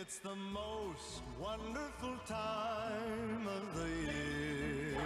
It's 0.00 0.18
the 0.20 0.34
most 0.34 1.22
wonderful 1.38 2.16
time 2.26 3.46
of 3.46 3.64
the 3.78 3.90
year. 4.06 4.96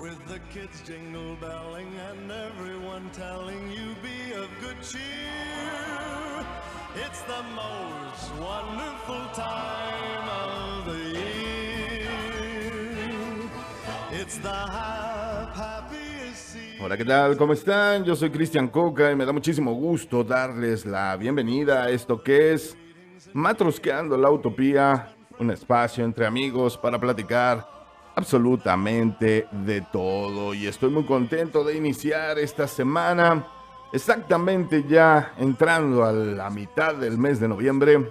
With 0.00 0.18
the 0.28 0.38
kids 0.54 0.82
jingle 0.86 1.36
belling 1.40 1.88
and 2.10 2.30
everyone 2.30 3.10
telling 3.12 3.72
you 3.72 3.96
be 4.02 4.34
of 4.34 4.48
good 4.60 4.76
cheer. 4.82 6.46
It's 7.04 7.22
the 7.22 7.42
most 7.56 8.24
wonderful 8.40 9.24
time 9.34 10.28
of 10.28 10.84
the 10.86 11.18
year. 11.18 12.10
It's 14.12 14.38
the 14.38 14.48
hap- 14.48 15.56
happiest 15.56 16.52
season. 16.52 16.80
Hola, 16.80 16.96
¿qué 16.96 17.04
tal? 17.04 17.36
¿Cómo 17.36 17.52
están? 17.52 18.04
Yo 18.04 18.14
soy 18.14 18.30
Cristian 18.30 18.68
Coca 18.68 19.10
y 19.10 19.16
me 19.16 19.24
da 19.26 19.32
muchísimo 19.32 19.72
gusto 19.72 20.22
darles 20.22 20.86
la 20.86 21.16
bienvenida 21.16 21.84
a 21.84 21.90
esto 21.90 22.22
que 22.22 22.52
es 22.52 22.76
Matrosqueando 23.32 24.16
la 24.16 24.30
Utopía, 24.30 25.14
un 25.38 25.50
espacio 25.50 26.04
entre 26.04 26.26
amigos 26.26 26.76
para 26.76 26.98
platicar 26.98 27.66
absolutamente 28.14 29.46
de 29.50 29.80
todo. 29.80 30.54
Y 30.54 30.66
estoy 30.66 30.90
muy 30.90 31.04
contento 31.04 31.64
de 31.64 31.76
iniciar 31.76 32.38
esta 32.38 32.66
semana, 32.66 33.46
exactamente 33.92 34.84
ya 34.88 35.34
entrando 35.38 36.04
a 36.04 36.12
la 36.12 36.50
mitad 36.50 36.94
del 36.94 37.18
mes 37.18 37.40
de 37.40 37.48
noviembre. 37.48 38.10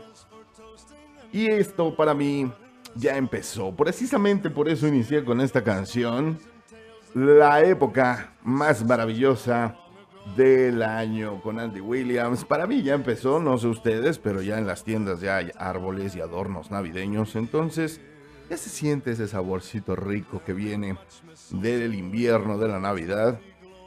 Y 1.32 1.48
esto 1.48 1.96
para 1.96 2.14
mí 2.14 2.52
ya 2.96 3.16
empezó. 3.16 3.72
Precisamente 3.76 4.50
por 4.50 4.68
eso 4.68 4.88
inicié 4.88 5.24
con 5.24 5.40
esta 5.40 5.64
canción 5.64 6.40
la 7.14 7.62
época 7.62 8.34
más 8.44 8.84
maravillosa 8.86 9.76
del 10.36 10.82
año 10.84 11.42
con 11.42 11.60
Andy 11.60 11.82
Williams. 11.82 12.46
Para 12.46 12.68
mí 12.68 12.82
ya 12.84 12.94
empezó, 12.94 13.40
no 13.40 13.58
sé 13.58 13.68
ustedes, 13.68 14.20
pero 14.20 14.42
ya 14.42 14.58
en 14.58 14.68
las 14.68 14.84
tiendas 14.84 15.22
ya 15.22 15.38
hay 15.38 15.52
árboles 15.58 16.16
y 16.16 16.22
adornos 16.22 16.72
navideños. 16.72 17.36
Entonces 17.36 18.00
ya 18.50 18.58
se 18.58 18.70
siente 18.70 19.12
ese 19.12 19.28
saborcito 19.28 19.96
rico 19.96 20.42
que 20.46 20.54
viene 20.54 20.98
del 21.52 21.94
invierno, 21.96 22.58
de 22.58 22.68
la 22.68 22.80
Navidad. 22.80 23.40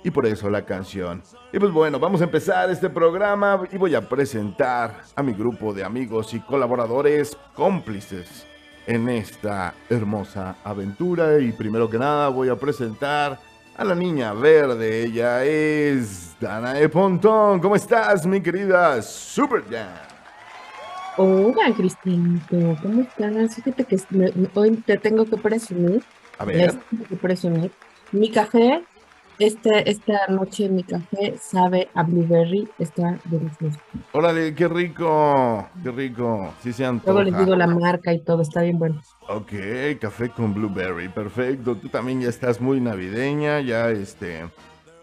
Y 0.03 0.11
por 0.11 0.27
eso 0.27 0.51
la 0.51 0.67
canción. 0.67 1.23
Y 1.51 1.59
pues 1.59 1.73
bueno, 1.73 1.99
vamos 1.99 2.21
a 2.21 2.25
empezar 2.25 2.69
este 2.71 2.91
programa 2.91 3.67
y 3.73 3.79
voy 3.79 3.95
a 3.95 4.07
presentar 4.07 5.03
a 5.17 5.23
mi 5.23 5.33
grupo 5.33 5.73
de 5.73 5.83
amigos 5.83 6.35
y 6.35 6.41
colaboradores 6.41 7.39
cómplices 7.55 8.47
en 8.87 9.09
esta 9.09 9.75
hermosa 9.89 10.57
aventura. 10.63 11.39
Y 11.41 11.53
primero 11.53 11.89
que 11.89 11.99
nada 11.99 12.29
voy 12.29 12.51
a 12.51 12.57
presentar 12.57 13.41
a 13.77 13.85
la 13.85 13.95
niña 13.95 14.33
verde. 14.33 15.05
Ella 15.05 15.45
es 15.45 16.34
Danae 16.45 16.91
Pontón. 16.91 17.59
¿Cómo 17.59 17.75
estás, 17.75 18.27
mi 18.27 18.39
querida 18.43 19.01
Super 19.01 19.65
Dan? 19.71 19.89
Hola, 21.17 21.73
Cristianito, 21.75 22.77
¿cómo 22.83 23.01
estás? 23.01 23.55
Fíjate 23.55 23.85
que 23.87 23.97
me- 24.11 24.31
hoy 24.55 24.77
te 24.85 24.99
tengo 24.99 25.25
que 25.25 25.39
presumir, 25.39 26.03
A 26.39 26.45
les 26.45 26.73
ver, 26.75 26.85
tengo 26.91 27.05
que 27.09 27.17
presumir, 27.17 27.73
mi 28.13 28.31
café, 28.31 28.85
este, 29.39 29.89
esta 29.91 30.27
noche 30.29 30.69
mi 30.69 30.85
café 30.85 31.39
sabe 31.41 31.89
a 31.95 32.03
blueberry, 32.03 32.69
está 32.79 33.19
delicioso. 33.25 33.79
órale, 34.13 34.55
qué 34.55 34.69
rico, 34.69 35.67
qué 35.83 35.91
rico. 35.93 36.53
Sí 36.63 36.75
se 36.75 36.85
Luego 37.05 37.23
les 37.23 37.39
digo 37.39 37.55
antoja. 37.55 37.57
la 37.57 37.67
marca 37.69 38.13
y 38.13 38.23
todo, 38.23 38.43
está 38.43 38.61
bien 38.61 38.79
bueno. 38.79 39.01
Ok, 39.29 39.53
café 39.99 40.29
con 40.29 40.53
blueberry, 40.53 41.09
perfecto. 41.09 41.75
Tú 41.77 41.89
también 41.89 42.21
ya 42.21 42.29
estás 42.29 42.61
muy 42.61 42.81
navideña, 42.81 43.61
ya 43.61 43.89
este, 43.91 44.51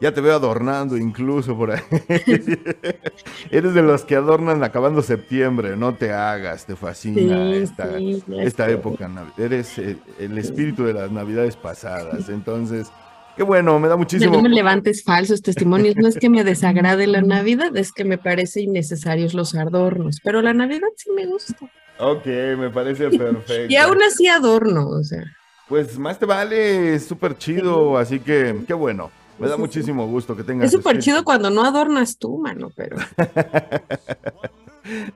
ya 0.02 0.12
te 0.12 0.20
veo 0.20 0.34
adornando 0.36 0.98
incluso 0.98 1.56
por 1.56 1.72
ahí. 1.72 1.80
Eres 3.52 3.74
de 3.76 3.84
los 3.84 4.04
que 4.04 4.16
adornan 4.16 4.64
acabando 4.64 5.04
septiembre, 5.04 5.78
no 5.78 5.94
te 5.94 6.12
hagas, 6.12 6.66
te 6.66 6.76
fascina 6.76 7.52
Sí, 7.52 7.54
esta, 7.58 7.98
sí, 7.98 8.24
esta 8.40 8.70
época. 8.70 9.10
Eres 9.38 9.78
eh, 9.78 9.98
el 10.20 10.38
espíritu 10.40 10.86
de 10.86 10.94
las 10.94 11.12
navidades 11.12 11.56
pasadas, 11.56 12.30
entonces, 12.30 12.92
qué 13.38 13.44
bueno, 13.44 13.80
me 13.80 13.88
da 13.88 13.96
muchísimo. 13.96 14.38
No 14.38 14.42
me 14.42 14.50
levantes 14.50 15.04
falsos 15.04 15.44
testimonios, 15.44 15.96
no 15.96 16.08
es 16.08 16.18
que 16.18 16.30
me 16.30 16.44
desagrade 16.44 17.06
la 17.06 17.22
Navidad, 17.22 17.78
es 17.78 17.92
que 17.92 18.04
me 18.04 18.18
parece 18.18 18.62
innecesarios 18.62 19.36
los 19.36 19.54
adornos, 19.54 20.18
pero 20.24 20.42
la 20.42 20.54
Navidad 20.54 20.90
sí 20.96 21.12
me 21.16 21.28
gusta. 21.28 21.56
Ok, 22.00 22.26
me 22.26 22.72
parece 22.72 23.10
perfecto. 23.18 23.72
Y 23.72 23.76
aún 23.76 24.02
así 24.02 24.28
adorno, 24.28 24.90
o 24.90 25.04
sea. 25.04 25.24
Pues 25.70 26.00
más 26.00 26.18
te 26.18 26.26
vale, 26.26 26.96
es 26.96 27.06
súper 27.06 27.38
chido, 27.38 27.98
así 27.98 28.20
que 28.20 28.64
qué 28.68 28.74
bueno. 28.74 29.12
Me 29.42 29.50
da 29.50 29.58
muchísimo 29.58 30.08
gusto 30.08 30.36
que 30.36 30.44
tengas. 30.44 30.66
Es 30.66 30.72
súper 30.72 30.98
espíritu. 30.98 31.04
chido 31.04 31.24
cuando 31.24 31.50
no 31.50 31.64
adornas 31.64 32.18
tú, 32.18 32.38
mano, 32.38 32.72
pero... 32.76 32.98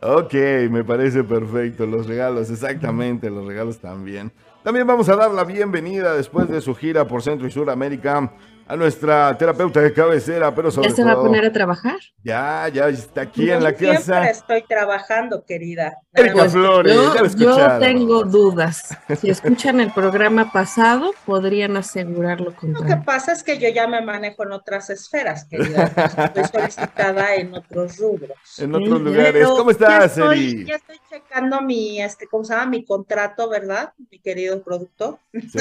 Ok, 0.01 0.33
me 0.69 0.83
parece 0.83 1.23
perfecto. 1.23 1.85
Los 1.85 2.07
regalos, 2.07 2.49
exactamente, 2.51 3.29
los 3.29 3.45
regalos 3.45 3.79
también. 3.79 4.31
También 4.63 4.85
vamos 4.87 5.09
a 5.09 5.15
dar 5.15 5.31
la 5.31 5.43
bienvenida 5.43 6.13
después 6.13 6.47
de 6.49 6.61
su 6.61 6.75
gira 6.75 7.07
por 7.07 7.21
Centro 7.21 7.47
y 7.47 7.51
Suramérica 7.51 8.31
a 8.67 8.75
nuestra 8.75 9.37
terapeuta 9.37 9.79
de 9.79 9.93
cabecera, 9.93 10.53
pero 10.55 10.71
sobre 10.71 10.89
¿Ya 10.89 10.95
se 10.95 11.03
va 11.03 11.11
a 11.11 11.15
poner 11.15 11.45
a 11.45 11.51
trabajar? 11.51 11.97
ya, 12.23 12.67
ya 12.69 12.87
está 12.89 13.21
aquí 13.21 13.45
Yo 13.45 13.53
en 13.55 13.63
la 13.63 13.69
siempre 13.69 13.97
casa. 13.97 14.29
estoy 14.29 14.63
trabajando, 14.63 15.45
querida. 15.45 15.97
Erika. 16.13 16.49
Flores, 16.49 16.95
ya 17.13 17.23
Yo, 17.37 17.57
yo 17.57 17.79
tengo 17.79 18.23
dudas. 18.23 18.97
Si 19.19 19.29
escuchan 19.29 19.79
el 19.81 19.91
programa 19.91 20.51
pasado, 20.51 21.11
podrían 21.25 21.77
asegurar 21.77 22.39
lo 22.41 22.53
Lo 22.61 22.83
que 22.85 22.95
pasa 23.05 23.33
es 23.33 23.43
que 23.43 23.59
yo 23.59 23.69
ya 23.69 23.87
me 23.87 24.01
manejo 24.01 24.43
en 24.43 24.53
otras 24.53 24.89
esferas, 24.89 25.45
querida. 25.45 25.91
Estoy 26.33 26.43
solicitada 26.61 27.35
en 27.35 27.53
otros 27.53 27.97
rubros. 27.97 28.31
En 28.57 28.73
otros 28.73 29.01
lugares. 29.01 29.33
Pero 29.33 29.55
¿Cómo 29.57 29.71
ya 29.71 29.73
estás, 29.73 30.05
estoy, 30.17 30.39
Eri? 30.51 30.65
ya 30.65 30.75
estoy 30.77 30.97
checando 31.09 31.61
mi, 31.61 32.01
este, 32.01 32.27
¿cómo 32.27 32.43
se 32.43 32.53
llama? 32.53 32.65
Mi 32.67 32.83
contrato, 32.85 33.47
¿verdad? 33.49 33.93
Mi 34.09 34.17
querido 34.19 34.61
productor. 34.63 35.19
Sí. 35.33 35.59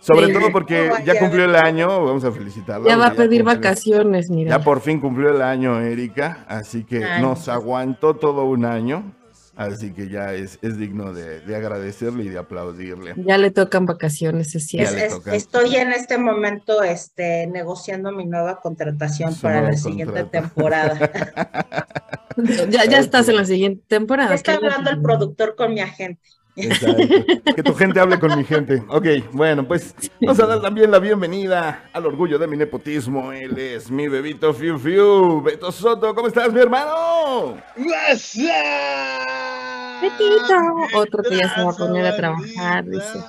Sobre 0.00 0.26
Sí. 0.26 0.32
todo 0.34 0.52
porque 0.52 0.88
No 0.88 0.98
ya 1.04 1.18
cumplió 1.18 1.44
el 1.44 1.56
año, 1.56 2.11
vamos 2.12 2.24
a 2.24 2.32
felicitarla. 2.32 2.88
Ya 2.88 2.96
va 2.96 3.06
a 3.08 3.12
pedir 3.14 3.42
cumplió- 3.42 3.44
vacaciones, 3.60 4.30
mira. 4.30 4.50
Ya 4.58 4.64
por 4.64 4.80
fin 4.80 5.00
cumplió 5.00 5.30
el 5.30 5.42
año, 5.42 5.80
Erika, 5.80 6.44
así 6.48 6.84
que 6.84 7.04
Ay, 7.04 7.22
nos 7.22 7.48
aguantó 7.48 8.14
todo 8.16 8.44
un 8.44 8.64
año, 8.64 9.12
así 9.56 9.92
que 9.92 10.08
ya 10.08 10.32
es, 10.34 10.58
es 10.62 10.78
digno 10.78 11.12
de, 11.12 11.40
de 11.40 11.56
agradecerle 11.56 12.24
y 12.24 12.28
de 12.28 12.38
aplaudirle. 12.38 13.14
Ya 13.16 13.36
le 13.38 13.50
tocan 13.50 13.86
vacaciones, 13.86 14.54
es 14.54 14.66
cierto. 14.66 14.96
Es- 14.96 15.34
estoy 15.34 15.76
en 15.76 15.92
este 15.92 16.16
momento 16.18 16.82
este, 16.82 17.46
negociando 17.48 18.12
mi 18.12 18.24
nueva 18.26 18.60
contratación 18.60 19.32
Su 19.34 19.42
para 19.42 19.62
la 19.62 19.76
siguiente 19.76 20.24
temporada. 20.24 20.98
Ya, 22.70 22.86
ya 22.86 22.98
estás 22.98 23.28
en 23.28 23.36
la 23.36 23.44
siguiente 23.44 23.84
temporada. 23.88 24.30
Ya 24.30 24.36
está 24.36 24.54
hablando 24.54 24.88
el 24.88 25.02
productor 25.02 25.54
con 25.54 25.74
mi 25.74 25.80
agente. 25.80 26.22
Exacto. 26.54 27.54
Que 27.54 27.62
tu 27.62 27.74
gente 27.74 27.98
hable 27.98 28.18
con 28.18 28.36
mi 28.36 28.44
gente. 28.44 28.82
Ok, 28.88 29.06
bueno, 29.32 29.66
pues 29.66 29.94
vamos 30.20 30.38
a 30.40 30.46
dar 30.46 30.60
también 30.60 30.90
la 30.90 30.98
bienvenida 30.98 31.88
al 31.92 32.06
orgullo 32.06 32.38
de 32.38 32.46
mi 32.46 32.56
nepotismo. 32.56 33.32
Él 33.32 33.56
es 33.58 33.90
mi 33.90 34.08
bebito 34.08 34.52
Fiu 34.52 34.78
Fiu. 34.78 35.42
Beto 35.42 35.72
Soto, 35.72 36.14
¿cómo 36.14 36.28
estás, 36.28 36.52
mi 36.52 36.60
hermano? 36.60 37.56
Betito, 40.02 40.54
otro 40.94 41.22
que 41.22 41.36
ya 41.36 41.54
se 41.54 41.62
va 41.62 41.70
a 41.70 41.76
poner 41.76 42.06
a 42.06 42.16
trabajar, 42.16 42.84
dice. 42.84 43.24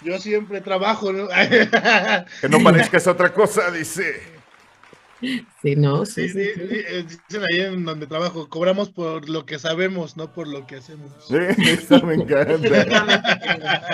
Yo 0.00 0.18
siempre 0.18 0.60
trabajo, 0.60 1.12
¿no? 1.12 1.28
Que 1.28 2.48
no 2.48 2.62
parezcas 2.62 3.06
otra 3.06 3.32
cosa, 3.32 3.70
dice. 3.70 4.20
Sí, 5.62 5.76
no, 5.76 6.04
sí, 6.04 6.28
Sí, 6.28 6.34
sí. 6.34 6.50
eh, 6.58 7.04
Dicen 7.28 7.42
ahí 7.52 7.60
en 7.60 7.84
donde 7.84 8.06
trabajo, 8.08 8.48
cobramos 8.48 8.90
por 8.90 9.28
lo 9.28 9.46
que 9.46 9.58
sabemos, 9.58 10.16
no 10.16 10.32
por 10.32 10.48
lo 10.48 10.66
que 10.66 10.76
hacemos. 10.76 11.12
Sí, 11.28 11.36
eso 11.60 12.04
me 12.04 12.14
encanta. 12.14 12.54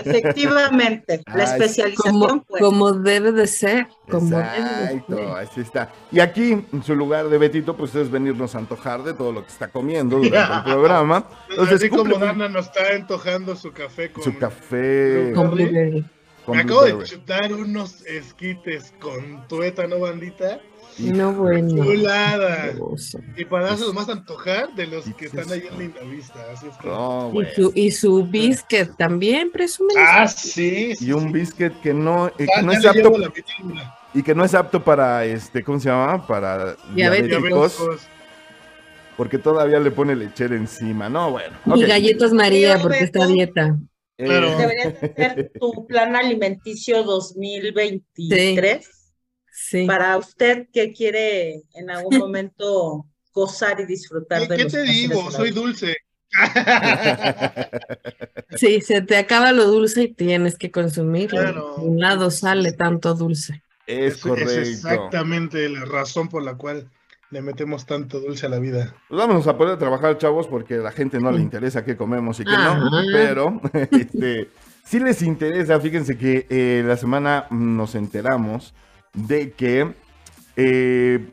Efectivamente, 0.04 1.22
la 1.26 1.34
Ay, 1.44 1.50
especialización, 1.60 2.12
Como, 2.20 2.42
pues. 2.44 2.62
como 2.62 2.92
debe 2.92 3.32
de 3.32 3.46
ser, 3.46 3.86
como 4.10 4.30
debe 4.38 4.42
de 4.42 4.84
Exacto, 4.94 5.16
ser. 5.16 5.26
así 5.36 5.60
está. 5.60 5.92
Y 6.10 6.20
aquí, 6.20 6.52
en 6.72 6.82
su 6.82 6.94
lugar 6.94 7.28
de 7.28 7.38
Betito, 7.38 7.76
pues 7.76 7.94
es 7.94 8.10
venirnos 8.10 8.54
a 8.54 8.58
antojar 8.58 9.02
de 9.02 9.14
todo 9.14 9.32
lo 9.32 9.42
que 9.44 9.48
está 9.52 9.68
comiendo 9.68 10.18
durante 10.18 10.56
el 10.56 10.62
programa. 10.74 11.28
Entonces, 11.50 11.76
Así 11.76 11.88
como 11.90 12.16
Dana 12.18 12.48
nos 12.48 12.66
está 12.66 12.80
antojando 12.94 13.54
su 13.56 13.72
café 13.72 14.10
con... 14.10 14.24
su 14.24 14.36
café 14.38 15.32
Con 15.34 15.50
blueberry. 15.50 16.04
con 16.44 16.56
Me 16.56 16.62
acabo 16.62 16.84
de 16.84 17.04
chutar 17.04 17.52
unos 17.52 18.04
esquites 18.06 18.92
con 18.98 19.46
tuétano, 19.48 19.98
bandita. 20.00 20.60
No, 20.98 21.32
bueno. 21.32 21.84
Chulada. 21.84 22.72
Y 23.36 23.44
para 23.44 23.74
eso 23.74 23.92
más 23.92 24.08
antojar 24.08 24.74
de 24.74 24.86
los 24.86 25.06
¿Y 25.06 25.12
que 25.12 25.26
están 25.26 25.50
ahí 25.52 25.62
en 25.70 25.78
Linda 25.78 26.00
Vista. 26.02 26.38
Así 26.52 26.66
es 26.66 26.76
que... 26.76 26.88
No, 26.88 27.32
Y 27.34 27.46
su, 27.54 27.72
y 27.74 27.90
su 27.92 28.24
biscuit 28.24 28.90
también, 28.96 29.50
presumen. 29.52 29.96
Ah, 29.98 30.26
sí. 30.26 30.94
sí, 30.96 31.06
Y 31.06 31.12
un 31.12 31.30
biscuit 31.32 31.72
que 31.80 31.94
no, 31.94 32.28
eh, 32.28 32.32
que 32.38 32.46
Ya- 32.46 32.62
no 32.62 32.72
ya 32.72 32.78
es 32.78 32.86
apto 32.86 33.18
la 33.18 33.32
y 34.14 34.22
que 34.22 34.34
no 34.34 34.44
es 34.44 34.54
apto 34.54 34.82
para 34.82 35.24
este, 35.26 35.62
¿cómo 35.62 35.78
se 35.78 35.88
llama? 35.90 36.26
Para 36.26 36.74
Diabéticos. 36.94 37.42
diabéticos, 37.42 38.00
porque 39.16 39.38
todavía 39.38 39.78
le 39.80 39.90
pone 39.90 40.16
lechera 40.16 40.56
encima. 40.56 41.08
No, 41.08 41.30
bueno. 41.32 41.56
Y 41.76 41.82
galletas 41.84 42.32
María, 42.32 42.78
porque 42.80 43.04
está 43.04 43.26
dieta. 43.26 43.76
Eh, 44.16 44.24
Claro. 44.24 44.56
Deberías 44.58 44.94
hacer 45.02 45.52
tu 45.60 45.86
plan 45.86 46.16
alimenticio 46.16 47.04
2023 47.04 48.84
Sí. 48.84 48.90
Para 49.86 50.16
usted 50.18 50.66
que 50.72 50.92
quiere 50.92 51.62
en 51.74 51.90
algún 51.90 52.10
momento 52.18 53.06
gozar 53.32 53.80
y 53.80 53.86
disfrutar 53.86 54.42
¿Qué, 54.42 54.48
de 54.48 54.56
qué 54.56 54.64
los 54.64 54.72
te 54.72 54.82
digo? 54.82 55.30
Soy 55.30 55.50
vida. 55.50 55.60
dulce. 55.60 55.96
Sí, 58.56 58.80
se 58.80 59.02
te 59.02 59.16
acaba 59.16 59.52
lo 59.52 59.66
dulce 59.66 60.04
y 60.04 60.14
tienes 60.14 60.56
que 60.56 60.70
consumirlo. 60.70 61.40
Claro. 61.40 61.74
De 61.78 61.84
un 61.84 62.00
lado 62.00 62.30
sale 62.30 62.72
tanto 62.72 63.14
dulce. 63.14 63.62
Es 63.86 64.14
Es, 64.14 64.20
correcto. 64.22 64.50
es 64.52 64.68
exactamente 64.68 65.68
la 65.68 65.84
razón 65.84 66.28
por 66.28 66.42
la 66.42 66.54
cual 66.56 66.90
le 67.30 67.42
metemos 67.42 67.86
tanto 67.86 68.20
dulce 68.20 68.46
a 68.46 68.48
la 68.48 68.58
vida. 68.58 68.94
Pues 69.08 69.18
vamos 69.18 69.46
a 69.46 69.56
poder 69.56 69.78
trabajar, 69.78 70.16
chavos, 70.18 70.46
porque 70.46 70.74
a 70.76 70.78
la 70.78 70.92
gente 70.92 71.20
no 71.20 71.30
le 71.30 71.40
interesa 71.40 71.84
qué 71.84 71.96
comemos 71.96 72.40
y 72.40 72.44
qué 72.44 72.52
Ajá. 72.54 72.78
no. 72.78 72.90
Pero 73.12 73.60
este, 73.90 74.48
sí 74.84 74.98
les 74.98 75.22
interesa. 75.22 75.78
Fíjense 75.80 76.16
que 76.16 76.46
eh, 76.48 76.82
la 76.86 76.96
semana 76.96 77.46
nos 77.50 77.94
enteramos 77.94 78.74
de 79.14 79.52
que 79.52 79.94
eh, 80.56 81.30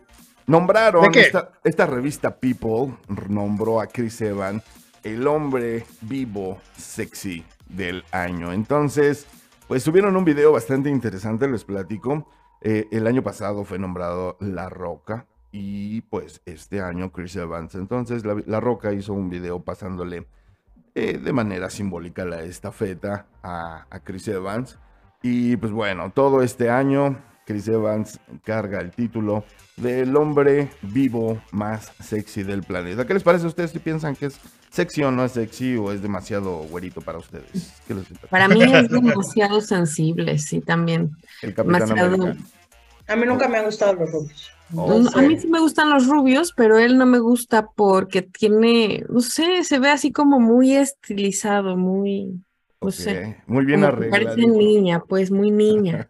nombraron. 0.47 1.13
Esta, 1.13 1.51
esta 1.63 1.85
revista 1.85 2.35
People 2.35 2.95
nombró 3.27 3.81
a 3.81 3.87
Chris 3.87 4.21
Evans 4.21 4.63
el 5.03 5.27
hombre 5.27 5.85
vivo 6.01 6.59
sexy 6.77 7.45
del 7.69 8.03
año. 8.11 8.51
Entonces, 8.53 9.27
pues 9.67 9.83
tuvieron 9.83 10.15
un 10.15 10.25
video 10.25 10.51
bastante 10.51 10.89
interesante, 10.89 11.47
les 11.47 11.63
platico. 11.63 12.27
Eh, 12.61 12.87
el 12.91 13.05
año 13.05 13.21
pasado 13.21 13.63
fue 13.65 13.77
nombrado 13.77 14.37
La 14.39 14.69
Roca 14.69 15.27
y 15.51 16.01
pues 16.01 16.41
este 16.45 16.81
año 16.81 17.11
Chris 17.11 17.35
Evans. 17.35 17.75
Entonces 17.75 18.25
La, 18.25 18.35
La 18.45 18.59
Roca 18.59 18.93
hizo 18.93 19.13
un 19.13 19.29
video 19.29 19.59
pasándole 19.59 20.27
eh, 20.95 21.17
de 21.17 21.33
manera 21.33 21.69
simbólica 21.69 22.25
la 22.25 22.41
estafeta 22.41 23.27
a, 23.43 23.85
a 23.89 23.99
Chris 23.99 24.27
Evans. 24.27 24.79
Y 25.21 25.57
pues 25.57 25.71
bueno, 25.71 26.11
todo 26.11 26.41
este 26.41 26.69
año 26.69 27.17
Chris 27.45 27.67
Evans 27.67 28.19
carga 28.43 28.79
el 28.79 28.91
título 28.91 29.43
del 29.77 30.15
hombre 30.15 30.69
vivo 30.81 31.41
más 31.51 31.91
sexy 32.03 32.43
del 32.43 32.63
planeta. 32.63 33.05
¿Qué 33.05 33.13
les 33.13 33.23
parece 33.23 33.45
a 33.45 33.49
ustedes 33.49 33.71
si 33.71 33.79
piensan 33.79 34.15
que 34.15 34.27
es 34.27 34.39
sexy 34.69 35.03
o 35.03 35.11
no 35.11 35.25
es 35.25 35.33
sexy 35.33 35.77
o 35.77 35.91
es 35.91 36.01
demasiado 36.01 36.63
güerito 36.63 37.01
para 37.01 37.19
ustedes? 37.19 37.73
¿Qué 37.87 37.93
les 37.93 38.05
parece? 38.05 38.27
Para 38.27 38.47
mí 38.47 38.63
es 38.63 38.89
demasiado 38.89 39.61
sensible, 39.61 40.37
sí, 40.39 40.61
también. 40.61 41.11
El 41.41 41.53
Capitán 41.53 41.89
demasiado-. 41.89 42.35
A 43.07 43.15
mí 43.15 43.25
nunca 43.25 43.47
me 43.47 43.59
han 43.59 43.65
gustado 43.65 43.93
los 43.93 44.11
rubios. 44.11 44.51
Oh, 44.73 44.99
No, 44.99 45.09
a 45.13 45.21
mí 45.21 45.39
sí 45.39 45.47
me 45.47 45.59
gustan 45.59 45.91
los 45.91 46.07
rubios, 46.07 46.51
pero 46.55 46.79
él 46.79 46.97
no 46.97 47.05
me 47.05 47.19
gusta 47.19 47.67
porque 47.75 48.23
tiene, 48.23 49.05
no 49.09 49.21
sé, 49.21 49.63
se 49.63 49.77
ve 49.77 49.89
así 49.89 50.11
como 50.11 50.39
muy 50.39 50.75
estilizado, 50.75 51.77
muy, 51.77 52.41
no 52.81 52.91
sé, 52.91 53.37
Ok, 53.39 53.47
Muy 53.47 53.65
bien 53.65 53.83
arreglado. 53.83 54.25
parece 54.25 54.47
niña, 54.47 54.99
pues 55.07 55.31
muy 55.31 55.49
niña. 55.51 56.07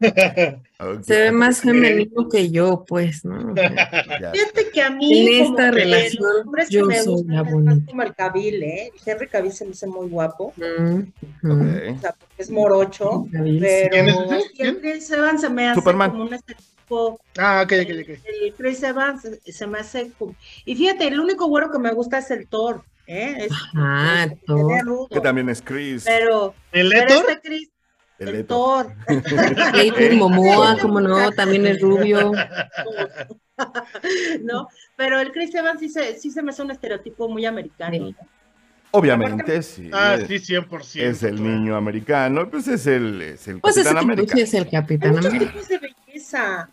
Se 1.02 1.18
ve 1.20 1.32
más 1.32 1.60
femenino 1.60 2.28
que 2.28 2.50
yo, 2.50 2.84
pues, 2.86 3.24
¿no? 3.24 3.52
O 3.52 3.54
sea, 3.54 3.70
ya. 4.20 4.32
Fíjate 4.32 4.70
que 4.72 4.82
a 4.82 4.90
mí 4.90 5.28
En 5.28 5.44
como 5.44 5.58
esta 5.58 5.70
que 5.70 5.76
relación, 5.76 6.22
los 6.24 6.46
hombres 6.46 6.68
que 6.68 6.74
yo 6.74 6.86
me 6.86 7.02
soy 7.02 7.24
la 7.26 7.42
bonita. 7.42 7.86
como 7.86 8.02
el 8.02 8.14
Cavill, 8.14 8.62
¿eh? 8.62 8.92
Henry 9.04 9.28
Cavill 9.28 9.52
se 9.52 9.64
me 9.64 9.70
hace 9.72 9.86
muy 9.86 10.08
guapo, 10.08 10.52
mm, 10.56 10.98
Ok. 10.98 11.04
ujú. 11.44 11.96
o 11.96 12.00
sea, 12.00 12.12
porque 12.18 12.34
es 12.42 12.50
morocho, 12.50 13.26
Cavill, 13.32 13.60
pero 13.60 14.16
¿Quién 14.56 14.68
es 14.68 14.76
Chris 14.80 15.10
Evans 15.10 15.40
se 15.40 15.50
me 15.50 15.68
hace 15.68 15.80
Superman. 15.80 16.10
como 16.10 16.22
un 16.24 16.34
estereotipo 16.34 17.20
ah, 17.38 17.62
ok, 17.64 17.72
ok, 17.82 17.90
ok. 18.02 18.08
el 18.42 18.54
Chris 18.56 18.82
Evans 18.82 19.22
se 19.44 19.66
me 19.66 19.78
hace 19.78 20.10
como... 20.18 20.34
Y 20.64 20.74
fíjate, 20.74 21.06
el 21.08 21.20
único 21.20 21.46
güero 21.46 21.70
que 21.70 21.78
me 21.78 21.92
gusta 21.92 22.18
es 22.18 22.30
el 22.30 22.46
Thor, 22.48 22.82
¿eh? 23.08 23.46
Es, 23.46 23.52
Ajá, 23.52 24.24
es- 24.24 24.44
Thor. 24.46 24.72
ve 24.74 24.80
rudo, 24.82 25.08
Que 25.08 25.20
también 25.20 25.48
es 25.48 25.60
Chris. 25.62 26.04
Pero, 26.06 26.54
¿El 26.72 26.90
pero 26.90 27.08
este 27.28 27.40
Chris, 27.42 27.70
el 28.20 28.28
el. 28.28 28.46
Thor, 28.46 28.94
Jason 29.08 30.16
Momoa, 30.18 30.78
como 30.78 31.00
no, 31.00 31.32
también 31.32 31.66
es 31.66 31.80
rubio. 31.80 32.32
¿no? 34.42 34.68
Pero 34.96 35.20
el 35.20 35.32
Chris 35.32 35.54
Evans 35.54 35.80
sí 35.80 35.88
se, 35.88 36.18
sí 36.18 36.30
se 36.30 36.42
me 36.42 36.50
hace 36.50 36.62
un 36.62 36.70
estereotipo 36.70 37.28
muy 37.28 37.44
americano. 37.46 37.92
Sí. 37.96 38.16
¿no? 38.20 38.28
Obviamente, 38.90 39.62
sí. 39.62 39.90
Ah, 39.92 40.16
es- 40.18 40.28
sí, 40.28 40.54
100%. 40.54 41.02
Es 41.02 41.22
el 41.22 41.42
niño 41.42 41.76
americano, 41.76 42.48
pues 42.50 42.68
es 42.68 42.86
el, 42.86 43.20
es 43.20 43.46
el 43.48 43.60
Pues 43.60 43.76
ese 43.76 43.84
Capitán 43.84 44.00
tipo 44.02 44.12
América. 44.14 44.34
sí 44.36 44.42
es 44.42 44.54
el 44.54 44.64
Hay 44.64 44.70
Capitán 44.70 45.10
muchos 45.10 45.26
América. 45.26 45.52
tipos 45.52 45.68
de 45.68 45.78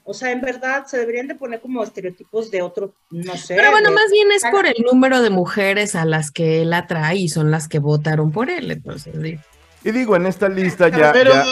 o 0.04 0.14
sea, 0.14 0.32
en 0.32 0.42
verdad 0.42 0.86
se 0.86 0.98
deberían 0.98 1.28
de 1.28 1.36
poner 1.36 1.60
como 1.62 1.84
estereotipos 1.84 2.52
de 2.52 2.62
otro, 2.62 2.94
no 3.12 3.36
sé. 3.38 3.56
Pero 3.56 3.72
bueno, 3.72 3.90
de- 3.90 3.96
más 3.96 4.12
bien 4.12 4.32
es 4.32 4.44
por 4.52 4.66
el 4.66 4.76
número 4.92 5.22
de 5.22 5.30
mujeres 5.30 5.96
a 5.96 6.06
las 6.06 6.32
que 6.32 6.62
él 6.62 6.74
atrae 6.74 7.16
y 7.18 7.30
son 7.30 7.52
las 7.52 7.68
que 7.68 7.80
votaron 7.80 8.32
por 8.32 8.50
él. 8.50 8.72
Entonces, 8.72 9.22
digo, 9.22 9.42
Y 9.84 9.92
digo, 9.92 10.16
en 10.16 10.26
esta 10.26 10.50
lista 10.50 10.90
ya, 10.90 11.12
pero, 11.14 11.32
ya- 11.34 11.46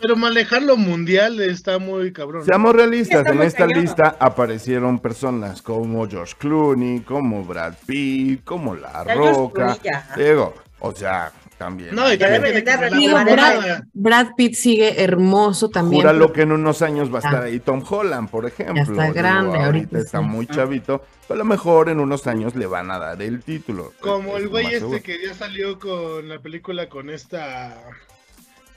pero 0.00 0.16
manejarlo 0.16 0.76
mundial 0.78 1.40
está 1.40 1.78
muy 1.78 2.10
cabrón. 2.12 2.44
seamos 2.46 2.74
realistas, 2.74 3.26
en 3.26 3.42
esta 3.42 3.66
lista 3.66 4.16
aparecieron 4.18 4.98
personas 4.98 5.60
como 5.60 6.08
George 6.08 6.34
Clooney, 6.38 7.00
como 7.00 7.44
Brad 7.44 7.74
Pitt, 7.86 8.42
como 8.44 8.74
La 8.74 9.04
Ya 9.06 9.14
Roca. 9.14 9.76
Digo, 10.16 10.54
o 10.78 10.94
sea, 10.94 11.30
también. 11.60 11.94
No, 11.94 12.10
y 12.10 12.16
Ya 12.16 12.26
también 12.30 12.42
debe 12.42 12.62
tiene 12.62 12.78
de 12.78 12.88
que 12.88 12.90
ser 12.90 12.98
Digo, 12.98 13.18
la 13.18 13.84
Brad, 13.92 14.28
Pitt 14.34 14.54
sigue 14.54 15.02
hermoso 15.02 15.68
también. 15.68 16.00
Júralo 16.00 16.32
que 16.32 16.42
en 16.42 16.52
unos 16.52 16.80
años 16.80 17.12
va 17.12 17.16
a 17.18 17.20
estar 17.20 17.42
Ah. 17.42 17.44
ahí 17.44 17.60
Tom 17.60 17.84
Holland, 17.88 18.30
por 18.30 18.46
ejemplo. 18.46 18.82
está 18.82 19.02
Digo, 19.02 19.14
grande, 19.14 19.58
ahorita 19.58 19.98
está 19.98 20.18
sí. 20.20 20.24
muy 20.24 20.46
chavito, 20.46 21.04
pero 21.28 21.34
a 21.34 21.38
lo 21.38 21.44
mejor 21.44 21.90
en 21.90 22.00
unos 22.00 22.26
años 22.26 22.56
le 22.56 22.64
van 22.66 22.90
a 22.90 22.98
dar 22.98 23.20
el 23.20 23.42
título. 23.42 23.92
Como 24.00 24.36
Es 24.38 24.42
el 24.44 24.48
güey 24.48 24.64
este 24.66 24.78
seguro. 24.78 25.02
que 25.02 25.22
ya 25.22 25.34
salió 25.34 25.78
con 25.78 26.28
la 26.28 26.40
película 26.40 26.88
con 26.88 27.10
esta 27.10 27.76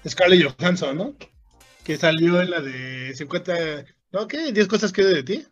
Scarlett 0.07 0.53
Johansson, 0.59 0.97
¿no? 0.97 1.13
Que 1.85 1.95
salió 1.97 2.41
en 2.41 2.49
la 2.51 2.59
de 2.61 3.13
50, 3.15 3.53
¿no? 4.11 4.27
¿Qué? 4.27 4.51
10 4.51 4.67
cosas 4.67 4.91
que 4.91 5.03
de 5.03 5.23
ti. 5.23 5.47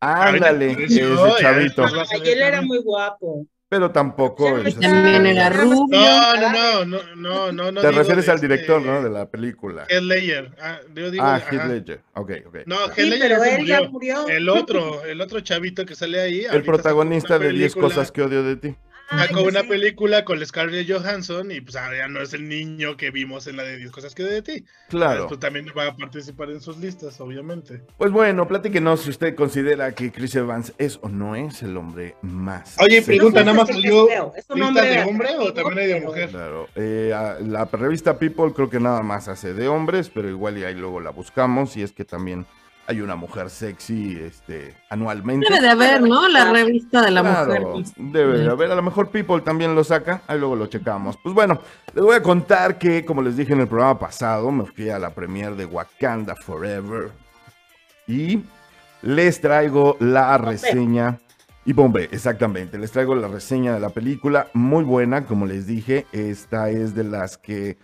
Ándale, 0.00 0.72
ese 0.84 1.00
chavito. 1.40 1.82
después 1.82 1.94
va 1.94 1.98
a 1.98 2.06
Ay, 2.10 2.18
salir 2.18 2.32
él 2.32 2.42
era 2.42 2.60
muy 2.62 2.78
guapo. 2.82 3.46
Pero 3.72 3.90
tampoco 3.90 4.58
Ya 4.58 4.68
es 4.68 4.76
así. 4.76 4.80
También 4.86 5.24
era 5.24 5.48
rubio. 5.48 5.98
No, 5.98 6.36
no, 6.36 6.84
no, 6.84 6.84
no, 6.84 7.16
no, 7.16 7.52
no, 7.52 7.72
no. 7.72 7.80
Te 7.80 7.88
digo 7.88 7.98
refieres 8.00 8.28
al 8.28 8.38
director, 8.38 8.80
este 8.82 8.90
¿no? 8.92 9.02
De 9.02 9.08
la 9.08 9.30
película. 9.30 9.86
Heath 9.88 10.02
Ledger. 10.02 10.50
Ah, 10.60 10.78
yo 10.94 11.10
digo, 11.10 11.24
Ah. 11.24 11.40
Heath 11.50 11.64
Ledger. 11.64 12.00
Ok, 12.12 12.30
ok. 12.48 12.56
No. 12.66 12.76
Heath 12.94 12.98
Ledger 12.98 13.64
ya 13.64 13.88
murió. 13.88 14.28
El 14.28 14.50
otro, 14.50 15.02
el 15.06 15.22
otro 15.22 15.40
chavito 15.40 15.86
que 15.86 15.94
sale 15.94 16.20
ahí. 16.20 16.44
El 16.52 16.62
protagonista 16.64 17.38
de 17.38 17.48
10 17.48 17.72
película- 17.72 17.88
cosas 17.94 18.12
que 18.12 18.20
odio 18.20 18.42
de 18.42 18.56
ti. 18.56 18.76
Sacó 19.18 19.38
Ay, 19.40 19.46
una 19.46 19.60
sí. 19.62 19.68
película 19.68 20.24
con 20.24 20.40
la 20.40 20.46
Scarlett 20.46 20.90
Johansson 20.90 21.50
y 21.50 21.60
pues 21.60 21.76
ahora 21.76 21.98
ya 21.98 22.08
no 22.08 22.20
es 22.20 22.32
el 22.32 22.48
niño 22.48 22.96
que 22.96 23.10
vimos 23.10 23.46
en 23.46 23.56
la 23.56 23.62
de 23.62 23.76
10 23.76 23.90
cosas 23.90 24.14
que 24.14 24.22
de 24.22 24.42
ti. 24.42 24.64
Claro. 24.88 25.26
Tú 25.26 25.36
también 25.36 25.66
va 25.76 25.86
a 25.88 25.96
participar 25.96 26.50
en 26.50 26.60
sus 26.60 26.78
listas, 26.78 27.20
obviamente. 27.20 27.82
Pues 27.98 28.10
bueno, 28.10 28.48
platíquenos 28.48 29.02
si 29.02 29.10
usted 29.10 29.34
considera 29.34 29.94
que 29.94 30.10
Chris 30.12 30.34
Evans 30.36 30.72
es 30.78 30.98
o 31.02 31.08
no 31.08 31.36
es 31.36 31.62
el 31.62 31.76
hombre 31.76 32.16
más. 32.22 32.76
Oye, 32.80 32.96
sexy. 32.96 33.06
pregunta, 33.18 33.40
nada 33.44 33.58
más 33.58 33.68
salió 33.68 34.06
feo, 34.06 34.32
es 34.36 34.44
un 34.48 34.56
lista 34.56 34.68
hombre 34.68 34.88
de 34.88 35.02
hombre 35.04 35.28
o 35.38 35.52
también 35.52 35.78
hay 35.78 35.86
de 35.88 36.00
mujer. 36.00 36.30
Claro, 36.30 36.68
eh, 36.74 37.12
a- 37.14 37.38
la 37.40 37.64
revista 37.66 38.18
People 38.18 38.52
creo 38.54 38.70
que 38.70 38.80
nada 38.80 39.02
más 39.02 39.28
hace 39.28 39.52
de 39.54 39.68
hombres, 39.68 40.10
pero 40.12 40.28
igual 40.28 40.58
y 40.58 40.64
ahí 40.64 40.74
luego 40.74 41.00
la 41.00 41.10
buscamos 41.10 41.76
y 41.76 41.82
es 41.82 41.92
que 41.92 42.04
también 42.04 42.46
hay 42.92 43.00
una 43.00 43.16
mujer 43.16 43.50
sexy 43.50 44.18
este, 44.22 44.74
anualmente. 44.88 45.46
Debe 45.48 45.60
de 45.62 45.68
haber, 45.70 46.02
¿no? 46.02 46.28
La 46.28 46.52
revista 46.52 47.02
de 47.02 47.10
la 47.10 47.22
Claro, 47.22 47.70
mujer. 47.76 47.84
debe 47.96 48.38
de 48.38 48.48
haber. 48.50 48.70
A 48.70 48.74
lo 48.76 48.82
mejor 48.82 49.08
People 49.08 49.40
también 49.40 49.74
lo 49.74 49.82
saca. 49.82 50.22
Ahí 50.26 50.38
luego 50.38 50.56
lo 50.56 50.66
checamos. 50.66 51.18
Pues 51.22 51.34
bueno, 51.34 51.58
les 51.94 52.04
voy 52.04 52.14
a 52.16 52.22
contar 52.22 52.78
que, 52.78 53.04
como 53.04 53.22
les 53.22 53.36
dije 53.36 53.52
en 53.52 53.60
el 53.60 53.68
programa 53.68 53.98
pasado, 53.98 54.50
me 54.50 54.64
fui 54.66 54.90
a 54.90 54.98
la 54.98 55.10
premiere 55.10 55.56
de 55.56 55.64
Wakanda 55.64 56.36
Forever. 56.36 57.10
Y 58.06 58.42
les 59.02 59.40
traigo 59.40 59.96
la 60.00 60.36
reseña. 60.38 61.18
Y 61.64 61.72
Bombe, 61.72 62.08
exactamente. 62.10 62.76
Les 62.76 62.90
traigo 62.90 63.14
la 63.14 63.28
reseña 63.28 63.72
de 63.72 63.80
la 63.80 63.88
película. 63.90 64.48
Muy 64.52 64.84
buena, 64.84 65.24
como 65.24 65.46
les 65.46 65.66
dije. 65.66 66.06
Esta 66.12 66.70
es 66.70 66.94
de 66.94 67.04
las 67.04 67.38
que 67.38 67.78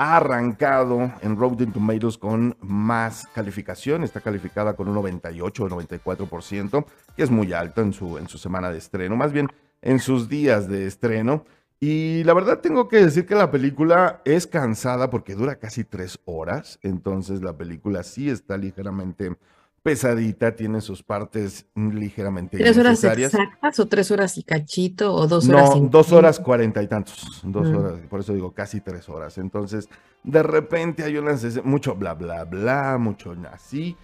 ha 0.00 0.16
arrancado 0.16 1.12
en 1.20 1.36
Rotten 1.36 1.72
Tomatoes 1.72 2.16
con 2.16 2.56
más 2.62 3.26
calificación. 3.34 4.02
Está 4.02 4.22
calificada 4.22 4.72
con 4.72 4.88
un 4.88 4.94
98 4.94 5.64
o 5.64 5.68
94%, 5.68 6.86
que 7.14 7.22
es 7.22 7.30
muy 7.30 7.52
alto 7.52 7.82
en 7.82 7.92
su, 7.92 8.16
en 8.16 8.26
su 8.26 8.38
semana 8.38 8.70
de 8.70 8.78
estreno, 8.78 9.14
más 9.14 9.30
bien 9.30 9.48
en 9.82 9.98
sus 9.98 10.30
días 10.30 10.68
de 10.68 10.86
estreno. 10.86 11.44
Y 11.80 12.24
la 12.24 12.32
verdad 12.32 12.60
tengo 12.60 12.88
que 12.88 12.96
decir 12.96 13.26
que 13.26 13.34
la 13.34 13.50
película 13.50 14.22
es 14.24 14.46
cansada 14.46 15.10
porque 15.10 15.34
dura 15.34 15.56
casi 15.56 15.84
tres 15.84 16.18
horas. 16.24 16.78
Entonces 16.80 17.42
la 17.42 17.58
película 17.58 18.02
sí 18.02 18.30
está 18.30 18.56
ligeramente 18.56 19.36
pesadita, 19.82 20.54
tiene 20.54 20.80
sus 20.80 21.02
partes 21.02 21.66
ligeramente 21.74 22.58
¿Tres 22.58 22.76
horas 22.76 23.02
exactas 23.02 23.80
o 23.80 23.86
tres 23.86 24.10
horas 24.10 24.36
y 24.36 24.42
cachito 24.42 25.14
o 25.14 25.26
dos 25.26 25.48
horas? 25.48 25.76
No, 25.76 25.88
dos 25.88 26.12
horas 26.12 26.38
cuarenta 26.38 26.82
y 26.82 26.86
tantos. 26.86 27.40
Dos 27.42 27.68
Mm. 27.70 27.76
horas, 27.76 27.92
por 28.08 28.20
eso 28.20 28.34
digo 28.34 28.52
casi 28.52 28.80
tres 28.80 29.08
horas. 29.08 29.38
Entonces, 29.38 29.88
de 30.22 30.42
repente 30.42 31.04
hay 31.04 31.16
escenas- 31.16 31.64
mucho 31.64 31.94
bla 31.94 32.14
bla 32.14 32.44
bla, 32.44 32.98
mucho 32.98 33.34
así. 33.52 33.96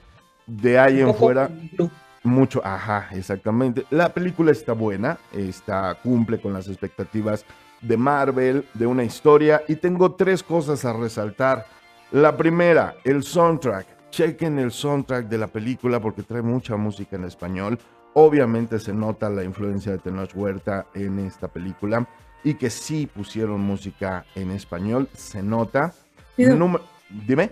De 0.47 0.79
ahí 0.79 1.01
en 1.01 1.15
fuera, 1.15 1.51
mucho, 2.23 2.61
ajá, 2.65 3.09
exactamente. 3.13 3.85
La 3.91 4.15
película 4.15 4.53
está 4.53 4.73
buena, 4.73 5.19
está, 5.33 5.95
cumple 6.03 6.41
con 6.41 6.53
las 6.53 6.69
expectativas 6.69 7.45
de 7.83 7.97
Marvel, 7.97 8.67
de 8.75 8.87
una 8.87 9.05
historia, 9.05 9.63
y 9.69 9.77
tengo 9.77 10.15
tres 10.15 10.43
cosas 10.43 10.85
a 10.85 10.93
resaltar. 10.93 11.67
La 12.13 12.37
primera, 12.37 12.95
el 13.05 13.23
soundtrack. 13.25 13.96
Chequen 14.21 14.59
el 14.59 14.73
soundtrack 14.73 15.29
de 15.29 15.37
la 15.37 15.47
película 15.47 16.01
porque 16.01 16.23
trae 16.23 16.41
mucha 16.41 16.75
música 16.77 17.17
en 17.17 17.25
español, 17.25 17.79
Obviamente 18.19 18.79
se 18.79 18.95
nota 18.95 19.29
la 19.29 19.45
influencia 19.45 19.93
de 19.93 19.99
Tenoch 19.99 20.31
Huerta 20.35 20.87
en 20.95 21.19
esta 21.19 21.49
película 21.49 22.09
y 22.43 22.55
que 22.55 22.71
sí 22.71 23.07
pusieron 23.07 23.61
música 23.61 24.25
en 24.35 24.53
español, 24.53 25.07
se 25.13 25.43
nota. 25.43 25.93
Número- 26.39 26.83
Dime. 27.11 27.51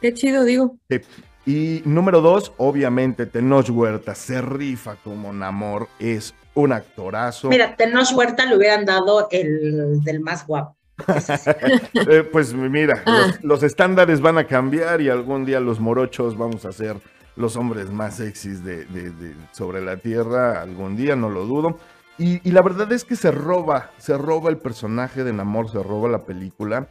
Qué 0.00 0.14
chido, 0.14 0.44
digo. 0.44 0.74
Sí. 0.88 1.00
Y 1.44 1.82
número 1.84 2.22
dos, 2.22 2.54
obviamente 2.56 3.26
Tenoch 3.26 3.68
Huerta 3.68 4.14
se 4.14 4.40
rifa 4.40 4.96
como 5.04 5.34
Namor, 5.34 5.88
es 5.98 6.34
un 6.54 6.72
actorazo. 6.72 7.48
Mira, 7.50 7.76
Tenoch 7.76 8.10
Huerta 8.14 8.46
le 8.46 8.56
hubieran 8.56 8.86
dado 8.86 9.28
el 9.30 10.02
del 10.02 10.20
más 10.20 10.46
guapo. 10.46 10.78
Eh, 11.94 12.22
pues 12.30 12.52
mira, 12.54 13.02
Ah. 13.06 13.26
los, 13.26 13.44
los 13.44 13.62
estándares 13.62 14.20
van 14.20 14.38
a 14.38 14.44
cambiar 14.44 15.00
y 15.00 15.08
algún 15.08 15.44
día 15.44 15.60
los 15.60 15.80
morochos 15.80 16.36
vamos 16.36 16.64
a 16.64 16.72
ser 16.72 16.96
los 17.36 17.56
hombres 17.56 17.90
más 17.90 18.16
sexys 18.16 18.64
de, 18.64 18.84
de- 18.86 19.10
de- 19.10 19.34
sobre 19.52 19.80
la 19.80 19.96
tierra, 19.96 20.60
algún 20.60 20.96
día, 20.96 21.16
no 21.16 21.28
lo 21.30 21.46
dudo. 21.46 21.78
Y, 22.18 22.46
y 22.46 22.52
la 22.52 22.60
verdad 22.62 22.92
es 22.92 23.04
que 23.04 23.16
se 23.16 23.30
roba, 23.30 23.90
se 23.98 24.16
roba 24.18 24.50
el 24.50 24.58
personaje 24.58 25.24
de 25.24 25.32
Namor, 25.32 25.70
se 25.70 25.82
roba 25.82 26.08
la 26.08 26.24
película, 26.24 26.86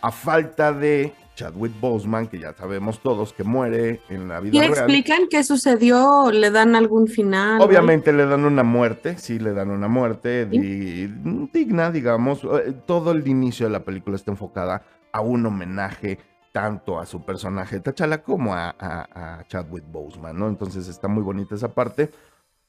a 0.00 0.10
falta 0.10 0.72
de 0.72 1.12
Chadwick 1.34 1.72
Boseman, 1.80 2.26
que 2.28 2.38
ya 2.38 2.52
sabemos 2.52 3.00
todos 3.00 3.32
que 3.32 3.42
muere 3.44 4.00
en 4.10 4.28
la 4.28 4.40
vida 4.40 4.52
¿Le 4.60 4.68
real. 4.68 4.72
explican 4.72 5.22
qué 5.30 5.42
sucedió? 5.42 6.30
¿Le 6.30 6.50
dan 6.50 6.76
algún 6.76 7.06
final? 7.08 7.60
Obviamente 7.60 8.12
le 8.12 8.26
dan 8.26 8.44
una 8.44 8.62
muerte, 8.62 9.16
sí, 9.18 9.38
le 9.38 9.52
dan 9.54 9.70
una 9.70 9.88
muerte 9.88 10.46
di- 10.46 11.06
digna, 11.52 11.90
digamos. 11.90 12.44
Eh, 12.44 12.74
Todo 12.86 13.12
el 13.12 13.26
inicio 13.26 13.66
de 13.66 13.72
la 13.72 13.80
película 13.84 14.16
está 14.16 14.30
enfocada 14.30 14.82
a 15.10 15.20
un 15.20 15.46
homenaje 15.46 16.18
tanto 16.52 16.98
a 17.00 17.06
su 17.06 17.24
personaje 17.24 17.80
T'Challa 17.80 18.22
como 18.22 18.54
a, 18.54 18.74
a- 18.78 19.38
a 19.38 19.44
Chadwick 19.48 19.84
Boseman, 19.90 20.38
¿no? 20.38 20.48
Entonces 20.48 20.86
está 20.86 21.08
muy 21.08 21.22
bonita 21.22 21.54
esa 21.54 21.68
parte. 21.68 22.10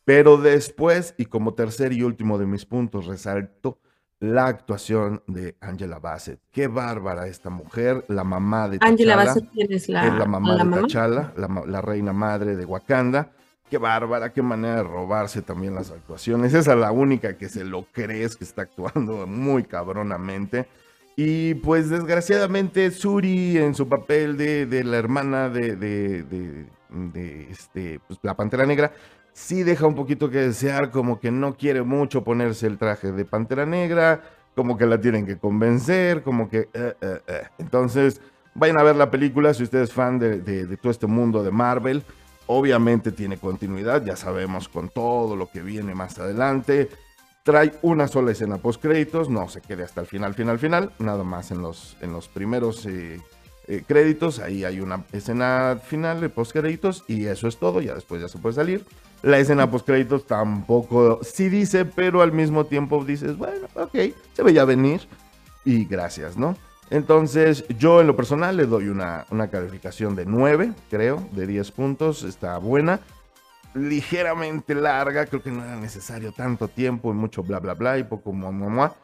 Pero 0.06 0.38
después, 0.38 1.16
y 1.18 1.26
como 1.26 1.54
tercer 1.54 1.92
y 1.94 2.04
último 2.04 2.38
de 2.38 2.46
mis 2.46 2.66
puntos, 2.66 3.08
resalto 3.08 3.78
la 4.24 4.46
actuación 4.48 5.22
de 5.28 5.56
Angela 5.60 6.00
Bassett. 6.00 6.40
Qué 6.54 6.68
bárbara 6.68 7.28
esta 7.28 7.50
mujer, 7.50 8.06
la 8.08 8.24
mamá 8.24 8.70
de 8.70 8.78
Angela 8.80 9.16
T'Challa 9.16 9.26
Bassett, 9.26 9.50
¿quién 9.52 9.74
es 9.74 9.90
la, 9.90 10.08
es 10.08 10.14
la 10.14 10.26
mamá 10.26 10.56
la 10.56 10.64
de? 10.64 10.82
T'Challa, 10.84 11.34
la, 11.36 11.64
la 11.68 11.82
reina 11.82 12.14
madre 12.14 12.56
de 12.56 12.64
Wakanda. 12.64 13.32
Qué 13.70 13.78
bárbara, 13.78 14.32
qué 14.32 14.42
manera 14.42 14.76
de 14.78 14.84
robarse 14.84 15.42
también 15.42 15.76
las 15.76 15.92
actuaciones. 15.92 16.54
Esa 16.54 16.72
es 16.74 16.78
la 16.80 16.92
única 16.94 17.38
que 17.38 17.50
se 17.50 17.66
lo 17.66 17.86
crees 17.92 18.38
que 18.38 18.46
está 18.46 18.62
actuando 18.62 19.28
muy 19.28 19.64
cabronamente. 19.64 20.68
Y 21.18 21.56
pues 21.56 21.90
desgraciadamente 21.90 22.92
Suri 22.92 23.58
en 23.58 23.76
su 23.76 23.90
papel 23.90 24.38
de, 24.38 24.66
de 24.68 24.84
la 24.86 24.98
hermana 24.98 25.50
de, 25.50 25.76
de- 25.76 26.24
de- 26.24 26.66
de, 26.90 27.50
este, 27.52 28.00
pues, 28.08 28.20
la 28.22 28.36
Pantera 28.36 28.66
Negra, 28.66 28.92
sí 29.34 29.64
deja 29.64 29.88
un 29.88 29.96
poquito 29.96 30.30
que 30.30 30.40
desear, 30.40 30.92
como 30.92 31.20
que 31.20 31.32
no 31.32 31.56
quiere 31.56 31.82
mucho 31.84 32.24
ponerse 32.24 32.68
el 32.68 32.78
traje 32.78 33.12
de 33.12 33.26
Pantera 33.26 33.66
Negra, 33.66 34.22
como 34.56 34.78
que 34.78 34.86
la 34.86 35.02
tienen 35.02 35.26
que 35.26 35.38
convencer, 35.38 36.22
como 36.24 36.50
que... 36.50 36.70
eh, 36.74 36.94
eh, 37.02 37.20
eh. 37.28 37.42
Entonces, 37.58 38.22
vayan 38.54 38.78
a 38.78 38.84
ver 38.84 38.96
la 38.96 39.10
película 39.10 39.54
si 39.54 39.64
usted 39.64 39.82
es 39.82 39.92
fan 39.92 40.20
de, 40.20 40.40
de- 40.40 40.66
de 40.68 40.78
todo 40.78 40.92
este 40.92 41.08
mundo 41.08 41.44
de 41.44 41.52
Marvel. 41.52 42.04
Obviamente 42.46 43.12
tiene 43.12 43.38
continuidad, 43.38 44.04
ya 44.06 44.16
sabemos 44.16 44.70
con 44.70 44.90
todo 44.90 45.36
lo 45.36 45.50
que 45.50 45.62
viene 45.62 45.96
más 45.96 46.20
adelante. 46.20 46.90
Trae 47.44 47.74
una 47.82 48.08
sola 48.08 48.32
escena 48.32 48.58
post 48.58 48.82
créditos, 48.82 49.30
no 49.30 49.50
se 49.50 49.62
quede 49.62 49.84
hasta 49.84 50.02
el 50.02 50.08
final, 50.08 50.34
final, 50.34 50.60
final, 50.60 50.92
nada 51.00 51.24
más 51.24 51.52
en 51.52 51.62
los, 51.62 51.98
en 52.02 52.14
los 52.14 52.28
primeros 52.28 52.88
créditos, 53.88 54.40
ahí 54.40 54.66
hay 54.66 54.82
una 54.82 55.06
escena 55.14 55.80
final 55.84 56.20
de 56.22 56.30
post 56.30 56.52
créditos 56.52 57.04
y 57.08 57.26
eso 57.26 57.48
es 57.48 57.58
todo, 57.58 57.82
ya 57.82 57.96
después 57.96 58.22
ya 58.22 58.28
se 58.28 58.38
puede 58.38 58.56
salir. 58.56 58.86
La 59.24 59.40
escena 59.40 59.72
post 59.72 59.86
créditos 59.86 60.28
tampoco 60.28 61.22
sí 61.24 61.48
dice, 61.48 61.86
pero 61.86 62.22
al 62.22 62.34
mismo 62.34 62.66
tiempo 62.66 63.04
dices, 63.06 63.38
bueno, 63.38 63.68
ok, 63.74 63.96
se 64.34 64.44
veía 64.44 64.66
venir 64.66 65.08
y 65.64 65.86
gracias, 65.86 66.36
¿no? 66.36 66.58
Entonces, 66.90 67.64
yo 67.80 68.02
en 68.02 68.08
lo 68.08 68.18
personal 68.18 68.58
le 68.58 68.66
doy 68.66 68.90
una, 68.90 69.26
una 69.32 69.48
calificación 69.48 70.14
de 70.16 70.26
9, 70.26 70.74
creo, 70.90 71.26
de 71.32 71.48
10 71.48 71.72
puntos, 71.72 72.24
está 72.24 72.58
buena. 72.58 73.00
Ligeramente 73.74 74.76
larga, 74.76 75.26
creo 75.26 75.42
que 75.42 75.52
no 75.52 75.64
era 75.64 75.78
necesario 75.78 76.34
tanto 76.34 76.68
tiempo 76.68 77.10
y 77.10 77.14
mucho 77.14 77.44
bla 77.44 77.60
bla 77.60 77.76
bla 77.76 77.98
y 77.98 78.04
poco 78.04 78.34
mua, 78.34 78.52
mua, 78.52 78.70
mua. 78.70 78.96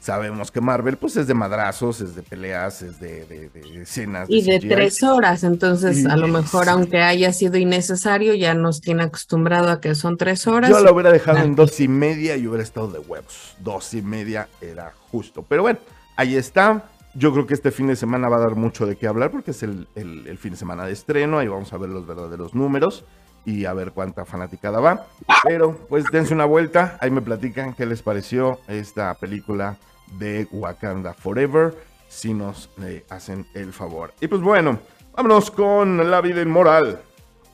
Sabemos 0.00 0.50
que 0.52 0.60
Marvel 0.60 0.96
pues 0.96 1.16
es 1.16 1.26
de 1.26 1.34
madrazos, 1.34 2.00
es 2.00 2.14
de 2.14 2.22
peleas, 2.22 2.82
es 2.82 3.00
de, 3.00 3.24
de- 3.26 3.48
de 3.50 3.82
escenas. 3.82 4.28
Y 4.30 4.42
de 4.42 4.60
tres 4.60 5.02
horas, 5.02 5.42
entonces 5.44 6.06
a 6.06 6.16
lo 6.16 6.28
mejor 6.28 6.68
aunque 6.68 7.02
haya 7.02 7.32
sido 7.32 7.58
innecesario, 7.58 8.34
ya 8.34 8.54
nos 8.54 8.80
tiene 8.80 9.02
acostumbrado 9.02 9.70
a 9.70 9.80
que 9.80 9.94
son 9.94 10.16
tres 10.16 10.46
horas. 10.46 10.70
Yo 10.70 10.80
la 10.80 10.92
hubiera 10.92 11.10
dejado 11.10 11.38
en 11.38 11.52
Ah. 11.52 11.54
dos 11.56 11.80
y 11.80 11.88
media 11.88 12.36
y 12.36 12.46
hubiera 12.46 12.62
estado 12.62 12.88
de 12.88 13.00
huevos. 13.00 13.56
Dos 13.58 13.92
y 13.94 14.00
media 14.02 14.48
era 14.60 14.92
justo. 15.10 15.44
Pero 15.48 15.62
bueno, 15.62 15.80
ahí 16.16 16.36
está. 16.36 16.84
Yo 17.14 17.32
creo 17.32 17.46
que 17.46 17.54
este 17.54 17.72
fin 17.72 17.88
de 17.88 17.96
semana 17.96 18.28
va 18.28 18.36
a 18.36 18.40
dar 18.40 18.54
mucho 18.54 18.86
de 18.86 18.96
qué 18.96 19.08
hablar 19.08 19.30
porque 19.32 19.50
es 19.50 19.62
el, 19.64 19.88
el- 19.96 20.26
el 20.28 20.38
fin 20.38 20.52
de 20.52 20.56
semana 20.58 20.86
de 20.86 20.92
estreno. 20.92 21.38
Ahí 21.38 21.48
vamos 21.48 21.72
a 21.72 21.76
ver 21.76 21.90
los 21.90 22.06
verdaderos 22.06 22.54
números 22.54 23.04
y 23.48 23.64
a 23.64 23.72
ver 23.72 23.92
cuánta 23.92 24.26
fanaticada 24.26 24.78
va. 24.78 25.06
Pero 25.42 25.74
pues 25.88 26.04
dense 26.12 26.34
una 26.34 26.44
vuelta. 26.44 26.98
Ahí 27.00 27.10
me 27.10 27.22
platican 27.22 27.72
qué 27.72 27.86
les 27.86 28.02
pareció 28.02 28.60
esta 28.68 29.14
película 29.14 29.78
de 30.18 30.46
Wakanda 30.52 31.14
Forever. 31.14 31.74
Si 32.08 32.34
nos 32.34 32.68
eh, 32.82 33.04
hacen 33.08 33.46
el 33.54 33.72
favor. 33.72 34.12
Y 34.20 34.28
pues 34.28 34.42
bueno, 34.42 34.78
vámonos 35.14 35.50
con 35.50 36.10
la 36.10 36.20
vida 36.20 36.42
inmoral 36.42 37.00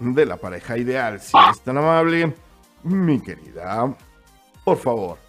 de 0.00 0.26
la 0.26 0.36
pareja 0.36 0.76
ideal. 0.76 1.20
Si 1.20 1.36
es 1.50 1.60
tan 1.60 1.78
amable, 1.78 2.34
mi 2.82 3.20
querida, 3.20 3.94
por 4.64 4.78
favor. 4.78 5.24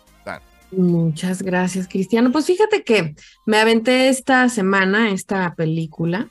Muchas 0.72 1.42
gracias, 1.42 1.88
Cristiano. 1.88 2.32
Pues 2.32 2.48
fíjate 2.48 2.84
que 2.84 3.16
me 3.46 3.60
aventé 3.60 4.10
esta 4.10 4.50
semana 4.50 5.12
esta 5.12 5.54
película, 5.56 6.30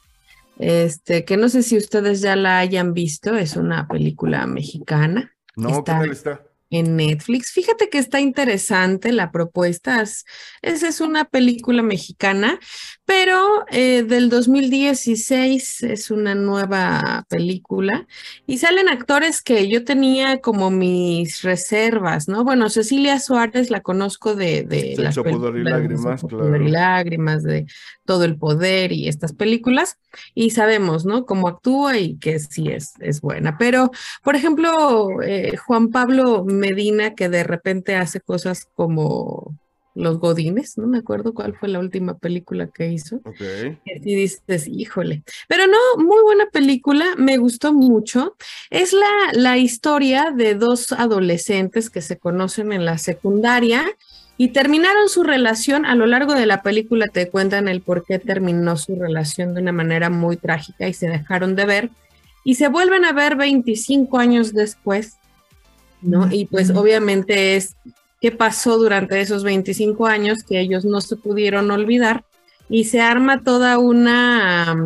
este, 0.59 1.25
que 1.25 1.37
no 1.37 1.49
sé 1.49 1.63
si 1.63 1.77
ustedes 1.77 2.21
ya 2.21 2.37
la 2.37 2.59
hayan 2.59 2.93
visto, 2.95 3.35
es 3.37 3.57
una 3.57 3.89
película 3.89 4.47
mexicana 4.47 5.33
No, 5.57 5.69
¿qué 5.69 5.75
Está- 5.79 5.99
tal 6.01 6.11
está? 6.11 6.43
En 6.71 6.97
Netflix. 6.97 7.53
Fíjate 7.53 7.89
que 7.89 7.99
está 7.99 8.21
interesante 8.21 9.13
la 9.13 9.31
propuesta. 9.31 10.03
Es, 10.03 10.25
esa 10.63 10.89
es 10.89 11.01
una 11.01 11.25
película 11.25 11.83
mexicana, 11.83 12.59
pero 13.05 13.65
eh, 13.71 14.03
del 14.03 14.29
2016 14.29 15.83
es 15.83 16.11
una 16.11 16.35
nueva 16.35 17.27
película 17.29 18.07
y 18.47 18.59
salen 18.59 18.89
actores 18.89 19.43
que 19.43 19.69
yo 19.69 19.85
tenía 19.85 20.41
como 20.41 20.71
mis 20.71 21.43
reservas, 21.43 22.29
¿no? 22.29 22.45
Bueno, 22.45 22.69
Cecilia 22.71 23.21
Suárez 23.21 23.71
la 23.71 23.81
conozco 23.81 24.35
de, 24.35 24.63
de 24.63 24.95
las 24.99 25.17
y 25.17 25.23
de 25.23 25.65
lágrimas, 25.65 26.21
Sexo, 26.21 26.29
claro. 26.29 26.45
Pudor 26.45 26.63
y 26.63 26.71
lágrimas, 26.71 27.43
de 27.43 27.67
todo 28.05 28.25
el 28.25 28.37
poder 28.37 28.93
y 28.93 29.09
estas 29.09 29.33
películas 29.33 29.99
y 30.35 30.51
sabemos, 30.51 31.05
¿no? 31.05 31.25
Cómo 31.27 31.49
actúa 31.49 31.99
y 31.99 32.17
que 32.19 32.39
sí 32.39 32.69
es, 32.69 32.95
es 33.01 33.21
buena. 33.21 33.57
Pero, 33.59 33.91
por 34.23 34.37
ejemplo, 34.37 35.23
eh, 35.23 35.57
Juan 35.57 35.89
Pablo 35.89 36.45
Medina, 36.55 37.15
que 37.15 37.29
de 37.29 37.45
repente 37.45 37.97
hace 37.97 38.21
cosas 38.21 38.67
como 38.75 39.59
Los 39.95 40.19
Godines, 40.19 40.79
no 40.79 40.87
me 40.87 40.99
acuerdo 40.99 41.35
cuál 41.35 41.57
fue 41.57 41.69
la 41.69 41.79
última 41.79 42.19
película 42.19 42.69
que 42.69 42.89
hizo. 42.93 43.21
Sí 43.39 43.77
dices, 44.01 44.67
híjole. 44.67 45.23
Pero 45.49 45.67
no, 45.67 46.03
muy 46.03 46.23
buena 46.23 46.47
película, 46.51 47.05
me 47.17 47.37
gustó 47.37 47.73
mucho. 47.73 48.37
Es 48.71 48.93
la, 48.93 49.33
la 49.33 49.59
historia 49.59 50.31
de 50.31 50.55
dos 50.55 50.93
adolescentes 50.93 51.91
que 51.91 52.01
se 52.01 52.19
conocen 52.19 52.73
en 52.73 52.85
la 52.85 52.99
secundaria 52.99 53.85
y 54.37 54.49
terminaron 54.49 55.09
su 55.09 55.23
relación. 55.23 55.87
A 55.87 55.95
lo 55.95 56.07
largo 56.07 56.35
de 56.35 56.47
la 56.47 56.63
película 56.63 57.07
te 57.13 57.29
cuentan 57.29 57.69
el 57.69 57.81
por 57.81 58.05
qué 58.05 58.19
terminó 58.19 58.77
su 58.77 58.97
relación 58.97 59.55
de 59.55 59.63
una 59.63 59.73
manera 59.73 60.11
muy 60.11 60.37
trágica 60.37 60.89
y 60.89 60.95
se 60.95 61.09
dejaron 61.09 61.55
de 61.57 61.67
ver. 61.67 61.91
Y 62.45 62.57
se 62.57 62.69
vuelven 62.69 63.05
a 63.05 63.13
ver 63.13 63.37
25 63.37 64.19
años 64.19 64.53
después, 64.53 65.17
¿no? 66.05 66.29
Y 66.31 66.47
pues 66.47 66.71
obviamente 66.71 67.57
es 67.57 67.77
qué 68.21 68.31
pasó 68.31 68.79
durante 68.79 69.21
esos 69.21 69.43
25 69.43 70.07
años 70.07 70.43
que 70.43 70.61
ellos 70.61 70.85
no 70.85 71.01
se 71.01 71.17
pudieron 71.17 71.71
olvidar 71.71 72.25
y 72.69 72.85
se 72.85 73.01
arma 73.01 73.43
toda 73.43 73.79
una, 73.79 74.77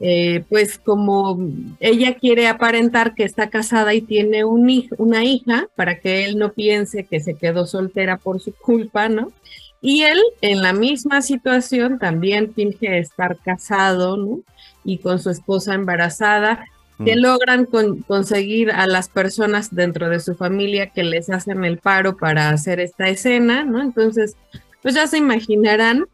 eh, 0.00 0.44
pues 0.48 0.78
como 0.78 1.38
ella 1.80 2.14
quiere 2.14 2.46
aparentar 2.46 3.14
que 3.14 3.24
está 3.24 3.48
casada 3.48 3.94
y 3.94 4.02
tiene 4.02 4.44
un 4.44 4.68
una 4.98 5.24
hija 5.24 5.68
para 5.76 5.98
que 5.98 6.24
él 6.24 6.38
no 6.38 6.52
piense 6.52 7.04
que 7.04 7.20
se 7.20 7.34
quedó 7.34 7.66
soltera 7.66 8.18
por 8.18 8.40
su 8.40 8.52
culpa, 8.52 9.08
¿no? 9.08 9.32
Y 9.80 10.02
él 10.02 10.20
en 10.40 10.60
la 10.60 10.72
misma 10.72 11.22
situación 11.22 11.98
también 11.98 12.52
finge 12.52 12.98
estar 12.98 13.38
casado, 13.38 14.16
¿no? 14.16 14.40
Y 14.84 14.98
con 14.98 15.20
su 15.20 15.30
esposa 15.30 15.74
embarazada, 15.74 16.64
que 17.04 17.16
logran 17.16 17.64
con- 17.66 18.02
conseguir 18.02 18.70
a 18.70 18.86
las 18.86 19.08
personas 19.08 19.74
dentro 19.74 20.08
de 20.08 20.20
su 20.20 20.34
familia 20.34 20.90
que 20.90 21.04
les 21.04 21.30
hacen 21.30 21.64
el 21.64 21.78
paro 21.78 22.16
para 22.16 22.50
hacer 22.50 22.80
esta 22.80 23.08
escena, 23.08 23.64
¿no? 23.64 23.80
Entonces, 23.80 24.36
pues 24.82 24.94
ya 24.94 25.06
se 25.06 25.18
imaginarán, 25.18 26.06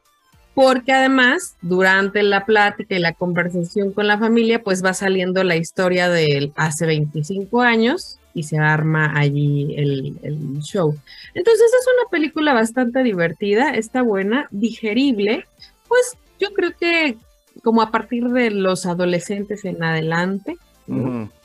porque 0.54 0.92
además, 0.92 1.56
durante 1.62 2.22
la 2.22 2.44
plática 2.44 2.94
y 2.94 3.00
la 3.00 3.14
conversación 3.14 3.92
con 3.92 4.06
la 4.06 4.18
familia, 4.18 4.62
pues 4.62 4.84
va 4.84 4.94
saliendo 4.94 5.42
la 5.42 5.56
historia 5.56 6.08
de 6.08 6.26
él 6.36 6.52
hace 6.54 6.86
25 6.86 7.62
años, 7.62 8.18
y 8.34 8.42
se 8.42 8.58
arma 8.58 9.16
allí 9.16 9.74
el, 9.76 10.18
el 10.22 10.60
show. 10.60 10.96
Entonces 11.34 11.70
es 11.80 11.86
una 11.86 12.10
película 12.10 12.52
bastante 12.52 13.02
divertida, 13.04 13.70
está 13.70 14.02
buena, 14.02 14.48
digerible, 14.50 15.46
pues 15.86 16.16
yo 16.40 16.52
creo 16.52 16.72
que 16.76 17.16
como 17.62 17.82
a 17.82 17.90
partir 17.90 18.28
de 18.28 18.50
los 18.50 18.86
adolescentes 18.86 19.64
en 19.64 19.82
adelante. 19.82 20.56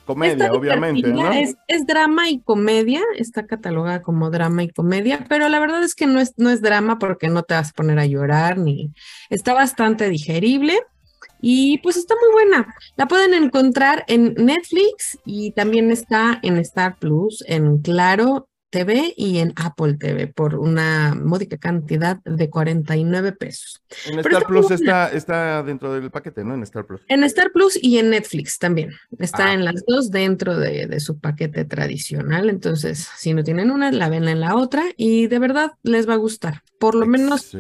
Comedia, 0.05 0.51
obviamente, 0.53 1.08
¿no? 1.08 1.31
Es, 1.31 1.55
es 1.67 1.86
drama 1.86 2.29
y 2.29 2.39
comedia, 2.39 3.01
está 3.15 3.46
catalogada 3.46 4.01
como 4.01 4.31
drama 4.31 4.63
y 4.63 4.69
comedia, 4.69 5.25
pero 5.29 5.50
la 5.50 5.60
verdad 5.60 5.84
es 5.84 5.93
que 5.93 6.08
no 6.08 6.19
es, 6.19 6.34
no 6.38 6.50
es 6.50 6.62
drama 6.62 6.98
porque 6.98 7.29
no 7.29 7.43
te 7.43 7.53
vas 7.53 7.69
a 7.69 7.74
poner 7.74 8.00
a 8.00 8.08
llorar, 8.08 8.58
ni 8.58 8.91
está 9.29 9.53
bastante 9.53 10.10
digerible 10.10 10.79
y 11.41 11.77
pues 11.79 11.96
está 11.96 12.15
muy 12.15 12.31
buena. 12.34 12.74
La 12.96 13.08
pueden 13.08 13.34
encontrar 13.34 14.03
en 14.08 14.34
Netflix 14.34 15.17
y 15.25 15.51
también 15.51 15.91
está 15.91 16.39
en 16.41 16.58
Star 16.58 16.98
Plus, 16.98 17.43
en 17.48 17.77
Claro 17.79 18.49
TV 18.69 19.13
y 19.17 19.39
en 19.39 19.53
Apple 19.55 19.95
TV 19.95 20.27
por 20.27 20.55
una 20.55 21.15
módica 21.15 21.57
cantidad 21.57 22.17
de 22.23 22.49
49 22.49 23.31
pesos. 23.33 23.81
En 24.05 24.19
Star 24.19 24.45
Plus 24.45 24.71
está, 24.71 25.11
está 25.11 25.63
dentro 25.63 25.93
del 25.93 26.11
paquete, 26.11 26.43
¿no? 26.43 26.53
En 26.53 26.63
Star 26.63 26.85
Plus. 26.85 27.01
En 27.07 27.23
Star 27.23 27.51
Plus 27.51 27.77
y 27.81 27.97
en 27.97 28.09
Netflix 28.11 28.59
también. 28.59 28.91
Está 29.17 29.47
Ah. 29.47 29.53
en 29.53 29.65
las 29.65 29.83
dos 29.88 30.11
dentro 30.11 30.57
de, 30.57 30.85
de 30.88 30.99
su 30.99 31.19
paquete 31.19 31.65
tradicional. 31.65 32.49
Entonces, 32.49 33.09
si 33.17 33.33
no 33.33 33.43
tienen 33.43 33.71
una, 33.71 33.91
la 33.91 34.09
ven 34.09 34.27
en 34.27 34.39
la 34.39 34.55
otra 34.55 34.83
y 34.97 35.27
de 35.27 35.39
verdad 35.39 35.71
les 35.83 36.07
va 36.07 36.13
a 36.13 36.17
gustar. 36.17 36.63
Por 36.79 36.95
lo 36.95 37.05
menos 37.05 37.53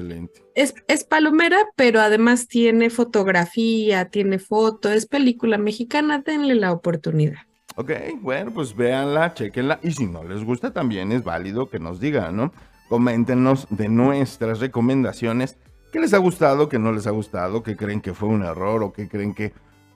es, 0.55 0.73
es 0.87 1.03
palomera, 1.03 1.57
pero 1.75 1.99
además 1.99 2.47
tiene 2.47 2.89
fotografía, 2.89 4.05
tiene 4.05 4.39
foto, 4.39 4.89
es 4.91 5.05
película 5.07 5.57
mexicana, 5.57 6.23
denle 6.25 6.55
la 6.55 6.71
oportunidad. 6.71 7.39
Ok, 7.79 7.91
bueno, 8.21 8.51
pues 8.53 8.75
véanla, 8.75 9.33
chequenla. 9.33 9.79
Y 9.81 9.91
si 9.91 10.05
no 10.05 10.21
les 10.25 10.43
gusta, 10.43 10.73
también 10.73 11.13
es 11.13 11.23
válido 11.23 11.69
que 11.69 11.79
nos 11.79 12.01
digan, 12.01 12.35
¿no? 12.35 12.51
Coméntenos 12.89 13.67
de 13.69 13.87
nuestras 13.87 14.59
recomendaciones. 14.59 15.55
¿Qué 15.93 16.01
les 16.01 16.13
ha 16.13 16.17
gustado, 16.17 16.67
qué 16.67 16.77
no 16.77 16.91
les 16.91 17.07
ha 17.07 17.11
gustado? 17.11 17.63
¿Qué 17.63 17.77
creen 17.77 18.01
que 18.01 18.13
fue 18.13 18.27
un 18.27 18.43
error 18.43 18.83
o 18.83 18.91
qué 18.91 19.07
creen 19.07 19.33
que 19.33 19.53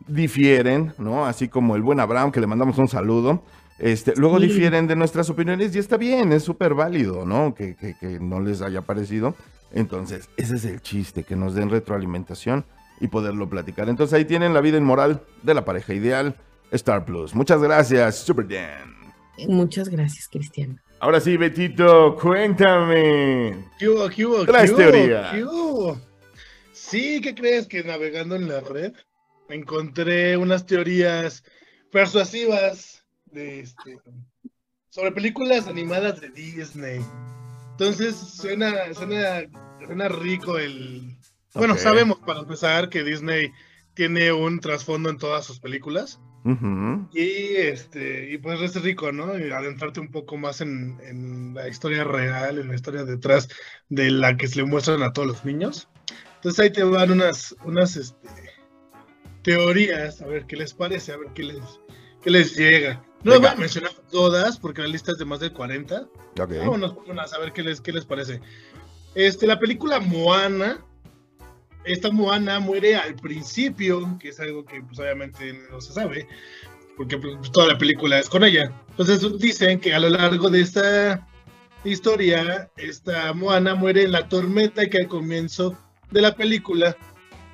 difieren, 0.07 0.93
¿no? 0.97 1.25
Así 1.25 1.49
como 1.49 1.75
el 1.75 1.81
buen 1.81 1.99
Abraham, 1.99 2.31
que 2.31 2.39
le 2.39 2.47
mandamos 2.47 2.77
un 2.77 2.87
saludo. 2.87 3.43
Este, 3.79 4.13
luego 4.15 4.39
Sí. 4.39 4.47
difieren 4.47 4.87
de 4.87 4.95
nuestras 4.95 5.29
opiniones 5.29 5.75
y 5.75 5.79
está 5.79 5.97
bien, 5.97 6.31
es 6.31 6.43
súper 6.43 6.75
válido, 6.75 7.25
¿no? 7.25 7.53
Que, 7.53 7.75
que- 7.75 7.95
que 7.99 8.17
no 8.21 8.39
les 8.39 8.61
haya 8.61 8.83
parecido. 8.83 9.35
Entonces, 9.73 10.29
ese 10.37 10.55
es 10.55 10.63
el 10.63 10.81
chiste, 10.81 11.25
que 11.25 11.35
nos 11.35 11.53
den 11.53 11.69
retroalimentación 11.69 12.63
y 13.01 13.07
poderlo 13.09 13.49
platicar. 13.49 13.89
Entonces 13.89 14.13
ahí 14.13 14.23
tienen 14.23 14.53
la 14.53 14.61
vida 14.61 14.77
inmoral 14.77 15.21
de 15.41 15.53
la 15.53 15.65
pareja 15.65 15.93
ideal, 15.93 16.37
Star 16.73 17.05
Plus. 17.05 17.33
Muchas 17.33 17.61
gracias, 17.61 18.19
Super 18.19 18.47
Dan. 18.47 18.93
Muchas 19.47 19.89
gracias, 19.89 20.27
Cristian. 20.27 20.79
Ahora 20.99 21.19
sí, 21.19 21.37
Betito, 21.37 22.15
cuéntame. 22.15 23.65
¿Qué 23.77 23.89
hubo, 23.89 24.09
qué 24.09 24.25
hubo, 24.25 24.45
Traes 24.45 24.71
qué 24.71 24.75
hubo, 24.75 24.91
teoría. 24.91 25.31
qué 25.33 25.43
hubo? 25.43 26.01
Sí, 26.71 27.19
¿qué 27.21 27.35
crees? 27.35 27.67
Que 27.67 27.83
navegando 27.83 28.35
en 28.35 28.47
la 28.47 28.61
red 28.61 28.93
encontré 29.49 30.37
unas 30.37 30.65
teorías 30.65 31.43
persuasivas 31.91 33.03
de 33.25 33.61
este, 33.61 33.97
sobre 34.89 35.11
películas 35.11 35.67
animadas 35.67 36.21
de 36.21 36.29
Disney. 36.29 37.01
Entonces 37.71 38.15
suena, 38.15 38.93
suena, 38.93 39.41
suena 39.85 40.07
rico 40.07 40.57
el... 40.57 41.17
Bueno, 41.53 41.77
sabemos 41.77 42.19
para 42.19 42.39
empezar 42.39 42.89
que 42.89 43.03
Disney 43.03 43.51
tiene 43.93 44.31
un 44.31 44.59
trasfondo 44.59 45.09
en 45.09 45.17
todas 45.17 45.45
sus 45.45 45.59
películas. 45.59 46.19
Y 47.13 47.55
este, 47.55 48.31
y 48.31 48.37
pues 48.37 48.59
es 48.61 48.81
rico, 48.81 49.11
¿no? 49.11 49.37
Y 49.39 49.51
adentrarte 49.51 49.99
un 49.99 50.11
poco 50.11 50.35
más 50.37 50.59
en, 50.61 50.97
en 51.03 51.53
la 51.53 51.69
historia 51.69 52.03
real, 52.03 52.59
en 52.59 52.67
la 52.67 52.75
historia 52.75 53.05
detrás 53.05 53.47
de 53.89 54.11
la 54.11 54.35
que 54.35 54.47
se 54.47 54.57
le 54.57 54.65
muestran 54.65 55.03
a 55.03 55.13
todos 55.13 55.27
los 55.27 55.45
niños. 55.45 55.87
Entonces 56.35 56.59
ahí 56.59 56.71
te 56.71 56.83
van 56.83 57.11
unas, 57.11 57.55
unas 57.63 57.95
este, 57.95 58.27
teorías, 59.43 60.21
a 60.21 60.27
ver 60.27 60.45
qué 60.45 60.57
les 60.57 60.73
parece, 60.73 61.13
a 61.13 61.17
ver 61.17 61.29
qué 61.33 61.43
les, 61.43 61.79
qué 62.21 62.29
les 62.29 62.57
llega. 62.57 63.01
No 63.23 63.31
las 63.31 63.39
voy 63.39 63.47
Venga. 63.47 63.51
a 63.51 63.55
mencionar 63.55 63.93
todas 64.11 64.59
porque 64.59 64.81
la 64.81 64.89
lista 64.89 65.13
es 65.13 65.17
de 65.17 65.25
más 65.25 65.39
de 65.39 65.51
40. 65.53 66.01
Ok. 66.01 66.51
Vámonos 66.59 66.95
unas, 67.07 67.33
a 67.33 67.39
ver 67.39 67.53
qué 67.53 67.63
les, 67.63 67.79
qué 67.79 67.93
les 67.93 68.03
parece. 68.05 68.41
Este, 69.15 69.47
la 69.47 69.59
película 69.59 70.01
Moana, 70.01 70.83
esta 71.85 72.11
Moana 72.11 72.59
muere 72.59 72.95
al 72.95 73.15
principio, 73.15 74.17
que 74.19 74.29
es 74.29 74.39
algo 74.39 74.65
que 74.65 74.81
pues 74.81 74.99
obviamente 74.99 75.53
no 75.71 75.81
se 75.81 75.93
sabe, 75.93 76.27
porque 76.97 77.17
pues, 77.17 77.51
toda 77.51 77.67
la 77.67 77.77
película 77.77 78.19
es 78.19 78.29
con 78.29 78.43
ella. 78.43 78.71
Entonces 78.89 79.39
dicen 79.39 79.79
que 79.79 79.93
a 79.93 79.99
lo 79.99 80.09
largo 80.09 80.49
de 80.49 80.61
esta 80.61 81.27
historia, 81.83 82.69
esta 82.77 83.33
Moana 83.33 83.75
muere 83.75 84.03
en 84.03 84.11
la 84.11 84.29
tormenta 84.29 84.89
que 84.89 84.99
al 84.99 85.07
comienzo 85.07 85.77
de 86.11 86.21
la 86.21 86.35
película 86.35 86.95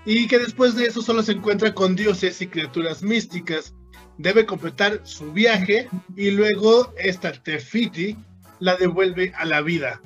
y 0.06 0.28
que 0.28 0.40
después 0.40 0.76
de 0.76 0.86
eso 0.86 1.02
solo 1.02 1.24
se 1.24 1.34
encuentra 1.34 1.74
con 1.74 1.96
dioses 1.96 2.42
y 2.42 2.48
criaturas 2.48 3.04
místicas. 3.04 3.74
Debe 4.18 4.46
completar 4.46 5.02
su 5.04 5.32
viaje 5.32 5.88
y 6.16 6.32
luego 6.32 6.94
esta 6.98 7.32
Tefiti 7.32 8.18
la 8.60 8.76
devuelve 8.76 9.32
a 9.38 9.46
la 9.46 9.62
vida. 9.62 10.02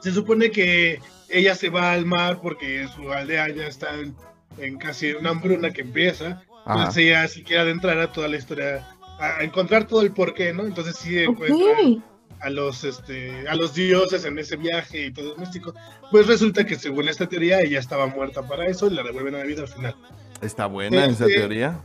Se 0.00 0.12
supone 0.12 0.50
que 0.50 1.00
ella 1.30 1.54
se 1.54 1.68
va 1.70 1.92
al 1.92 2.06
mar 2.06 2.40
porque 2.42 2.86
su 2.94 3.12
aldea 3.12 3.48
ya 3.48 3.66
está 3.66 3.94
en, 3.94 4.14
en 4.58 4.78
casi 4.78 5.12
una 5.12 5.30
hambruna 5.30 5.70
que 5.70 5.82
empieza. 5.82 6.42
Ajá. 6.64 6.78
Entonces 6.78 7.04
ella 7.04 7.28
si 7.28 7.42
quiere 7.42 7.62
adentrar 7.62 7.98
a 7.98 8.12
toda 8.12 8.28
la 8.28 8.36
historia, 8.36 8.86
a 9.18 9.42
encontrar 9.42 9.86
todo 9.86 10.02
el 10.02 10.12
porqué, 10.12 10.52
¿no? 10.52 10.66
Entonces 10.66 10.96
sí 10.96 11.18
encuentra 11.18 11.66
a 12.40 12.48
los 12.48 12.84
este 12.84 13.46
a 13.48 13.54
los 13.54 13.74
dioses 13.74 14.24
en 14.24 14.38
ese 14.38 14.56
viaje 14.56 15.06
y 15.06 15.12
todo 15.12 15.36
místico. 15.36 15.74
Pues 16.10 16.26
resulta 16.26 16.64
que 16.64 16.76
según 16.76 17.08
esta 17.08 17.28
teoría 17.28 17.60
ella 17.60 17.78
estaba 17.78 18.06
muerta 18.06 18.46
para 18.46 18.66
eso 18.66 18.86
y 18.86 18.94
la 18.94 19.02
devuelven 19.02 19.34
a 19.34 19.38
la 19.38 19.44
vida 19.44 19.62
al 19.62 19.68
final. 19.68 19.94
Está 20.40 20.66
buena 20.66 21.04
esa 21.04 21.26
Este- 21.26 21.38
teoría. 21.38 21.84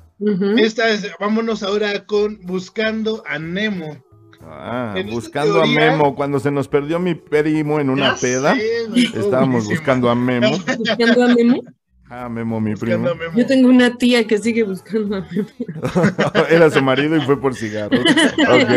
Esta 0.57 0.89
es, 0.89 1.11
vámonos 1.19 1.61
ahora 1.61 2.05
con 2.05 2.39
Buscando 2.43 3.21
a 3.27 3.37
Nemo. 3.37 4.01
Ah, 4.47 4.95
buscando 5.11 5.55
teoría- 5.63 5.87
a 5.87 5.91
Memo. 5.91 6.15
Cuando 6.15 6.39
se 6.39 6.51
nos 6.51 6.67
perdió 6.67 6.99
mi 6.99 7.15
primo 7.15 7.79
en 7.79 7.89
una 7.89 8.15
peda, 8.15 8.55
sé, 8.55 8.85
estábamos 9.19 9.65
buscando 9.65 10.09
a 10.09 10.15
Memo. 10.15 10.51
Buscando 10.77 11.23
a 11.23 11.27
Memo. 11.35 11.61
Ah, 12.07 12.29
Memo, 12.29 12.61
mi 12.61 12.75
primo. 12.75 13.09
a 13.09 13.15
Memo. 13.15 13.33
Yo 13.35 13.45
tengo 13.47 13.67
una 13.67 13.97
tía 13.97 14.27
que 14.27 14.37
sigue 14.37 14.61
buscando 14.63 15.15
a 15.17 15.21
Memo. 15.31 15.47
Era 16.49 16.69
su 16.69 16.81
marido 16.83 17.15
y 17.17 17.21
fue 17.21 17.39
por 17.41 17.55
cigarros. 17.55 17.99
Ok. 18.47 18.69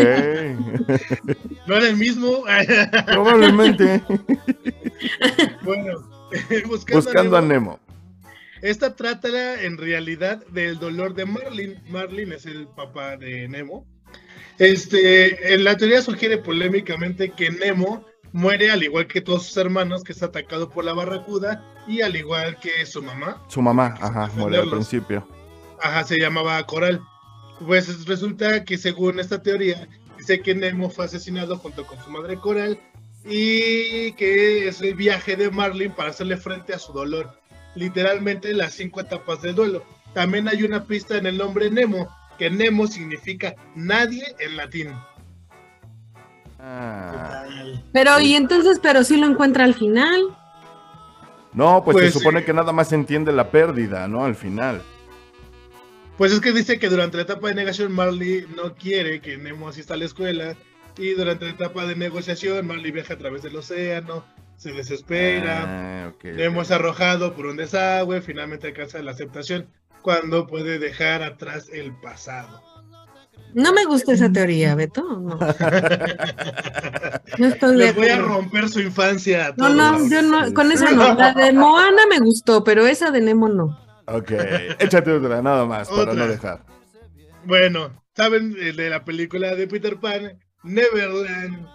No 1.67 1.75
era 1.77 1.89
el 1.89 1.97
mismo. 1.99 2.45
Probablemente. 3.07 4.03
bueno, 5.63 5.93
buscando, 6.67 7.03
Buscando 7.03 7.37
a 7.37 7.41
a 7.41 7.43
Nemo. 7.43 7.79
Nemo. 7.79 7.79
Esta 8.63 8.97
trata 8.97 9.63
en 9.63 9.77
realidad 9.79 10.45
del 10.49 10.79
dolor 10.79 11.15
de 11.15 11.27
Marlin. 11.27 11.75
Marlin 11.91 12.33
es 12.33 12.47
el 12.47 12.67
papá 12.69 13.17
de 13.17 13.47
Nemo. 13.49 13.87
Este, 14.59 15.55
en 15.55 15.65
la 15.65 15.77
teoría 15.77 16.03
sugiere 16.03 16.39
polémicamente 16.39 17.31
que 17.31 17.51
Nemo 17.51 18.05
muere 18.33 18.71
al 18.71 18.83
igual 18.83 19.07
que 19.07 19.21
todos 19.21 19.47
sus 19.47 19.57
hermanos, 19.57 20.03
que 20.03 20.13
es 20.13 20.23
atacado 20.23 20.69
por 20.69 20.85
la 20.85 20.93
barracuda, 20.93 21.65
y 21.87 22.03
al 22.03 22.17
igual 22.17 22.59
que 22.59 22.85
su 22.85 23.03
mamá, 23.03 23.43
Su 23.49 23.63
mamá, 23.63 23.95
ajá, 24.01 24.31
muere 24.37 24.59
al 24.59 24.71
principio. 24.71 25.27
ajá, 25.81 26.05
se 26.05 26.19
llamaba 26.19 26.63
Coral. 26.67 27.01
Pues 27.67 28.05
resulta 28.07 28.65
que 28.65 28.77
según 28.79 29.19
esta 29.21 29.43
teoría, 29.43 29.89
dice 30.19 30.41
que 30.41 30.55
Nemo 30.55 30.91
fue 30.91 31.07
asesinado 31.07 31.57
junto 31.57 31.87
con 31.87 31.99
su 32.05 32.11
madre 32.11 32.37
Coral 32.37 32.79
y 33.25 34.13
que 34.13 34.69
es 34.69 34.81
el 34.81 34.95
viaje 34.95 35.37
de 35.37 35.51
Marlin 35.51 35.93
para 35.93 36.11
hacerle 36.11 36.37
frente 36.37 36.75
a 36.75 36.79
su 36.79 36.93
dolor. 36.93 37.33
Literalmente 37.75 38.53
las 38.55 38.75
cinco 38.75 39.01
etapas 39.01 39.41
del 39.43 39.55
duelo. 39.55 39.85
También 40.15 40.49
hay 40.49 40.63
una 40.63 40.85
pista 40.85 41.17
en 41.17 41.27
el 41.27 41.37
nombre 41.39 41.71
Nemo, 41.71 42.09
que 42.39 42.51
Nemo 42.51 42.87
significa 42.87 43.55
nadie 43.75 44.25
en 44.39 44.57
latín. 44.57 44.93
Ah. 46.61 47.45
Pero, 47.93 48.21
y 48.21 48.35
entonces, 48.35 48.79
pero 48.83 49.05
sí 49.05 49.17
lo 49.17 49.27
encuentra 49.27 49.65
al 49.65 49.75
final. 49.75 50.21
No, 51.53 51.83
pues, 51.85 51.95
Pues, 51.97 52.13
se 52.13 52.19
supone 52.19 52.41
sí. 52.41 52.47
que 52.47 52.53
nada 52.53 52.73
más 52.73 52.89
se 52.89 52.95
entiende 52.95 53.33
la 53.33 53.51
pérdida, 53.51 54.07
¿no? 54.09 54.25
Al 54.25 54.35
final. 54.35 54.83
Pues 56.17 56.33
es 56.33 56.41
que 56.41 56.53
dice 56.53 56.79
que 56.79 56.89
durante 56.89 57.17
la 57.17 57.23
etapa 57.23 57.49
de 57.49 57.55
negación 57.55 57.93
Marley 57.93 58.45
no 58.57 58.75
quiere 58.75 59.21
que 59.21 59.39
Nemo 59.39 59.69
asista 59.69 59.95
a 59.95 59.97
la 59.97 60.05
escuela 60.05 60.57
y 60.97 61.11
durante 61.11 61.45
la 61.45 61.53
etapa 61.53 61.87
de 61.87 61.95
negociación 61.95 62.67
Marley 62.67 62.91
viaja 62.91 63.15
a 63.15 63.19
través 63.19 63.43
del 63.43 63.55
océano, 63.55 64.25
se 64.57 64.73
desespera, 64.73 66.09
Ah, 66.09 66.13
Nemo 66.25 66.63
es 66.63 66.73
arrojado 66.73 67.35
por 67.35 67.47
un 67.47 67.57
desagüe, 67.57 68.21
finalmente 68.21 68.67
alcanza 68.67 69.01
la 69.01 69.13
aceptación 69.13 69.69
cuando 70.09 70.47
puede 70.47 70.79
dejar 70.79 71.23
atrás 71.23 71.69
el 71.71 71.93
pasado. 72.01 72.63
No 73.53 73.75
me 73.75 73.85
gusta 73.85 74.13
esa 74.13 74.33
teoría, 74.33 74.75
Beto. 74.75 75.03
No, 75.03 75.39
no 77.39 77.47
estoy 77.47 77.73
de 77.73 77.77
Les 77.77 77.95
voy 77.95 78.09
a 78.09 78.15
acuerdo. 78.15 78.35
romper 78.37 78.71
su 78.71 78.81
infancia. 78.81 79.49
a 79.49 79.51
No, 79.51 79.57
todos. 79.57 79.75
no, 79.77 80.09
yo 80.09 80.23
no, 80.23 80.55
con 80.55 80.73
esa 80.73 80.91
no. 80.93 81.15
La 81.15 81.35
de 81.35 81.53
Moana 81.53 82.07
me 82.09 82.21
gustó, 82.21 82.65
pero 82.65 82.87
esa 82.87 83.11
de 83.11 83.21
Nemo 83.21 83.49
no. 83.51 83.79
Ok, 84.07 84.33
échate 84.79 85.13
otra, 85.13 85.43
nada 85.43 85.67
más, 85.67 85.89
para 85.91 86.01
Otra. 86.03 86.15
no 86.15 86.27
dejar. 86.27 86.65
Bueno, 87.45 88.03
¿saben 88.17 88.57
el 88.59 88.77
de 88.77 88.89
la 88.89 89.05
película 89.05 89.55
de 89.55 89.67
Peter 89.69 90.01
Pan? 90.01 90.39
Neverland, 90.63 91.67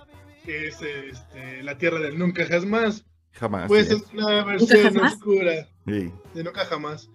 que 0.43 0.69
es 0.69 0.81
este, 0.81 1.61
la 1.61 1.77
tierra 1.77 1.99
del 1.99 2.17
nunca 2.17 2.47
jamás. 2.47 3.05
Jamás. 3.33 3.67
Pues 3.67 3.89
sí. 3.89 3.93
es 3.95 4.03
una 4.13 4.43
versión 4.43 4.97
oscura 4.97 5.67
Sí. 5.85 6.11
de 6.33 6.43
nunca 6.43 6.65
jamás. 6.65 7.09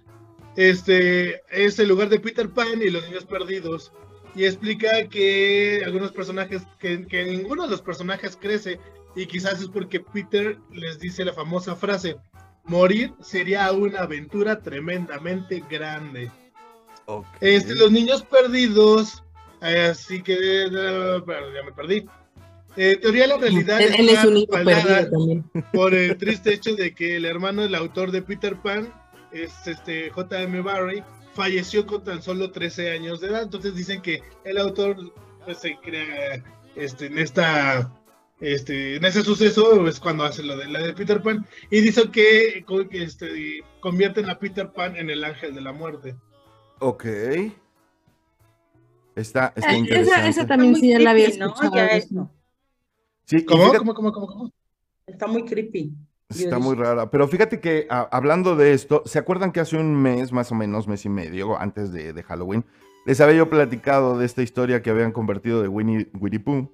Este 0.59 1.41
es 1.53 1.79
el 1.79 1.87
lugar 1.89 2.09
de 2.09 2.19
Peter 2.19 2.49
Pan 2.51 2.83
y 2.83 2.91
los 2.91 3.05
niños 3.05 3.25
perdidos. 3.25 3.93
Y 4.35 4.45
explica 4.45 5.09
que 5.09 5.83
algunos 5.85 6.11
personajes, 6.11 6.63
que, 6.81 7.07
que 7.07 7.25
ninguno 7.27 7.63
de 7.63 7.71
los 7.71 7.81
personajes 7.81 8.37
crece. 8.37 8.81
Y 9.15 9.27
quizás 9.27 9.63
es 9.63 9.69
porque 9.69 10.01
Peter 10.01 10.59
les 10.73 10.99
dice 10.99 11.25
la 11.25 11.33
famosa 11.33 11.77
frase: 11.77 12.17
Morir 12.65 13.13
sería 13.21 13.71
una 13.71 14.01
aventura 14.01 14.61
tremendamente 14.61 15.63
grande. 15.71 16.29
Este, 17.41 17.77
los 17.77 17.93
niños 17.93 18.23
perdidos. 18.25 19.23
eh, 19.63 19.91
Así 19.93 20.23
que. 20.25 20.35
eh, 20.35 20.71
ya 20.71 21.63
me 21.65 21.73
perdí. 21.73 22.05
Eh, 22.77 22.97
teoría 23.01 23.23
de 23.23 23.29
la 23.29 23.37
realidad. 23.39 23.81
Él, 23.81 23.95
él 23.97 24.09
es 24.09 24.25
un 24.25 24.45
perdido 24.47 25.11
también. 25.11 25.45
por 25.73 25.95
el 25.95 26.17
triste 26.19 26.53
hecho 26.53 26.75
de 26.75 26.93
que 26.95 27.15
el 27.15 27.27
hermano 27.27 27.63
del 27.63 27.77
autor 27.77 28.11
de 28.11 28.23
Peter 28.23 28.57
Pan, 28.57 28.93
es 29.33 29.67
este 29.67 30.11
J.M. 30.11 30.61
Barry, 30.63 31.03
falleció 31.35 31.87
con 31.87 32.03
tan 32.05 32.23
solo 32.23 32.51
13 32.51 32.91
años 32.93 33.21
de 33.21 33.29
edad. 33.29 33.43
Entonces 33.43 33.75
dicen 33.75 34.03
que 34.03 34.21
el 34.45 34.59
autor 34.59 34.97
pues, 35.45 35.59
se 35.59 35.77
crea 35.77 36.43
este, 36.77 37.07
en 37.07 37.19
esta 37.19 37.93
este, 38.41 38.97
en 38.97 39.05
ese 39.05 39.23
suceso 39.23 39.87
es 39.89 39.99
cuando 39.99 40.23
hace 40.25 40.45
lo 40.45 40.57
de 40.57 40.69
la 40.69 40.81
de 40.81 40.93
Peter 40.95 41.21
Pan 41.21 41.45
y 41.71 41.81
dice 41.81 42.09
que, 42.11 42.65
este, 42.93 43.65
convierten 43.81 44.31
a 44.31 44.39
Peter 44.39 44.71
Pan 44.73 44.95
en 44.97 45.11
el 45.11 45.25
ángel 45.25 45.55
de 45.57 45.61
la 45.61 45.73
muerte. 45.73 46.15
Ok. 46.79 47.05
Está, 49.17 49.53
está 49.57 49.71
Ah, 49.71 49.77
interesante. 49.77 50.21
Esa, 50.21 50.29
esa 50.29 50.47
también 50.47 50.77
sí 50.77 50.91
ya 50.91 51.01
la 51.01 51.11
había 51.11 51.25
creepy, 51.27 51.41
¿no? 51.41 51.47
escuchado. 51.49 51.75
Ya 51.75 51.87
eso. 51.89 52.31
Sí, 53.25 53.45
¿Cómo? 53.45 53.63
fíjate- 53.65 53.79
¿Cómo, 53.79 53.95
cómo, 53.95 54.13
cómo, 54.13 54.27
cómo? 54.29 54.53
Está 55.07 55.27
muy 55.27 55.45
creepy. 55.45 55.93
Está 56.29 56.59
muy 56.59 56.77
rara. 56.77 57.11
Pero 57.11 57.27
fíjate 57.27 57.61
que 57.61 57.87
a- 57.89 58.09
hablando 58.13 58.55
de 58.55 58.73
esto, 58.75 59.03
¿se 59.07 59.19
acuerdan 59.19 59.51
que 59.53 59.61
hace 59.61 59.77
un 59.77 59.95
mes, 59.97 60.31
más 60.33 60.53
o 60.53 60.55
menos, 60.55 60.87
mes 60.87 61.05
y 61.07 61.09
medio, 61.09 61.59
antes 61.59 61.91
de, 61.93 62.13
de 62.13 62.23
Halloween, 62.23 62.65
les 63.07 63.21
había 63.23 63.37
yo 63.37 63.49
platicado 63.49 64.19
de 64.19 64.27
esta 64.27 64.43
historia 64.43 64.83
que 64.83 64.91
habían 64.91 65.13
convertido 65.13 65.63
de 65.63 65.69
Winnie, 65.69 66.09
Winnie 66.21 66.41
Pooh 66.41 66.71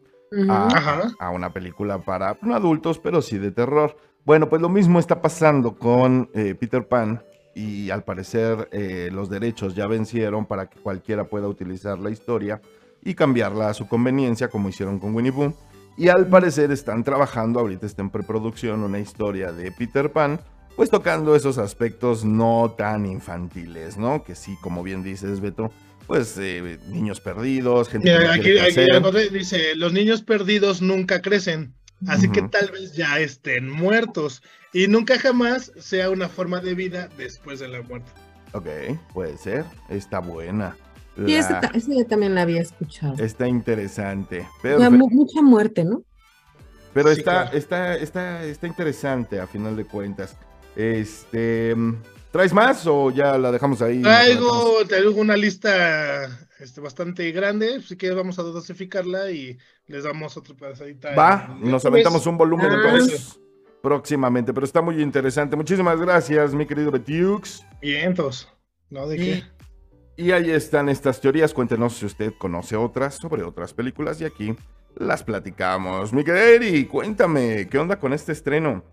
a 1.20 1.30
una 1.30 1.52
película 1.52 1.98
para 1.98 2.36
no 2.42 2.54
adultos, 2.56 2.98
pero 2.98 3.22
sí 3.22 3.38
de 3.38 3.52
terror? 3.52 3.96
Bueno, 4.24 4.48
pues 4.48 4.60
lo 4.60 4.68
mismo 4.68 4.98
está 4.98 5.22
pasando 5.22 5.76
con 5.76 6.30
eh, 6.34 6.56
Peter 6.58 6.88
Pan 6.88 7.22
y 7.54 7.90
al 7.90 8.02
parecer 8.02 8.68
eh, 8.72 9.10
los 9.12 9.30
derechos 9.30 9.76
ya 9.76 9.86
vencieron 9.86 10.46
para 10.46 10.66
que 10.68 10.80
cualquiera 10.80 11.24
pueda 11.28 11.46
utilizar 11.46 12.00
la 12.00 12.10
historia 12.10 12.60
y 13.04 13.14
cambiarla 13.14 13.68
a 13.68 13.74
su 13.74 13.86
conveniencia, 13.86 14.48
como 14.48 14.68
hicieron 14.70 14.98
con 14.98 15.14
Winnie 15.14 15.30
Pooh. 15.30 15.54
Y 15.96 16.08
al 16.08 16.26
parecer 16.26 16.72
están 16.72 17.04
trabajando, 17.04 17.60
ahorita 17.60 17.86
está 17.86 18.02
en 18.02 18.10
preproducción, 18.10 18.82
una 18.82 18.98
historia 18.98 19.52
de 19.52 19.70
Peter 19.70 20.10
Pan, 20.10 20.40
pues 20.74 20.90
tocando 20.90 21.36
esos 21.36 21.58
aspectos 21.58 22.24
no 22.24 22.74
tan 22.76 23.06
infantiles, 23.06 23.96
¿no? 23.96 24.24
Que 24.24 24.34
sí, 24.34 24.56
como 24.60 24.82
bien 24.82 25.04
dices, 25.04 25.40
Beto, 25.40 25.70
pues 26.08 26.36
eh, 26.38 26.78
niños 26.88 27.20
perdidos, 27.20 27.88
gente 27.88 28.10
Mira, 28.10 28.34
aquí, 28.34 28.58
aquí 28.58 29.28
dice, 29.30 29.76
los 29.76 29.92
niños 29.92 30.22
perdidos 30.22 30.82
nunca 30.82 31.22
crecen, 31.22 31.74
así 32.08 32.28
que 32.28 32.42
tal 32.42 32.72
vez 32.72 32.94
ya 32.94 33.20
estén 33.20 33.70
muertos 33.70 34.42
y 34.72 34.88
nunca 34.88 35.18
jamás 35.18 35.72
sea 35.78 36.10
una 36.10 36.28
forma 36.28 36.60
de 36.60 36.74
vida 36.74 37.08
después 37.16 37.60
de 37.60 37.68
la 37.68 37.82
muerte. 37.82 38.10
Ok, 38.52 38.66
puede 39.12 39.38
ser, 39.38 39.64
está 39.88 40.18
buena. 40.18 40.76
Y 41.16 41.34
esa, 41.34 41.52
La- 41.52 41.60
ta- 41.60 41.70
esa 41.74 41.92
ya 41.94 42.04
también 42.04 42.34
la 42.34 42.42
había 42.42 42.60
escuchado. 42.62 43.14
Está 43.22 43.46
interesante. 43.48 44.48
Pero, 44.62 44.90
mucha 44.90 45.42
muerte, 45.42 45.84
¿no? 45.84 46.02
pero 46.92 47.12
Sí, 47.12 47.18
está, 47.20 47.42
claro. 47.42 47.56
está, 47.58 47.96
está, 47.96 48.44
está 48.44 48.66
interesante 48.66 49.40
a 49.40 49.46
final 49.46 49.76
de 49.76 49.84
cuentas. 49.84 50.36
Este, 50.76 51.74
¿traes 52.30 52.52
más 52.52 52.86
o 52.86 53.10
ya 53.10 53.36
la 53.38 53.50
dejamos 53.52 53.82
ahí? 53.82 54.00
Traigo, 54.02 54.84
traigo 54.88 55.20
una 55.20 55.36
lista 55.36 56.26
este, 56.60 56.80
bastante 56.80 57.30
grande, 57.32 57.76
así 57.76 57.96
que 57.96 58.10
vamos 58.12 58.38
a 58.38 58.42
dosificarla 58.42 59.30
y 59.30 59.58
les 59.88 60.04
damos 60.04 60.36
otro 60.36 60.56
pedacito. 60.56 61.08
Va, 61.18 61.56
nos 61.60 61.84
aventamos 61.84 62.26
un 62.26 62.36
volumen 62.38 62.70
Ah. 62.70 62.74
entonces 62.84 63.38
próximamente, 63.82 64.54
pero 64.54 64.64
está 64.64 64.80
muy 64.80 65.02
interesante. 65.02 65.56
Muchísimas 65.56 66.00
gracias, 66.00 66.54
mi 66.54 66.64
querido 66.66 66.90
Betiux. 66.90 67.62
Vientos, 67.82 68.48
¿no? 68.88 69.06
¿De 69.06 69.16
qué? 69.16 69.42
Y 70.16 70.30
ahí 70.30 70.50
están 70.50 70.88
estas 70.88 71.20
teorías. 71.20 71.52
Cuéntenos 71.52 71.96
si 71.96 72.06
usted 72.06 72.32
conoce 72.38 72.76
otras 72.76 73.16
sobre 73.16 73.42
otras 73.42 73.74
películas 73.74 74.20
y 74.20 74.24
aquí 74.24 74.54
las 74.94 75.24
platicamos. 75.24 76.12
Mi 76.12 76.22
querido 76.22 76.44
Eri, 76.44 76.84
cuéntame, 76.86 77.68
¿qué 77.68 77.78
onda 77.78 77.98
con 77.98 78.12
este 78.12 78.32
estreno? 78.32 78.84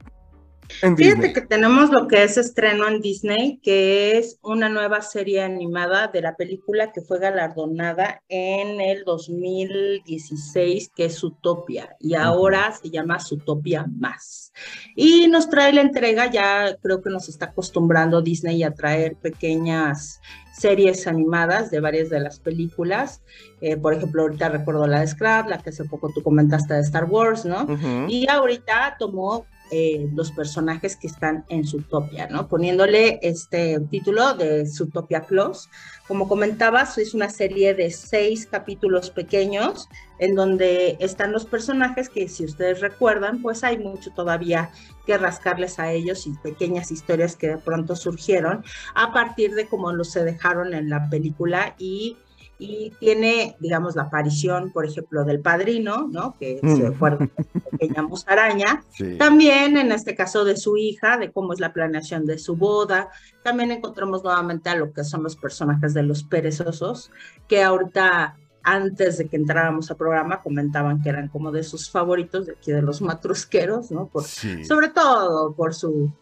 En 0.81 0.97
Fíjate 0.97 1.15
Disney. 1.15 1.33
que 1.33 1.41
tenemos 1.41 1.89
lo 1.91 2.07
que 2.07 2.23
es 2.23 2.37
estreno 2.37 2.87
en 2.87 3.01
Disney, 3.01 3.59
que 3.61 4.17
es 4.17 4.39
una 4.41 4.69
nueva 4.69 5.01
serie 5.01 5.41
animada 5.41 6.07
de 6.07 6.21
la 6.21 6.35
película 6.35 6.91
que 6.91 7.01
fue 7.01 7.19
galardonada 7.19 8.21
en 8.29 8.81
el 8.81 9.03
2016, 9.03 10.91
que 10.95 11.05
es 11.05 11.19
Zootopia, 11.19 11.95
y 11.99 12.15
ahora 12.15 12.71
se 12.71 12.89
llama 12.89 13.19
Zootopia 13.19 13.85
Más. 13.99 14.51
Y 14.95 15.27
nos 15.27 15.49
trae 15.49 15.73
la 15.73 15.81
entrega, 15.81 16.31
ya 16.31 16.75
creo 16.81 17.01
que 17.01 17.09
nos 17.09 17.29
está 17.29 17.47
acostumbrando 17.47 18.21
Disney 18.21 18.63
a 18.63 18.73
traer 18.73 19.15
pequeñas 19.15 20.19
series 20.61 21.07
animadas 21.07 21.71
de 21.71 21.79
varias 21.79 22.09
de 22.09 22.19
las 22.19 22.39
películas. 22.39 23.21
Eh, 23.61 23.77
por 23.77 23.93
ejemplo, 23.93 24.23
ahorita 24.23 24.49
recuerdo 24.49 24.85
la 24.87 24.99
de 24.99 25.07
Scrap, 25.07 25.47
la 25.47 25.57
que 25.57 25.69
hace 25.69 25.85
poco 25.85 26.11
tú 26.13 26.21
comentaste 26.21 26.73
de 26.73 26.81
Star 26.81 27.05
Wars, 27.05 27.45
¿no? 27.45 27.65
Y 28.07 28.29
ahorita 28.29 28.95
tomó 28.99 29.45
eh, 29.71 30.09
los 30.13 30.31
personajes 30.31 30.97
que 30.97 31.07
están 31.07 31.45
en 31.47 31.65
Zootopia, 31.65 32.27
¿no? 32.27 32.47
Poniéndole 32.49 33.19
este 33.21 33.79
título 33.89 34.33
de 34.33 34.65
Zootopia 34.65 35.23
Plus. 35.23 35.69
Como 36.07 36.27
comentabas, 36.27 36.97
es 36.97 37.13
una 37.13 37.29
serie 37.29 37.73
de 37.73 37.89
seis 37.89 38.45
capítulos 38.45 39.09
pequeños 39.09 39.87
en 40.19 40.35
donde 40.35 40.97
están 40.99 41.31
los 41.31 41.45
personajes 41.45 42.09
que 42.09 42.27
si 42.27 42.43
ustedes 42.43 42.81
recuerdan, 42.81 43.41
pues 43.41 43.63
hay 43.63 43.77
mucho 43.77 44.11
todavía 44.11 44.71
que 45.05 45.17
rascarles 45.17 45.79
a 45.79 45.91
ellos 45.91 46.27
y 46.27 46.31
pequeñas 46.31 46.91
historias 46.91 47.35
que 47.35 47.47
de 47.47 47.57
pronto 47.57 47.95
surgieron 47.95 48.63
a 48.93 49.13
partir 49.13 49.55
de 49.55 49.67
cómo 49.67 49.93
los 49.93 50.11
se 50.11 50.23
dejaron 50.23 50.73
en 50.73 50.89
la 50.89 51.09
película 51.09 51.75
y 51.79 52.17
y 52.63 52.91
tiene, 52.99 53.55
digamos, 53.59 53.95
la 53.95 54.03
aparición, 54.03 54.71
por 54.71 54.85
ejemplo, 54.85 55.23
del 55.25 55.39
padrino, 55.39 56.07
¿no? 56.11 56.35
Que 56.39 56.59
se 56.61 56.89
Mm. 56.91 56.93
fue 56.93 57.09
una 57.15 57.29
pequeña 57.71 58.03
musaraña. 58.03 58.83
Sí. 58.91 59.17
También 59.17 59.77
en 59.77 59.91
este 59.91 60.13
caso 60.13 60.45
de 60.45 60.55
su 60.55 60.77
hija, 60.77 61.17
de 61.17 61.31
cómo 61.31 61.53
es 61.53 61.59
la 61.59 61.73
planeación 61.73 62.27
de 62.27 62.37
su 62.37 62.55
boda. 62.55 63.09
También 63.43 63.71
encontramos 63.71 64.23
nuevamente 64.23 64.69
a 64.69 64.75
lo 64.75 64.93
que 64.93 65.03
son 65.03 65.23
los 65.23 65.35
personajes 65.35 65.95
de 65.95 66.03
los 66.03 66.23
perezosos, 66.23 67.09
que 67.47 67.63
ahorita, 67.63 68.37
antes 68.61 69.17
de 69.17 69.27
que 69.27 69.37
entráramos 69.37 69.89
al 69.89 69.97
programa, 69.97 70.41
comentaban 70.43 71.01
que 71.01 71.09
eran 71.09 71.29
como 71.29 71.51
de 71.51 71.63
sus 71.63 71.89
favoritos 71.89 72.45
de 72.45 72.53
aquí 72.53 72.71
de 72.71 72.83
los 72.83 73.01
matrusqueros, 73.01 73.89
¿no? 73.89 74.05
Por, 74.07 74.23
Sí. 74.23 74.63
Sobre 74.65 74.89
todo 74.89 75.55
por 75.55 75.73
su... 75.73 76.13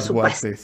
Su 0.00 0.14
pasta. 0.14 0.48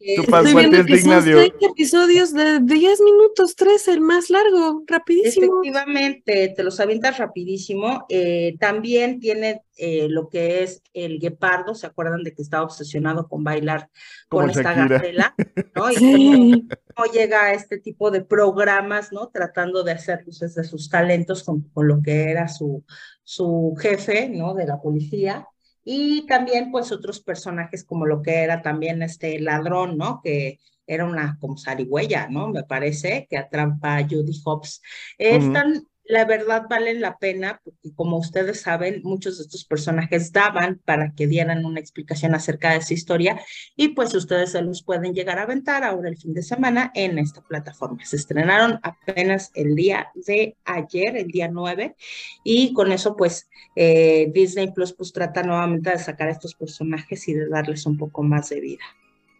Eh, 0.00 0.14
Tu 0.16 0.22
Estoy 0.22 0.26
Pascual 0.30 0.54
viendo 0.70 0.76
es 0.78 0.86
que 0.86 0.92
digna 0.94 1.16
son 1.20 1.24
de- 1.24 1.52
episodios 1.60 2.32
de 2.32 2.60
10 2.60 3.00
minutos, 3.00 3.56
13, 3.56 3.92
el 3.92 4.00
más 4.00 4.30
largo, 4.30 4.82
rapidísimo. 4.86 5.60
Efectivamente, 5.62 6.52
te 6.56 6.62
los 6.62 6.78
avientas 6.80 7.18
rapidísimo. 7.18 8.06
Eh, 8.08 8.56
también 8.60 9.18
tiene 9.20 9.62
eh, 9.76 10.06
lo 10.08 10.28
que 10.28 10.62
es 10.62 10.82
el 10.94 11.18
guepardo, 11.18 11.74
¿se 11.74 11.86
acuerdan 11.86 12.22
de 12.22 12.32
que 12.32 12.42
estaba 12.42 12.62
obsesionado 12.64 13.28
con 13.28 13.42
bailar 13.44 13.88
Como 14.28 14.42
con 14.42 14.50
esta 14.50 14.72
gacela? 14.72 15.34
¿no? 15.74 15.90
Y 15.90 15.94
Sí. 15.96 16.68
cómo 16.94 17.12
llega 17.12 17.42
a 17.46 17.52
este 17.54 17.78
tipo 17.78 18.10
de 18.10 18.22
programas, 18.22 19.12
¿no? 19.12 19.28
Tratando 19.28 19.82
de 19.82 19.92
hacer 19.92 20.22
luces 20.26 20.54
de 20.54 20.64
sus 20.64 20.88
talentos 20.88 21.42
con, 21.44 21.62
con 21.70 21.86
lo 21.88 22.00
que 22.02 22.30
era 22.30 22.48
su, 22.48 22.84
su 23.24 23.76
jefe, 23.78 24.28
¿no? 24.28 24.54
De 24.54 24.66
la 24.66 24.80
policía. 24.80 25.46
Y 25.90 26.26
también, 26.26 26.70
pues, 26.70 26.92
otros 26.92 27.18
personajes 27.18 27.82
como 27.82 28.04
lo 28.04 28.20
que 28.20 28.42
era 28.42 28.60
también 28.60 29.00
este 29.00 29.40
ladrón, 29.40 29.96
¿no? 29.96 30.20
Que 30.22 30.60
era 30.86 31.06
una 31.06 31.38
como 31.40 31.56
zarigüeya, 31.56 32.28
¿no? 32.28 32.48
Me 32.48 32.62
parece, 32.62 33.26
que 33.30 33.38
atrapa 33.38 33.96
a 33.96 34.02
Judy 34.02 34.38
Hobbs. 34.44 34.82
Están, 35.16 35.87
la 36.08 36.24
verdad, 36.24 36.64
valen 36.70 37.02
la 37.02 37.18
pena, 37.18 37.60
porque 37.62 37.94
como 37.94 38.16
ustedes 38.16 38.62
saben, 38.62 39.02
muchos 39.04 39.36
de 39.36 39.44
estos 39.44 39.66
personajes 39.66 40.32
daban 40.32 40.80
para 40.86 41.12
que 41.14 41.26
dieran 41.26 41.66
una 41.66 41.80
explicación 41.80 42.34
acerca 42.34 42.72
de 42.72 42.80
su 42.80 42.94
historia 42.94 43.38
y 43.76 43.88
pues 43.88 44.14
ustedes 44.14 44.52
se 44.52 44.62
los 44.62 44.82
pueden 44.82 45.12
llegar 45.12 45.38
a 45.38 45.42
aventar 45.42 45.84
ahora 45.84 46.08
el 46.08 46.16
fin 46.16 46.32
de 46.32 46.42
semana 46.42 46.90
en 46.94 47.18
esta 47.18 47.42
plataforma. 47.42 48.02
Se 48.06 48.16
estrenaron 48.16 48.80
apenas 48.82 49.50
el 49.54 49.74
día 49.74 50.08
de 50.14 50.56
ayer, 50.64 51.18
el 51.18 51.28
día 51.28 51.48
9, 51.48 51.94
y 52.42 52.72
con 52.72 52.90
eso 52.90 53.14
pues 53.14 53.50
eh, 53.76 54.30
Disney 54.32 54.72
Plus 54.72 54.94
pues 54.94 55.12
trata 55.12 55.42
nuevamente 55.42 55.90
de 55.90 55.98
sacar 55.98 56.28
a 56.28 56.32
estos 56.32 56.54
personajes 56.54 57.28
y 57.28 57.34
de 57.34 57.48
darles 57.48 57.84
un 57.84 57.98
poco 57.98 58.22
más 58.22 58.48
de 58.48 58.60
vida. 58.60 58.84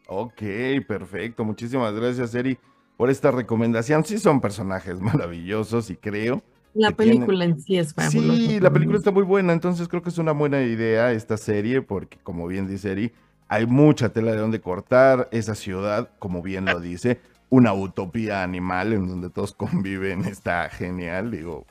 Ok, 0.07 0.42
perfecto. 0.87 1.46
Muchísimas 1.46 1.94
gracias, 1.94 2.35
Eri. 2.35 2.59
por 2.98 3.09
esta 3.09 3.31
recomendación. 3.31 4.04
Sí 4.04 4.18
son 4.18 4.42
personajes 4.42 5.00
maravillosos 5.00 5.88
y 5.88 5.96
creo. 5.96 6.42
La 6.78 6.92
película 6.92 7.44
en 7.44 7.60
sí 7.60 7.76
es 7.76 7.92
fabulosa. 7.94 8.36
Sí, 8.36 8.60
la 8.60 8.70
película 8.70 8.98
está 8.98 9.10
muy 9.10 9.24
buena, 9.24 9.52
entonces 9.52 9.88
creo 9.88 10.02
que 10.02 10.08
es 10.10 10.18
una 10.18 10.32
buena 10.32 10.62
idea 10.62 11.12
esta 11.12 11.36
serie 11.36 11.82
porque 11.82 12.18
como 12.22 12.46
bien 12.46 12.66
dice 12.68 12.92
Eri, 12.92 13.12
hay 13.48 13.66
mucha 13.66 14.10
tela 14.10 14.32
de 14.32 14.38
donde 14.38 14.60
cortar. 14.60 15.28
Esa 15.32 15.54
ciudad, 15.54 16.10
como 16.18 16.42
bien 16.42 16.66
lo 16.66 16.80
dice, 16.80 17.20
una 17.50 17.72
utopía 17.74 18.42
animal 18.42 18.92
en 18.92 19.08
donde 19.08 19.30
todos 19.30 19.52
conviven, 19.54 20.24
está 20.24 20.68
genial, 20.70 21.30
digo, 21.30 21.66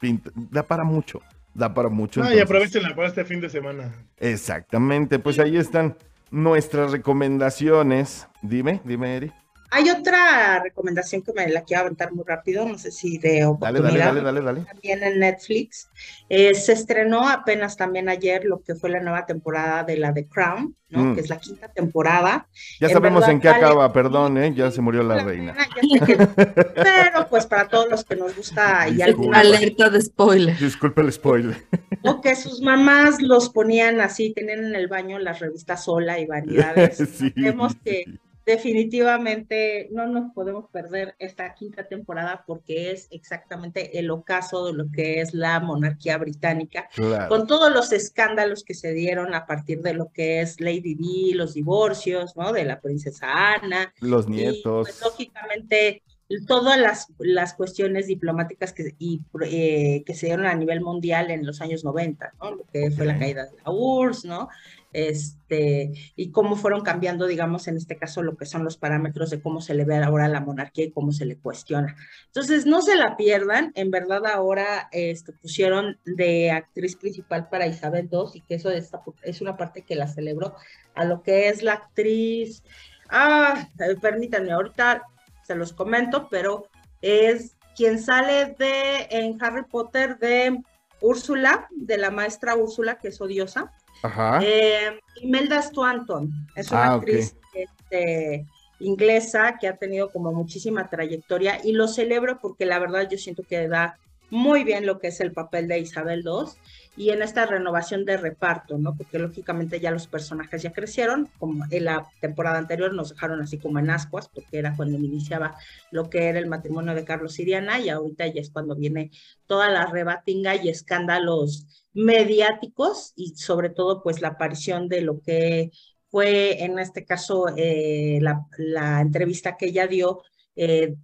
pinta- 0.00 0.30
da 0.34 0.62
para 0.62 0.84
mucho, 0.84 1.20
da 1.54 1.74
para 1.74 1.88
mucho. 1.88 2.22
Ah, 2.22 2.34
y 2.34 2.38
aprovechenla 2.38 2.94
para 2.94 3.08
este 3.08 3.24
fin 3.24 3.40
de 3.40 3.50
semana. 3.50 3.92
Exactamente, 4.18 5.18
pues 5.18 5.38
ahí 5.38 5.56
están 5.56 5.96
nuestras 6.30 6.92
recomendaciones. 6.92 8.28
Dime, 8.42 8.80
dime 8.84 9.16
Eri. 9.16 9.32
Hay 9.70 9.90
otra 9.90 10.62
recomendación 10.62 11.22
que 11.22 11.32
me 11.34 11.46
la 11.48 11.62
quiero 11.62 11.82
aventar 11.82 12.12
muy 12.12 12.24
rápido, 12.26 12.66
no 12.66 12.78
sé 12.78 12.90
si 12.90 13.18
de 13.18 13.40
Dale, 13.40 13.46
oportunidad. 13.46 14.06
dale, 14.06 14.20
dale, 14.22 14.22
dale, 14.22 14.40
dale. 14.40 14.60
También 14.64 15.02
en 15.02 15.18
Netflix. 15.18 15.90
Eh, 16.28 16.54
se 16.54 16.72
estrenó 16.72 17.28
apenas 17.28 17.76
también 17.76 18.08
ayer 18.08 18.44
lo 18.44 18.62
que 18.62 18.74
fue 18.74 18.88
la 18.90 19.00
nueva 19.00 19.26
temporada 19.26 19.84
de 19.84 19.98
la 19.98 20.14
The 20.14 20.26
Crown, 20.26 20.74
¿no? 20.88 21.04
Mm. 21.04 21.14
Que 21.14 21.20
es 21.20 21.28
la 21.28 21.38
quinta 21.38 21.68
temporada. 21.68 22.48
Ya 22.80 22.86
En 22.86 22.92
sabemos 22.94 23.20
verdad 23.20 23.34
en 23.34 23.40
qué 23.40 23.48
acaba, 23.50 23.92
perdón, 23.92 24.38
¿eh? 24.38 24.54
ya 24.54 24.70
se 24.70 24.80
murió 24.80 25.02
la 25.02 25.16
La 25.16 25.24
reina. 25.24 25.54
pero 26.74 27.28
pues 27.28 27.46
para 27.46 27.68
todos 27.68 27.90
los 27.90 28.04
que 28.04 28.16
nos 28.16 28.34
gusta 28.34 28.88
y 28.96 29.02
alguna 29.02 29.40
Alerta 29.40 29.90
de 29.90 30.00
spoiler. 30.00 30.56
Disculpe 30.58 31.02
el 31.02 31.12
spoiler. 31.12 31.66
o 32.04 32.20
que 32.20 32.34
sus 32.36 32.62
mamás 32.62 33.20
los 33.20 33.50
ponían 33.50 34.00
así, 34.00 34.32
tenían 34.32 34.64
en 34.64 34.74
el 34.74 34.88
baño 34.88 35.18
las 35.18 35.40
revistas 35.40 35.84
Sola 35.84 36.18
y 36.18 36.26
variedades. 36.26 36.96
Sí. 36.96 37.32
Vemos 37.36 37.74
que 37.84 38.04
definitivamente 38.48 39.88
no 39.92 40.06
nos 40.06 40.32
podemos 40.32 40.64
perder 40.70 41.14
esta 41.18 41.54
quinta 41.54 41.86
temporada 41.86 42.44
porque 42.46 42.90
es 42.90 43.06
exactamente 43.10 43.98
el 43.98 44.10
ocaso 44.10 44.66
de 44.66 44.72
lo 44.72 44.90
que 44.90 45.20
es 45.20 45.34
la 45.34 45.60
monarquía 45.60 46.16
británica, 46.18 46.88
Claro. 46.94 47.28
con 47.28 47.46
todos 47.46 47.70
los 47.72 47.92
escándalos 47.92 48.64
que 48.64 48.74
se 48.74 48.92
dieron 48.92 49.34
a 49.34 49.46
partir 49.46 49.82
de 49.82 49.92
lo 49.94 50.10
que 50.12 50.40
es 50.40 50.60
Lady 50.60 50.94
Di, 50.94 51.34
los 51.34 51.54
divorcios, 51.54 52.36
¿no? 52.36 52.52
De 52.52 52.64
la 52.64 52.80
princesa 52.80 53.54
Ana, 53.54 53.92
Los 54.00 54.26
y, 54.28 54.30
nietos. 54.30 54.88
pues, 54.88 55.00
lógicamente, 55.02 56.02
todas 56.46 56.78
las, 56.78 57.06
las 57.18 57.54
cuestiones 57.54 58.06
diplomáticas 58.06 58.72
que, 58.72 58.94
y, 58.98 59.20
eh, 59.44 60.02
que 60.04 60.14
se 60.14 60.26
dieron 60.26 60.46
a 60.46 60.54
nivel 60.54 60.80
mundial 60.80 61.30
en 61.30 61.44
los 61.46 61.60
años 61.60 61.84
90, 61.84 62.32
¿no? 62.40 62.50
Lo 62.52 62.64
que 62.72 62.90
fue 62.90 63.06
la 63.06 63.18
caída 63.18 63.44
de 63.46 63.56
la 63.64 63.70
URSS, 63.70 64.24
¿no? 64.26 64.48
Este, 64.92 65.92
y 66.16 66.30
cómo 66.30 66.56
fueron 66.56 66.82
cambiando, 66.82 67.26
digamos, 67.26 67.68
en 67.68 67.76
este 67.76 67.96
caso, 67.96 68.22
lo 68.22 68.36
que 68.36 68.46
son 68.46 68.64
los 68.64 68.76
parámetros 68.76 69.30
de 69.30 69.42
cómo 69.42 69.60
se 69.60 69.74
le 69.74 69.84
ve 69.84 69.96
ahora 69.96 70.28
la 70.28 70.40
monarquía 70.40 70.86
y 70.86 70.92
cómo 70.92 71.12
se 71.12 71.26
le 71.26 71.36
cuestiona. 71.36 71.96
Entonces, 72.26 72.66
no 72.66 72.80
se 72.80 72.96
la 72.96 73.16
pierdan, 73.16 73.72
en 73.74 73.90
verdad 73.90 74.26
ahora 74.26 74.88
este, 74.92 75.32
pusieron 75.32 75.98
de 76.04 76.50
actriz 76.50 76.96
principal 76.96 77.48
para 77.48 77.66
Isabel 77.66 78.08
II 78.10 78.30
y 78.34 78.40
que 78.42 78.54
eso 78.54 78.70
es, 78.70 78.90
es 79.22 79.40
una 79.40 79.56
parte 79.56 79.82
que 79.82 79.94
la 79.94 80.06
celebró 80.06 80.54
a 80.94 81.04
lo 81.04 81.22
que 81.22 81.48
es 81.48 81.62
la 81.62 81.74
actriz, 81.74 82.62
ah, 83.10 83.68
eh, 83.78 83.96
permítanme, 84.00 84.52
ahorita 84.52 85.02
se 85.46 85.54
los 85.54 85.72
comento, 85.72 86.28
pero 86.30 86.66
es 87.00 87.56
quien 87.76 88.00
sale 88.00 88.56
de 88.58 89.06
en 89.10 89.42
Harry 89.42 89.64
Potter 89.64 90.18
de 90.18 90.62
Úrsula, 91.00 91.68
de 91.70 91.96
la 91.96 92.10
maestra 92.10 92.56
Úrsula, 92.56 92.98
que 92.98 93.08
es 93.08 93.20
odiosa. 93.20 93.72
Ajá. 94.02 94.40
Eh, 94.42 95.00
Imelda 95.22 95.58
Stanton 95.60 96.32
es 96.54 96.70
una 96.70 96.84
Ah, 96.84 96.94
actriz 96.94 97.36
este, 97.54 98.46
inglesa 98.80 99.56
que 99.60 99.68
ha 99.68 99.76
tenido 99.76 100.10
como 100.10 100.32
muchísima 100.32 100.88
trayectoria 100.88 101.60
y 101.64 101.72
lo 101.72 101.88
celebro 101.88 102.38
porque 102.40 102.66
la 102.66 102.78
verdad 102.78 103.08
yo 103.10 103.18
siento 103.18 103.42
que 103.42 103.68
da 103.68 103.98
muy 104.30 104.62
bien 104.62 104.86
lo 104.86 104.98
que 104.98 105.08
es 105.08 105.20
el 105.20 105.32
papel 105.32 105.68
de 105.68 105.78
Isabel 105.78 106.22
II 106.24 106.50
y 106.96 107.10
en 107.10 107.22
esta 107.22 107.46
renovación 107.46 108.04
de 108.04 108.16
reparto, 108.16 108.76
¿no? 108.76 108.94
Porque 108.94 109.18
lógicamente 109.18 109.80
ya 109.80 109.90
los 109.90 110.06
personajes 110.06 110.62
ya 110.62 110.72
crecieron, 110.72 111.28
como 111.38 111.64
en 111.70 111.84
la 111.84 112.06
temporada 112.20 112.58
anterior 112.58 112.92
nos 112.92 113.10
dejaron 113.10 113.40
así 113.40 113.56
como 113.58 113.78
en 113.78 113.88
ascuas, 113.88 114.28
porque 114.28 114.58
era 114.58 114.74
cuando 114.76 114.98
iniciaba 114.98 115.56
lo 115.92 116.10
que 116.10 116.28
era 116.28 116.38
el 116.38 116.48
matrimonio 116.48 116.94
de 116.94 117.04
Carlos 117.04 117.38
y 117.38 117.44
Diana 117.44 117.78
y 117.78 117.88
ahorita 117.88 118.26
ya 118.26 118.40
es 118.40 118.50
cuando 118.50 118.74
viene 118.74 119.10
toda 119.46 119.70
la 119.70 119.86
rebatinga 119.86 120.56
y 120.56 120.68
escándalos 120.68 121.66
mediáticos 121.98 123.12
y 123.16 123.34
sobre 123.34 123.70
todo 123.70 124.02
pues 124.02 124.20
la 124.20 124.28
aparición 124.28 124.88
de 124.88 125.00
lo 125.00 125.20
que 125.20 125.72
fue 126.10 126.62
en 126.62 126.78
este 126.78 127.04
caso 127.04 127.46
eh, 127.56 128.18
la, 128.22 128.46
la, 128.56 129.00
entrevista 129.00 129.56
que 129.56 129.66
ella 129.66 129.88
dio 129.88 130.22
eh, 130.54 130.94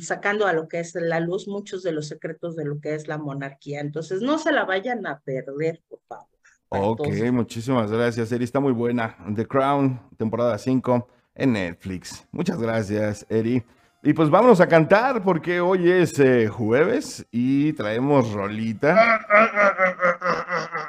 sacando 0.00 0.46
a 0.46 0.52
lo 0.52 0.68
que 0.68 0.78
es 0.78 0.94
la 0.94 1.18
luz 1.18 1.48
muchos 1.48 1.82
de 1.82 1.90
los 1.90 2.06
secretos 2.06 2.54
de 2.54 2.64
lo 2.64 2.80
que 2.80 2.94
es 2.94 3.08
la 3.08 3.18
monarquía. 3.18 3.80
Entonces 3.80 4.22
no 4.22 4.38
se 4.38 4.52
la 4.52 4.64
vayan 4.64 5.06
a 5.06 5.20
perder, 5.20 5.82
por 5.88 6.00
favor. 6.08 6.26
Ok, 6.68 7.00
Entonces, 7.06 7.32
muchísimas 7.32 7.90
gracias, 7.90 8.32
Eri. 8.32 8.44
Está 8.44 8.60
muy 8.60 8.72
buena. 8.72 9.16
The 9.34 9.46
Crown, 9.46 10.00
temporada 10.16 10.58
5 10.58 11.08
en 11.34 11.52
Netflix. 11.52 12.26
Muchas 12.32 12.60
gracias, 12.60 13.26
Eri. 13.28 13.62
Y 14.08 14.12
pues 14.12 14.30
vámonos 14.30 14.60
a 14.60 14.68
cantar 14.68 15.20
porque 15.24 15.60
hoy 15.60 15.90
es 15.90 16.16
eh, 16.20 16.46
jueves 16.46 17.26
y 17.32 17.72
traemos 17.72 18.30
rolita. 18.32 19.18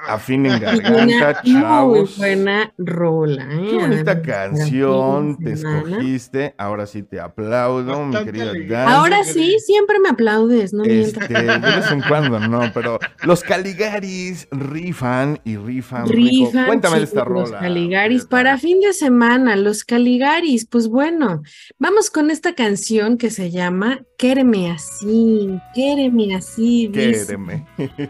Afinen 0.08 0.60
garganta, 0.62 1.42
muy 1.44 1.52
chavos. 1.54 2.18
buena 2.20 2.72
rola. 2.78 3.42
¿eh? 3.52 3.68
Qué 3.72 3.76
bonita 3.76 4.22
canción 4.22 5.36
te 5.40 5.54
escogiste. 5.54 6.54
Ahora 6.60 6.86
sí 6.86 7.02
te 7.02 7.20
aplaudo, 7.20 8.06
mi 8.06 8.24
querida. 8.24 8.52
Dan. 8.70 8.88
Ahora 8.88 9.24
sí, 9.24 9.58
siempre 9.66 10.00
me 10.00 10.10
aplaudes, 10.10 10.74
no 10.74 10.84
Este, 10.84 11.28
mientas. 11.28 11.62
de 11.64 11.76
vez 11.76 11.92
en 11.92 12.02
cuando, 12.02 12.40
no, 12.40 12.72
pero 12.72 13.00
los 13.24 13.42
Caligaris 13.42 14.48
rifan 14.52 15.40
y 15.44 15.58
rifan. 15.58 16.08
rico. 16.08 16.46
Rifan, 16.52 16.66
Cuéntame 16.68 16.98
de 17.00 17.04
esta 17.06 17.24
rola. 17.24 17.50
Los 17.50 17.52
Caligaris 17.60 18.26
para 18.26 18.60
fin 18.60 18.80
de 18.80 18.94
semana, 18.94 19.56
los 19.56 19.84
Caligaris, 19.84 20.68
pues 20.68 20.88
bueno, 20.88 21.42
vamos 21.80 22.12
con 22.12 22.30
esta 22.30 22.54
canción 22.54 23.07
que 23.16 23.30
se 23.30 23.52
llama 23.52 24.02
Quéreme 24.18 24.72
así, 24.72 25.58
quéreme 25.74 26.36
así. 26.36 26.90
Quéreme. 26.92 27.66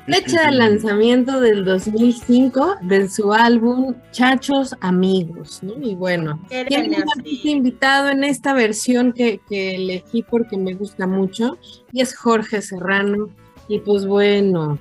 Fecha 0.08 0.46
de 0.46 0.52
lanzamiento 0.54 1.42
del 1.42 1.66
2005 1.66 2.78
de 2.84 3.10
su 3.10 3.34
álbum 3.34 3.94
Chachos 4.12 4.74
Amigos, 4.80 5.60
¿no? 5.62 5.74
Y 5.82 5.94
bueno, 5.94 6.40
Quéreme 6.50 6.70
tiene 6.70 6.88
un 6.88 7.04
así. 7.04 7.20
artista 7.20 7.50
invitado 7.50 8.10
en 8.10 8.24
esta 8.24 8.54
versión 8.54 9.12
que, 9.12 9.42
que 9.48 9.76
elegí 9.76 10.24
porque 10.24 10.58
me 10.58 10.74
gusta 10.74 11.06
mucho 11.06 11.58
y 11.92 12.02
es 12.02 12.16
Jorge 12.16 12.62
Serrano. 12.62 13.30
Y 13.68 13.80
pues 13.80 14.06
bueno, 14.06 14.80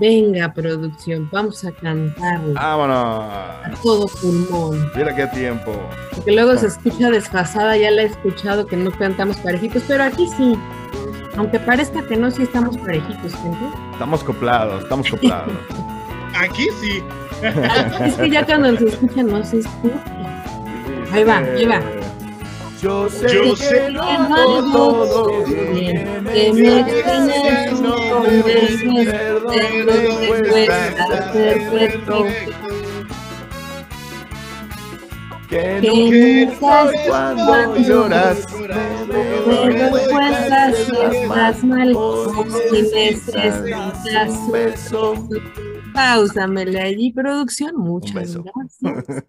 venga 0.00 0.52
producción, 0.52 1.28
vamos 1.30 1.64
a 1.64 1.72
cantarlo 1.72 2.58
a 2.58 2.76
Vámonos. 2.76 3.80
todo 3.82 4.06
pulmón. 4.06 4.90
Mira 4.96 5.14
qué 5.14 5.26
tiempo. 5.28 5.72
Porque 6.14 6.32
luego 6.32 6.56
se 6.56 6.68
escucha 6.68 7.10
desfasada, 7.10 7.76
ya 7.76 7.90
la 7.90 8.02
he 8.02 8.06
escuchado 8.06 8.66
que 8.66 8.76
no 8.76 8.90
cantamos 8.90 9.36
parejitos, 9.38 9.82
pero 9.86 10.04
aquí 10.04 10.26
sí. 10.36 10.58
Aunque 11.36 11.60
parezca 11.60 12.02
que 12.08 12.16
no, 12.16 12.30
sí 12.30 12.42
estamos 12.42 12.76
parejitos, 12.78 13.32
gente. 13.34 13.58
Estamos 13.92 14.24
coplados, 14.24 14.82
estamos 14.82 15.08
coplados. 15.08 15.52
Aquí 16.34 16.68
sí. 16.80 17.02
Es 18.04 18.14
que 18.14 18.30
ya 18.30 18.46
cuando 18.46 18.76
se 18.76 18.86
escucha 18.88 19.22
no 19.22 19.44
se 19.44 19.58
escucha. 19.58 19.94
Ahí 21.12 21.24
va, 21.24 21.38
ahí 21.38 21.66
va. 21.66 21.80
Yo 22.82 23.10
sé 23.10 23.28
Yo 23.28 23.42
que 23.42 23.56
sé 23.56 23.88
que 23.92 23.98
hago 23.98 24.72
todo 24.72 25.44
bien, 25.44 26.24
que 26.24 26.52
me 26.54 26.62
me 26.62 26.80
extrañas, 26.80 27.36
extrañas, 27.36 27.80
no 27.82 28.20
me 28.20 28.28
me 28.30 28.42
ves, 28.42 28.82
ves, 28.82 29.06
perdón, 29.06 29.52
perdón, 29.52 30.20
me 30.20 30.28
me 30.28 30.48
cuesta 30.48 31.06
cuesta 31.06 31.32
ser 31.32 31.70
perfecto. 31.70 32.24
Que 35.50 36.46
no 36.48 36.58
sabes 36.58 37.00
cuando 37.06 37.76
lloras, 37.76 38.46
Me 39.46 39.68
vergüenza 39.68 40.72
si 40.72 41.16
estás 41.16 41.64
mal 41.64 41.92
si 41.92 42.82
necesitas 42.82 44.30
un 44.30 44.52
beso. 44.52 45.28
Pausamele 45.94 46.80
allí, 46.80 47.12
producción. 47.12 47.76
Muchas 47.76 48.36
gracias. 48.36 49.24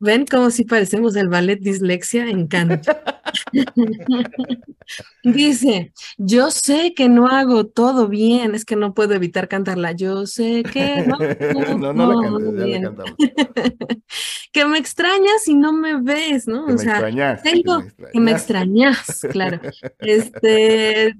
¿Ven 0.00 0.26
cómo 0.26 0.50
si 0.50 0.64
parecemos 0.64 1.16
el 1.16 1.28
ballet 1.28 1.58
dislexia? 1.60 2.28
Encanto. 2.28 2.92
Dice, 5.22 5.92
yo 6.16 6.50
sé 6.50 6.94
que 6.94 7.08
no 7.08 7.26
hago 7.28 7.66
todo 7.66 8.08
bien, 8.08 8.54
es 8.54 8.64
que 8.64 8.76
no 8.76 8.94
puedo 8.94 9.14
evitar 9.14 9.48
cantarla. 9.48 9.92
Yo 9.92 10.26
sé 10.26 10.62
que 10.62 11.04
no, 11.06 11.18
No, 11.78 11.92
no 11.92 12.06
la 12.06 12.16
todo 12.20 12.38
cantes, 12.38 12.54
ya 12.56 12.66
la 12.66 12.66
bien. 12.66 12.82
cantamos. 12.84 13.14
que 14.52 14.64
me 14.64 14.78
extrañas 14.78 15.46
y 15.46 15.54
no 15.54 15.72
me 15.72 16.00
ves, 16.00 16.46
¿no? 16.48 16.66
Que 16.66 16.72
O 16.72 16.76
me 16.76 16.78
sea, 16.78 16.92
extrañas. 16.92 17.42
tengo 17.42 17.82
que 18.12 18.20
me 18.20 18.30
extrañas, 18.30 19.26
claro. 19.30 19.60
Este, 19.98 21.14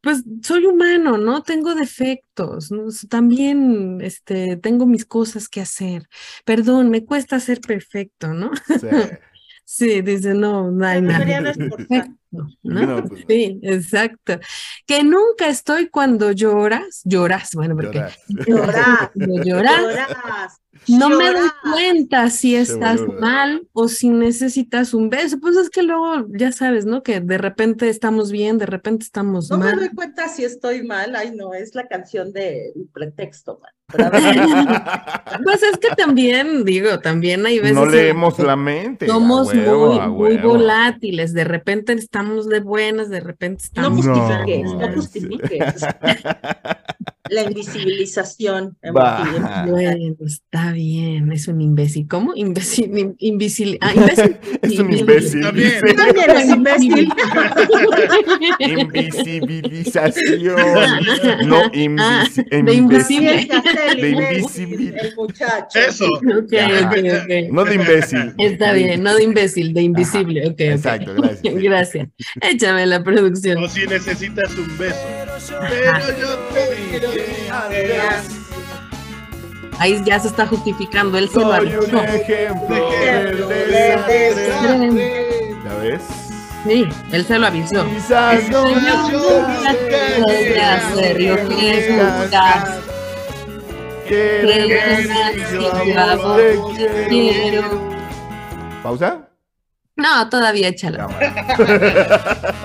pues 0.00 0.22
soy 0.42 0.66
humano, 0.66 1.18
¿no? 1.18 1.42
Tengo 1.42 1.74
defectos, 1.74 2.70
También, 3.08 4.00
este, 4.00 4.56
tengo 4.56 4.86
mis 4.86 5.04
cosas 5.04 5.48
que 5.48 5.60
hacer. 5.60 6.08
Perdón, 6.44 6.90
me 6.90 7.04
cuesta 7.04 7.40
ser 7.40 7.60
perfecto, 7.60 8.32
¿no? 8.32 8.50
Sí. 8.66 8.86
Sí, 9.70 10.00
dice, 10.00 10.32
no, 10.32 10.70
no 10.70 10.86
hay 10.86 11.02
nada. 11.02 11.52
¿no? 11.52 11.52
No, 12.30 13.06
pues 13.06 13.20
no. 13.22 13.26
Sí, 13.28 13.58
exacto. 13.62 14.40
Que 14.86 15.02
nunca 15.02 15.48
estoy 15.48 15.88
cuando 15.88 16.32
lloras, 16.32 17.02
lloras, 17.04 17.50
bueno, 17.54 17.74
porque 17.74 18.02
cuando 18.46 18.46
lloras, 18.46 19.10
lloras, 19.14 20.60
no 20.86 21.08
me 21.10 21.32
doy 21.32 21.48
cuenta 21.72 22.30
si 22.30 22.54
estás 22.54 23.00
mal 23.20 23.66
o 23.72 23.88
si 23.88 24.08
necesitas 24.10 24.94
un 24.94 25.10
beso. 25.10 25.40
Pues 25.40 25.56
es 25.56 25.70
que 25.70 25.82
luego, 25.82 26.26
ya 26.30 26.52
sabes, 26.52 26.86
¿no? 26.86 27.02
Que 27.02 27.20
de 27.20 27.38
repente 27.38 27.88
estamos 27.88 28.30
bien, 28.30 28.58
de 28.58 28.66
repente 28.66 29.04
estamos 29.04 29.50
No 29.50 29.58
me 29.58 29.66
mal. 29.66 29.76
doy 29.76 29.88
cuenta 29.90 30.28
si 30.28 30.44
estoy 30.44 30.82
mal. 30.82 31.16
Ay, 31.16 31.32
no, 31.34 31.54
es 31.54 31.74
la 31.74 31.86
canción 31.88 32.32
de 32.32 32.72
El 32.76 32.88
pretexto, 32.92 33.60
man. 33.60 33.72
Pues 35.44 35.62
es 35.62 35.78
que 35.78 35.88
también, 35.96 36.64
digo, 36.64 36.98
también 37.00 37.46
hay 37.46 37.58
veces 37.58 37.74
No 37.74 37.86
leemos 37.86 38.34
que 38.34 38.42
la 38.42 38.56
mente. 38.56 39.06
Somos 39.06 39.48
huevo, 39.52 39.94
muy, 40.08 40.34
muy 40.34 40.36
volátiles, 40.38 41.32
de 41.32 41.44
repente 41.44 41.94
estamos 41.94 42.48
de 42.48 42.60
buenas, 42.60 43.08
de 43.08 43.20
repente 43.20 43.64
no 43.76 43.96
estamos... 43.98 44.06
justifiques, 44.06 44.64
no, 44.72 44.78
No. 44.80 44.92
justifiques. 44.94 45.74
La 47.30 47.42
invisibilización. 47.42 48.76
Bueno, 48.92 50.16
está 50.26 50.72
bien, 50.72 51.30
es 51.32 51.48
un 51.48 51.60
imbécil. 51.60 52.06
¿Cómo? 52.08 52.32
Imbécil, 52.34 52.90
im- 52.92 53.14
imbécil. 53.18 53.78
Ah, 53.80 53.92
imbécil. 53.94 54.36
Es 54.62 54.78
un 54.78 54.92
imbécil. 54.92 55.40
También. 55.42 55.68
dice. 55.82 55.94
También 55.94 56.30
es 56.30 56.48
imbécil. 56.50 57.08
Invisibilización. 58.58 60.56
No, 61.48 61.62
invisi- 61.72 62.44
de 62.64 62.74
imbécil. 62.74 63.22
invisible. 63.22 63.48
De 64.00 64.08
imbécil, 64.10 64.72
invisible. 64.72 65.00
el 65.00 65.14
muchacho. 65.16 65.78
Eso. 65.78 66.06
No 67.50 67.64
de 67.64 67.74
imbécil. 67.74 68.34
Está 68.38 68.72
bien, 68.72 69.02
no 69.02 69.14
de 69.14 69.22
imbécil, 69.24 69.72
de 69.74 69.82
invisible. 69.82 70.54
Exacto, 70.58 71.14
gracias. 71.14 71.54
Gracias. 71.68 72.08
Échame 72.40 72.86
la 72.86 73.02
producción. 73.02 73.62
O 73.62 73.68
si 73.68 73.86
necesitas 73.86 74.54
un 74.56 74.78
beso. 74.78 74.96
Pero 75.68 76.18
yo 76.18 76.36
te. 76.52 76.98
Ahí 79.80 80.02
ya 80.04 80.18
se 80.18 80.26
está 80.28 80.46
justificando, 80.46 81.16
él 81.18 81.28
se 81.28 81.36
lo 81.38 81.54
Soy 81.54 81.66
un 81.68 81.74
avisó. 81.96 82.02
ejemplo 82.02 82.76
Ejemplo 83.00 83.46
del 83.48 83.70
de 83.70 84.34
desastre. 84.34 85.56
¿Ya 85.64 85.74
ves? 85.76 86.02
Sí, 86.66 86.88
él 87.12 87.24
se 87.24 87.38
lo 87.38 87.46
avisó. 87.46 87.86
Quizás 87.88 88.48
no 88.50 88.64
me. 88.66 88.80
¿Pausa? 98.82 99.28
No, 99.96 100.28
todavía 100.28 100.68
échala. 100.68 101.08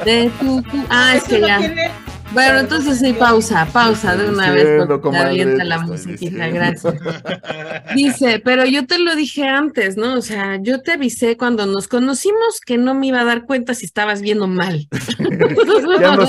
De 0.05 0.31
tu 0.39 0.63
cu- 0.63 0.85
Ah, 0.89 1.15
es 1.15 1.23
que 1.23 1.41
ya. 1.41 1.57
tiene- 1.57 1.91
Bueno, 2.33 2.59
entonces 2.59 2.99
sí, 2.99 3.13
pausa, 3.13 3.67
pausa 3.71 4.15
de 4.15 4.29
una 4.29 4.51
vez 4.51 4.85
porque 4.87 5.17
avienta 5.17 5.63
la 5.63 5.79
musiquita, 5.79 6.47
gracias. 6.47 6.95
Dice, 7.95 8.41
pero 8.43 8.65
yo 8.65 8.87
te 8.87 8.97
lo 8.97 9.15
dije 9.15 9.43
antes, 9.43 9.97
¿no? 9.97 10.15
O 10.15 10.21
sea, 10.21 10.57
yo 10.61 10.81
te 10.81 10.93
avisé 10.93 11.37
cuando 11.37 11.65
nos 11.65 11.87
conocimos 11.87 12.59
que 12.65 12.77
no 12.77 12.95
me 12.95 13.07
iba 13.07 13.21
a 13.21 13.25
dar 13.25 13.45
cuenta 13.45 13.73
si 13.73 13.85
estabas 13.85 14.21
viendo 14.21 14.47
mal. 14.47 14.87
Ando, 16.03 16.27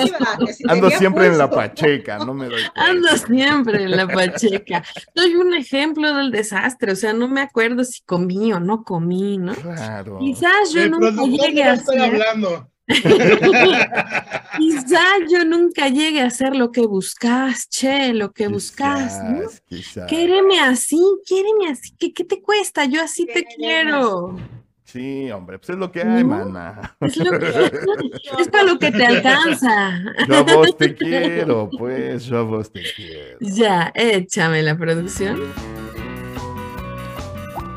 ando 0.69 0.91
siempre 0.91 1.27
en 1.27 1.39
la 1.39 1.51
pacheca, 1.51 2.19
no 2.19 2.35
me 2.35 2.47
doy 2.47 2.61
cuenta. 2.63 2.91
Ando 2.91 3.09
siempre 3.17 3.85
en 3.85 3.91
la 3.93 4.07
pacheca. 4.07 4.85
Soy 5.15 5.35
un 5.37 5.55
ejemplo 5.55 6.15
del 6.15 6.31
desastre, 6.31 6.93
o 6.93 6.97
sea, 6.97 7.13
no 7.13 7.29
me 7.29 7.41
acuerdo 7.41 7.85
si 7.85 8.03
comí 8.03 8.53
o 8.53 8.61
no 8.61 8.85
comí, 8.85 9.39
¿no? 9.39 9.55
Claro. 9.55 10.19
Quizás 10.19 10.73
yo 10.73 10.89
nunca 10.89 11.11
llegue 11.25 11.63
a 11.63 11.75
estoy 11.75 11.99
ser, 11.99 12.05
hablando. 12.05 12.74
quizás 14.59 15.13
yo 15.31 15.45
nunca 15.45 15.89
llegue 15.89 16.21
a 16.21 16.27
hacer 16.27 16.55
lo 16.55 16.71
que 16.71 16.83
buscas, 16.83 17.69
che, 17.69 18.13
lo 18.13 18.33
que 18.33 18.49
buscas, 18.49 19.23
¿no? 19.25 19.41
Quizás. 19.67 20.07
Quéreme 20.09 20.61
así, 20.61 21.01
quéreme 21.27 21.71
así. 21.73 21.95
¿Qué, 21.99 22.13
qué 22.13 22.25
te 22.25 22.41
cuesta? 22.43 22.85
Yo 22.85 23.03
así 23.03 23.27
te 23.27 23.45
quiero. 23.45 24.37
Sí, 24.85 25.31
hombre, 25.33 25.59
pues 25.59 25.71
es 25.71 25.77
lo 25.77 25.91
que 25.91 26.03
hay, 26.03 26.23
¿No? 26.23 26.37
mana. 26.37 26.97
Es, 27.01 27.17
lo 27.17 27.37
que- 27.39 27.47
es 28.39 28.49
para 28.49 28.65
lo 28.65 28.79
que 28.79 28.93
te 28.93 29.05
alcanza. 29.07 30.01
Yo 30.29 30.37
a 30.37 30.43
vos 30.43 30.77
te 30.77 30.95
quiero, 30.95 31.69
pues, 31.77 32.27
yo 32.27 32.39
a 32.39 32.43
vos 32.43 32.71
te 32.71 32.83
quiero. 32.95 33.39
Ya, 33.41 33.91
échame 33.95 34.63
la 34.63 34.77
producción. 34.77 35.41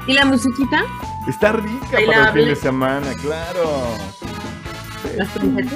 ¿Y 0.05 0.13
la 0.13 0.25
musiquita? 0.25 0.83
Está 1.27 1.53
rica 1.53 1.97
para 2.05 2.27
el 2.27 2.33
fin 2.33 2.45
de 2.49 2.55
semana, 2.55 3.07
claro. 3.21 3.67
Las 5.15 5.33
trompetas. 5.33 5.73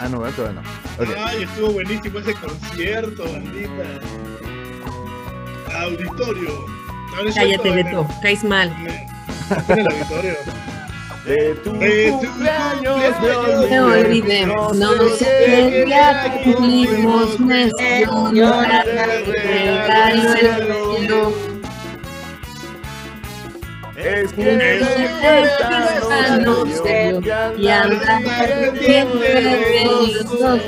Ah, 0.00 0.08
no, 0.08 0.18
todavía 0.18 0.60
no. 0.60 0.62
Ay, 1.26 1.42
estuvo 1.42 1.72
buenísimo 1.72 2.18
ese 2.20 2.34
concierto, 2.34 3.24
bandita. 3.24 4.00
Auditorio. 5.80 6.66
No, 7.24 7.34
Cállate, 7.34 7.70
Beto, 7.70 8.06
caes 8.22 8.44
mal. 8.44 8.74
El, 9.68 9.86
auditorio. 9.86 10.34
De 11.24 11.54
tu 11.62 11.72
De 11.72 12.12
tu 12.12 12.18
cumpleaños 12.20 13.16
cumpleaños 13.16 13.70
No 13.70 13.86
olvidé, 13.86 14.46
no 14.46 14.72
cumplimos 16.44 17.38
regalo 19.34 20.34
el 20.34 20.98
cielo. 20.98 21.57
Es 23.98 24.32
que 24.32 24.76
Es 24.76 24.80
no 24.80 24.86
que 24.96 25.08
cuesta, 25.20 26.36
no 26.38 26.64
no 26.64 26.66
sé 26.66 26.76
sé 26.82 27.12
yo, 27.14 27.20
qué 27.20 27.60
y 27.62 27.68
anda 27.68 28.20
siempre 28.78 29.34
de 29.34 29.84
los 29.84 30.24
dos. 30.38 30.60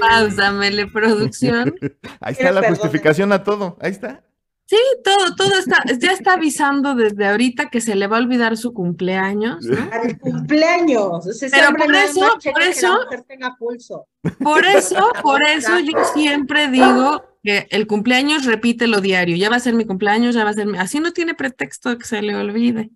pausamele, 0.00 0.86
producción. 0.86 1.74
Ahí 2.20 2.32
está 2.32 2.52
la 2.52 2.68
justificación 2.68 3.32
a 3.32 3.42
todo. 3.42 3.76
Ahí 3.80 3.90
está. 3.90 4.22
Sí, 4.66 4.76
todo, 5.02 5.34
todo 5.34 5.58
está, 5.58 5.78
ya 5.98 6.12
está 6.12 6.34
avisando 6.34 6.94
desde 6.94 7.26
ahorita 7.26 7.70
que 7.70 7.80
se 7.80 7.94
le 7.94 8.06
va 8.06 8.18
a 8.18 8.20
olvidar 8.20 8.58
su 8.58 8.74
cumpleaños, 8.74 9.64
¿no? 9.64 9.78
Al 9.92 10.18
cumpleaños. 10.18 11.24
Pero 11.50 11.74
por 11.74 11.94
eso, 11.94 12.38
por 12.52 12.62
eso- 12.62 12.88
la 12.98 13.04
mujer 13.04 13.22
tenga 13.26 13.56
pulso. 13.58 14.06
Por 14.40 14.66
eso, 14.66 15.10
por 15.22 15.40
eso 15.48 15.78
yo 15.78 16.04
siempre 16.12 16.68
digo 16.68 17.24
que 17.48 17.66
el 17.70 17.86
cumpleaños 17.86 18.44
repítelo 18.44 19.00
diario. 19.00 19.34
Ya 19.36 19.48
va 19.48 19.56
a 19.56 19.60
ser 19.60 19.72
mi 19.72 19.86
cumpleaños, 19.86 20.34
ya 20.34 20.44
va 20.44 20.50
a 20.50 20.52
ser 20.52 20.66
mi... 20.66 20.76
Así 20.76 21.00
no 21.00 21.12
tiene 21.14 21.34
pretexto 21.34 21.96
que 21.96 22.04
se 22.04 22.20
le 22.20 22.36
olvide. 22.36 22.90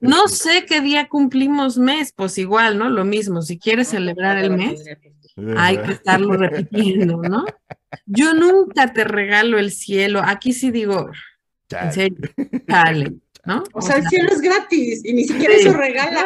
No 0.00 0.28
sé 0.28 0.64
qué 0.66 0.80
día 0.80 1.08
cumplimos 1.08 1.78
mes, 1.78 2.12
pues 2.14 2.38
igual, 2.38 2.78
¿no? 2.78 2.88
Lo 2.90 3.04
mismo, 3.04 3.42
si 3.42 3.58
quieres 3.58 3.88
celebrar 3.88 4.38
el 4.38 4.50
mes, 4.52 4.84
hay 5.56 5.78
que 5.78 5.92
estarlo 5.92 6.34
repitiendo, 6.36 7.16
¿no? 7.22 7.44
Yo 8.06 8.34
nunca 8.34 8.92
te 8.92 9.02
regalo 9.02 9.58
el 9.58 9.72
cielo. 9.72 10.22
Aquí 10.24 10.52
sí 10.52 10.70
digo, 10.70 11.08
en 11.08 11.12
Chale. 11.68 11.92
serio, 11.92 12.16
chale, 12.68 13.12
¿no? 13.46 13.64
O 13.72 13.82
sea, 13.82 13.96
el 13.96 14.06
cielo 14.06 14.28
es 14.30 14.40
gratis 14.40 15.04
y 15.04 15.12
ni 15.12 15.24
siquiera 15.24 15.54
Sí. 15.56 15.66
eso 15.66 15.72
regala. 15.76 16.24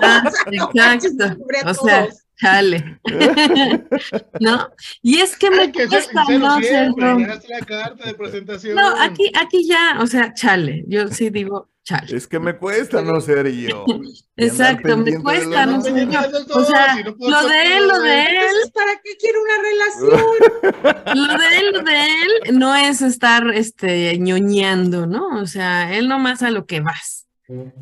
Ah, 0.00 0.22
exacto. 0.94 1.26
nos 1.26 1.36
cubre 1.36 1.58
a 1.64 1.70
O 1.70 1.74
sea. 1.74 2.08
Chale. 2.40 3.00
¿No? 4.40 4.70
Y 5.02 5.20
es 5.20 5.36
que 5.36 5.50
me 5.50 5.62
Hay 5.62 5.72
que 5.72 5.80
ser 5.80 5.88
cuesta 5.88 6.24
no 6.38 6.58
siempre. 6.58 6.68
serlo. 6.68 7.18
Llegaste 7.18 7.48
la 7.48 7.60
carta 7.60 8.04
de 8.06 8.14
presentación. 8.14 8.74
No, 8.76 8.88
aquí, 9.00 9.30
aquí 9.40 9.66
ya, 9.66 9.98
o 10.00 10.06
sea, 10.06 10.32
chale. 10.34 10.84
Yo 10.86 11.08
sí 11.08 11.30
digo 11.30 11.68
chale. 11.84 12.16
Es 12.16 12.26
que 12.26 12.38
me 12.38 12.56
cuesta 12.56 13.02
no 13.02 13.20
ser 13.20 13.50
yo. 13.50 13.84
Exacto, 14.36 14.96
me 14.96 15.18
cuesta 15.20 15.66
no 15.66 15.80
ser 15.82 16.08
yo. 16.08 16.20
O 16.54 16.64
sea, 16.64 16.96
lo 16.96 17.48
de 17.48 17.76
él, 17.76 17.88
lo 17.88 18.00
de 18.00 18.22
él, 18.22 18.36
Entonces, 18.36 18.70
¿para 18.72 18.92
qué 19.02 19.16
quiere 19.16 19.38
una 19.38 19.56
relación? 19.62 21.16
lo 21.16 21.38
de 21.38 21.58
él, 21.58 21.72
lo 21.72 21.82
de 21.82 22.04
él 22.48 22.58
no 22.58 22.74
es 22.74 23.02
estar 23.02 23.48
este 23.50 24.18
ñoñando, 24.18 25.06
¿no? 25.06 25.40
O 25.40 25.46
sea, 25.46 25.94
él 25.96 26.08
nomás 26.08 26.42
a 26.42 26.50
lo 26.50 26.66
que 26.66 26.80
vas. 26.80 27.26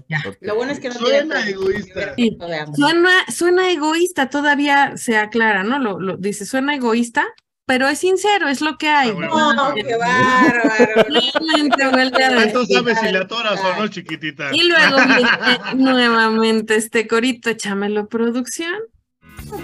Ya. 0.08 0.22
Lo 0.40 0.54
bueno 0.56 0.72
es 0.72 0.80
que 0.80 0.88
no 0.88 0.94
Suena 0.94 1.36
tiene 1.36 1.50
egoísta. 1.50 2.14
Sí. 2.16 2.38
Suena, 2.74 3.10
suena 3.28 3.70
egoísta, 3.70 4.30
todavía 4.30 4.96
se 4.96 5.16
aclara, 5.16 5.64
¿no? 5.64 5.78
Lo, 5.78 6.00
lo 6.00 6.16
dice, 6.16 6.46
suena 6.46 6.74
egoísta, 6.74 7.26
pero 7.66 7.86
es 7.86 7.98
sincero, 7.98 8.48
es 8.48 8.62
lo 8.62 8.78
que 8.78 8.88
hay. 8.88 9.10
Ah, 9.10 9.12
bueno. 9.12 9.52
No, 9.52 9.74
qué 9.74 9.96
bárbaro. 9.96 11.04
Nuevamente 11.10 11.88
vuelve 11.88 12.24
a 12.24 12.40
Ah, 12.40 12.52
Tú 12.52 12.64
sabes 12.64 12.98
si 12.98 13.12
le 13.12 13.18
atoras 13.18 13.60
o 13.60 13.76
no, 13.76 13.88
chiquitita. 13.88 14.50
Y 14.54 14.62
luego 14.68 14.96
nuevamente 15.76 16.76
este 16.76 17.06
corito, 17.06 17.50
échamelo 17.50 18.08
producción. 18.08 18.72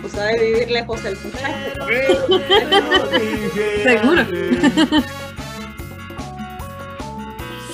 Pues 0.03 0.15
ha 0.17 0.27
de 0.27 0.39
vivir 0.45 0.71
lejos 0.71 1.03
el 1.05 1.17
muchacho. 1.17 2.29
Seguro. 3.83 4.27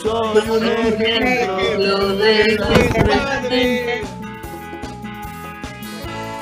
Soy 0.02 0.48
un 0.48 0.64
ejemplo 0.66 2.08
de 2.16 2.58
padre. 2.58 4.02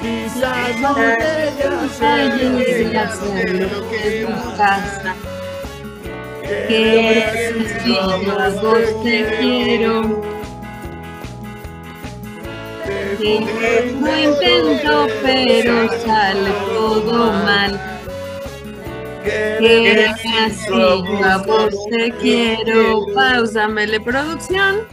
Quizás 0.00 0.80
no 0.80 0.94
te 0.94 1.48
de 3.34 3.52
lo 3.54 3.88
que 3.90 4.28
pasa. 4.56 5.14
Que 6.42 7.10
eres 7.10 7.82
como 7.82 8.38
a 8.38 8.48
vos 8.48 9.02
te 9.02 9.36
quiero. 9.40 10.22
Y 13.20 13.40
no 14.00 14.18
intento, 14.18 15.08
pero 15.22 15.88
sale 16.06 16.50
todo 16.72 17.32
mal. 17.32 17.97
Que 19.24 20.06
así 20.38 20.68
yo 20.68 21.24
a 21.24 21.38
vos 21.38 21.74
te 21.90 22.12
quiero. 22.12 23.06
Pausa, 23.14 23.68
mele 23.68 24.00
producción. 24.00 24.86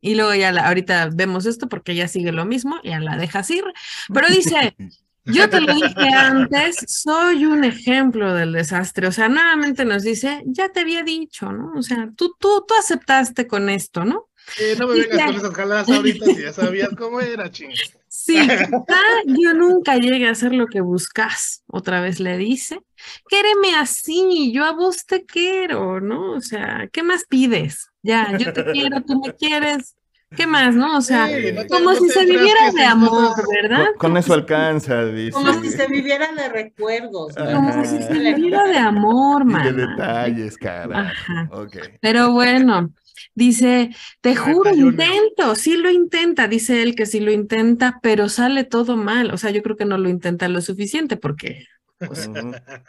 Y 0.00 0.14
luego 0.14 0.34
ya 0.34 0.50
ahorita 0.50 1.10
vemos 1.12 1.46
esto 1.46 1.68
porque 1.68 1.94
ya 1.94 2.06
sigue 2.08 2.32
lo 2.32 2.44
mismo, 2.44 2.76
ya 2.84 3.00
la 3.00 3.16
dejas 3.16 3.50
ir. 3.50 3.64
Pero 4.12 4.28
dice, 4.28 4.76
yo 5.24 5.50
te 5.50 5.60
lo 5.60 5.74
dije 5.74 6.08
antes, 6.14 6.76
soy 6.86 7.44
un 7.44 7.64
ejemplo 7.64 8.32
del 8.32 8.52
desastre. 8.52 9.08
O 9.08 9.12
sea, 9.12 9.28
nuevamente 9.28 9.84
nos 9.84 10.02
dice, 10.02 10.42
ya 10.46 10.68
te 10.68 10.80
había 10.80 11.02
dicho, 11.02 11.52
¿no? 11.52 11.72
O 11.76 11.82
sea, 11.82 12.10
tú, 12.16 12.34
tú, 12.38 12.64
tú 12.66 12.74
aceptaste 12.78 13.46
con 13.46 13.68
esto, 13.68 14.04
¿no? 14.04 14.27
Eh, 14.60 14.74
no 14.78 14.86
me 14.88 14.94
vengas 15.00 15.26
con 15.26 15.36
esas 15.36 15.54
jaladas 15.54 15.88
ahorita 15.90 16.26
si 16.26 16.42
ya 16.42 16.52
sabías 16.52 16.90
cómo 16.96 17.20
era, 17.20 17.50
ching. 17.50 17.70
Sí, 18.08 18.38
quizá 18.40 19.00
yo 19.26 19.54
nunca 19.54 19.96
llegue 19.96 20.26
a 20.26 20.30
hacer 20.32 20.52
lo 20.54 20.66
que 20.66 20.80
buscas, 20.80 21.62
otra 21.66 22.00
vez 22.00 22.18
le 22.20 22.36
dice. 22.38 22.80
Quéreme 23.28 23.74
así, 23.76 24.50
yo 24.52 24.64
a 24.64 24.72
vos 24.72 25.04
te 25.06 25.24
quiero, 25.24 26.00
¿no? 26.00 26.32
O 26.32 26.40
sea, 26.40 26.88
¿qué 26.92 27.02
más 27.02 27.24
pides? 27.28 27.88
Ya, 28.02 28.36
yo 28.38 28.52
te 28.52 28.64
quiero, 28.72 29.02
tú 29.02 29.20
me 29.20 29.34
quieres. 29.34 29.94
¿Qué 30.36 30.46
más, 30.46 30.74
no? 30.74 30.98
O 30.98 31.00
sea, 31.00 31.26
Sí, 31.26 31.52
no 31.54 31.62
te- 31.62 31.68
como 31.68 31.90
no 31.92 31.96
si 31.96 32.08
se 32.10 32.26
viviera 32.26 32.70
de 32.76 32.84
amor, 32.84 33.28
cosas- 33.30 33.46
¿verdad? 33.62 33.86
Con, 33.96 34.10
con 34.10 34.16
eso 34.18 34.34
alcanza, 34.34 35.04
dice. 35.06 35.32
Como 35.32 35.54
si 35.62 35.70
se 35.70 35.86
viviera 35.86 36.32
de 36.32 36.48
recuerdos. 36.50 37.34
¿no? 37.34 37.44
Como 37.54 37.84
si 37.84 38.02
se 38.02 38.12
viviera 38.34 38.64
de 38.64 38.76
amor, 38.76 39.44
Y 39.48 39.62
de 39.64 39.86
detalles, 39.86 40.58
cara. 40.58 41.08
Ajá. 41.12 41.48
Ok. 41.50 41.76
Pero 42.02 42.32
bueno, 42.32 42.90
dice, 43.34 43.90
te 44.20 44.36
juro, 44.36 44.74
intento, 44.74 45.54
sí 45.54 45.76
lo 45.76 45.90
intenta, 45.90 46.48
dice 46.48 46.82
él 46.82 46.94
que 46.94 47.06
sí 47.06 47.20
lo 47.20 47.30
intenta, 47.30 47.98
pero 48.02 48.28
sale 48.28 48.64
todo 48.64 48.96
mal. 48.96 49.32
O 49.32 49.38
sea, 49.38 49.50
yo 49.50 49.62
creo 49.62 49.76
que 49.76 49.84
no 49.84 49.98
lo 49.98 50.08
intenta 50.08 50.48
lo 50.48 50.60
suficiente 50.60 51.16
porque, 51.16 51.66
pues. 51.98 52.28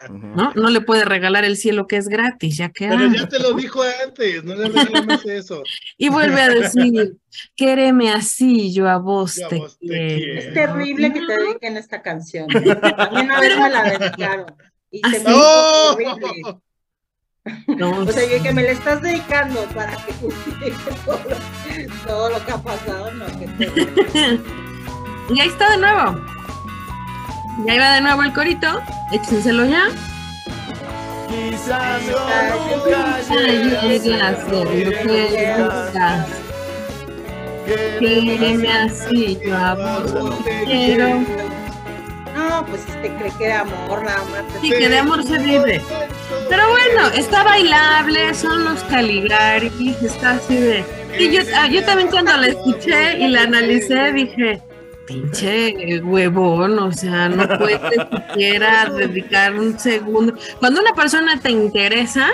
¿no? 0.10 0.54
No 0.54 0.70
le 0.70 0.82
puede 0.82 1.04
regalar 1.06 1.44
el 1.44 1.58
cielo 1.58 1.88
que 1.88 1.98
es 1.98 2.08
gratis, 2.08 2.58
ya 2.58 2.70
que 2.70 2.88
Pero 2.88 3.12
ya 3.12 3.28
te 3.28 3.40
lo 3.40 3.54
dijo 3.54 3.82
antes, 4.06 4.44
no 4.44 4.56
le 4.56 4.70
reclames 4.70 5.26
eso. 5.26 5.64
Y 5.98 6.10
vuelve 6.10 6.42
a 6.42 6.50
decir, 6.50 7.18
quéreme 7.56 8.12
así, 8.12 8.74
yo 8.74 8.88
a 8.88 8.98
vos 8.98 9.36
Yo 9.36 9.48
a 9.48 9.50
te 9.50 9.58
vos 9.58 9.80
te 9.80 9.88
quiero. 9.88 10.16
quiero. 10.16 10.40
Es 10.40 10.54
terrible 10.54 11.14
que 11.14 11.20
te 11.26 11.34
dediquen 11.38 11.78
esta 11.78 12.02
canción. 12.02 12.48
A 12.52 13.10
mí 13.10 13.22
una 13.22 13.40
vez 13.40 13.58
me 13.58 13.70
la 13.70 13.84
dedicaron. 13.84 14.56
Y 14.92 15.02
horrible. 15.06 16.60
No, 17.68 17.92
O 18.00 18.12
sea, 18.12 18.24
yo 18.26 18.44
que 18.44 18.54
me 18.54 18.64
la 18.64 18.72
estás 18.72 19.02
dedicando 19.02 19.62
para 19.76 19.96
que 19.98 20.14
justifique 20.22 20.74
todo, 21.06 21.20
lo- 21.30 22.06
todo 22.08 22.30
lo 22.32 22.46
que 22.46 22.52
ha 22.52 22.58
pasado, 22.58 23.12
no, 23.12 23.26
que 23.40 23.48
terrible. 23.48 24.42
Y 25.30 25.40
ahí 25.42 25.48
está 25.48 25.70
de 25.72 25.78
nuevo. 25.78 26.20
Y 27.64 27.70
ahí 27.70 27.78
va 27.78 27.94
de 27.94 28.02
nuevo 28.02 28.24
el 28.24 28.34
corito. 28.34 28.82
Échenselo 29.12 29.64
ya. 29.66 29.84
Quizás 31.28 32.02
yo 32.08 32.18
nunca 32.76 33.20
Ay, 33.30 33.64
llegué 33.88 34.22
a 34.22 34.30
hacer 34.30 34.66
lo 34.66 34.92
que 34.92 35.54
buscas. 35.60 36.28
A 39.54 39.76
vos 39.76 40.44
te 40.44 40.64
quiero. 40.66 41.08
No, 42.40 42.66
pues 42.66 42.82
este 42.88 43.14
cree 43.16 43.32
que 43.38 43.48
de 43.48 43.54
amor 43.54 44.04
nada 44.04 44.24
más. 44.32 44.62
Sí, 44.62 44.70
que 44.70 44.88
de 44.88 44.98
amor 44.98 45.24
se 45.24 45.38
vive. 45.40 45.82
Pero 46.48 46.70
bueno, 46.70 47.08
está 47.14 47.44
bailable, 47.44 48.34
son 48.34 48.64
los 48.64 48.82
Caligari, 48.84 49.96
está 50.02 50.32
así 50.32 50.56
de... 50.56 50.86
Y 51.20 51.32
yo, 51.32 51.42
ah, 51.56 51.68
yo 51.68 51.84
también 51.84 52.10
cuando 52.10 52.36
la 52.38 52.48
escuché 52.48 53.20
y 53.20 53.28
la 53.28 53.42
analicé 53.42 54.14
dije, 54.14 54.62
pinche 55.06 56.00
huevón, 56.02 56.80
o 56.80 56.92
sea, 56.94 57.28
no 57.28 57.46
puedes 57.58 57.82
siquiera 58.10 58.90
dedicar 58.90 59.54
un 59.56 59.78
segundo. 59.78 60.34
Cuando 60.60 60.80
una 60.80 60.94
persona 60.94 61.40
te 61.42 61.52
interesa, 61.52 62.30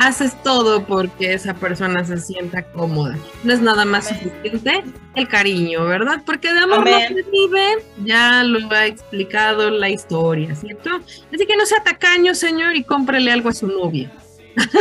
haces 0.00 0.34
todo 0.42 0.84
porque 0.84 1.34
esa 1.34 1.54
persona 1.54 2.04
se 2.04 2.18
sienta 2.18 2.62
cómoda. 2.62 3.16
No 3.44 3.52
es 3.52 3.60
nada 3.60 3.84
más 3.84 4.08
suficiente 4.08 4.82
el 5.14 5.28
cariño, 5.28 5.84
¿verdad? 5.84 6.22
Porque 6.24 6.52
de 6.52 6.58
amor 6.58 6.88
no 6.88 6.98
se 7.00 7.22
vive, 7.30 7.84
ya 8.02 8.42
lo 8.42 8.74
ha 8.74 8.86
explicado 8.86 9.70
la 9.70 9.90
historia, 9.90 10.54
¿cierto? 10.54 10.90
Así 11.32 11.46
que 11.46 11.56
no 11.56 11.66
sea 11.66 11.84
tacaño, 11.84 12.34
señor, 12.34 12.76
y 12.76 12.82
cómprele 12.82 13.30
algo 13.30 13.50
a 13.50 13.52
su 13.52 13.66
novia. 13.66 14.10
No 14.56 14.80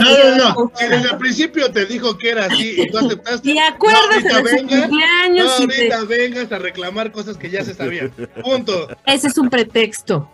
No, 0.00 0.54
No, 0.54 0.72
desde 0.80 1.10
el 1.10 1.18
principio 1.18 1.70
te 1.70 1.84
dijo 1.84 2.16
que 2.16 2.30
era 2.30 2.46
así 2.46 2.80
y 2.80 2.90
tú 2.90 2.98
aceptaste. 2.98 3.50
Y 3.50 3.58
acuérdese 3.58 4.28
no, 4.28 4.42
de 4.42 4.50
su 4.50 4.56
ahorita 4.56 4.56
vengas, 4.56 4.80
no, 4.80 4.88
cumpleaños 4.88 5.60
ahorita 5.60 6.04
vengas 6.04 6.52
a 6.52 6.58
reclamar 6.58 7.12
cosas 7.12 7.36
que 7.36 7.50
ya 7.50 7.64
se 7.64 7.74
sabían. 7.74 8.10
Punto. 8.42 8.88
Ese 9.04 9.28
es 9.28 9.36
un 9.36 9.50
pretexto. 9.50 10.30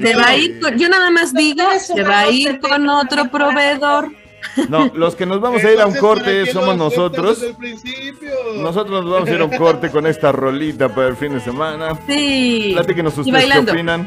Se 0.00 0.14
va 0.16 0.28
a 0.28 0.36
ir 0.36 0.60
con- 0.60 0.78
yo 0.78 0.88
nada 0.88 1.10
más 1.10 1.32
digo, 1.34 1.62
se 1.78 2.02
va 2.02 2.20
a 2.20 2.30
ir 2.30 2.60
con 2.60 2.88
otro 2.88 3.30
proveedor. 3.30 4.12
No, 4.68 4.90
los 4.94 5.14
que 5.16 5.26
nos 5.26 5.40
vamos 5.40 5.62
a 5.64 5.70
ir 5.70 5.80
a 5.80 5.86
un 5.86 5.94
Entonces, 5.94 6.00
¿para 6.00 6.24
corte 6.24 6.52
somos 6.52 6.76
nosotros. 6.76 7.44
Nosotros 8.56 9.04
nos 9.04 9.12
vamos 9.12 9.28
a 9.28 9.32
ir 9.32 9.40
a 9.40 9.44
un 9.44 9.56
corte 9.56 9.90
con 9.90 10.06
esta 10.06 10.32
rolita 10.32 10.88
para 10.88 11.08
el 11.08 11.16
fin 11.16 11.34
de 11.34 11.40
semana. 11.40 11.98
Sí. 12.06 12.70
Platíquenos 12.74 13.16
Y 13.18 13.20
ustedes 13.20 13.50
qué 13.64 13.70
opinan. 13.70 14.06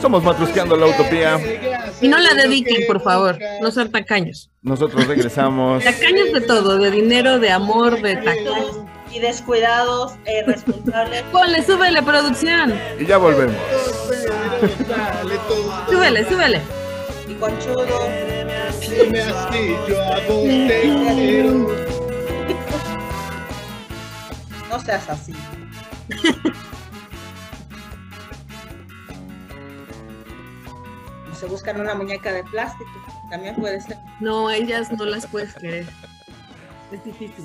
Somos 0.00 0.22
Matrusqueando 0.22 0.76
la 0.76 0.86
Utopía. 0.86 1.38
Y 2.02 2.08
no 2.08 2.18
la 2.18 2.34
dediquen, 2.34 2.86
por 2.86 3.00
favor. 3.00 3.38
No 3.62 3.70
sean 3.70 3.90
tacaños. 3.90 4.50
Nosotros 4.60 5.06
regresamos. 5.06 5.82
Tacaños 5.82 6.32
de 6.32 6.40
todo, 6.42 6.76
de 6.76 6.90
dinero, 6.90 7.38
de 7.38 7.50
amor, 7.50 8.02
de 8.02 8.16
tacaños. 8.16 8.83
Y 9.14 9.20
descuidados, 9.20 10.14
e 10.24 10.40
irresponsables. 10.40 11.22
Ponle, 11.30 11.62
súbele, 11.64 12.02
producción. 12.02 12.74
Y 12.98 13.06
ya 13.06 13.16
volvemos. 13.18 13.56
Súbele, 15.88 16.28
súbele. 16.28 16.60
y 17.28 17.34
conchudo. 17.34 17.86
Dime 18.80 19.22
así, 19.22 19.76
yo 19.88 20.02
a 20.02 20.20
vos 20.26 20.42
te 20.44 20.80
quiero. 21.14 21.68
No 24.68 24.80
seas 24.80 25.08
así. 25.08 25.32
Se 31.38 31.46
buscan 31.46 31.80
una 31.80 31.94
muñeca 31.94 32.32
de 32.32 32.42
plástico. 32.44 32.90
También 33.30 33.54
puede 33.56 33.80
ser. 33.80 33.96
No, 34.20 34.50
ellas 34.50 34.90
no 34.92 35.04
las 35.04 35.26
puedes 35.26 35.54
querer. 35.54 35.86
Es 36.92 37.04
difícil. 37.04 37.44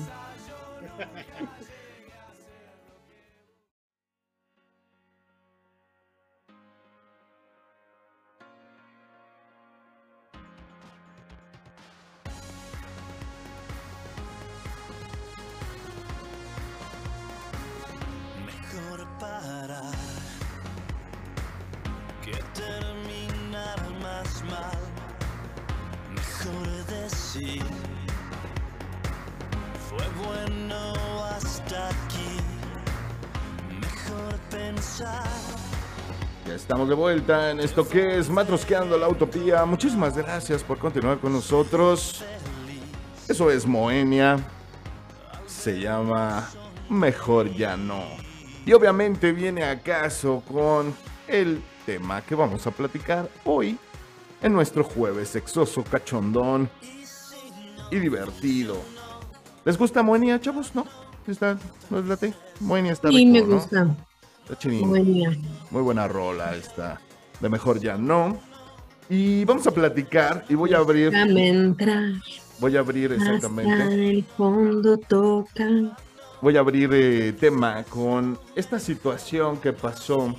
Decir, 27.32 27.62
fue 29.88 30.24
bueno 30.24 31.24
hasta 31.26 31.88
aquí. 31.88 32.38
Mejor 33.80 34.38
pensar. 34.50 35.24
Ya 36.46 36.54
estamos 36.54 36.88
de 36.88 36.94
vuelta 36.94 37.50
en 37.50 37.60
esto 37.60 37.88
que 37.88 38.18
es 38.18 38.28
Matrosqueando 38.28 38.98
la 38.98 39.08
Utopía. 39.08 39.64
Muchísimas 39.64 40.16
gracias 40.16 40.64
por 40.64 40.78
continuar 40.78 41.18
con 41.18 41.32
nosotros. 41.32 42.24
Eso 43.28 43.50
es 43.50 43.66
Moenia. 43.66 44.38
Se 45.46 45.78
llama 45.78 46.48
Mejor 46.88 47.52
ya 47.54 47.76
no. 47.76 48.02
Y 48.66 48.72
obviamente 48.72 49.32
viene 49.32 49.64
acaso 49.64 50.42
con 50.50 50.94
el 51.28 51.62
tema 51.86 52.22
que 52.22 52.34
vamos 52.34 52.66
a 52.66 52.70
platicar 52.72 53.28
hoy 53.44 53.78
en 54.42 54.52
nuestro 54.52 54.82
jueves 54.82 55.28
sexoso, 55.28 55.84
cachondón 55.84 56.68
y 57.90 57.98
divertido. 57.98 58.76
¿Les 59.64 59.76
gusta 59.78 60.02
Moenia, 60.02 60.40
chavos? 60.40 60.74
¿No? 60.74 60.86
¿Está, 61.26 61.58
¿No 61.90 62.00
late? 62.02 62.32
Moenia 62.60 62.92
está 62.92 63.08
Sí, 63.08 63.16
rico, 63.18 63.32
me 63.32 63.40
¿no? 63.40 63.54
gusta. 63.60 63.96
Está 64.42 64.58
chidín. 64.58 64.88
Muy 64.88 65.00
bien. 65.02 65.42
Muy 65.70 65.82
buena 65.82 66.08
rola 66.08 66.54
esta. 66.56 67.00
De 67.40 67.48
mejor 67.48 67.78
ya 67.80 67.96
no. 67.96 68.38
Y 69.08 69.44
vamos 69.44 69.66
a 69.66 69.70
platicar 69.72 70.44
y 70.48 70.54
voy 70.54 70.72
a 70.72 70.78
abrir, 70.78 71.12
entrar. 71.14 72.12
voy 72.60 72.76
a 72.76 72.80
abrir 72.80 73.12
Hasta 73.12 73.24
exactamente, 73.34 74.10
el 74.10 74.24
fondo 74.24 74.96
toca. 74.98 75.66
voy 76.40 76.56
a 76.56 76.60
abrir 76.60 76.90
eh, 76.92 77.32
tema 77.32 77.82
con 77.84 78.38
esta 78.54 78.78
situación 78.78 79.58
que 79.58 79.72
pasó. 79.72 80.34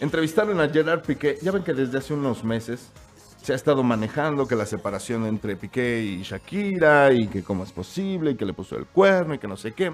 Entrevistaron 0.00 0.60
a 0.60 0.68
Gerard 0.68 1.02
Piqué, 1.02 1.38
ya 1.42 1.50
ven 1.50 1.64
que 1.64 1.72
desde 1.74 1.98
hace 1.98 2.12
unos 2.14 2.44
meses 2.44 2.90
se 3.42 3.52
ha 3.52 3.56
estado 3.56 3.82
manejando 3.82 4.46
que 4.46 4.56
la 4.56 4.66
separación 4.66 5.26
entre 5.26 5.56
Piqué 5.56 6.02
y 6.02 6.22
Shakira 6.22 7.12
y 7.12 7.28
que 7.28 7.42
cómo 7.42 7.64
es 7.64 7.72
posible 7.72 8.32
y 8.32 8.34
que 8.34 8.44
le 8.44 8.52
puso 8.52 8.76
el 8.76 8.86
cuerno 8.86 9.34
y 9.34 9.38
que 9.38 9.48
no 9.48 9.56
sé 9.56 9.72
qué. 9.72 9.92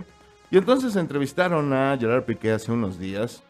Y 0.51 0.59
entonces 0.59 0.97
entrevistaron 0.97 1.73
a 1.73 1.97
Gerard 1.99 2.25
Piqué 2.25 2.53
hace 2.53 2.73
unos 2.73 2.99
días 2.99 3.43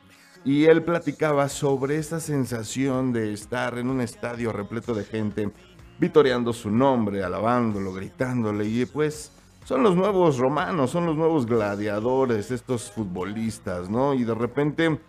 y 0.44 0.66
él 0.66 0.82
platicaba 0.82 1.48
sobre 1.48 1.96
esa 1.96 2.20
sensación 2.20 3.12
de 3.12 3.32
estar 3.32 3.78
en 3.78 3.88
un 3.88 4.00
estadio 4.00 4.52
repleto 4.52 4.94
de 4.94 5.04
gente 5.04 5.50
vitoreando 5.98 6.52
su 6.52 6.70
nombre, 6.70 7.24
alabándolo, 7.24 7.92
gritándole 7.92 8.66
y 8.66 8.84
pues 8.84 9.32
son 9.64 9.82
los 9.82 9.96
nuevos 9.96 10.38
romanos, 10.38 10.90
son 10.90 11.06
los 11.06 11.16
nuevos 11.16 11.46
gladiadores, 11.46 12.50
estos 12.50 12.90
futbolistas, 12.90 13.88
¿no? 13.88 14.12
Y 14.12 14.24
de 14.24 14.34
repente 14.34 15.00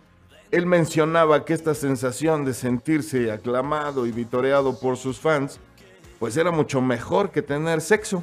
él 0.50 0.66
mencionaba 0.66 1.44
que 1.44 1.54
esta 1.54 1.74
sensación 1.74 2.44
de 2.44 2.54
sentirse 2.54 3.30
aclamado 3.30 4.06
y 4.06 4.12
vitoreado 4.12 4.78
por 4.78 4.96
sus 4.96 5.18
fans, 5.18 5.58
pues 6.18 6.36
era 6.36 6.50
mucho 6.50 6.80
mejor 6.80 7.30
que 7.30 7.42
tener 7.42 7.80
sexo. 7.80 8.22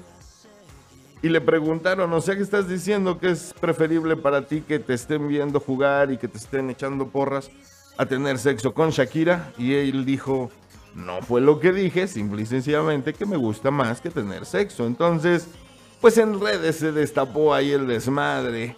Y 1.22 1.30
le 1.30 1.40
preguntaron, 1.40 2.12
o 2.12 2.22
sea, 2.22 2.36
¿qué 2.36 2.42
estás 2.42 2.68
diciendo 2.68 3.18
que 3.18 3.32
es 3.32 3.54
preferible 3.60 4.18
para 4.18 4.46
ti 4.46 4.62
que 4.62 4.80
te 4.80 4.94
estén 4.94 5.28
viendo 5.28 5.60
jugar 5.60 6.12
y 6.12 6.18
que 6.18 6.28
te 6.28 6.38
estén 6.38 6.70
echando 6.70 7.08
porras 7.08 7.50
a 7.98 8.06
tener 8.06 8.38
sexo 8.38 8.74
con 8.74 8.90
Shakira? 8.90 9.54
Y 9.58 9.74
él 9.74 10.04
dijo, 10.04 10.52
no 10.96 11.22
fue 11.22 11.40
lo 11.40 11.60
que 11.60 11.72
dije, 11.72 12.08
simple 12.08 12.42
y 12.42 12.46
sencillamente 12.46 13.14
que 13.14 13.26
me 13.26 13.38
gusta 13.38 13.72
más 13.72 14.02
que 14.02 14.10
tener 14.10 14.46
sexo. 14.46 14.86
Entonces, 14.86 15.48
pues 16.02 16.18
en 16.18 16.40
redes 16.42 16.78
se 16.78 16.92
destapó 16.92 17.54
ahí 17.54 17.72
el 17.72 17.88
desmadre, 17.88 18.76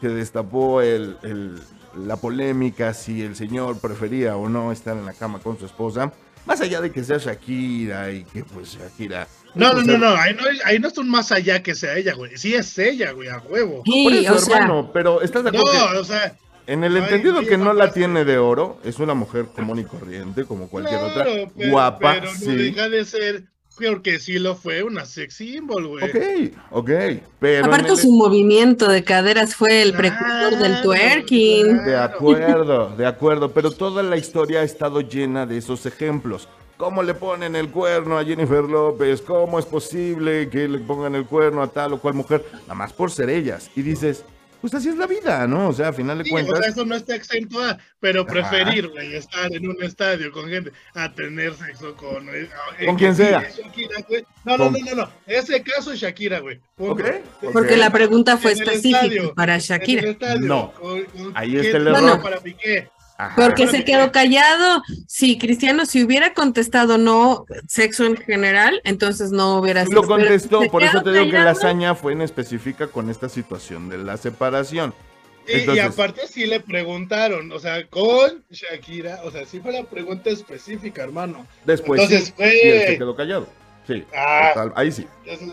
se 0.00 0.08
destapó 0.08 0.80
el, 0.80 1.16
el, 1.22 1.60
la 2.06 2.16
polémica 2.16 2.94
si 2.94 3.22
el 3.22 3.36
señor 3.36 3.80
prefería 3.80 4.36
o 4.36 4.48
no 4.48 4.72
estar 4.72 4.96
en 4.96 5.06
la 5.06 5.12
cama 5.12 5.40
con 5.40 5.58
su 5.58 5.66
esposa. 5.66 6.12
Más 6.46 6.60
allá 6.60 6.80
de 6.80 6.90
que 6.90 7.04
sea 7.04 7.18
Shakira 7.18 8.10
y 8.10 8.24
que 8.24 8.42
pues 8.44 8.78
Shakira... 8.78 9.28
No, 9.54 9.68
no, 9.68 9.74
pues, 9.74 9.86
no, 9.86 9.98
no, 9.98 10.08
ahí 10.08 10.34
no, 10.34 10.42
ahí 10.64 10.78
no 10.78 10.88
es 10.88 10.98
un 10.98 11.08
más 11.08 11.32
allá 11.32 11.62
que 11.62 11.74
sea 11.74 11.96
ella, 11.96 12.14
güey. 12.14 12.36
Sí 12.36 12.54
es 12.54 12.78
ella, 12.78 13.12
güey, 13.12 13.28
a 13.28 13.38
huevo. 13.38 13.82
Sí, 13.84 14.04
Por 14.04 14.12
eso, 14.12 14.34
o 14.34 14.38
sea, 14.38 14.56
hermano, 14.56 14.90
pero 14.92 15.20
¿estás 15.20 15.44
de 15.44 15.52
No, 15.52 15.58
acuerdo 15.58 15.90
que 15.90 15.96
o 15.98 16.04
sea, 16.04 16.36
en 16.68 16.84
el 16.84 16.96
Ay, 16.96 17.02
entendido 17.02 17.40
sí, 17.40 17.46
que 17.46 17.56
no 17.56 17.64
no 17.64 17.72
la 17.72 17.92
tiene 17.92 18.26
de 18.26 18.36
oro, 18.36 18.78
es 18.84 18.98
una 18.98 19.14
mujer 19.14 19.46
común 19.46 19.78
y 19.78 19.84
corriente 19.84 20.44
como 20.44 20.68
cualquier 20.68 21.00
otra, 21.00 21.24
pero, 21.24 21.70
guapa, 21.70 22.12
pero 22.12 22.32
no 22.32 22.38
sí. 22.38 22.54
deja 22.54 22.88
de 22.90 23.04
ser, 23.06 23.44
porque 23.80 24.18
sí 24.18 24.38
lo 24.38 24.54
fue, 24.56 24.82
una 24.82 25.04
sex 25.04 25.34
symbol, 25.34 25.86
güey. 25.86 26.04
Ok, 26.04 26.54
ok, 26.70 26.90
pero... 27.38 27.66
aparte 27.66 27.92
el- 27.92 27.96
su 27.98 28.12
movimiento 28.12 28.88
de 28.88 29.04
caderas 29.04 29.54
fue 29.54 29.82
el 29.82 29.92
Claro, 29.92 29.98
precursor 29.98 30.58
del 30.62 30.82
twerking. 30.82 31.66
claro. 31.66 31.84
De 31.84 31.96
acuerdo, 31.96 32.96
de 32.96 33.06
acuerdo, 33.06 33.50
pero 33.52 33.70
toda 33.70 34.02
la 34.02 34.16
historia 34.16 34.60
ha 34.60 34.64
estado 34.64 35.00
llena 35.00 35.46
de 35.46 35.58
esos 35.58 35.86
ejemplos. 35.86 36.48
¿Cómo 36.76 37.02
le 37.02 37.14
ponen 37.14 37.56
el 37.56 37.70
cuerno 37.70 38.18
a 38.18 38.24
Jennifer 38.24 38.62
López? 38.62 39.20
¿Cómo 39.22 39.58
es 39.58 39.64
posible 39.64 40.48
que 40.48 40.68
le 40.68 40.78
pongan 40.78 41.14
el 41.16 41.24
cuerno 41.26 41.60
a 41.60 41.66
tal 41.66 41.94
o 41.94 41.98
cual 42.00 42.14
mujer? 42.14 42.44
Nada 42.62 42.74
más 42.74 42.92
por 42.92 43.10
ser 43.10 43.30
ellas. 43.30 43.68
Y 43.74 43.82
dices, 43.82 44.24
pues 44.60 44.74
así 44.74 44.88
es 44.88 44.96
la 44.96 45.06
vida, 45.06 45.46
¿no? 45.46 45.68
O 45.68 45.72
sea, 45.72 45.88
a 45.88 45.92
final 45.92 46.18
de 46.18 46.24
Sí, 46.24 46.30
o 46.30 46.32
cuentas... 46.32 46.58
sea, 46.58 46.68
eso 46.68 46.84
no 46.84 46.94
está 46.96 47.14
exento 47.14 47.62
a, 47.64 47.78
pero 48.00 48.26
preferir, 48.26 48.88
güey, 48.88 49.14
estar 49.14 49.52
en 49.52 49.68
un 49.68 49.82
estadio 49.82 50.32
con 50.32 50.48
gente 50.48 50.72
a 50.94 51.12
tener 51.12 51.54
sexo 51.54 51.94
con... 51.94 52.28
eh, 52.28 52.48
eh, 52.78 52.86
Con 52.86 52.96
quien 52.96 53.14
sea. 53.14 53.40
Shakira, 53.50 53.96
güey. 54.08 54.24
No, 54.44 54.56
no, 54.56 54.70
no, 54.70 54.78
no, 54.78 54.94
no, 54.96 55.10
ese 55.26 55.62
caso 55.62 55.92
es 55.92 56.00
Shakira, 56.00 56.40
güey. 56.40 56.60
punto. 56.76 57.02
Ok, 57.04 57.10
ok. 57.42 57.52
Porque 57.52 57.76
la 57.76 57.90
pregunta 57.90 58.36
fue 58.36 58.52
específica 58.52 59.32
para 59.34 59.54
En 59.54 59.60
el 59.60 59.64
Shakira. 59.66 60.10
estadio, 60.10 60.40
No. 60.46 60.72
con- 60.72 61.04
con 61.04 61.32
Ahí 61.36 61.56
está 61.56 61.76
el 61.76 61.86
error. 61.88 62.00
Bueno. 62.00 62.22
para 62.22 62.40
Piqué. 62.40 62.90
Ajá. 63.18 63.34
Porque 63.34 63.66
se 63.66 63.84
quedó 63.84 64.12
callado. 64.12 64.82
Sí, 65.08 65.38
Cristiano, 65.38 65.86
si 65.86 66.04
hubiera 66.04 66.34
contestado 66.34 66.98
no 66.98 67.44
sexo 67.68 68.04
en 68.06 68.16
general, 68.16 68.80
entonces 68.84 69.32
no 69.32 69.56
hubiera 69.58 69.82
lo 69.82 69.88
sido. 69.88 70.00
pero 70.02 70.08
contestó, 70.14 70.62
por 70.70 70.82
eso 70.84 71.02
te 71.02 71.10
digo 71.12 71.24
que 71.26 71.32
la 71.32 71.50
hazaña 71.50 71.94
fue 71.96 72.12
en 72.12 72.22
específica 72.22 72.86
con 72.86 73.10
esta 73.10 73.28
situación 73.28 73.88
de 73.88 73.98
la 73.98 74.16
separación. 74.16 74.94
Y, 75.48 75.50
y 75.52 75.60
Entonces- 75.60 75.84
aparte 75.86 76.20
sí 76.28 76.46
le 76.46 76.60
preguntaron, 76.60 77.50
o 77.52 77.58
sea, 77.58 77.86
con 77.88 78.44
Shakira, 78.50 79.20
o 79.24 79.30
sea, 79.30 79.44
sí 79.46 79.60
fue 79.60 79.72
la 79.72 79.82
pregunta 79.84 80.30
específica, 80.30 81.02
hermano. 81.02 81.44
Después 81.64 82.00
Entonces, 82.02 82.26
sí, 82.28 82.34
güey. 82.36 82.56
y 82.56 82.68
él 82.70 82.86
se 82.88 82.98
quedó 82.98 83.16
callado. 83.16 83.48
Sí, 83.88 84.04
Ah. 84.14 84.50
total, 84.54 84.72
ahí 84.76 84.92
sí. 84.92 85.06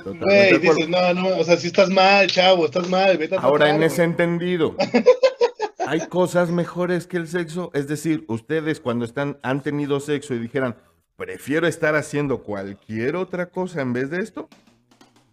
Güey, 0.03 0.59
dices, 0.59 0.89
no, 0.89 1.13
no, 1.13 1.37
o 1.37 1.43
sea, 1.45 1.55
si 1.55 1.67
estás 1.67 1.89
mal, 1.89 2.27
chavo, 2.27 2.65
estás 2.65 2.87
mal, 2.89 3.17
vete 3.17 3.35
a 3.35 3.39
Ahora, 3.39 3.69
en 3.73 3.81
ese 3.81 4.03
entendido, 4.03 4.75
hay 5.87 6.01
cosas 6.07 6.49
mejores 6.51 7.07
que 7.07 7.15
el 7.17 7.27
sexo. 7.29 7.71
Es 7.73 7.87
decir, 7.87 8.25
ustedes 8.27 8.81
cuando 8.81 9.05
están, 9.05 9.39
han 9.41 9.63
tenido 9.63 10.01
sexo 10.01 10.33
y 10.33 10.39
dijeran, 10.39 10.75
prefiero 11.15 11.65
estar 11.65 11.95
haciendo 11.95 12.43
cualquier 12.43 13.15
otra 13.15 13.45
cosa 13.47 13.81
en 13.81 13.93
vez 13.93 14.09
de 14.09 14.19
esto. 14.19 14.49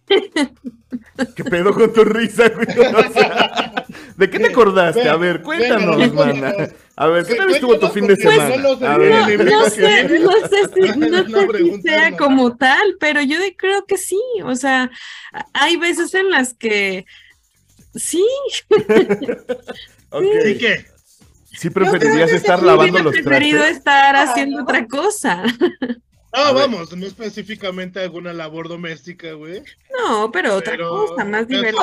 ¿Qué 1.36 1.44
pedo 1.44 1.72
con 1.74 1.92
tu 1.92 2.04
risa, 2.04 2.48
güey? 2.48 2.66
O 2.94 3.12
sea, 3.12 3.86
¿De 4.16 4.28
qué 4.30 4.38
te 4.38 4.48
acordaste? 4.48 5.08
A 5.08 5.16
ver, 5.16 5.42
cuéntanos, 5.42 5.96
Ven, 5.96 6.14
mana. 6.14 6.54
A 6.96 7.06
ver, 7.06 7.24
¿qué 7.24 7.34
tal 7.34 7.50
estuvo 7.50 7.78
tu 7.78 7.88
fin 7.88 8.06
de 8.06 8.16
semana? 8.16 8.56
no 8.56 8.76
sé, 8.78 8.86
A 8.86 8.92
no, 8.92 8.98
ver. 8.98 9.44
No, 9.44 9.60
no 9.62 9.70
sé, 9.70 10.06
que- 10.08 10.18
no 10.18 10.32
sé 10.32 10.68
si, 10.74 10.80
no 10.98 11.08
No 11.08 11.24
sé 11.24 11.40
si 11.40 11.46
preguntar 11.48 11.82
sea 11.94 12.16
como 12.16 12.56
tal, 12.56 12.96
pero 13.00 13.22
yo 13.22 13.38
creo 13.56 13.84
que 13.86 13.96
sí. 13.96 14.20
O 14.44 14.54
sea, 14.54 14.90
hay 15.54 15.76
veces 15.76 16.12
en 16.14 16.30
las 16.30 16.54
que 16.54 17.06
sí. 17.94 18.24
Ok. 20.10 20.24
¿Y 20.46 20.58
qué? 20.58 20.86
¿Sí 21.54 21.70
preferirías 21.70 22.32
estar 22.32 22.62
lavando 22.62 22.98
los 23.02 23.12
preferido 23.14 23.58
trastes? 23.58 23.78
estar 23.78 24.16
Ah, 24.16 24.22
haciendo 24.22 24.58
¿no? 24.58 24.62
otra 24.64 24.86
cosa. 24.86 25.42
No, 26.34 26.38
A 26.40 26.52
ver. 26.52 26.62
vamos, 26.62 26.96
no 26.96 27.06
específicamente 27.06 28.00
alguna 28.00 28.32
labor 28.32 28.68
doméstica, 28.68 29.32
güey. 29.34 29.62
No, 29.98 30.30
pero 30.32 30.56
otra 30.56 30.78
cosa, 30.78 31.24
más 31.24 31.46
divertida, 31.46 31.82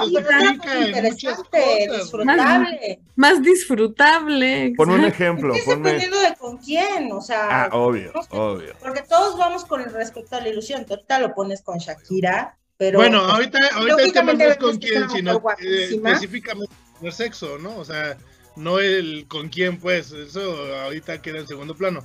interesante, 0.88 1.86
cosas, 1.88 2.02
disfrutable. 2.02 3.00
más 3.16 3.42
disfrutable. 3.44 4.74
Pon 4.76 4.90
un 4.90 5.06
ejemplo, 5.06 5.54
Es 5.54 5.64
ponme. 5.64 5.92
dependiendo 5.92 6.20
de 6.20 6.36
con 6.36 6.58
quién, 6.58 7.12
o 7.12 7.22
sea, 7.22 7.66
Ah, 7.66 7.70
obvio, 7.74 8.12
no 8.14 8.24
sé, 8.24 8.30
obvio. 8.32 8.74
porque 8.80 9.04
todos 9.04 9.38
vamos 9.38 9.66
con 9.66 9.82
el 9.82 9.92
respecto 9.94 10.36
a 10.36 10.42
la 10.42 10.50
ilusión. 10.50 10.86
Tú 10.86 10.94
ahorita 10.94 11.20
lo 11.20 11.34
pones 11.36 11.62
con 11.62 11.78
Shakira, 11.78 12.58
pero 12.78 13.00
bueno, 13.00 13.20
ahorita, 13.20 13.60
ahorita 13.74 14.04
el 14.04 14.14
tema 14.14 14.34
no 14.34 14.44
es 14.46 14.58
con 14.58 14.78
quién, 14.78 15.10
sino 15.10 15.42
eh, 15.62 15.90
específicamente 15.92 16.74
el 17.02 17.12
sexo, 17.12 17.58
¿no? 17.60 17.78
O 17.78 17.86
sea, 17.86 18.18
no 18.56 18.80
el 18.80 19.26
con 19.28 19.50
quién, 19.50 19.80
pues, 19.80 20.12
eso 20.12 20.42
ahorita 20.84 21.22
queda 21.22 21.40
en 21.40 21.48
segundo 21.48 21.76
plano. 21.76 22.04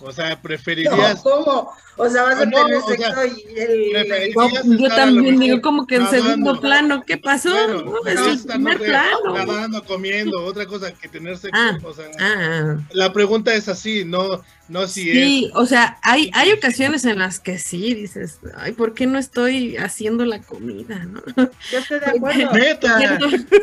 O 0.00 0.12
sea, 0.12 0.30
no, 0.30 0.42
preferirías... 0.42 1.20
¿cómo? 1.22 1.70
O 1.96 2.08
sea, 2.10 2.24
vas 2.24 2.34
a 2.34 2.42
Ah, 2.42 2.44
no, 2.46 2.50
tener 2.64 2.74
o 2.82 2.86
sea, 2.88 2.96
sexo 2.96 3.24
y 3.26 3.58
el... 3.58 3.90
preferirías 3.92 4.64
No, 4.66 4.76
yo 4.78 4.88
también 4.88 5.38
digo 5.38 5.60
como 5.60 5.86
que 5.86 5.96
en 5.96 6.02
nadando. 6.02 6.24
segundo 6.28 6.60
plano, 6.60 7.04
¿qué 7.06 7.16
pasó? 7.18 7.50
Bueno, 7.50 7.82
No, 7.84 8.10
es 8.10 8.18
el 8.20 8.46
no 8.46 8.54
primer 8.54 8.78
sé, 8.78 8.84
plano. 8.86 9.32
nadando, 9.46 9.84
comiendo, 9.84 10.44
otra 10.44 10.66
cosa 10.66 10.92
que 10.92 11.08
tener 11.08 11.36
sexo. 11.38 11.56
Ah, 11.60 11.78
o 11.84 11.92
sea, 11.94 12.06
Ah, 12.18 12.76
la 12.92 13.12
pregunta 13.12 13.54
es 13.54 13.68
así, 13.68 14.04
no, 14.04 14.42
no 14.68 14.86
si 14.86 15.02
sí, 15.12 15.44
es... 15.46 15.52
o 15.56 15.66
sea, 15.66 15.98
hay, 16.02 16.30
hay 16.34 16.52
ocasiones 16.52 17.04
en 17.04 17.18
las 17.18 17.38
que 17.40 17.58
sí 17.58 17.92
dices, 17.94 18.38
ay, 18.56 18.72
¿por 18.72 18.94
qué 18.94 19.06
no 19.06 19.18
estoy 19.18 19.76
haciendo 19.76 20.24
la 20.24 20.40
comida? 20.40 21.04
¿no? 21.04 21.20
Yo 21.36 21.78
estoy 21.78 22.00
de 22.00 22.06
acuerdo. 22.06 22.52
Neta. 22.54 22.98
He 23.02 23.18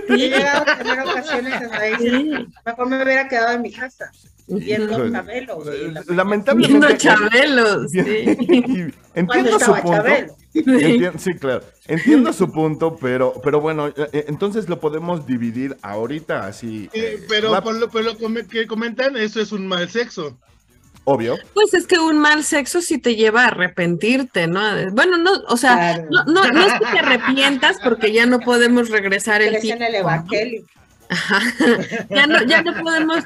Sí, 0.07 0.17
llegado 0.29 0.63
a 0.69 0.77
tener 0.77 0.99
ocasiones 0.99 1.61
en 1.61 1.69
las 1.69 1.79
que 1.79 1.89
dices, 1.97 2.21
sí. 2.21 2.47
mejor 2.65 2.87
me 2.89 3.03
hubiera 3.03 3.27
quedado 3.27 3.53
en 3.55 3.61
mi 3.63 3.71
casa, 3.71 4.11
viendo. 4.47 5.11
Chabelo. 5.11 5.55
güey, 5.63 5.85
en 5.85 5.93
la- 5.95 6.01
Viendo 6.01 6.13
Lamentablemente. 6.13 6.97
Chabelo, 6.97 7.87
sí. 7.87 7.99
Entiendo 9.15 9.49
su 9.51 9.57
estaba 9.57 9.81
punto. 9.81 9.97
Chabelo. 9.97 10.35
Entien- 10.53 11.17
sí, 11.17 11.33
claro. 11.35 11.63
Entiendo 11.87 12.33
su 12.33 12.51
punto, 12.51 12.97
pero, 12.97 13.33
pero 13.43 13.61
bueno, 13.61 13.87
eh, 13.87 13.93
eh, 14.11 14.25
entonces 14.27 14.67
lo 14.69 14.79
podemos 14.79 15.25
dividir 15.25 15.77
ahorita 15.81 16.45
así. 16.45 16.89
Eh, 16.93 17.15
eh, 17.21 17.25
pero 17.29 17.53
rap- 17.53 17.63
por 17.63 17.75
lo, 17.75 17.89
por 17.89 18.03
lo 18.03 18.17
que 18.47 18.67
comentan, 18.67 19.15
eso 19.17 19.39
es 19.41 19.51
un 19.51 19.65
mal 19.67 19.89
sexo. 19.89 20.37
Obvio. 21.03 21.37
Pues 21.53 21.73
es 21.73 21.87
que 21.87 21.99
un 21.99 22.19
mal 22.19 22.43
sexo 22.43 22.81
sí 22.81 22.97
te 22.97 23.15
lleva 23.15 23.43
a 23.43 23.47
arrepentirte, 23.47 24.47
¿no? 24.47 24.61
Bueno, 24.91 25.17
no, 25.17 25.31
o 25.47 25.57
sea, 25.57 25.95
Claro. 26.07 26.07
no, 26.27 26.45
no, 26.45 26.51
no 26.51 26.65
es 26.65 26.73
que 26.73 26.85
te 26.85 26.99
arrepientas 26.99 27.77
porque 27.83 28.11
ya 28.11 28.25
no 28.25 28.39
podemos 28.39 28.89
regresar 28.89 29.41
el 29.41 29.59
tiempo. 29.59 29.83
el. 30.31 30.65
Ajá. 31.09 31.41
Ya 32.09 32.25
no, 32.25 32.41
ya 32.43 32.61
no 32.61 32.73
podemos, 32.81 33.17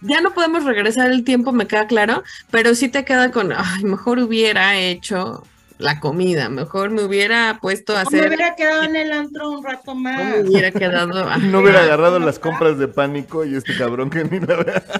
ya 0.00 0.20
no 0.22 0.32
podemos 0.32 0.64
regresar 0.64 1.10
el 1.10 1.24
tiempo, 1.24 1.52
me 1.52 1.66
queda 1.66 1.86
claro, 1.86 2.22
pero 2.50 2.74
sí 2.74 2.88
te 2.88 3.04
queda 3.04 3.30
con, 3.30 3.52
ay, 3.52 3.84
mejor 3.84 4.18
hubiera 4.18 4.78
hecho 4.78 5.42
la 5.84 6.00
comida, 6.00 6.48
mejor 6.48 6.90
me 6.90 7.02
hubiera 7.02 7.58
puesto 7.60 7.92
a 7.96 8.02
O 8.02 8.10
me 8.10 8.18
hacer, 8.18 8.28
hubiera 8.28 8.56
quedado 8.56 8.82
en 8.84 8.96
el 8.96 9.12
antro 9.12 9.50
un 9.50 9.64
rato 9.64 9.94
más. 9.94 10.24
me 10.24 10.40
hubiera 10.50 10.70
quedado. 10.70 11.18
ajá. 11.28 11.38
No 11.38 11.60
hubiera 11.60 11.82
agarrado 11.82 12.18
las 12.18 12.38
compras 12.38 12.78
de 12.78 12.88
pánico 12.88 13.44
y 13.44 13.54
este 13.54 13.76
cabrón 13.76 14.10
que 14.10 14.24
ni 14.24 14.40
la 14.40 14.56
vea. 14.56 14.82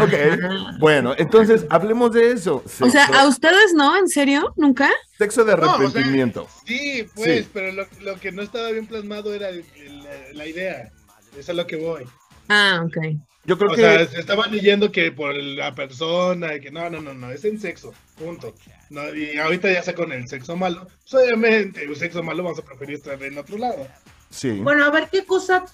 Ok, 0.00 0.12
Ajá. 0.12 0.76
bueno, 0.78 1.14
entonces 1.16 1.64
hablemos 1.70 2.12
de 2.12 2.30
eso. 2.32 2.62
O 2.80 2.90
sea, 2.90 3.06
¿a 3.06 3.26
ustedes 3.26 3.72
no? 3.74 3.96
¿En 3.96 4.06
serio? 4.06 4.52
¿Nunca? 4.56 4.90
sexo 5.16 5.44
de 5.44 5.56
No, 5.56 5.62
o 5.62 5.64
sea, 5.64 5.74
arrepentimiento. 5.86 6.46
Sí, 6.66 7.06
pues, 7.16 7.44
Sí. 7.44 7.50
pero 7.54 7.72
lo, 7.72 7.86
lo 8.02 8.20
que 8.20 8.30
no 8.30 8.42
estaba 8.42 8.70
bien 8.70 8.86
plasmado 8.86 9.34
era 9.34 9.48
el- 9.48 9.64
el- 9.76 10.36
la 10.36 10.46
idea. 10.46 10.92
Esa 11.32 11.40
es 11.40 11.48
a 11.48 11.52
lo 11.54 11.66
que 11.66 11.76
voy. 11.76 12.04
Ah, 12.48 12.82
ok. 12.84 12.98
Yo 13.44 13.56
creo 13.58 13.72
O 13.72 13.74
que 13.74 13.80
sea, 13.80 14.06
se 14.06 14.20
estaban 14.20 14.52
leyendo 14.52 14.92
que 14.92 15.10
por 15.10 15.34
la 15.34 15.74
persona, 15.74 16.60
que 16.60 16.70
no, 16.70 16.90
no, 16.90 17.00
no, 17.00 17.14
no, 17.14 17.30
es 17.30 17.44
en 17.46 17.58
sexo, 17.58 17.92
punto. 18.18 18.54
No, 18.90 19.14
y 19.14 19.36
ahorita 19.38 19.70
ya 19.70 19.82
sea 19.82 19.94
con 19.94 20.12
el 20.12 20.26
sexo 20.28 20.56
malo. 20.56 20.86
Pues 21.10 21.14
obviamente, 21.24 21.84
el 21.84 21.94
sexo 21.96 22.22
malo 22.22 22.42
vamos 22.42 22.58
a 22.58 22.62
preferir 22.62 22.96
estar 22.96 23.22
en 23.22 23.36
otro 23.38 23.58
lado. 23.58 23.86
sí. 24.30 24.50
Bueno, 24.60 24.84
a 24.84 24.90
ver 24.90 25.08
qué 25.10 25.24
cosa 25.24 25.64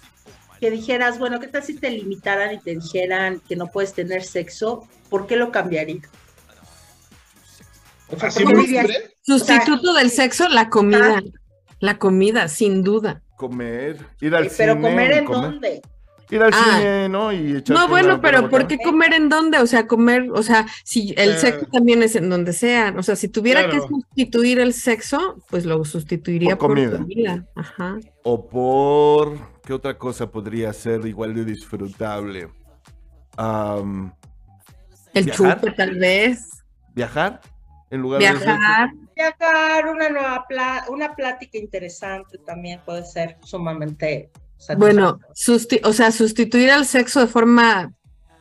que 0.60 0.70
dijeras, 0.70 1.18
bueno, 1.18 1.38
¿qué 1.40 1.48
tal 1.48 1.62
si 1.62 1.74
te 1.74 1.90
limitaran 1.90 2.54
y 2.54 2.58
te 2.60 2.74
dijeran 2.74 3.40
que 3.48 3.56
no 3.56 3.66
puedes 3.68 3.92
tener 3.92 4.22
sexo? 4.24 4.88
¿Por 5.10 5.26
qué 5.26 5.36
lo 5.36 5.50
cambiarías? 5.52 6.08
O 8.08 8.18
sea. 8.18 8.30
Sustituto 9.22 9.94
del 9.94 10.10
sexo, 10.10 10.48
la 10.48 10.68
comida. 10.68 11.22
La 11.80 11.98
comida, 11.98 12.48
sin 12.48 12.82
duda. 12.82 13.20
comer, 13.36 14.06
ir 14.20 14.34
al 14.34 14.48
Pero 14.56 14.74
cine. 14.74 14.88
comer 14.88 15.12
en 15.12 15.24
comer- 15.24 15.40
dónde? 15.50 15.82
Ir 16.34 16.42
al 16.42 16.50
Ah. 16.52 16.76
cine, 16.78 17.08
¿no? 17.08 17.32
Y 17.32 17.62
No, 17.68 17.86
bueno, 17.88 18.20
pero 18.20 18.50
¿por 18.50 18.66
qué 18.66 18.78
comer 18.78 19.14
en 19.14 19.28
dónde? 19.28 19.58
O 19.58 19.66
sea, 19.66 19.86
comer, 19.86 20.30
o 20.32 20.42
sea, 20.42 20.66
si 20.82 21.14
el 21.16 21.30
Eh. 21.30 21.38
sexo 21.38 21.66
también 21.66 22.02
es 22.02 22.16
en 22.16 22.28
donde 22.28 22.52
sea. 22.52 22.92
O 22.98 23.02
sea, 23.04 23.14
si 23.14 23.28
tuviera 23.28 23.64
Claro. 23.68 23.82
que 23.82 23.88
sustituir 23.88 24.58
el 24.58 24.72
sexo, 24.72 25.36
pues 25.48 25.64
lo 25.64 25.84
sustituiría 25.84 26.56
Por 26.58 26.70
por 26.70 26.76
comida. 26.76 26.98
comida. 26.98 27.46
Ajá. 27.54 27.98
O 28.24 28.48
por. 28.48 29.38
¿Qué 29.64 29.72
otra 29.72 29.96
cosa 29.96 30.30
podría 30.30 30.72
ser 30.72 31.06
igual 31.06 31.34
de 31.34 31.44
disfrutable? 31.44 32.48
El 35.14 35.24
¿Viajar? 35.26 35.60
chupe, 35.60 35.70
tal 35.72 35.94
vez. 35.98 36.64
¿Viajar? 36.94 37.40
En 37.90 38.00
lugar 38.00 38.20
de 38.20 38.28
Viajar. 38.30 38.90
Viajar, 39.14 39.86
una 39.88 40.08
nueva 40.08 40.44
pla- 40.48 40.84
una 40.88 41.14
plática 41.14 41.58
interesante 41.58 42.38
también 42.38 42.80
puede 42.84 43.04
ser 43.04 43.36
sumamente 43.44 44.30
Bueno, 44.76 45.18
o 45.82 45.92
sea, 45.92 46.10
sustituir 46.10 46.70
al 46.70 46.86
sexo 46.86 47.20
de 47.20 47.26
forma 47.26 47.92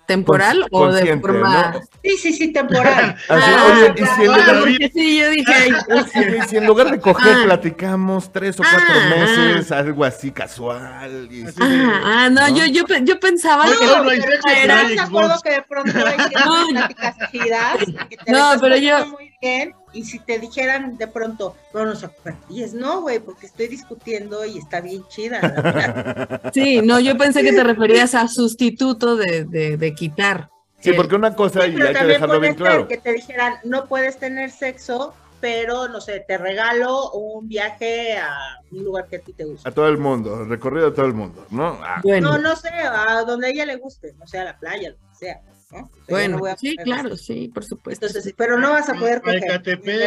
temporal 0.06 0.66
Cons- 0.70 0.90
o 0.90 0.92
de 0.92 1.18
forma. 1.20 1.72
¿no? 1.72 1.80
Sí, 2.04 2.18
sí, 2.18 2.34
sí, 2.34 2.52
temporal. 2.54 3.16
Así, 3.30 3.52
Ah, 3.56 3.68
oye, 3.72 3.94
y 3.96 4.06
si 4.06 4.22
en 4.22 4.28
lugar, 4.28 4.60
porque 4.60 4.92
sí, 4.94 5.18
yo 5.20 5.30
dije, 5.30 5.54
ay, 5.54 5.72
y 6.38 6.42
si 6.50 6.58
en 6.58 6.66
lugar 6.68 6.92
de 6.92 7.00
coger 7.00 7.34
Ah. 7.38 7.42
platicamos 7.46 8.32
tres 8.32 8.60
o 8.60 8.64
cuatro 8.64 8.82
Ah, 8.90 9.10
meses, 9.10 9.72
algo 9.72 10.04
así 10.04 10.32
casual. 10.32 11.30
y- 11.32 11.44
Así 11.46 11.56
ah, 11.62 12.02
ah, 12.04 12.30
no, 12.30 12.42
¿No? 12.50 12.56
Yo, 12.56 12.66
yo, 12.66 12.84
yo 13.04 13.20
pensaba 13.20 13.66
No, 13.66 13.80
que 13.80 13.86
no 13.86 14.10
hay 14.10 14.22
sexo, 14.22 14.40
pero 14.44 14.58
era- 14.60 14.74
¿Estás 14.76 14.90
hay 14.90 14.96
de 14.96 15.02
acuerdo 15.02 15.30
Xbox. 15.30 15.42
que 15.44 15.50
de 15.52 15.62
pronto 15.62 15.92
hay 16.06 16.16
ciertas 16.30 16.68
pláticas 16.70 17.16
chidas? 17.32 17.78
que 18.10 18.18
te 18.18 18.32
No, 18.32 18.38
la 18.40 18.44
estás 18.56 18.62
pero 18.62 18.76
yo- 18.78 19.06
muy 19.08 19.33
bien, 19.44 19.76
y 19.92 20.04
si 20.06 20.20
te 20.20 20.40
dijeran 20.40 20.98
de 20.98 21.08
pronto, 21.08 21.56
no 21.74 21.86
nos 21.86 22.06
y 22.50 22.64
es 22.64 22.74
no, 22.74 23.02
güey, 23.02 23.20
porque 23.20 23.46
estoy 23.48 23.68
discutiendo 23.68 24.46
y 24.46 24.58
está 24.58 24.80
bien 24.82 25.04
chida. 25.10 25.42
la 25.42 25.50
verdad". 25.62 26.42
Sí, 26.54 26.82
no, 26.82 27.00
yo 27.00 27.18
pensé 27.18 27.44
que 27.44 27.52
te 27.54 27.64
referías 27.64 28.16
a 28.16 28.28
sustituto 28.28 29.16
de, 29.16 29.44
de, 29.46 29.78
de 29.78 29.94
quitar. 29.96 30.50
Sí, 30.80 30.90
El- 30.92 30.96
porque 30.96 31.16
una 31.16 31.36
cosa, 31.36 31.62
Sí, 31.62 31.68
y 31.68 31.72
hay 31.72 31.78
que 31.78 31.84
también 31.94 32.08
dejarlo 32.08 32.40
bien 32.40 32.56
claro. 32.56 32.88
que 32.88 32.98
te 32.98 33.14
dijeran, 33.14 33.56
no 33.64 33.86
puedes 33.88 34.18
tener 34.18 34.52
sexo, 34.52 35.14
pero 35.40 35.88
no 35.90 36.00
sé, 36.00 36.24
te 36.28 36.38
regalo 36.38 37.12
un 37.12 37.48
viaje 37.50 38.18
a 38.18 38.60
un 38.72 38.84
lugar 38.84 39.08
que 39.08 39.18
a 39.18 39.20
ti 39.20 39.34
te 39.34 39.44
gusta. 39.46 39.68
A 39.70 39.72
todo 39.74 39.88
el 39.90 39.98
mundo, 39.98 40.46
recorrido 40.46 40.88
a 40.88 40.94
todo 40.94 41.06
el 41.06 41.14
mundo, 41.14 41.46
¿no? 41.52 41.78
Ah, 41.84 42.00
Bueno, 42.04 42.32
No, 42.34 42.38
no 42.38 42.56
sé, 42.56 42.70
a 42.70 43.24
donde 43.24 43.48
a 43.48 43.50
ella 43.50 43.66
le 43.66 43.76
guste, 43.76 44.14
no 44.18 44.26
sé, 44.26 44.40
a 44.40 44.46
la 44.46 44.58
playa, 44.58 44.92
lo 44.92 44.96
que 44.96 45.16
sea. 45.16 45.42
¿No? 45.74 45.92
Bueno, 46.08 46.36
no 46.36 46.40
voy 46.42 46.52
a 46.52 46.58
sí, 46.58 46.76
claro, 46.84 47.16
sí, 47.18 47.50
por 47.54 47.64
supuesto. 47.66 48.06
Entonces, 48.06 48.24
sí, 48.30 48.34
pero 48.38 48.58
no 48.60 48.72
vas 48.72 48.88
a 48.90 48.94
poder 48.94 49.22
coger. 49.22 49.42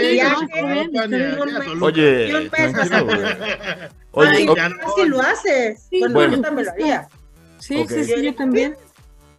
Y 0.04 0.16
y 0.16 0.20
Oye. 1.82 2.50
Oye, 4.12 4.46
casi 4.54 5.08
lo 5.08 5.20
haces. 5.20 5.86
Sí, 5.90 5.98
bueno, 6.00 6.14
bueno. 6.14 6.36
yo 6.36 6.42
también 6.42 6.66
lo 6.66 6.72
haría. 6.72 7.08
Sí, 7.58 7.76
Ok. 7.76 7.90
sí, 7.90 8.04
sí, 8.04 8.22
yo 8.22 8.34
también. 8.34 8.76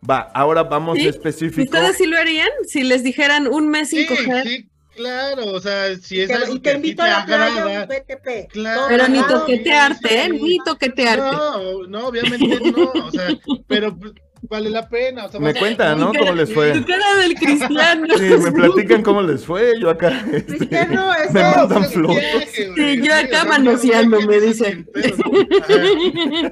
va, 0.10 0.30
ahora 0.34 0.64
vamos 0.64 0.98
¿Sí? 0.98 1.08
específico. 1.08 1.64
¿Ustedes 1.64 1.98
sí 1.98 2.06
lo 2.06 2.18
harían? 2.18 2.50
Si 2.68 2.84
les 2.84 3.04
dijeran 3.04 3.48
un 3.48 3.70
mes 3.70 3.90
sin 3.90 4.08
Sí, 4.08 4.08
coger. 4.08 4.48
sí, 4.48 4.70
claro, 4.96 5.46
o 5.54 5.60
sea, 5.60 5.96
si 5.98 6.22
es 6.22 6.28
Te- 6.28 6.34
algo 6.36 6.56
y 6.56 6.60
que 6.60 6.70
te 6.72 6.76
invito 6.76 7.04
a 7.04 7.08
la 7.08 7.26
playa, 7.26 7.66
un 7.84 7.88
BTP. 7.88 8.48
Claro. 8.52 8.82
Pero 8.90 9.08
ni 9.08 9.22
toquetearte, 9.24 10.24
¿eh? 10.26 10.30
Ni 10.30 10.58
toquetearte. 10.64 11.22
No, 11.36 11.88
no, 11.88 12.08
obviamente 12.08 12.60
no, 12.72 12.92
o 13.06 13.12
sea, 13.12 13.28
pero 13.68 13.96
pues, 13.98 14.14
vale 14.42 14.70
la 14.70 14.88
pena. 14.88 15.26
O 15.26 15.30
sea, 15.32 15.40
Me 15.40 15.54
cuentan, 15.54 16.00
¿no? 16.00 16.12
¿Cómo 16.14 16.32
les 16.34 16.54
fue? 16.54 16.72
Tu 16.74 16.86
cara 16.86 17.16
del 17.22 17.34
cristiano. 17.36 18.08
Sí, 18.18 18.24
me 18.44 18.52
platican 18.52 19.02
cómo 19.04 19.22
les 19.22 19.46
fue. 19.46 19.74
Yo 19.80 19.90
acá. 19.90 20.10
este, 20.32 20.46
Cristiano, 20.58 21.14
es 21.14 21.32
me 21.34 21.42
eso. 21.42 21.58
mandan 21.58 21.86
flores. 21.86 22.50
Sí, 22.76 23.02
yo 23.02 23.14
acá 23.14 23.46
manoseando, 23.46 24.20
no, 24.20 24.28
me 24.28 24.36
no, 24.36 24.42
no, 24.42 24.48
dice. 24.48 24.66
sin 24.72 24.86
pedos. 24.86 25.20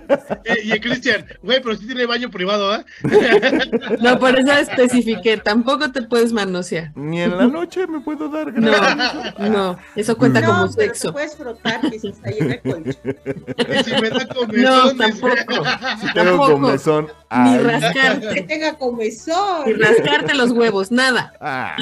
Ajá. 0.09 0.41
Eh, 0.45 0.55
Y 0.63 0.71
el 0.71 0.81
Cristian, 0.81 1.25
güey, 1.41 1.61
pero 1.61 1.75
sí 1.75 1.85
tiene 1.85 2.05
baño 2.05 2.29
privado, 2.29 2.71
¿ah? 2.71 2.85
No, 4.01 4.19
por 4.19 4.37
eso 4.39 4.51
especifiqué. 4.51 5.37
Tampoco 5.37 5.91
te 5.91 6.01
puedes 6.03 6.33
manosear. 6.33 6.91
Ni 6.95 7.21
en 7.21 7.37
la 7.37 7.47
noche 7.47 7.87
me 7.87 7.99
puedo 8.01 8.29
dar 8.29 8.53
No, 8.53 8.71
gracias. 8.71 9.39
no. 9.49 9.77
Eso 9.95 10.17
cuenta 10.17 10.41
No, 10.41 10.47
como 10.47 10.59
pero 10.75 10.91
te 10.91 10.99
sexo. 10.99 11.13
puedes 11.13 11.35
frotar 11.35 11.81
quizás 11.81 12.15
ahí 12.23 12.35
en 12.39 12.51
el 12.51 12.61
colchón. 12.61 12.95
Si 13.85 13.91
me 14.01 14.09
da 14.09 14.25
comezón, 14.27 14.61
No, 14.61 14.95
tampoco. 14.95 15.35
Si 16.01 16.13
tengo 16.13 16.47
Tampoco. 16.47 16.57
Ni 17.31 17.49
ay, 17.49 17.57
Que 17.57 17.63
rascarte. 17.63 18.41
tenga 18.43 18.73
comezón. 18.77 19.65
Ni 19.65 19.73
rascarte 19.73 20.33
los 20.35 20.51
huevos, 20.51 20.91
nada. 20.91 21.33
ah. 21.41 21.75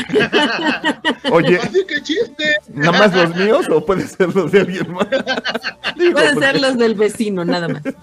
Oye, 1.32 1.58
Así 1.58 1.86
que 1.86 2.02
chiste. 2.02 2.56
¿nada 2.70 2.98
más 2.98 3.14
los 3.16 3.36
míos 3.36 3.68
o 3.70 3.86
puede 3.86 4.08
ser 4.08 4.34
los 4.34 4.52
de 4.52 4.62
alguien 4.62 4.92
más? 4.94 5.08
Digo, 5.98 6.14
Pueden 6.14 6.34
porque- 6.36 6.46
ser 6.48 6.62
los 6.62 6.78
del 6.78 6.96
vecino, 6.96 7.44
nada 7.46 7.68
más. 7.68 7.82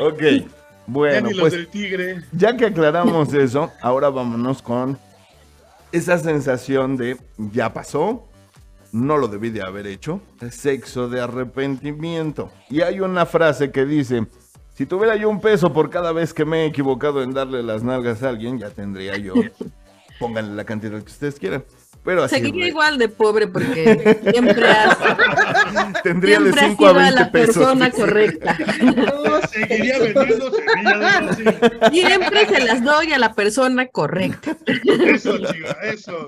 Ok, 0.00 0.22
bueno, 0.86 1.30
pues 1.40 1.52
del 1.52 1.66
tigre. 1.68 2.22
ya 2.32 2.56
que 2.56 2.66
aclaramos 2.66 3.32
eso, 3.34 3.72
ahora 3.82 4.10
vámonos 4.10 4.62
con 4.62 4.96
esa 5.90 6.18
sensación 6.18 6.96
de 6.96 7.16
ya 7.36 7.72
pasó, 7.72 8.24
no 8.92 9.16
lo 9.16 9.26
debí 9.26 9.50
de 9.50 9.62
haber 9.62 9.88
hecho, 9.88 10.20
sexo 10.50 11.08
de 11.08 11.20
arrepentimiento. 11.20 12.52
Y 12.70 12.82
hay 12.82 13.00
una 13.00 13.26
frase 13.26 13.72
que 13.72 13.84
dice, 13.84 14.26
si 14.78 14.86
tuviera 14.86 15.16
yo 15.16 15.28
un 15.28 15.40
peso 15.40 15.72
por 15.72 15.90
cada 15.90 16.12
vez 16.12 16.32
que 16.32 16.44
me 16.44 16.62
he 16.62 16.66
equivocado 16.66 17.24
en 17.24 17.34
darle 17.34 17.64
las 17.64 17.82
nalgas 17.82 18.22
a 18.22 18.28
alguien, 18.28 18.60
ya 18.60 18.70
tendría 18.70 19.16
yo, 19.16 19.34
pónganle 20.20 20.54
la 20.54 20.62
cantidad 20.62 21.02
que 21.02 21.10
ustedes 21.10 21.40
quieran. 21.40 21.64
Pero 22.08 22.22
así 22.24 22.36
Seguiría 22.36 22.68
igual 22.68 22.96
de 22.96 23.10
pobre 23.10 23.48
porque 23.48 24.16
siempre 24.32 24.66
has, 24.66 24.96
tendría 26.02 26.40
de 26.40 26.52
siempre 26.54 26.64
has 26.64 26.70
5 26.70 26.86
a 26.86 26.88
sido 26.88 27.00
20 27.02 27.14
la 27.20 27.30
pesos. 27.30 27.54
persona 27.54 27.90
correcta. 27.98 28.56
Seguiría 29.50 29.98
vendiendo 29.98 30.50
semillas 30.50 31.36
de. 31.36 31.90
Siempre 31.90 32.46
se 32.46 32.64
las 32.64 32.82
doy 32.82 33.12
a 33.12 33.18
la 33.18 33.34
persona 33.34 33.88
correcta. 33.88 34.56
Eso, 35.04 35.36
chiva, 35.36 35.76
eso. 35.82 36.24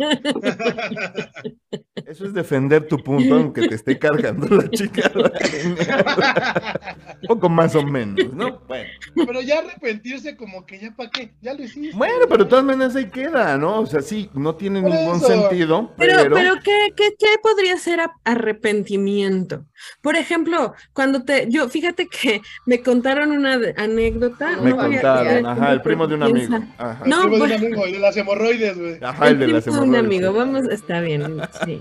Eso 2.07 2.25
es 2.27 2.35
defender 2.35 2.87
tu 2.87 2.99
punto, 2.99 3.35
aunque 3.37 3.67
te 3.69 3.75
esté 3.77 3.99
cargando 3.99 4.55
la 4.55 4.69
chica. 4.71 5.11
Un 5.15 5.77
poco 7.29 7.49
más 7.49 7.75
o 7.75 7.83
menos, 7.83 8.35
¿no? 8.35 8.61
Bueno, 8.69 8.89
Pero 9.15 9.41
ya 9.41 9.61
arrepentirse 9.61 10.37
como 10.37 10.67
que 10.67 10.79
ya 10.79 10.95
para 10.95 11.09
qué, 11.11 11.33
ya 11.41 11.55
lo 11.55 11.63
hiciste. 11.63 11.97
bueno, 11.97 12.27
pero 12.29 12.45
de 12.45 12.51
todas 12.51 12.65
maneras 12.67 12.95
ahí 12.97 13.09
queda, 13.09 13.57
¿no? 13.57 13.81
O 13.81 13.87
sea, 13.87 14.03
sí, 14.03 14.29
no 14.35 14.57
tiene 14.57 14.83
Por 14.83 14.91
ningún 14.91 15.17
eso. 15.17 15.27
sentido, 15.27 15.70
Pero, 15.97 16.17
pero... 16.23 16.35
pero 16.35 16.55
¿qué, 16.63 16.93
qué, 16.97 17.15
qué 17.19 17.27
podría 17.43 17.77
ser 17.79 18.01
arrepentimiento? 18.25 19.65
Por 20.03 20.17
ejemplo, 20.17 20.75
cuando 20.93 21.23
te, 21.25 21.47
yo, 21.51 21.69
fíjate 21.69 22.07
que 22.07 22.43
me 22.67 22.83
contaron 22.83 23.31
una 23.33 23.59
de- 23.59 23.75
anécdota. 23.77 24.57
me 24.61 24.71
no 24.71 24.77
voy 24.77 24.97
a- 24.97 25.01
contaron, 25.03 25.47
a- 25.47 25.53
ajá, 25.53 25.73
el 25.73 25.83
primo 25.83 26.07
de 26.07 26.15
un 26.15 26.23
amigo. 26.23 26.59
Ajá, 26.79 27.03
No, 27.07 27.23
Primo 27.23 27.37
de 27.37 27.43
un 27.43 27.49
pues- 27.49 27.53
amigo, 27.63 27.85
de 27.87 27.99
las 27.99 28.17
hemorroides, 28.17 28.79
güey. 28.79 28.99
ajá, 29.03 29.29
el 29.29 29.39
de 29.39 29.45
primo 29.47 29.57
las 29.59 29.67
un 29.69 29.73
hemorroides. 29.75 30.05
amigo, 30.05 30.33
vamos, 30.33 30.69
está 30.71 31.01
bien, 31.01 31.41
sí. 31.65 31.79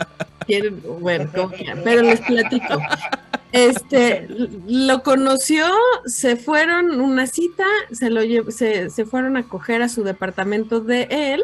Quieren- 0.48 0.82
bueno, 1.00 1.30
quieran, 1.52 1.82
pero 1.84 2.02
les 2.02 2.22
platico. 2.22 2.80
Este, 3.52 4.28
lo 4.68 5.02
conoció, 5.04 5.66
se 6.06 6.36
fueron 6.36 7.02
una 7.02 7.26
cita, 7.28 7.66
se 7.92 8.10
lo 8.10 8.22
lle- 8.22 8.50
se, 8.52 8.90
se 8.92 9.06
fueron 9.06 9.38
a 9.38 9.44
coger 9.44 9.82
a 9.82 9.90
su 9.90 10.04
departamento 10.04 10.80
de 10.80 11.08
él. 11.10 11.44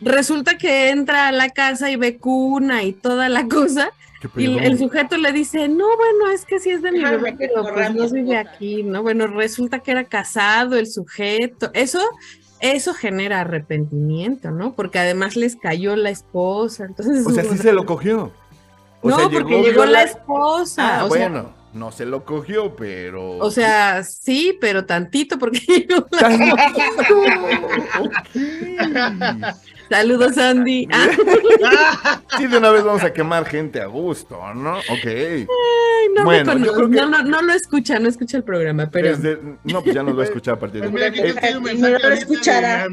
Resulta 0.00 0.56
que 0.56 0.90
entra 0.90 1.28
a 1.28 1.32
la 1.32 1.50
casa 1.50 1.90
y 1.90 1.96
ve 1.96 2.16
cuna 2.18 2.82
y 2.84 2.92
toda 2.92 3.28
la 3.28 3.46
cosa. 3.48 3.90
¿Qué 4.20 4.28
Y 4.42 4.58
el 4.58 4.78
sujeto 4.78 5.16
le 5.16 5.32
dice, 5.32 5.68
no, 5.68 5.86
bueno, 5.96 6.30
es 6.32 6.44
que 6.44 6.58
sí 6.60 6.70
es 6.70 6.82
de 6.82 6.92
mi 6.92 7.02
bebé, 7.02 7.34
pero 7.38 7.62
pues 7.62 7.94
no 7.94 8.08
vive 8.08 8.34
esposa". 8.34 8.54
aquí, 8.54 8.82
¿no? 8.82 9.02
Bueno, 9.02 9.26
resulta 9.26 9.78
que 9.80 9.92
era 9.92 10.04
casado 10.04 10.76
el 10.76 10.86
sujeto. 10.86 11.70
Eso, 11.72 12.00
eso 12.60 12.92
genera 12.92 13.40
arrepentimiento, 13.40 14.50
¿no? 14.50 14.74
Porque 14.74 14.98
además 14.98 15.36
les 15.36 15.56
cayó 15.56 15.96
la 15.96 16.10
esposa. 16.10 16.84
Entonces, 16.84 17.26
O 17.26 17.30
sea, 17.30 17.44
sí 17.44 17.56
se 17.56 17.72
lo 17.72 17.86
cogió. 17.86 18.30
O 19.02 19.08
no, 19.08 19.16
sea, 19.16 19.30
porque 19.30 19.62
llegó, 19.62 19.86
la 19.86 20.02
esposa. 20.02 21.00
Ah, 21.00 21.04
o 21.06 21.10
sea, 21.10 21.28
bueno, 21.28 21.54
no 21.72 21.90
se 21.90 22.04
lo 22.04 22.26
cogió, 22.26 22.76
pero... 22.76 23.38
o 23.38 23.50
sea, 23.50 24.02
sí, 24.04 24.58
pero 24.60 24.84
tantito 24.84 25.38
porque 25.38 25.60
llegó 25.88 26.06
la 26.10 26.28
Ok. 28.00 29.54
Saludos, 29.90 30.38
Andy. 30.38 30.88
Ah, 31.62 32.20
Sí, 32.38 32.46
de 32.46 32.56
una 32.56 32.70
vez 32.70 32.82
vamos 32.84 33.02
a 33.02 33.12
quemar 33.12 33.44
gente 33.44 33.80
a 33.82 33.86
gusto, 33.86 34.40
¿no? 34.54 34.78
Ok. 34.78 35.06
no 36.16 36.24
Bueno, 36.24 36.54
me 36.54 36.64
yo 36.66 36.72
conoce, 36.72 36.72
creo 36.74 36.90
que- 36.90 36.96
no, 36.96 37.08
no, 37.08 37.22
no 37.24 37.42
lo 37.42 37.52
escucha, 37.52 37.98
no 37.98 38.08
escucha 38.08 38.36
el 38.38 38.44
programa, 38.44 38.88
pero 38.90 39.08
Desde- 39.16 39.38
no, 39.64 39.82
pues 39.82 39.94
ya 39.94 40.02
no 40.02 40.12
lo 40.12 40.22
he 40.22 40.24
escuchado 40.24 40.56
a 40.56 40.60
partir 40.60 40.80
de 40.80 40.88
Pues 40.88 41.12
mira, 41.12 41.90
no 41.92 41.98
lo 41.98 42.14
escuchará. 42.14 42.86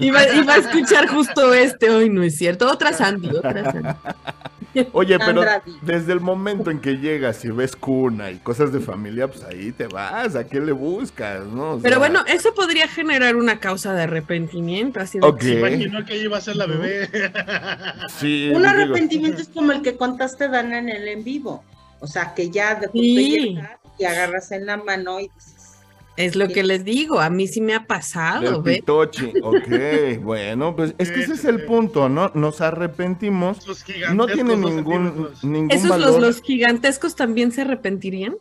iba, 0.00 0.28
iba 0.34 0.54
a 0.54 0.58
escuchar 0.58 1.06
justo 1.08 1.54
este, 1.54 1.88
hoy 1.88 2.10
no 2.10 2.22
es 2.22 2.36
cierto, 2.36 2.70
otra 2.70 2.92
Sandy, 2.92 3.28
otra 3.30 3.64
Sandy. 3.72 3.88
Oye, 4.92 5.18
pero 5.18 5.42
desde 5.82 6.12
el 6.12 6.20
momento 6.20 6.70
en 6.70 6.80
que 6.80 6.96
llegas 6.98 7.44
y 7.44 7.50
ves 7.50 7.74
cuna 7.76 8.30
y 8.30 8.38
cosas 8.38 8.72
de 8.72 8.80
familia, 8.80 9.28
pues 9.28 9.42
ahí 9.44 9.72
te 9.72 9.86
vas, 9.86 10.36
¿a 10.36 10.46
qué 10.46 10.60
le 10.60 10.72
buscas? 10.72 11.44
¿no? 11.46 11.72
O 11.72 11.78
Pero 11.80 11.98
bueno, 11.98 12.20
eso 12.26 12.54
podría 12.54 12.86
generar 12.88 13.36
una 13.36 13.58
causa 13.58 13.92
de 13.94 14.02
arrepentimiento, 14.02 15.00
así 15.00 15.18
de 15.18 15.26
Ok. 15.26 15.42
Se 15.42 15.58
imaginó 15.58 16.04
que 16.04 16.18
iba 16.18 16.38
a 16.38 16.40
ser 16.40 16.56
la 16.56 16.66
bebé. 16.66 17.08
sí, 18.18 18.50
Un 18.54 18.62
digo, 18.62 18.68
arrepentimiento 18.68 19.42
es 19.42 19.48
como 19.48 19.72
el 19.72 19.82
que 19.82 19.96
contaste, 19.96 20.48
Dana, 20.48 20.78
en 20.78 20.88
el 20.88 21.08
en 21.08 21.24
vivo. 21.24 21.64
O 22.00 22.06
sea, 22.06 22.34
que 22.34 22.50
ya 22.50 22.76
de 22.76 22.88
Sí. 22.92 23.54
llegas 23.54 23.78
y 23.98 24.04
agarras 24.04 24.50
en 24.52 24.66
la 24.66 24.76
mano 24.78 25.20
y 25.20 25.28
dices, 25.34 25.59
es 26.20 26.36
lo 26.36 26.48
que 26.48 26.62
les 26.62 26.84
digo, 26.84 27.20
a 27.20 27.30
mí 27.30 27.48
sí 27.48 27.60
me 27.60 27.74
ha 27.74 27.86
pasado, 27.86 28.62
¿ves? 28.62 28.78
pitochi, 28.80 29.32
ok, 29.42 29.68
bueno, 30.22 30.76
pues 30.76 30.94
es 30.98 31.10
que 31.10 31.20
ese 31.20 31.34
es 31.34 31.44
el 31.44 31.64
punto, 31.64 32.08
¿no? 32.08 32.30
Nos 32.34 32.60
arrepentimos, 32.60 33.58
Esos 33.58 33.82
gigantescos 33.82 34.16
no 34.16 34.26
tiene 34.26 34.56
ningún, 34.56 35.30
ningún 35.42 35.70
¿Esos 35.70 35.90
valor. 35.90 36.12
los, 36.12 36.20
los 36.20 36.42
gigantescos 36.42 37.16
también 37.16 37.52
se 37.52 37.62
arrepentirían? 37.62 38.36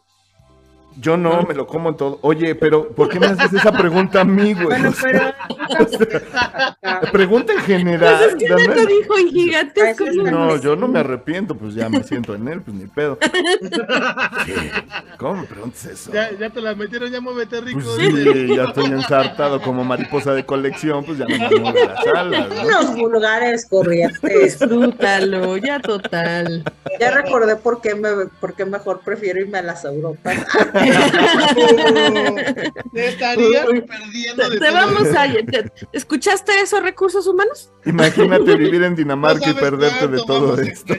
Yo 0.98 1.18
no, 1.18 1.44
me 1.44 1.54
lo 1.54 1.66
como 1.68 1.96
todo. 1.96 2.20
Oye, 2.22 2.56
pero 2.56 2.90
¿por 2.90 3.10
qué 3.10 3.20
me 3.20 3.28
haces 3.28 3.54
esa 3.54 3.72
pregunta 3.72 4.22
a 4.22 4.26
mí, 4.26 4.54
güey? 4.54 4.68
bueno, 4.68 4.90
O 4.90 4.94
sea, 4.94 5.36
pero 6.00 7.02
pregunta 7.12 7.54
en 7.54 7.60
general. 7.60 8.18
Pues 8.18 8.34
es 8.34 8.36
que 8.36 8.50
Dana. 8.50 8.76
Neto 8.76 8.86
dijo 8.86 9.18
en 9.18 9.30
gigantescos. 9.30 10.08
Eso 10.10 10.20
está 10.20 10.32
no, 10.32 10.46
No, 10.48 10.58
yo 10.58 10.76
no 10.76 10.88
me 10.88 11.00
arrepiento, 11.00 11.56
pues 11.56 11.74
ya 11.76 11.90
me 11.90 12.04
siento 12.04 12.36
en 12.36 12.48
él, 12.48 12.62
pues 12.62 12.76
ni 12.76 12.88
pedo. 12.88 13.18
¿Cómo 15.18 15.42
me 15.42 15.48
preguntas 15.48 15.86
eso? 15.86 16.12
Ya, 16.12 16.32
ya 16.38 16.50
te 16.50 16.62
la 16.62 16.76
metieron, 16.76 17.12
ya 17.12 17.22
muévete 17.22 17.62
rico. 17.62 17.82
Pues 17.84 17.98
dice. 17.98 18.34
sí, 18.34 18.56
ya 18.56 18.64
estoy 18.66 18.86
ensartado 18.86 19.62
como 19.62 19.84
mariposa 19.84 20.34
de 20.34 20.46
colección, 20.46 21.04
pues 21.06 21.18
ya 21.18 21.26
no 21.26 21.38
me 21.38 21.60
muevo 21.60 21.72
de 21.72 21.86
las 21.86 22.08
alas, 22.08 22.50
¿no? 22.50 22.62
unos 22.62 22.96
vulgares 22.96 23.66
corrientes. 23.66 24.60
Disfrútalo, 24.60 25.58
ya 25.58 25.80
total. 25.80 26.64
Ya 27.00 27.12
recordé 27.12 27.56
por 27.56 27.82
qué, 27.82 27.96
me, 27.96 28.10
por 28.40 28.56
qué 28.56 28.66
mejor 28.66 29.02
prefiero 29.02 29.40
irme 29.40 29.60
a 29.60 29.62
las 29.62 29.86
Europas. 29.86 30.38
Te 32.94 33.08
estaría 33.08 33.66
Uy, 33.70 33.82
perdiendo 33.82 34.44
Te, 34.44 34.50
de 34.50 34.60
te 34.60 34.66
todo 34.68 34.74
vamos 34.76 35.02
esto. 35.06 35.20
a. 35.20 35.28
te- 35.28 35.72
¿Escuchaste 35.94 36.52
eso, 36.62 36.80
recursos 36.82 37.28
humanos? 37.28 37.72
Imagínate 37.86 38.56
vivir 38.58 38.84
en 38.84 38.92
No 38.92 38.98
Dinamarca 38.98 39.50
y 39.50 39.54
perderte 39.54 40.08
de 40.08 40.18
todo 40.26 40.60
esto. 40.60 40.94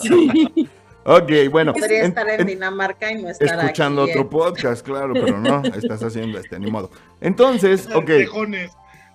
Sí. 0.00 0.68
Ok, 1.04 1.30
bueno, 1.50 1.72
Podría 1.72 2.00
en- 2.00 2.04
estar 2.06 2.28
en, 2.28 2.40
en- 2.42 2.46
Dinamarca 2.46 3.10
y 3.10 3.22
no 3.22 3.28
estar 3.28 3.58
escuchando 3.58 4.02
aquí, 4.02 4.12
otro 4.12 4.22
¿eh? 4.22 4.28
podcast, 4.30 4.86
claro, 4.86 5.14
pero 5.14 5.38
no, 5.40 5.62
estás 5.64 6.02
haciendo 6.02 6.38
este, 6.38 6.58
ni 6.60 6.70
modo. 6.70 6.90
Entonces, 7.20 7.88
ok. 7.92 8.08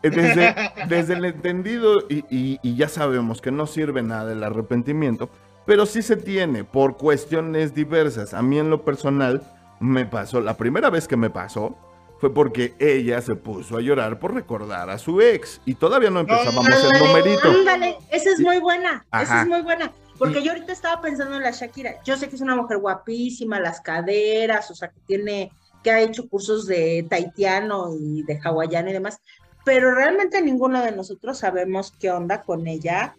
Eh, 0.03 0.11
Desde, 0.11 0.53
desde 0.87 1.13
el 1.15 1.25
entendido, 1.25 2.03
y, 2.07 2.23
y- 2.29 2.59
y 2.61 2.75
ya 2.75 2.87
sabemos 2.87 3.41
que 3.41 3.51
no 3.51 3.65
sirve 3.65 4.03
nada 4.03 4.31
el 4.31 4.43
arrepentimiento, 4.43 5.29
pero 5.67 5.85
sí 5.85 6.01
se 6.01 6.15
tiene 6.15 6.63
por 6.63 6.97
cuestiones 6.97 7.75
diversas. 7.75 8.33
A 8.33 8.41
mí 8.41 8.57
en 8.57 8.71
lo 8.71 8.83
personal 8.83 9.43
me 9.81 10.05
pasó, 10.05 10.39
la 10.39 10.55
primera 10.55 10.89
vez 10.89 11.07
que 11.07 11.17
me 11.17 11.29
pasó 11.29 11.77
fue 12.19 12.33
porque 12.33 12.73
ella 12.79 13.21
se 13.21 13.35
puso 13.35 13.77
a 13.77 13.81
llorar 13.81 14.17
por 14.17 14.33
recordar 14.33 14.89
a 14.89 14.97
su 14.97 15.21
ex 15.21 15.61
y 15.65 15.75
todavía 15.75 16.09
no 16.09 16.21
empezábamos 16.21 16.67
el 16.69 16.99
numerito. 17.05 17.49
Ándale, 17.49 17.97
esa 18.09 18.31
es 18.31 18.39
muy 18.39 18.59
buena, 18.59 19.05
esa 19.21 19.41
es 19.41 19.47
muy 19.47 19.61
buena. 19.61 19.91
Porque 20.17 20.41
yo 20.41 20.53
ahorita 20.53 20.71
estaba 20.71 20.99
pensando 21.01 21.35
en 21.35 21.43
la 21.43 21.51
Shakira. 21.51 22.01
Yo 22.03 22.17
sé 22.17 22.27
que 22.27 22.35
es 22.37 22.41
una 22.41 22.55
mujer 22.55 22.79
guapísima, 22.79 23.59
las 23.59 23.81
caderas, 23.81 24.71
o 24.71 24.75
sea, 24.75 24.87
que 24.87 24.99
tiene, 25.05 25.51
que 25.83 25.91
ha 25.91 26.01
hecho 26.01 26.27
cursos 26.27 26.65
de 26.65 27.05
taitiano 27.07 27.93
y 27.93 28.23
de 28.23 28.39
hawaiano 28.41 28.89
y 28.89 28.93
demás, 28.93 29.19
pero 29.65 29.93
realmente 29.93 30.41
ninguno 30.41 30.81
de 30.81 30.93
nosotros 30.93 31.37
sabemos 31.37 31.93
qué 31.99 32.09
onda 32.09 32.41
con 32.41 32.67
ella. 32.67 33.17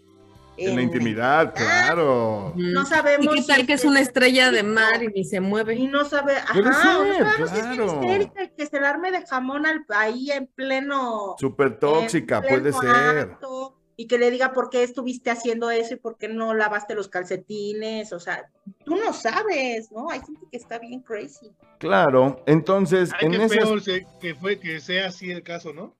En 0.59 0.77
la 0.77 0.83
intimidad, 0.83 1.55
claro. 1.55 2.53
No 2.57 2.83
¿Y 2.83 2.87
sabemos. 2.87 3.35
qué 3.35 3.43
tal 3.43 3.61
si 3.61 3.67
que 3.67 3.73
es 3.75 3.85
una 3.85 4.01
estrella 4.01 4.51
de 4.51 4.63
mar 4.63 5.03
y 5.03 5.09
ni 5.09 5.25
se 5.25 5.37
Y 5.37 5.41
mueve? 5.41 5.79
no 5.79 6.05
sabe, 6.05 6.37
ajá, 6.37 6.61
no 6.61 6.73
sabemos 6.73 7.51
si 7.51 7.59
es 7.59 7.67
claro. 7.67 8.01
y 8.43 8.49
que 8.57 8.67
se 8.67 8.81
la 8.81 8.91
arme 8.91 9.11
de 9.13 9.25
jamón 9.27 9.67
al- 9.67 9.85
ahí 9.91 10.31
en 10.31 10.47
pleno. 10.49 11.37
Súper 11.39 11.79
tóxica, 11.79 12.43
puede 12.43 12.73
ser. 12.73 12.91
acto, 12.91 13.75
y 13.97 14.07
que 14.07 14.17
le 14.19 14.31
diga 14.31 14.53
por 14.53 14.71
qué 14.71 14.83
estuviste 14.85 15.31
haciendo 15.31 15.71
eso 15.71 15.95
y 15.95 15.97
por 15.97 16.17
qué 16.19 16.29
no 16.29 16.55
lavaste 16.55 16.95
los 16.95 17.09
calcetines, 17.09 18.13
o 18.13 18.21
sea, 18.21 18.49
tú 18.85 18.95
no 18.97 19.13
sabes, 19.13 19.91
¿no? 19.91 20.09
Hay 20.11 20.21
gente 20.21 20.47
que 20.51 20.57
está 20.57 20.79
bien 20.79 21.01
crazy. 21.01 21.51
Claro, 21.79 22.43
entonces 22.47 23.11
Ay, 23.19 23.27
en 23.27 23.33
qué 23.33 23.45
esas, 23.45 23.83
que 24.21 24.35
fue 24.37 24.61
que 24.61 24.81
sea 24.81 25.09
así 25.09 25.31
el 25.33 25.43
caso, 25.43 25.73
¿no? 25.73 25.97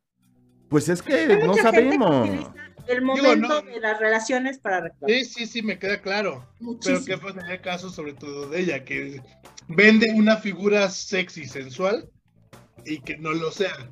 Pues 0.69 0.89
es 0.89 1.03
que 1.03 1.27
no 1.27 1.47
mucha 1.47 1.71
gente 1.73 1.91
que 1.91 1.97
sabemos. 1.97 2.51
el 2.87 3.03
momento 3.03 3.37
no. 3.37 3.63
de 3.63 3.81
las 3.81 3.99
relaciones 3.99 4.59
para 4.59 4.81
reclamar. 4.83 5.11
Sí, 5.11 5.25
sí, 5.25 5.47
sí, 5.47 5.63
me 5.63 5.79
queda 5.79 6.01
claro. 6.01 6.47
Pero 6.85 7.05
que 7.05 7.17
fue 7.17 7.33
en 7.33 7.41
el 7.41 7.61
caso 7.61 7.91
sobre 7.91 8.15
todo 8.15 8.49
de 8.49 8.61
ella, 8.61 8.85
que 8.85 9.23
vende 9.69 10.13
una 10.15 10.37
figura 10.37 10.89
sexy, 10.91 11.47
sensual, 11.47 12.09
y 12.85 13.01
que 13.01 13.17
no 13.17 13.33
lo 13.33 13.51
sea. 13.51 13.91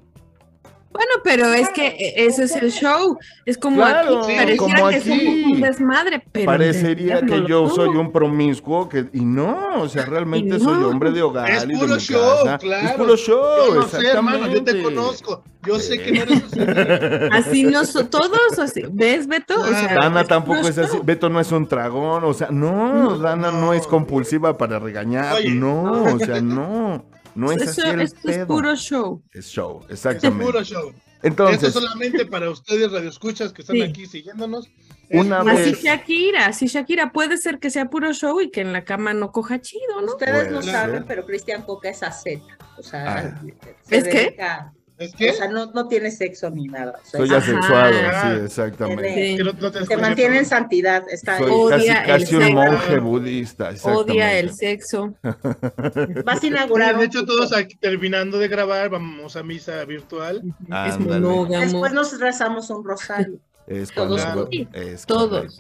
Bueno, 0.97 1.13
pero 1.23 1.53
es 1.53 1.69
que 1.71 1.87
e- 1.89 2.27
ese 2.27 2.45
es 2.45 2.57
el 2.57 2.73
show. 2.73 3.19
Es 3.45 3.57
como 3.59 3.77
Claro, 3.77 4.23
aquí, 4.23 4.33
sí, 4.33 4.37
pareciera 4.39 4.57
como 4.79 4.89
que 4.91 5.01
somos 5.01 5.53
un 5.53 5.61
desmadre, 5.61 6.23
pero 6.33 6.47
Parecería 6.47 7.21
que 7.23 7.45
yo 7.47 7.69
soy 7.71 7.89
un 7.91 8.11
promiscuo 8.13 8.89
que, 8.89 9.07
y 9.13 9.25
no, 9.25 9.81
o 9.83 9.89
sea, 9.89 10.05
realmente 10.07 10.59
soy 10.59 10.83
hombre 10.85 11.11
de 11.13 11.23
hogar 11.23 11.51
Es 11.51 11.65
y 11.65 11.69
de 11.69 11.79
puro 11.79 11.99
show, 11.99 12.45
casa. 12.45 12.59
claro. 12.59 12.87
Es 12.87 12.93
puro 12.95 13.17
show, 13.17 13.67
Yo 13.69 13.75
no 13.77 13.89
sé, 13.89 14.07
hermano, 14.09 14.47
yo 14.49 14.65
te 14.65 14.83
conozco. 14.83 15.43
Yo 15.67 15.81
sé 15.81 15.99
que 16.01 16.13
no 16.13 16.23
eres 16.23 16.43
así. 16.45 16.61
Así 17.33 17.63
no 17.65 17.85
so- 17.85 18.07
todos 18.07 18.57
así. 18.61 18.83
¿Ves, 18.89 19.27
Beto? 19.27 19.61
O 19.61 19.67
sea, 19.67 19.95
Dana 19.95 20.21
es 20.21 20.29
tampoco 20.29 20.61
es 20.61 20.79
así. 20.79 20.99
Beto 21.03 21.29
no 21.29 21.41
es 21.41 21.51
un 21.51 21.67
tragón, 21.67 22.23
o 22.23 22.33
sea, 22.33 22.49
no, 22.51 22.93
No. 22.93 23.19
Dana 23.19 23.51
no, 23.51 23.61
No. 23.61 23.73
es 23.73 23.85
compulsiva 23.87 24.57
para 24.57 24.79
regañar, 24.79 25.35
Oye. 25.35 25.51
no, 25.51 26.05
o 26.15 26.19
sea, 26.21 26.41
no, 26.41 27.05
no 27.37 27.53
es 27.53 27.63
Eso, 27.63 27.83
así 27.83 27.91
el 27.91 28.01
esto 28.01 28.19
es 28.29 28.37
pedo. 28.37 28.47
puro 28.47 28.75
show. 28.77 29.23
Es 29.33 29.47
show, 29.47 29.83
Es 29.85 29.93
exactamente. 29.93 30.45
puro 30.45 30.63
show. 30.65 30.93
Entonces, 31.23 31.63
Esto 31.63 31.81
solamente 31.81 32.27
para 32.27 32.51
ustedes, 32.51 32.93
radioescuchas, 32.93 33.53
que 33.53 33.63
están 33.63 33.77
Sí. 33.77 33.83
aquí 33.83 34.07
siguiéndonos. 34.07 34.69
Es 35.09 35.21
Una 35.25 35.39
Así 35.41 35.49
vez- 35.51 35.73
show. 35.73 35.83
Shakira, 35.85 36.47
así 36.47 36.67
Shakira, 36.67 37.13
puede 37.13 37.37
ser 37.39 37.59
que 37.59 37.71
sea 37.71 37.89
puro 37.89 38.13
show 38.13 38.41
y 38.41 38.51
que 38.51 38.61
en 38.61 38.73
la 38.73 38.85
cama 38.85 39.15
no 39.15 39.33
coja 39.33 39.61
chido, 39.61 40.01
¿no? 40.03 40.13
Ustedes 40.13 40.51
no 40.51 40.63
saben, 40.63 41.05
pero 41.07 41.25
Cristian 41.25 41.63
Coca 41.63 41.89
es 41.89 42.03
aseta. 42.03 42.59
O 42.79 42.83
sea, 42.83 43.19
Ah. 43.19 43.41
se 43.83 43.97
¿Es 43.97 44.05
dedica- 44.05 44.73
O 44.99 45.33
sea, 45.35 45.49
no, 45.49 45.67
no 45.73 45.89
tiene 45.89 46.11
sexo 46.11 46.49
ni 46.51 46.69
nada. 46.69 46.93
O 47.03 47.07
sea, 47.07 47.21
soy 47.21 47.29
Ajá. 47.29 47.37
asexuado, 47.39 47.93
sí, 48.39 48.45
exactamente. 48.45 49.37
Sí. 49.37 49.87
Se 49.87 49.97
mantiene 49.99 50.39
en 50.39 50.47
santidad. 50.47 51.05
Está 51.11 51.37
Soy 51.37 51.51
Odia 51.51 51.77
casi, 51.77 52.13
el 52.13 52.21
casi 52.23 52.37
un 52.37 52.43
sexo. 52.43 52.55
monje 52.55 52.99
budista, 52.99 53.71
Odia 53.83 54.39
el 54.39 54.55
sexo. 54.55 55.15
Vas 56.25 56.41
a 56.43 56.95
de 56.95 57.05
hecho, 57.05 57.25
todos 57.27 57.53
aquí 57.53 57.77
terminando 57.77 58.39
de 58.39 58.49
grabar, 58.49 58.89
vamos 58.89 59.37
a 59.37 59.43
misa 59.43 59.85
virtual. 59.85 60.43
Es 60.67 60.95
Ándale. 60.95 61.47
Después 61.61 61.93
nos 61.93 62.19
rezamos 62.19 62.71
un 62.71 62.85
rosario. 62.85 63.39
Es 63.67 63.93
Todos 63.93 64.23
cuando- 64.25 64.49
es 64.73 65.05
todos. 65.07 65.59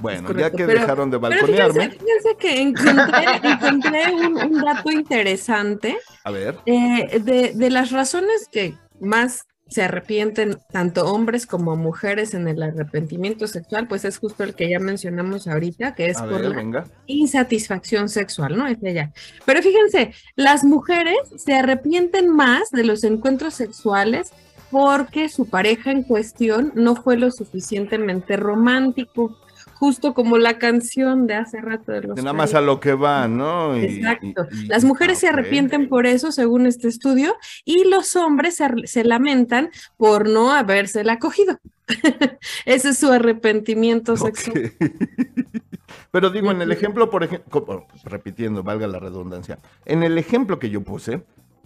Bueno, 0.00 0.32
ya 0.32 0.50
que 0.50 0.64
pero- 0.66 0.80
dejaron 0.80 1.10
de 1.10 1.18
Pero 1.18 1.30
balconearme, 1.30 1.90
fíjense, 1.90 1.98
fíjense 1.98 2.36
que 2.38 2.60
encontré, 2.60 3.24
encontré 3.42 4.12
un, 4.14 4.36
un 4.54 4.60
dato 4.62 4.90
interesante 4.90 5.96
a 6.24 6.30
ver, 6.30 6.56
eh, 6.66 7.20
de, 7.22 7.52
de 7.54 7.70
las 7.70 7.90
razones 7.90 8.48
que 8.50 8.74
más 9.00 9.46
se 9.68 9.84
arrepienten 9.84 10.58
tanto 10.72 11.06
hombres 11.06 11.46
como 11.46 11.76
mujeres 11.76 12.34
en 12.34 12.48
el 12.48 12.60
arrepentimiento 12.60 13.46
sexual, 13.46 13.86
pues 13.86 14.04
es 14.04 14.18
justo 14.18 14.42
el 14.42 14.56
que 14.56 14.68
ya 14.68 14.80
mencionamos 14.80 15.46
ahorita, 15.46 15.94
que 15.94 16.06
es 16.08 16.18
a 16.18 16.24
por 16.24 16.40
ver, 16.40 16.50
la 16.50 16.56
venga. 16.56 16.84
insatisfacción 17.06 18.08
sexual, 18.08 18.56
¿no? 18.58 18.66
Es 18.66 18.78
ella. 18.82 19.12
Pero 19.46 19.62
fíjense, 19.62 20.12
las 20.34 20.64
mujeres 20.64 21.16
se 21.36 21.54
arrepienten 21.54 22.28
más 22.34 22.70
de 22.70 22.82
los 22.82 23.04
encuentros 23.04 23.54
sexuales 23.54 24.32
porque 24.72 25.28
su 25.28 25.48
pareja 25.48 25.92
en 25.92 26.02
cuestión 26.02 26.72
no 26.74 26.96
fue 26.96 27.16
lo 27.16 27.30
suficientemente 27.30 28.36
romántico, 28.36 29.36
justo 29.80 30.12
como 30.12 30.36
la 30.36 30.58
canción 30.58 31.26
de 31.26 31.34
hace 31.34 31.58
rato 31.62 31.90
de 31.90 32.02
los 32.02 32.16
Nada 32.18 32.34
más 32.34 32.52
a 32.54 32.60
lo 32.60 32.80
que 32.80 32.92
va, 32.92 33.26
¿no? 33.28 33.76
Y- 33.78 33.84
Exacto. 33.86 34.46
y- 34.52 34.64
y- 34.64 34.66
Las 34.66 34.84
mujeres 34.84 35.18
se 35.18 35.28
arrepienten 35.28 35.88
por 35.88 36.06
eso, 36.06 36.30
según 36.32 36.66
este 36.66 36.86
estudio, 36.86 37.34
y 37.64 37.88
los 37.88 38.14
hombres 38.14 38.56
se, 38.56 38.68
se 38.84 39.04
lamentan 39.04 39.70
por 39.96 40.28
no 40.28 40.52
habérsela 40.52 41.18
cogido. 41.18 41.58
Ese 42.66 42.90
es 42.90 42.98
su 42.98 43.10
arrepentimiento 43.10 44.16
sexual. 44.18 44.70
Pero 46.12 46.28
digo, 46.30 46.50
en 46.50 46.60
el 46.60 46.72
ejemplo, 46.72 47.08
por 47.08 47.24
ejemplo, 47.24 47.86
repitiendo, 48.04 48.62
valga 48.62 48.86
la 48.86 48.98
redundancia, 48.98 49.58
en 49.86 50.02
el 50.02 50.18
ejemplo 50.18 50.58
que 50.58 50.68
yo 50.68 50.82
puse, 50.82 51.22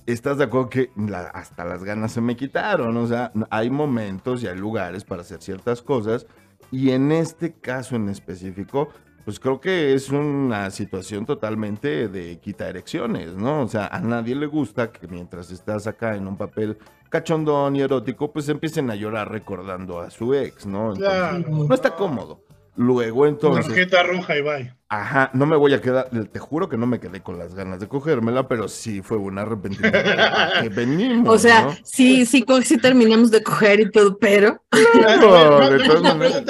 ¿estás 0.07 0.39
de 0.39 0.45
acuerdo 0.45 0.69
que 0.71 0.91
la- 0.97 1.29
hasta 1.35 1.65
las 1.65 1.83
ganas 1.83 2.13
se 2.13 2.21
me 2.21 2.37
quitaron? 2.37 2.97
O 2.97 3.07
sea, 3.09 3.33
hay 3.51 3.71
momentos 3.71 4.43
y 4.43 4.47
hay 4.47 4.57
lugares 4.57 5.03
para 5.05 5.23
hacer 5.23 5.43
ciertas 5.43 5.83
cosas, 5.83 6.27
y 6.75 6.91
en 6.91 7.13
este 7.13 7.53
caso 7.53 7.97
en 7.97 8.09
específico, 8.09 8.89
pues 9.25 9.41
creo 9.41 9.61
que 9.61 9.95
es 9.95 10.11
una 10.11 10.71
situación 10.71 11.25
totalmente 11.25 12.09
de 12.09 12.39
quita 12.41 12.69
erecciones, 12.69 13.35
¿no? 13.35 13.63
O 13.63 13.69
sea, 13.69 13.87
a 13.87 14.01
nadie 14.01 14.35
le 14.35 14.47
gusta 14.47 14.91
que 14.93 15.07
mientras 15.09 15.51
estás 15.51 15.87
acá 15.87 16.17
en 16.17 16.27
un 16.27 16.37
papel 16.37 16.77
cachondón 17.09 17.77
y 17.77 17.81
erótico, 17.83 18.33
pues 18.33 18.49
empiecen 18.49 18.91
a 18.91 18.95
llorar 18.97 19.31
recordando 19.31 20.01
a 20.01 20.11
su 20.11 20.35
ex, 20.35 20.67
¿no? 20.67 20.93
Entonces, 20.93 21.07
Claro. 21.09 21.39
no 21.69 21.75
está 21.75 21.95
cómodo. 21.95 22.41
Luego 22.77 23.27
entonces, 23.27 23.67
Tarjeta 23.67 24.03
roja 24.03 24.37
y 24.37 24.43
bye. 24.43 24.75
ajá, 24.89 25.31
no 25.33 25.47
me 25.47 25.55
voy 25.57 25.75
a 25.75 25.81
quedar, 25.81 26.09
te 26.11 26.39
juro 26.41 26.69
que 26.69 26.77
no 26.77 26.87
me 26.87 26.99
quedé 26.99 27.21
con 27.21 27.39
las 27.39 27.55
ganas 27.55 27.79
de 27.79 27.87
cogérmela, 27.87 28.49
pero 28.49 28.67
sí 28.69 29.01
fue 29.01 29.17
un 29.17 29.39
arrepentimiento. 29.39 29.97
que 30.63 30.69
venimos, 30.71 31.33
O 31.33 31.39
sea, 31.39 31.63
¿no? 31.67 31.77
sí, 31.85 32.27
sí, 32.27 32.45
sí 32.65 32.79
terminamos 32.79 33.31
de 33.31 33.43
coger 33.45 33.79
y 33.81 33.91
todo, 33.93 34.19
pero 34.19 34.61
Claro, 34.93 35.71
de 35.71 35.85
todas 35.85 36.01
una 36.01 36.15
maneras. 36.15 36.45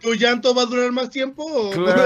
¿Tu 0.00 0.14
llanto 0.14 0.54
va 0.54 0.62
a 0.62 0.66
durar 0.66 0.92
más 0.92 1.08
tiempo? 1.10 1.42
o- 1.44 1.70
Claro. 1.70 2.04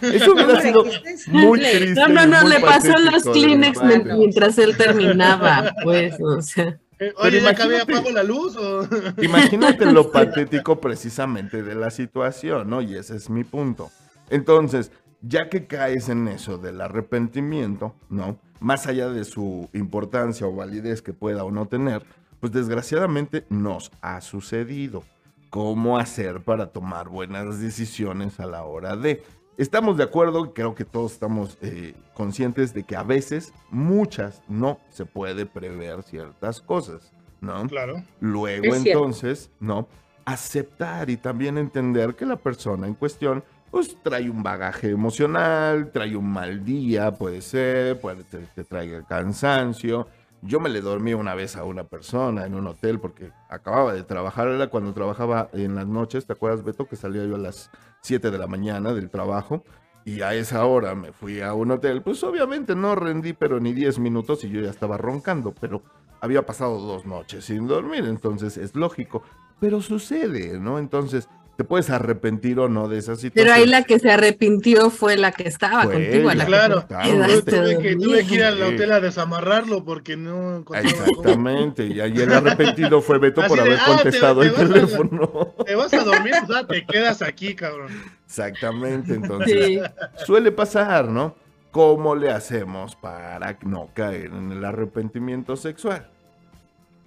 Eso 0.00 0.32
hubiera 0.32 0.54
Hombre, 0.54 0.62
sido 0.62 0.84
muy 1.32 1.60
triste. 1.60 1.94
no, 1.94 2.08
no, 2.08 2.26
no, 2.26 2.48
le 2.48 2.60
pasó 2.60 2.92
los 2.98 3.22
Kleenex 3.24 3.80
mientras 4.16 4.58
él 4.58 4.76
terminaba, 4.76 5.72
pues, 5.82 6.14
o 6.20 6.40
sea. 6.40 6.78
Eh, 6.98 7.12
Oye, 7.18 7.40
¿ya 7.40 7.50
acabé, 7.50 7.80
apago 7.80 8.10
la 8.10 8.22
luz? 8.22 8.56
O... 8.56 8.86
Imagínate 9.22 9.86
lo 9.86 10.10
patético 10.10 10.80
precisamente 10.80 11.62
de 11.62 11.74
la 11.74 11.90
situación, 11.90 12.68
¿no? 12.68 12.82
Y 12.82 12.96
ese 12.96 13.16
es 13.16 13.30
mi 13.30 13.44
punto. 13.44 13.90
Entonces, 14.30 14.90
ya 15.22 15.48
que 15.48 15.66
caes 15.66 16.08
en 16.08 16.28
eso 16.28 16.58
del 16.58 16.80
arrepentimiento, 16.80 17.94
¿no? 18.08 18.38
Más 18.60 18.86
allá 18.86 19.08
de 19.08 19.24
su 19.24 19.68
importancia 19.72 20.46
o 20.46 20.54
validez 20.54 21.02
que 21.02 21.12
pueda 21.12 21.44
o 21.44 21.50
no 21.50 21.66
tener, 21.66 22.04
pues 22.40 22.52
desgraciadamente 22.52 23.44
nos 23.48 23.92
ha 24.00 24.20
sucedido. 24.20 25.04
¿Cómo 25.50 25.98
hacer 25.98 26.42
para 26.42 26.66
tomar 26.66 27.08
buenas 27.08 27.58
decisiones 27.60 28.38
a 28.38 28.46
la 28.46 28.64
hora 28.64 28.96
de? 28.96 29.22
Estamos 29.58 29.96
de 29.96 30.04
acuerdo, 30.04 30.54
creo 30.54 30.76
que 30.76 30.84
todos 30.84 31.14
estamos 31.14 31.58
eh, 31.62 31.92
conscientes 32.14 32.72
de 32.72 32.84
que 32.84 32.94
a 32.94 33.02
veces, 33.02 33.52
muchas, 33.70 34.40
no 34.46 34.78
se 34.88 35.04
puede 35.04 35.46
prever 35.46 36.04
ciertas 36.04 36.60
cosas, 36.60 37.12
¿no? 37.40 37.66
Claro. 37.66 38.04
Luego 38.20 38.64
Es 38.66 38.82
cierto. 38.82 39.00
entonces, 39.00 39.50
¿no? 39.58 39.88
Aceptar 40.24 41.10
y 41.10 41.16
también 41.16 41.58
entender 41.58 42.14
que 42.14 42.24
la 42.24 42.36
persona 42.36 42.86
en 42.86 42.94
cuestión, 42.94 43.42
pues 43.72 43.96
trae 44.00 44.30
un 44.30 44.44
bagaje 44.44 44.90
emocional, 44.90 45.90
trae 45.90 46.14
un 46.14 46.30
mal 46.30 46.64
día, 46.64 47.10
puede 47.10 47.40
ser, 47.40 48.00
puede 48.00 48.22
que 48.30 48.38
te 48.54 48.62
traiga 48.62 49.02
cansancio. 49.08 50.06
Yo 50.40 50.60
me 50.60 50.68
le 50.68 50.82
dormí 50.82 51.14
una 51.14 51.34
vez 51.34 51.56
a 51.56 51.64
una 51.64 51.82
persona 51.82 52.46
en 52.46 52.54
un 52.54 52.68
hotel 52.68 53.00
porque 53.00 53.32
acababa 53.48 53.92
de 53.92 54.04
trabajar, 54.04 54.46
era 54.46 54.68
cuando 54.68 54.94
trabajaba 54.94 55.48
en 55.52 55.74
las 55.74 55.88
noches, 55.88 56.26
¿te 56.26 56.32
acuerdas 56.32 56.62
Beto? 56.62 56.86
Que 56.86 56.94
salía 56.94 57.24
yo 57.24 57.34
a 57.34 57.38
las 57.38 57.72
7 58.02 58.30
de 58.30 58.38
la 58.38 58.46
mañana 58.46 58.92
del 58.92 59.10
trabajo 59.10 59.64
y 60.04 60.22
a 60.22 60.34
esa 60.34 60.64
hora 60.64 60.94
me 60.94 61.12
fui 61.12 61.40
a 61.40 61.52
un 61.52 61.70
hotel, 61.70 62.02
pues 62.02 62.22
obviamente 62.24 62.74
no 62.74 62.94
rendí 62.94 63.34
pero 63.34 63.60
ni 63.60 63.72
10 63.72 63.98
minutos 63.98 64.42
y 64.44 64.48
yo 64.48 64.60
ya 64.60 64.70
estaba 64.70 64.96
roncando, 64.96 65.54
pero 65.60 65.82
había 66.20 66.46
pasado 66.46 66.78
dos 66.80 67.06
noches 67.06 67.44
sin 67.44 67.66
dormir, 67.66 68.04
entonces 68.06 68.56
es 68.56 68.74
lógico, 68.74 69.22
pero 69.60 69.80
sucede, 69.80 70.58
¿no? 70.58 70.78
Entonces, 70.78 71.28
te 71.58 71.64
puedes 71.64 71.90
arrepentir 71.90 72.60
o 72.60 72.68
no 72.68 72.86
de 72.86 72.98
esa 72.98 73.16
situación. 73.16 73.32
Pero 73.34 73.52
ahí 73.52 73.66
la 73.66 73.82
que 73.82 73.98
se 73.98 74.12
arrepintió 74.12 74.90
fue 74.90 75.16
la 75.16 75.32
que 75.32 75.48
estaba 75.48 75.82
Fue 75.82 75.94
contigo, 75.94 76.30
a 76.30 76.34
la 76.36 76.44
ella, 76.44 76.86
Claro. 76.86 76.86
que 76.86 77.42
tuve 77.50 77.78
que, 77.82 77.96
tuve 77.96 78.26
que 78.28 78.34
ir 78.36 78.44
al 78.44 78.62
hotel 78.62 78.92
a 78.92 79.00
desamarrarlo 79.00 79.84
porque 79.84 80.16
no 80.16 80.58
encontraba 80.58 80.88
cómo. 80.96 81.04
Exactamente, 81.10 81.86
y 81.88 81.98
ahí 81.98 82.12
el 82.16 82.32
arrepentido 82.32 83.02
fue 83.02 83.18
Beto 83.18 83.42
por 83.48 83.56
de, 83.56 83.62
haber 83.62 83.78
"Ah, 83.80 83.84
te- 83.86 83.92
contestado 83.94 84.40
te 84.42 84.46
el 84.46 84.54
a- 84.54 84.56
teléfono. 84.58 85.54
Te 85.66 85.74
vas 85.74 85.92
a 85.94 86.04
dormir, 86.04 86.34
o 86.44 86.46
sea, 86.46 86.64
te 86.64 86.86
quedas 86.86 87.22
aquí, 87.22 87.56
cabrón. 87.56 87.88
Exactamente, 88.24 89.14
entonces 89.14 89.66
Sí. 89.66 89.80
suele 90.26 90.52
pasar, 90.52 91.08
¿no? 91.08 91.34
¿Cómo 91.72 92.14
le 92.14 92.30
hacemos 92.30 92.94
para 92.94 93.58
no 93.62 93.88
caer 93.94 94.26
en 94.26 94.52
el 94.52 94.64
arrepentimiento 94.64 95.56
sexual? 95.56 96.08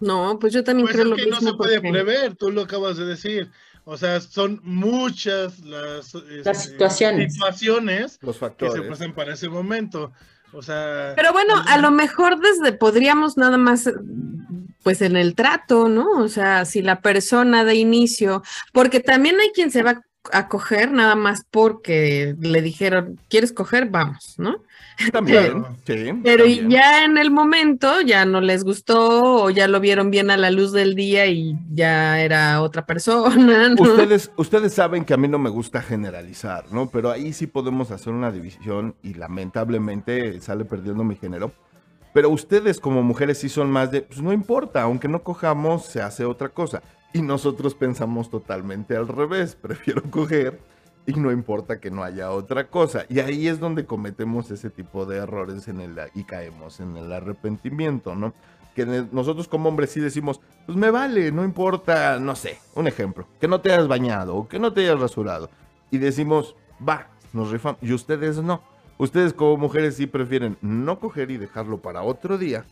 No, 0.01 0.37
pues 0.41 0.51
yo 0.51 0.61
también 0.61 0.87
Pues 0.87 0.95
creo 0.97 1.05
es 1.05 1.09
lo 1.11 1.15
que 1.15 1.29
no 1.29 1.39
se 1.39 1.53
puede 1.53 1.75
porque- 1.75 1.91
prever, 1.91 2.35
tú 2.35 2.51
lo 2.51 2.63
acabas 2.63 2.97
de 2.97 3.05
decir. 3.05 3.49
O 3.91 3.97
sea, 3.97 4.21
son 4.21 4.61
muchas 4.63 5.59
las, 5.59 6.15
este, 6.15 6.43
Las 6.45 6.63
situaciones. 6.63 7.33
situaciones 7.33 8.19
Los 8.21 8.35
que 8.37 8.39
se 8.39 8.39
factores. 8.39 8.81
presentan 8.87 9.13
para 9.13 9.33
ese 9.33 9.49
momento. 9.49 10.13
O 10.53 10.61
sea, 10.61 11.11
Pero 11.17 11.33
bueno, 11.33 11.55
a 11.67 11.77
lo 11.77 11.91
mejor 11.91 12.39
desde 12.39 12.71
podríamos 12.71 13.35
nada 13.35 13.57
más, 13.57 13.89
pues 14.81 15.01
en 15.01 15.17
el 15.17 15.35
trato, 15.35 15.89
¿no? 15.89 16.09
O 16.19 16.29
sea, 16.29 16.63
si 16.63 16.81
la 16.81 17.01
persona 17.01 17.65
de 17.65 17.75
inicio, 17.75 18.43
porque 18.71 19.01
también 19.01 19.37
hay 19.41 19.49
quien 19.49 19.71
se 19.71 19.83
va 19.83 20.01
a 20.31 20.47
coger 20.47 20.91
nada 20.91 21.15
más 21.15 21.45
porque 21.49 22.35
le 22.39 22.61
dijeron, 22.61 23.19
¿quieres 23.29 23.51
coger? 23.53 23.89
Vamos, 23.89 24.35
¿no? 24.37 24.57
También, 25.11 25.63
sí. 25.85 26.11
Pero 26.23 26.43
también. 26.43 26.69
ya 26.69 27.05
en 27.05 27.17
el 27.17 27.31
momento 27.31 28.01
ya 28.01 28.25
no 28.25 28.39
les 28.39 28.63
gustó 28.63 29.43
o 29.43 29.49
ya 29.49 29.67
lo 29.67 29.79
vieron 29.79 30.11
bien 30.11 30.29
a 30.29 30.37
la 30.37 30.51
luz 30.51 30.71
del 30.71 30.95
día 30.95 31.25
y 31.25 31.57
ya 31.73 32.21
era 32.21 32.61
otra 32.61 32.85
persona, 32.85 33.69
¿no? 33.75 33.81
Ustedes, 33.81 34.31
ustedes 34.35 34.73
saben 34.73 35.05
que 35.05 35.13
a 35.13 35.17
mí 35.17 35.27
no 35.27 35.39
me 35.39 35.49
gusta 35.49 35.81
generalizar, 35.81 36.65
¿no? 36.71 36.89
Pero 36.89 37.09
ahí 37.09 37.33
sí 37.33 37.47
podemos 37.47 37.89
hacer 37.91 38.13
una 38.13 38.31
división 38.31 38.95
y 39.01 39.15
lamentablemente 39.15 40.39
sale 40.41 40.65
perdiendo 40.65 41.03
mi 41.03 41.15
género. 41.15 41.51
Pero 42.13 42.29
ustedes 42.29 42.79
como 42.79 43.01
mujeres 43.03 43.39
sí 43.39 43.49
son 43.49 43.71
más 43.71 43.89
de, 43.89 44.01
pues 44.01 44.21
no 44.21 44.33
importa, 44.33 44.81
aunque 44.83 45.07
no 45.07 45.23
cojamos, 45.23 45.85
se 45.85 46.01
hace 46.01 46.25
otra 46.25 46.49
cosa. 46.49 46.83
Y 47.13 47.21
nosotros 47.21 47.75
pensamos 47.75 48.29
totalmente 48.29 48.95
al 48.95 49.07
revés, 49.07 49.55
prefiero 49.55 50.03
coger 50.09 50.59
y 51.05 51.13
no 51.13 51.31
importa 51.31 51.79
que 51.79 51.91
no 51.91 52.03
haya 52.03 52.31
otra 52.31 52.67
cosa. 52.67 53.05
Y 53.09 53.19
ahí 53.19 53.47
es 53.47 53.59
donde 53.59 53.85
cometemos 53.85 54.49
ese 54.51 54.69
tipo 54.69 55.05
de 55.05 55.17
errores 55.17 55.67
en 55.67 55.81
el, 55.81 55.97
y 56.13 56.23
caemos 56.23 56.79
en 56.79 56.95
el 56.95 57.11
arrepentimiento, 57.11 58.15
¿no? 58.15 58.33
Que 58.75 58.85
nosotros 58.85 59.49
como 59.49 59.67
hombres 59.67 59.89
sí 59.89 59.99
decimos, 59.99 60.39
pues 60.65 60.77
me 60.77 60.91
vale, 60.91 61.31
no 61.31 61.43
importa, 61.43 62.19
no 62.19 62.35
sé, 62.35 62.59
un 62.75 62.87
ejemplo, 62.87 63.27
que 63.39 63.47
no 63.49 63.59
te 63.59 63.73
hayas 63.73 63.89
bañado 63.89 64.35
o 64.35 64.47
que 64.47 64.59
no 64.59 64.71
te 64.71 64.81
hayas 64.81 64.99
rasurado. 64.99 65.49
Y 65.89 65.97
decimos, 65.97 66.55
va, 66.87 67.07
nos 67.33 67.51
rifamos. 67.51 67.81
Y 67.83 67.91
ustedes 67.91 68.41
no. 68.41 68.61
Ustedes 68.97 69.33
como 69.33 69.57
mujeres 69.57 69.95
sí 69.95 70.07
prefieren 70.07 70.57
no 70.61 70.99
coger 70.99 71.31
y 71.31 71.37
dejarlo 71.37 71.81
para 71.81 72.03
otro 72.03 72.37
día 72.37 72.65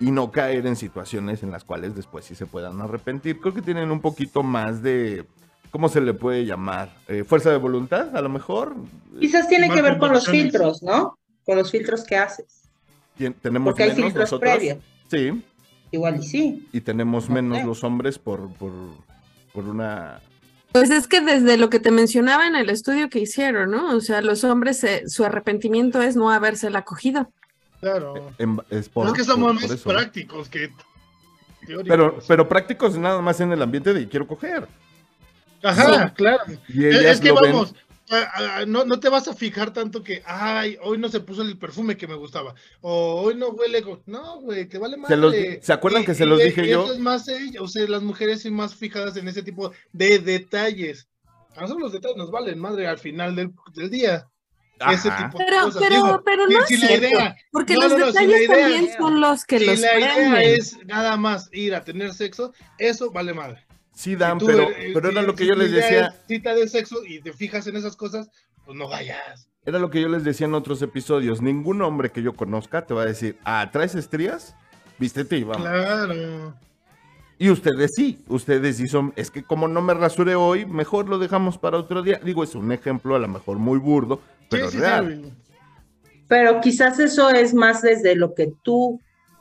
y 0.00 0.10
no 0.10 0.30
caer 0.30 0.66
en 0.66 0.76
situaciones 0.76 1.42
en 1.42 1.50
las 1.50 1.64
cuales 1.64 1.94
después 1.94 2.24
sí 2.24 2.34
se 2.34 2.46
puedan 2.46 2.80
arrepentir. 2.80 3.40
Creo 3.40 3.54
que 3.54 3.62
tienen 3.62 3.90
un 3.90 4.00
poquito 4.00 4.42
más 4.42 4.82
de, 4.82 5.24
¿cómo 5.70 5.88
se 5.88 6.00
le 6.00 6.14
puede 6.14 6.44
llamar? 6.44 6.94
Eh, 7.08 7.24
fuerza 7.24 7.50
de 7.50 7.56
voluntad, 7.58 8.14
a 8.16 8.20
lo 8.20 8.28
mejor. 8.28 8.74
Quizás 9.20 9.48
tiene 9.48 9.70
que 9.70 9.82
ver 9.82 9.98
con 9.98 10.12
los 10.12 10.26
filtros, 10.26 10.82
¿no? 10.82 11.16
Con 11.44 11.56
los 11.56 11.70
filtros 11.70 12.04
que 12.04 12.16
haces. 12.16 12.62
Tenemos 13.40 13.70
Porque 13.72 13.84
hay 13.84 13.88
menos 13.90 14.04
filtros 14.04 14.22
nosotros. 14.32 14.50
previos. 14.52 14.78
Sí, 15.08 15.42
Igual 15.92 16.16
y 16.16 16.22
sí. 16.24 16.68
y 16.72 16.80
tenemos 16.80 17.28
No 17.28 17.34
menos 17.36 17.58
sé. 17.58 17.64
los 17.64 17.84
hombres 17.84 18.18
por, 18.18 18.52
por, 18.54 18.72
por 19.52 19.68
una... 19.68 20.20
Pues 20.72 20.90
es 20.90 21.06
que 21.06 21.20
desde 21.20 21.56
lo 21.56 21.70
que 21.70 21.78
te 21.78 21.92
mencionaba 21.92 22.48
en 22.48 22.56
el 22.56 22.68
estudio 22.68 23.08
que 23.08 23.20
hicieron, 23.20 23.70
¿no? 23.70 23.94
O 23.94 24.00
sea, 24.00 24.20
los 24.22 24.42
hombres, 24.42 24.82
eh, 24.82 25.04
su 25.06 25.24
arrepentimiento 25.24 26.02
es 26.02 26.16
no 26.16 26.30
habérsela 26.32 26.82
cogido. 26.82 27.30
Claro. 27.90 28.32
es 28.70 28.88
por- 28.88 29.06
es 29.06 29.12
que 29.12 29.24
somos 29.24 29.54
más 29.54 29.76
prácticos 29.82 30.48
que 30.48 30.70
teóricos. 31.66 31.88
Pero, 31.88 32.18
pero 32.26 32.48
prácticos 32.48 32.96
nada 32.98 33.20
más 33.20 33.40
en 33.40 33.52
el 33.52 33.62
ambiente 33.62 33.92
de 33.94 34.08
quiero 34.08 34.26
coger. 34.26 34.66
Ajá, 35.62 36.12
claro. 36.14 36.42
Y 36.68 36.84
Es, 36.86 37.20
que 37.20 37.32
ven- 37.32 37.52
vamos, 37.52 37.74
no, 38.66 38.84
no 38.84 39.00
te 39.00 39.08
vas 39.08 39.28
a 39.28 39.34
fijar 39.34 39.72
tanto 39.72 40.02
que, 40.02 40.22
ay, 40.26 40.76
hoy 40.82 40.98
no 40.98 41.08
se 41.08 41.20
puso 41.20 41.42
el 41.42 41.56
perfume 41.56 41.96
que 41.96 42.06
me 42.06 42.14
gustaba, 42.14 42.54
o 42.82 43.22
hoy 43.22 43.34
no 43.34 43.48
huele, 43.48 43.80
go-". 43.80 44.02
no, 44.06 44.40
güey, 44.40 44.66
te 44.66 44.78
vale 44.78 44.96
más. 44.96 45.08
Se 45.08 45.16
los- 45.16 45.34
¿se 45.62 45.72
acuerdan 45.72 46.04
que 46.04 46.14
se 46.14 46.26
los 46.26 46.38
dije 46.38 46.68
yo? 46.68 46.84
Eso 46.84 46.92
es 46.94 46.98
más 46.98 47.26
o 47.60 47.68
sea, 47.68 47.88
las 47.88 48.02
mujeres 48.02 48.42
son 48.42 48.54
más 48.54 48.74
fijadas 48.74 49.16
en 49.16 49.28
ese 49.28 49.42
tipo 49.42 49.72
de 49.92 50.18
detalles. 50.18 51.08
A 51.56 51.62
nosotros 51.62 51.84
los 51.84 51.92
detalles 51.92 52.16
nos 52.16 52.30
valen 52.30 52.58
madre 52.58 52.86
al 52.86 52.98
final 52.98 53.34
del, 53.36 53.52
del 53.74 53.88
día. 53.88 54.28
Ese 54.90 55.08
Ajá. 55.08 55.26
tipo 55.26 55.38
de 55.38 55.44
Pero, 55.44 55.62
cosas. 55.62 55.82
pero, 55.82 55.94
Digo, 55.94 56.22
pero 56.24 56.46
si- 56.48 56.54
no 56.54 56.66
si 56.66 56.74
es 56.74 56.80
la 56.80 56.86
cierto, 56.88 57.06
idea, 57.06 57.36
porque 57.52 57.74
no, 57.74 57.80
los 57.82 57.92
no, 57.92 57.98
no, 57.98 58.06
si 58.06 58.12
la 58.14 58.20
detalles 58.20 58.48
idea- 58.48 58.58
también 58.60 58.88
son 58.98 59.20
los 59.20 59.44
que 59.44 59.58
si 59.60 59.66
los 59.66 59.80
la 59.80 59.98
idea 59.98 60.42
es 60.42 60.78
nada 60.86 61.16
más 61.16 61.48
ir 61.52 61.74
a 61.74 61.84
tener 61.84 62.12
sexo, 62.12 62.52
eso 62.78 63.10
vale 63.10 63.32
madre. 63.34 63.64
Sí 63.92 64.16
dan, 64.16 64.38
Tú, 64.38 64.46
pero, 64.46 64.70
eh, 64.70 64.90
pero 64.92 65.08
si- 65.08 65.12
era 65.16 65.22
lo 65.22 65.34
que 65.34 65.44
si 65.44 65.48
yo 65.48 65.54
les 65.54 65.70
decía. 65.70 66.06
es 66.06 66.14
Cita 66.26 66.54
de 66.54 66.68
sexo 66.68 67.04
y 67.06 67.20
te 67.20 67.32
fijas 67.32 67.66
en 67.68 67.76
esas 67.76 67.94
cosas, 67.96 68.28
pues 68.64 68.76
no 68.76 68.88
vayas. 68.88 69.48
Era 69.64 69.78
lo 69.78 69.88
que 69.90 70.00
yo 70.00 70.08
les 70.08 70.24
decía 70.24 70.46
en 70.46 70.54
otros 70.54 70.82
episodios. 70.82 71.40
Ningún 71.40 71.80
hombre 71.80 72.10
que 72.10 72.20
yo 72.22 72.34
conozca 72.34 72.84
te 72.84 72.92
va 72.94 73.02
a 73.02 73.06
decir, 73.06 73.38
ah, 73.44 73.70
¿traes 73.72 73.94
estrías? 73.94 74.54
Vístete 74.98 75.38
y 75.38 75.44
vamos. 75.44 75.66
Claro. 75.66 76.54
Y 77.38 77.50
ustedes 77.50 77.90
sí, 77.96 78.22
ustedes 78.28 78.76
sí 78.76 78.86
son, 78.86 79.12
es 79.16 79.30
que 79.30 79.42
como 79.42 79.66
no 79.66 79.82
me 79.82 79.92
rasuré 79.94 80.34
hoy, 80.36 80.66
mejor 80.66 81.08
lo 81.08 81.18
dejamos 81.18 81.58
para 81.58 81.78
otro 81.78 82.02
día. 82.02 82.20
Digo, 82.22 82.44
es 82.44 82.54
un 82.54 82.70
ejemplo 82.72 83.16
a 83.16 83.18
lo 83.18 83.26
mejor 83.26 83.58
muy 83.58 83.78
burdo, 83.78 84.20
pero 84.48 84.70
Sí, 84.70 84.78
real. 84.78 85.20
sí. 85.24 85.32
Pero 86.28 86.60
quizás 86.60 86.98
eso 86.98 87.30
es 87.30 87.52
más 87.54 87.82
desde 87.82 88.14
lo 88.16 88.34
que 88.34 88.52
tú, 88.62 89.00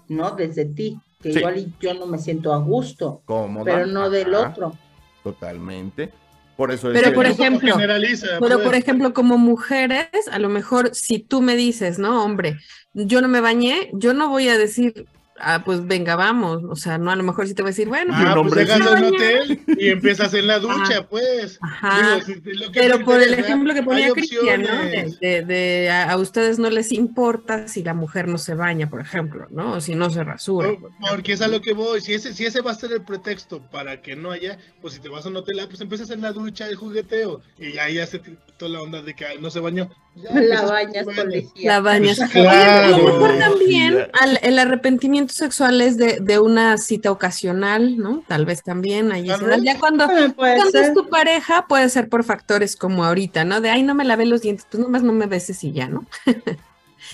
¿no? 0.10 0.32
Desde 0.32 0.66
ti. 0.66 0.99
Que 1.22 1.32
Sí. 1.32 1.39
igual 1.39 1.74
yo 1.80 1.93
no 1.93 2.06
me 2.06 2.18
siento 2.18 2.54
a 2.54 2.58
gusto, 2.58 3.22
Cómoda. 3.26 3.64
pero 3.64 3.86
no 3.88 4.10
del 4.10 4.34
otro. 4.34 4.78
Totalmente. 5.24 6.12
Por 6.58 6.72
eso 6.72 6.91
es 6.91 6.93
Pero 6.99 7.10
que- 7.12 7.16
por 7.16 7.26
ejemplo, 7.26 7.74
generaliza, 7.74 8.28
Pero 8.39 8.56
pues. 8.58 8.66
por 8.66 8.76
ejemplo, 8.76 9.14
como 9.14 9.38
mujeres, 9.38 10.08
a 10.32 10.38
lo 10.38 10.49
mejor 10.49 10.93
si 10.93 11.18
tú 11.20 11.41
me 11.41 11.56
dices, 11.56 11.97
no, 11.97 12.24
hombre, 12.24 12.58
yo 12.93 13.22
no 13.22 13.28
me 13.28 13.39
bañé, 13.41 13.89
yo 13.93 14.14
no 14.14 14.30
voy 14.30 14.49
a 14.49 14.58
decir, 14.58 15.08
ah, 15.44 15.64
pues 15.64 15.86
venga, 15.86 16.16
vamos. 16.16 16.64
O 16.70 16.76
sea, 16.76 16.98
no, 16.98 17.12
a 17.12 17.16
lo 17.16 17.24
mejor 17.24 17.48
sí 17.48 17.54
te 17.54 17.62
voy 17.62 17.70
a 17.70 17.72
decir, 17.72 17.88
bueno, 17.88 18.14
un 18.14 18.20
Ah, 18.26 18.36
pues 18.36 18.56
llegas 18.56 18.82
al 18.82 18.94
baña. 18.94 19.08
hotel 19.10 19.62
y 19.78 19.89
empiezas 19.89 20.34
en 20.34 20.48
la 20.48 20.60
ducha, 20.60 20.74
Ajá. 21.00 21.08
pues. 21.10 21.60
Ajá. 21.62 22.20
Digo, 22.26 22.72
Pero 22.74 23.04
por 23.04 23.22
el 23.22 23.34
ejemplo 23.34 23.74
que 23.74 23.84
ponía 23.84 24.12
Cristian, 24.12 24.62
¿no? 24.64 24.84
De, 24.86 25.14
de- 25.22 25.41
de 25.46 25.89
a, 25.91 26.12
a 26.12 26.18
ustedes 26.18 26.60
no 26.60 26.70
les 26.70 26.91
importa 26.91 27.68
si 27.68 27.84
la 27.84 27.94
mujer 27.94 28.28
no 28.28 28.38
se 28.38 28.56
baña, 28.56 28.89
por 28.89 29.02
ejemplo, 29.02 29.48
¿no? 29.52 29.74
O 29.74 29.82
si 29.82 29.96
no 29.96 30.10
se 30.10 30.24
rasura. 30.24 30.70
Por- 30.80 30.91
Porque 31.10 31.34
es 31.34 31.41
a 31.41 31.48
lo 31.48 31.62
que 31.62 31.74
voy. 31.74 32.02
Si 32.02 32.14
ese, 32.14 32.34
si 32.34 32.46
ese 32.46 32.62
va 32.62 32.72
a 32.72 32.76
ser 32.76 32.91
el 32.91 33.04
pretexto 33.04 33.62
para 33.72 34.02
que 34.02 34.16
no 34.16 34.32
haya, 34.32 34.58
pues 34.82 34.94
si 34.94 35.00
te 35.00 35.10
vas 35.10 35.26
a 35.26 35.30
un 35.30 35.38
hotel, 35.38 35.60
ah, 35.60 35.66
pues 35.68 35.82
empiezas 35.82 36.10
en 36.12 36.22
la 36.22 36.32
ducha 36.32 36.68
de 36.68 36.76
jugueteo. 36.76 37.41
Y 37.60 37.78
ahí 37.78 37.96
ya 37.96 38.06
se 38.06 38.20
te 38.20 38.36
la 38.68 38.82
onda 38.82 39.01
de 39.01 39.14
que 39.16 39.26
ay, 39.26 39.38
no 39.39 39.49
se 39.49 39.59
bañó. 39.59 39.89
Ya, 40.16 40.30
La 40.34 40.61
bañas 40.64 41.05
con 41.05 41.30
lejía. 41.30 41.72
La 41.74 41.80
bañas. 41.82 42.20
Oye, 42.20 42.47
a 42.47 42.88
lo 42.89 42.95
claro. 42.97 43.05
mejor 43.20 43.38
también 43.39 44.07
al- 44.20 44.39
el 44.43 44.59
arrepentimiento 44.59 45.34
sexual 45.34 45.82
es 45.82 45.97
de, 45.97 46.20
de 46.22 46.39
una 46.39 46.78
cita 46.78 47.11
ocasional, 47.11 47.97
¿no? 47.97 48.24
Tal 48.28 48.45
vez 48.45 48.64
también 48.64 49.11
ahí 49.11 49.28
Tal 49.28 49.39
se 49.39 49.45
da. 49.47 49.55
vez. 49.55 49.64
Ya 49.64 49.80
cuando, 49.80 50.07
puede 50.36 50.57
cuando 50.57 50.80
es 50.80 50.93
tu 50.93 51.09
pareja, 51.09 51.66
puede 51.68 51.89
ser 51.89 52.09
por 52.09 52.24
factores 52.24 52.76
como 52.76 53.03
ahorita, 53.05 53.43
¿no? 53.45 53.61
De 53.61 53.70
ay, 53.70 53.84
no 53.84 53.95
me 53.95 54.03
lavé 54.05 54.26
los 54.26 54.41
dientes, 54.41 54.68
pues 54.70 54.82
nomás 54.84 55.03
no 55.03 55.14
me 55.14 55.26
beses 55.26 55.64
y 55.64 55.72
ya, 55.72 55.88
¿no? 55.88 56.05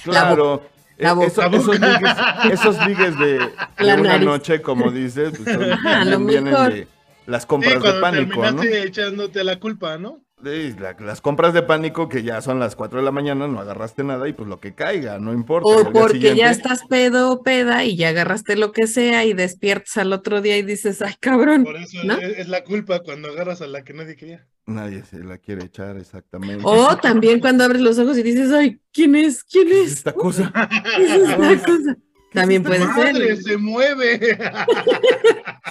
Claro. 0.04 0.62
La 0.98 1.12
eh, 1.12 1.14
boca. 1.14 1.28
eso- 1.28 1.42
La 1.42 1.58
esos, 1.58 1.80
ligues, 1.80 2.54
esos 2.54 2.88
ligues 2.88 3.20
de, 3.20 3.26
de 3.40 3.50
La 3.80 3.96
una 3.96 4.18
noche, 4.18 4.62
como 4.62 4.92
dices, 4.92 5.32
pues, 5.38 5.44
son- 5.56 5.72
Ajá, 5.72 6.04
lo 6.06 6.12
también 6.12 6.28
vienen 6.44 6.54
mejor. 6.54 6.74
de 6.74 6.88
las 7.26 7.44
Sí, 7.44 7.48
compras 7.48 7.82
de 7.84 7.94
pánico, 8.02 8.52
¿no? 8.52 8.64
echándote 8.64 9.44
la 9.44 9.60
culpa, 9.60 9.98
¿no? 9.98 10.20
La- 10.42 10.96
las 11.00 11.20
compras 11.20 11.54
de 11.54 11.62
pánico 11.64 12.08
que 12.08 12.24
ya 12.24 12.42
son 12.42 12.60
las 12.60 12.76
4 12.78 13.00
de 13.00 13.06
la 13.06 13.12
mañana, 13.12 13.48
no 13.48 13.60
agarraste 13.60 14.04
nada 14.06 14.28
y 14.30 14.34
pues 14.34 14.48
lo 14.48 14.60
que 14.62 14.74
caiga, 14.74 15.20
no 15.20 15.34
importa. 15.34 15.68
O 15.70 15.92
porque 15.92 16.36
ya 16.36 16.50
estás 16.50 16.86
pedo 16.88 17.32
o 17.32 17.44
peda 17.44 17.84
y 17.84 17.98
ya 17.98 18.10
agarraste 18.10 18.56
lo 18.56 18.72
que 18.72 18.88
sea 18.88 19.26
y 19.26 19.34
despiertas 19.34 19.98
al 19.98 20.14
otro 20.14 20.42
día 20.42 20.58
y 20.58 20.62
dices, 20.62 21.02
ay, 21.02 21.16
cabrón. 21.20 21.66
Por 21.66 21.76
eso 21.76 22.04
¿No? 22.06 22.18
es, 22.18 22.40
es 22.40 22.48
la 22.48 22.64
culpa 22.64 23.00
cuando 23.04 23.28
agarras 23.28 23.62
a 23.62 23.68
la 23.68 23.84
que 23.84 23.94
nadie 23.94 24.16
quería. 24.16 24.48
Nadie 24.66 25.04
se 25.04 25.20
la 25.24 25.40
quiere 25.40 25.66
echar 25.66 25.98
exactamente. 25.98 26.64
O 26.64 26.96
también 26.98 27.40
cuando 27.40 27.64
abres 27.66 27.82
los 27.82 27.98
ojos 28.00 28.18
y 28.18 28.24
dices, 28.24 28.52
ay, 28.52 28.80
¿quién 28.94 29.16
es? 29.16 29.44
¿Quién 29.44 29.68
¿Qué 29.68 29.82
es 29.82 29.88
es? 29.88 29.98
esta 29.98 30.14
cosa? 30.14 30.52
¿Qué 30.96 31.04
es 31.04 31.12
esta 31.12 31.36
cosa? 31.66 31.98
También 32.34 32.64
puede 32.64 32.86
¡Madre, 32.86 33.36
ser. 33.36 33.44
se 33.44 33.58
mueve! 33.58 34.20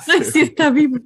Ay, 0.08 0.24
sí 0.24 0.40
está 0.40 0.70
vivo. 0.70 0.98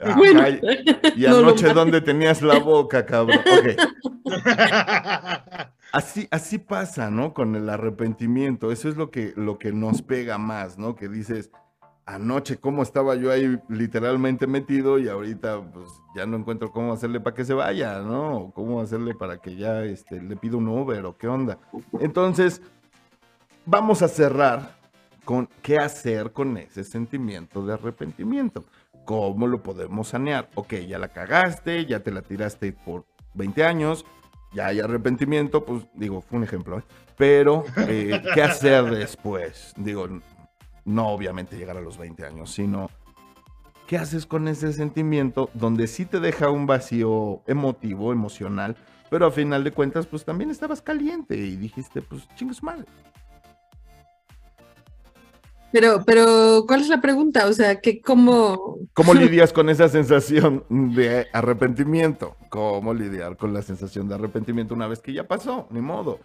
Ajá, 0.00 0.14
Bueno. 0.16 0.42
y, 0.48 1.22
No 1.26 1.36
anoche. 1.38 1.72
¿dónde 1.72 2.00
tenías 2.00 2.42
la 2.42 2.58
boca, 2.58 3.04
cabrón? 3.04 3.38
Ok. 3.40 3.80
Así, 5.92 6.26
así 6.32 6.58
pasa, 6.58 7.08
¿no? 7.08 7.32
Con 7.34 7.54
el 7.54 7.68
arrepentimiento. 7.70 8.72
Eso 8.72 8.88
es 8.88 8.96
lo 8.96 9.12
que, 9.12 9.32
lo 9.36 9.58
que 9.60 9.70
nos 9.72 10.02
pega 10.02 10.38
más, 10.38 10.76
¿no? 10.76 10.96
Que 10.96 11.08
dices, 11.08 11.52
anoche, 12.04 12.56
¿cómo 12.56 12.82
estaba 12.82 13.14
yo 13.14 13.30
ahí 13.30 13.60
literalmente 13.68 14.48
metido? 14.48 14.98
Y 14.98 15.08
ahorita, 15.08 15.62
pues, 15.72 15.86
ya 16.16 16.26
no 16.26 16.36
encuentro 16.36 16.72
cómo 16.72 16.92
hacerle 16.92 17.20
para 17.20 17.36
que 17.36 17.44
se 17.44 17.54
vaya, 17.54 18.00
¿no? 18.00 18.38
O 18.38 18.52
cómo 18.52 18.80
hacerle 18.80 19.14
para 19.14 19.38
que 19.38 19.54
ya 19.54 19.84
este, 19.84 20.20
le 20.20 20.34
pido 20.34 20.58
un 20.58 20.66
Uber 20.66 21.04
o 21.04 21.16
qué 21.16 21.28
onda. 21.28 21.60
Entonces, 22.00 22.60
vamos 23.66 24.02
a 24.02 24.08
cerrar 24.08 24.76
con 25.24 25.48
qué 25.62 25.78
hacer 25.78 26.32
con 26.32 26.56
ese 26.56 26.84
sentimiento 26.84 27.64
de 27.64 27.74
arrepentimiento. 27.74 28.64
¿Cómo 29.04 29.46
lo 29.46 29.62
podemos 29.62 30.08
sanear? 30.08 30.48
Ok, 30.54 30.74
ya 30.88 30.98
la 30.98 31.08
cagaste, 31.08 31.86
ya 31.86 32.00
te 32.00 32.10
la 32.10 32.22
tiraste 32.22 32.72
por 32.72 33.06
20 33.34 33.64
años, 33.64 34.04
ya 34.52 34.66
hay 34.66 34.80
arrepentimiento, 34.80 35.64
pues 35.64 35.84
digo, 35.94 36.20
fue 36.20 36.38
un 36.38 36.44
ejemplo, 36.44 36.78
¿eh? 36.78 36.84
pero 37.16 37.64
eh, 37.88 38.22
¿qué 38.34 38.42
hacer 38.42 38.84
después? 38.84 39.74
Digo, 39.76 40.08
no 40.84 41.08
obviamente 41.08 41.56
llegar 41.56 41.76
a 41.76 41.80
los 41.80 41.98
20 41.98 42.24
años, 42.24 42.52
sino 42.52 42.90
¿qué 43.86 43.98
haces 43.98 44.26
con 44.26 44.48
ese 44.48 44.72
sentimiento 44.72 45.50
donde 45.54 45.86
sí 45.86 46.06
te 46.06 46.20
deja 46.20 46.50
un 46.50 46.66
vacío 46.66 47.42
emotivo, 47.46 48.12
emocional, 48.12 48.76
pero 49.10 49.26
a 49.26 49.30
final 49.30 49.64
de 49.64 49.72
cuentas, 49.72 50.06
pues 50.06 50.24
también 50.24 50.50
estabas 50.50 50.80
caliente 50.80 51.36
y 51.36 51.56
dijiste, 51.56 52.00
pues 52.00 52.26
chingue 52.36 52.54
su 52.54 52.64
madre. 52.64 52.86
Pero, 55.74 56.04
pero, 56.06 56.66
¿cuál 56.68 56.82
es 56.82 56.88
la 56.88 57.00
pregunta? 57.00 57.48
O 57.48 57.52
sea, 57.52 57.80
que 57.80 58.00
cómo. 58.00 58.78
¿Cómo 58.92 59.12
lidias 59.12 59.52
con 59.52 59.68
esa 59.68 59.88
sensación 59.88 60.64
de 60.70 61.26
arrepentimiento? 61.32 62.36
¿Cómo 62.48 62.94
lidiar 62.94 63.36
con 63.36 63.52
la 63.52 63.60
sensación 63.60 64.08
de 64.08 64.14
arrepentimiento 64.14 64.72
una 64.72 64.86
vez 64.86 65.00
que 65.00 65.12
ya 65.12 65.26
pasó? 65.26 65.66
Ni 65.70 65.80
modo. 65.80 66.20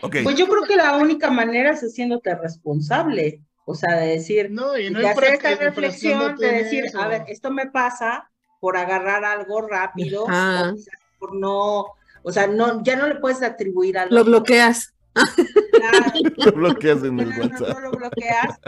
Pues 0.00 0.36
yo 0.36 0.46
creo 0.46 0.62
que 0.68 0.76
la 0.76 0.98
única 0.98 1.32
manera 1.32 1.72
es 1.72 1.80
haciéndote 1.80 2.32
responsable. 2.36 3.40
O 3.64 3.74
sea, 3.74 3.96
de 3.96 4.10
decir, 4.10 4.52
No, 4.52 4.78
y 4.78 4.88
no 4.88 5.00
de 5.00 5.08
hacer 5.08 5.34
esta 5.34 5.56
reflexión, 5.56 6.36
de 6.36 6.52
decir, 6.52 6.84
eso. 6.84 7.00
a 7.00 7.08
ver, 7.08 7.24
esto 7.26 7.50
me 7.50 7.70
pasa 7.70 8.30
por 8.60 8.76
agarrar 8.76 9.24
algo 9.24 9.62
rápido, 9.62 10.26
o 10.26 10.26
quizás 10.26 10.94
por 11.18 11.34
no, 11.34 11.86
o 12.22 12.32
sea, 12.32 12.46
no, 12.46 12.84
ya 12.84 12.94
no 12.94 13.08
le 13.08 13.16
puedes 13.16 13.42
atribuir 13.42 13.98
algo. 13.98 14.14
Lo 14.14 14.22
bloqueas. 14.22 14.91
Claro, 15.14 16.12
lo 16.46 16.52
bloqueas 16.52 17.02
en 17.02 17.16
no, 17.16 17.22
el 17.22 17.30
no, 17.30 17.36
WhatsApp. 17.44 17.68
no 17.68 17.80
lo 17.80 17.90
bloqueas 17.92 18.58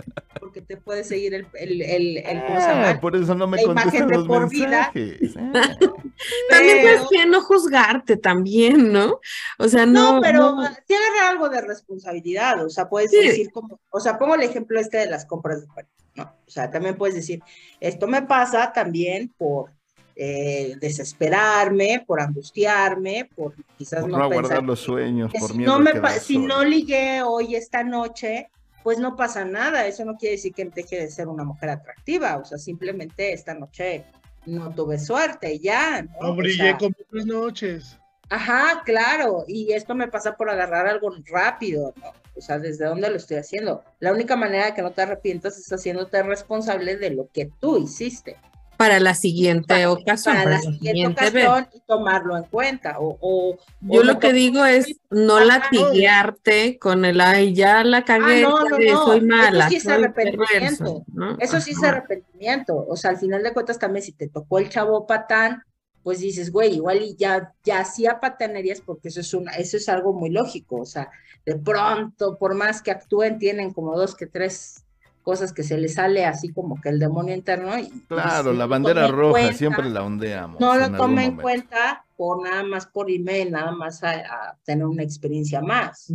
porque 0.41 0.61
te 0.61 0.77
puede 0.77 1.05
seguir 1.05 1.35
el, 1.35 1.47
el, 1.55 1.83
el, 1.83 2.17
el-. 2.19 2.43
Ah, 2.59 2.99
por 3.01 3.17
eso 3.17 3.35
no 3.35 3.47
me 3.47 3.57
La 3.59 3.63
contestan 3.65 4.09
de 4.09 4.15
los 4.17 4.27
por 4.27 4.49
vida. 4.51 4.91
Ah. 4.93 4.93
También 6.51 6.79
Pero- 6.83 7.03
es 7.03 7.09
que 7.11 7.27
no 7.27 7.41
juzgarte 7.43 8.17
también, 8.17 8.93
¿no? 8.93 9.21
O 9.59 9.69
sea, 9.69 9.85
No, 9.87 10.17
no. 10.17 10.21
pero 10.21 10.39
no- 10.55 10.65
sí 10.87 10.95
agarrar 10.95 11.33
algo 11.33 11.49
de 11.49 11.61
responsabilidad, 11.61 12.65
o 12.65 12.71
sea, 12.71 12.89
puedes 12.89 13.11
Sí. 13.11 13.17
decir 13.27 13.51
como, 13.51 13.81
o 13.91 14.01
sea, 14.01 14.19
pongo 14.19 14.35
el 14.35 14.43
ejemplo 14.43 14.79
este 14.79 14.99
de 14.99 15.07
las 15.07 15.27
compras 15.27 15.63
de 15.63 15.67
¿no? 16.17 16.25
O 16.47 16.51
sea, 16.51 16.71
también 16.71 16.97
puedes 16.97 17.17
decir, 17.17 17.41
esto 17.81 18.07
me 18.07 18.23
pasa 18.23 18.73
también 18.73 19.33
por 19.37 19.73
eh, 20.17 20.77
desesperarme, 20.81 22.05
por 22.07 22.21
angustiarme, 22.21 23.29
por 23.35 23.55
quizás 23.77 24.01
Por 24.01 24.11
no, 24.11 24.19
no 24.19 24.29
pensar 24.29 24.39
aguardar 24.39 24.63
los 24.65 24.81
sueños, 24.81 25.33
por 25.33 25.51
si 25.51 25.59
miedo 25.59 25.73
no 25.73 25.91
a 25.91 25.93
me 26.03 26.21
si 26.21 26.35
solo. 26.35 26.47
no 26.49 26.65
ligué 26.65 27.23
hoy 27.23 27.57
esta 27.57 27.83
noche, 27.83 28.49
pues 28.83 28.99
no 28.99 29.17
pasa 29.17 29.45
nada, 29.45 29.87
eso 29.87 30.05
no 30.05 30.17
quiere 30.17 30.37
decir 30.37 30.55
que 30.55 30.67
deje 30.67 31.01
de 31.01 31.11
ser 31.11 31.27
una 31.29 31.45
mujer 31.45 31.71
atractiva, 31.71 32.37
o 32.37 32.45
sea, 32.45 32.59
simplemente 32.59 33.33
esta 33.33 33.55
noche 33.55 34.05
no 34.47 34.73
tuve 34.75 34.99
suerte, 34.99 35.59
ya, 35.59 36.03
¿no? 36.03 36.11
No 36.21 36.33
O 36.33 36.37
brillé 36.37 36.57
sea, 36.57 36.79
como 36.79 36.95
tres 37.11 37.27
noches. 37.27 37.99
Ajá, 38.31 38.83
claro, 38.85 39.45
y 39.49 39.73
esto 39.73 39.95
me 39.95 40.09
pasa 40.09 40.37
por 40.37 40.49
agarrar 40.51 40.87
algo 40.87 41.11
rápido, 41.27 41.93
¿no? 41.97 42.13
O 42.37 42.41
sea, 42.41 42.59
¿desde 42.59 42.87
dónde 42.87 43.11
lo 43.11 43.17
estoy 43.17 43.37
haciendo? 43.37 43.85
La 44.01 44.13
única 44.13 44.37
manera 44.37 44.67
de 44.67 44.75
que 44.75 44.83
no 44.83 44.91
te 44.91 45.03
arrepientas 45.03 45.57
es 45.59 45.73
haciéndote 45.73 46.23
responsable 46.23 46.97
de 46.97 47.11
lo 47.11 47.29
que 47.33 47.51
tú 47.61 47.79
hiciste 47.79 48.37
para 48.77 49.01
la 49.01 49.15
siguiente 49.15 49.87
ocasión. 49.87 50.35
para 50.37 50.45
para 50.45 50.57
la 50.57 50.63
siguiente 50.63 51.31
vez. 51.31 51.47
ocasión 51.47 51.69
y 51.75 51.81
tomarlo 51.87 52.37
en 52.37 52.45
cuenta. 52.45 52.99
O, 52.99 53.17
o- 53.21 53.57
Yo 53.81 54.01
o 54.01 54.05
lo 54.05 54.19
que 54.19 54.33
digo 54.33 54.65
es 54.65 54.97
no 55.11 55.37
Ajá. 55.37 55.45
latiguearte 55.45 56.79
con 56.79 57.05
el 57.05 57.21
ay, 57.21 57.55
ya 57.55 57.85
la 57.85 58.05
cagué, 58.05 58.45
Ah, 58.45 58.49
no, 58.49 58.65
ya 58.65 58.71
no, 58.71 58.77
ves, 58.79 58.93
no, 58.93 59.05
soy 59.05 59.19
eso 59.19 59.27
mala, 59.27 59.69
sí 59.69 59.77
es 59.77 59.87
arrepentimiento. 59.89 60.47
perverso, 60.53 61.05
¿no? 61.13 61.39
Eso 61.39 61.61
sí 61.61 61.71
es 61.73 61.83
arrepentimiento. 61.83 62.85
O 62.89 62.97
sea, 62.97 63.11
al 63.11 63.19
final 63.19 63.43
de 63.43 63.53
cuentas 63.53 63.79
también 63.79 64.05
si 64.05 64.13
te 64.13 64.29
tocó 64.29 64.59
el 64.59 64.69
chavo 64.69 65.07
patán, 65.07 65.63
pues 66.03 66.21
dices, 66.21 66.53
güey, 66.53 66.75
igual 66.75 67.03
y 67.03 67.17
ya, 67.17 67.55
ya 67.65 67.79
hacía 67.81 68.21
patanerías 68.21 68.83
porque 68.83 69.09
eso 69.09 69.21
es 69.21 69.33
una, 69.33 69.53
eso 69.53 69.77
es 69.79 69.89
algo 69.89 70.13
muy 70.13 70.29
lógico. 70.31 70.77
O 70.81 70.85
sea, 70.85 71.11
de 71.47 71.57
pronto, 71.57 72.37
por 72.37 72.55
más 72.55 72.83
que 72.83 72.91
actúen, 72.91 73.39
tienen 73.39 73.73
como 73.73 73.97
dos 73.97 74.15
que 74.15 74.27
tres 74.27 74.84
cosas 75.25 75.53
que 75.53 75.65
se 75.65 75.77
les 75.79 75.95
sale 75.95 76.25
así 76.27 76.53
como 76.53 76.81
que 76.81 76.91
el 76.91 77.01
demonio 77.01 77.35
interno. 77.35 77.77
Y, 77.79 77.89
Claro, 78.09 78.53
y 78.53 78.57
la 78.57 78.67
bandera 78.67 79.09
roja 79.09 79.33
cuenta- 79.33 79.53
siempre 79.59 79.91
la 79.91 80.05
ondeamos. 80.05 80.61
No 80.61 80.77
lo 80.77 80.87
toma 80.97 81.25
en 81.25 81.37
cuenta 81.43 82.05
por 82.17 82.43
nada 82.45 82.63
más 82.63 82.87
por 82.87 83.11
email, 83.11 83.51
nada 83.51 83.73
más 83.73 84.05
a, 84.05 84.11
a 84.13 84.57
tener 84.65 84.85
una 84.87 85.03
experiencia 85.03 85.61
más. 85.61 86.13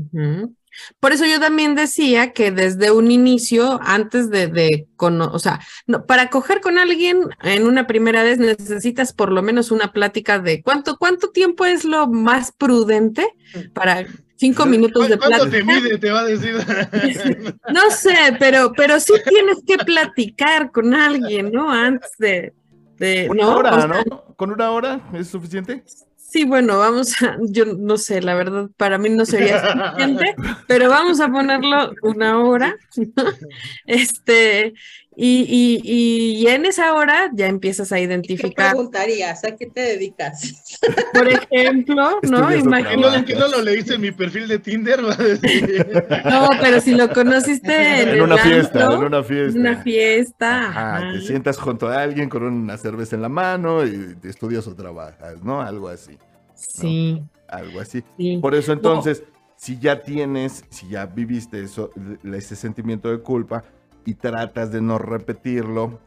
Por 1.00 1.12
eso 1.12 1.26
yo 1.26 1.40
también 1.40 1.74
decía 1.76 2.32
que 2.32 2.52
desde 2.52 2.92
un 2.92 3.10
inicio, 3.12 3.80
antes 3.82 4.30
de, 4.30 4.48
de 4.48 4.88
cono- 4.96 5.32
o 5.34 5.40
sea, 5.40 5.60
no, 5.88 6.06
para 6.06 6.30
coger 6.30 6.62
con 6.62 6.78
alguien 6.78 7.24
en 7.42 7.66
una 7.68 7.88
primera 7.88 8.22
vez 8.24 8.38
necesitas 8.38 9.12
por 9.12 9.32
lo 9.32 9.42
menos 9.42 9.72
una 9.72 9.92
plática 9.92 10.40
de 10.40 10.62
cuánto, 10.62 10.98
cuánto 10.98 11.32
tiempo 11.32 11.66
es 11.66 11.84
lo 11.84 12.08
más 12.08 12.52
prudente 12.52 13.28
para 13.74 14.06
cinco 14.40 14.66
minutos 14.66 15.10
de 15.10 15.18
¿Cu- 15.18 15.26
¿Cuánto 15.28 15.50
te 15.50 15.62
plática. 15.64 15.82
mide? 15.88 15.98
Te 15.98 16.12
va 16.12 16.22
a 16.22 16.26
decir. 16.26 16.56
No 17.74 17.92
sé, 17.92 18.16
pero, 18.40 18.72
pero 18.76 19.00
sí 19.00 19.14
tienes 19.28 19.58
que 19.68 19.78
platicar 19.78 20.72
con 20.72 20.94
alguien, 20.96 21.52
¿no? 21.52 21.70
Antes 21.72 22.12
de, 22.18 22.54
de 22.98 23.28
Una 23.30 23.44
¿no? 23.44 23.58
hora, 23.58 23.76
O 23.76 23.80
sea, 23.82 23.88
¿no? 23.88 24.24
¿Con 24.36 24.52
una 24.52 24.72
hora 24.72 25.02
es 25.14 25.28
suficiente? 25.28 25.84
Sí, 26.16 26.46
bueno, 26.46 26.78
vamos 26.78 27.20
a, 27.24 27.38
yo 27.42 27.66
no 27.66 27.98
sé, 27.98 28.22
la 28.22 28.36
verdad, 28.36 28.70
para 28.78 29.00
mí 29.00 29.10
no 29.10 29.26
sería 29.26 29.60
suficiente, 29.74 30.36
pero 30.68 30.88
vamos 30.88 31.20
a 31.22 31.28
ponerlo 31.28 31.92
una 32.04 32.40
hora. 32.40 32.76
Este, 33.86 34.74
Y, 35.22 35.82
y, 35.84 36.38
y 36.42 36.48
en 36.48 36.66
esa 36.66 36.94
hora 36.94 37.30
ya 37.34 37.48
empiezas 37.48 37.92
a 37.92 37.98
¿Qué 37.98 38.04
identificar, 38.04 38.72
preguntarías? 38.72 39.44
¿A 39.44 39.54
qué 39.54 39.66
te 39.66 39.82
dedicas? 39.82 40.80
por 41.14 41.28
ejemplo, 41.28 42.20
¿no? 42.24 42.40
¿Por 42.48 42.54
qué 42.54 42.96
no, 42.96 43.26
qué 43.26 43.36
lo 43.36 43.62
leíste 43.62 43.96
en 43.96 44.02
mi 44.02 44.12
perfil 44.12 44.48
de 44.48 44.60
Tinder? 44.60 45.02
No, 46.24 46.48
pero 46.62 46.80
si 46.80 46.96
lo 46.96 47.10
conociste 47.10 48.02
en, 48.02 48.08
En 48.08 48.16
el 48.16 48.22
una 48.22 48.38
fiesta, 48.38 48.84
antro, 48.84 49.00
en 49.02 49.04
una 49.08 49.22
fiesta. 49.24 49.60
una 49.60 49.84
fiesta. 49.84 50.70
Ajá, 50.70 50.96
ajá. 50.98 51.12
te 51.12 51.22
sientas 51.22 51.58
junto 51.58 51.90
a 51.90 52.02
alguien 52.02 52.30
con 52.30 52.44
una 52.44 52.78
cerveza 52.78 53.18
en 53.18 53.22
la 53.22 53.30
mano 53.30 53.86
y 53.86 54.16
te 54.16 54.30
estudias 54.30 54.68
o 54.68 54.74
trabajas, 54.76 55.44
¿no? 55.44 55.62
Algo 55.62 55.90
así, 55.90 56.18
Sí, 56.56 57.22
algo 57.50 57.82
así. 57.82 58.06
sí. 58.18 58.38
Por 58.42 58.56
eso 58.56 58.72
entonces, 58.72 59.24
si 59.58 59.78
ya 59.80 60.02
tienes, 60.02 60.64
si 60.70 60.88
ya 60.88 61.06
viviste 61.06 61.62
eso, 61.62 61.92
ese 62.24 62.56
sentimiento 62.56 63.12
de 63.12 63.20
culpa 63.20 63.66
y 64.06 64.16
tratas 64.16 64.72
de 64.72 64.82
no 64.82 64.98
repetirlo, 64.98 66.00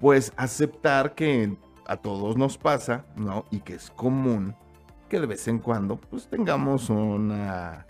pues 0.00 0.32
aceptar 0.36 1.14
que 1.14 1.56
a 1.86 1.96
todos 1.96 2.36
nos 2.36 2.56
pasa, 2.56 3.04
¿no? 3.16 3.44
Y 3.50 3.60
que 3.60 3.74
es 3.74 3.90
común 3.90 4.54
que 5.08 5.20
de 5.20 5.26
vez 5.26 5.48
en 5.48 5.58
cuando, 5.58 5.96
pues 5.96 6.28
tengamos 6.28 6.88
una, 6.88 7.84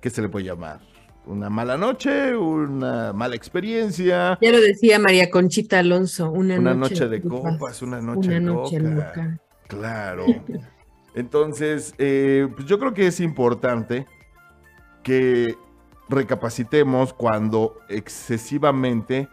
¿qué 0.00 0.10
se 0.10 0.20
le 0.20 0.28
puede 0.28 0.46
llamar? 0.46 0.80
Una 1.24 1.48
mala 1.48 1.78
noche, 1.78 2.36
una 2.36 3.14
mala 3.14 3.34
experiencia, 3.36 4.36
Ya 4.42 4.50
lo 4.50 4.60
decía 4.60 4.98
María 4.98 5.30
Conchita 5.30 5.78
Alonso, 5.78 6.30
una, 6.30 6.58
una 6.58 6.74
noche 6.74 7.08
de 7.08 7.22
copas, 7.22 7.56
copas, 7.56 7.82
una 7.82 8.02
noche 8.02 8.28
una 8.28 8.40
noche 8.40 8.80
loca. 8.80 9.40
Claro. 9.68 10.26
Entonces, 11.14 11.94
eh, 11.98 12.48
pues 12.54 12.66
yo 12.66 12.78
creo 12.78 12.92
que 12.92 13.06
es 13.06 13.20
importante 13.20 14.06
que 15.02 15.56
recapacitemos 16.08 17.12
cuando 17.14 17.78
excesivamente 17.88 19.28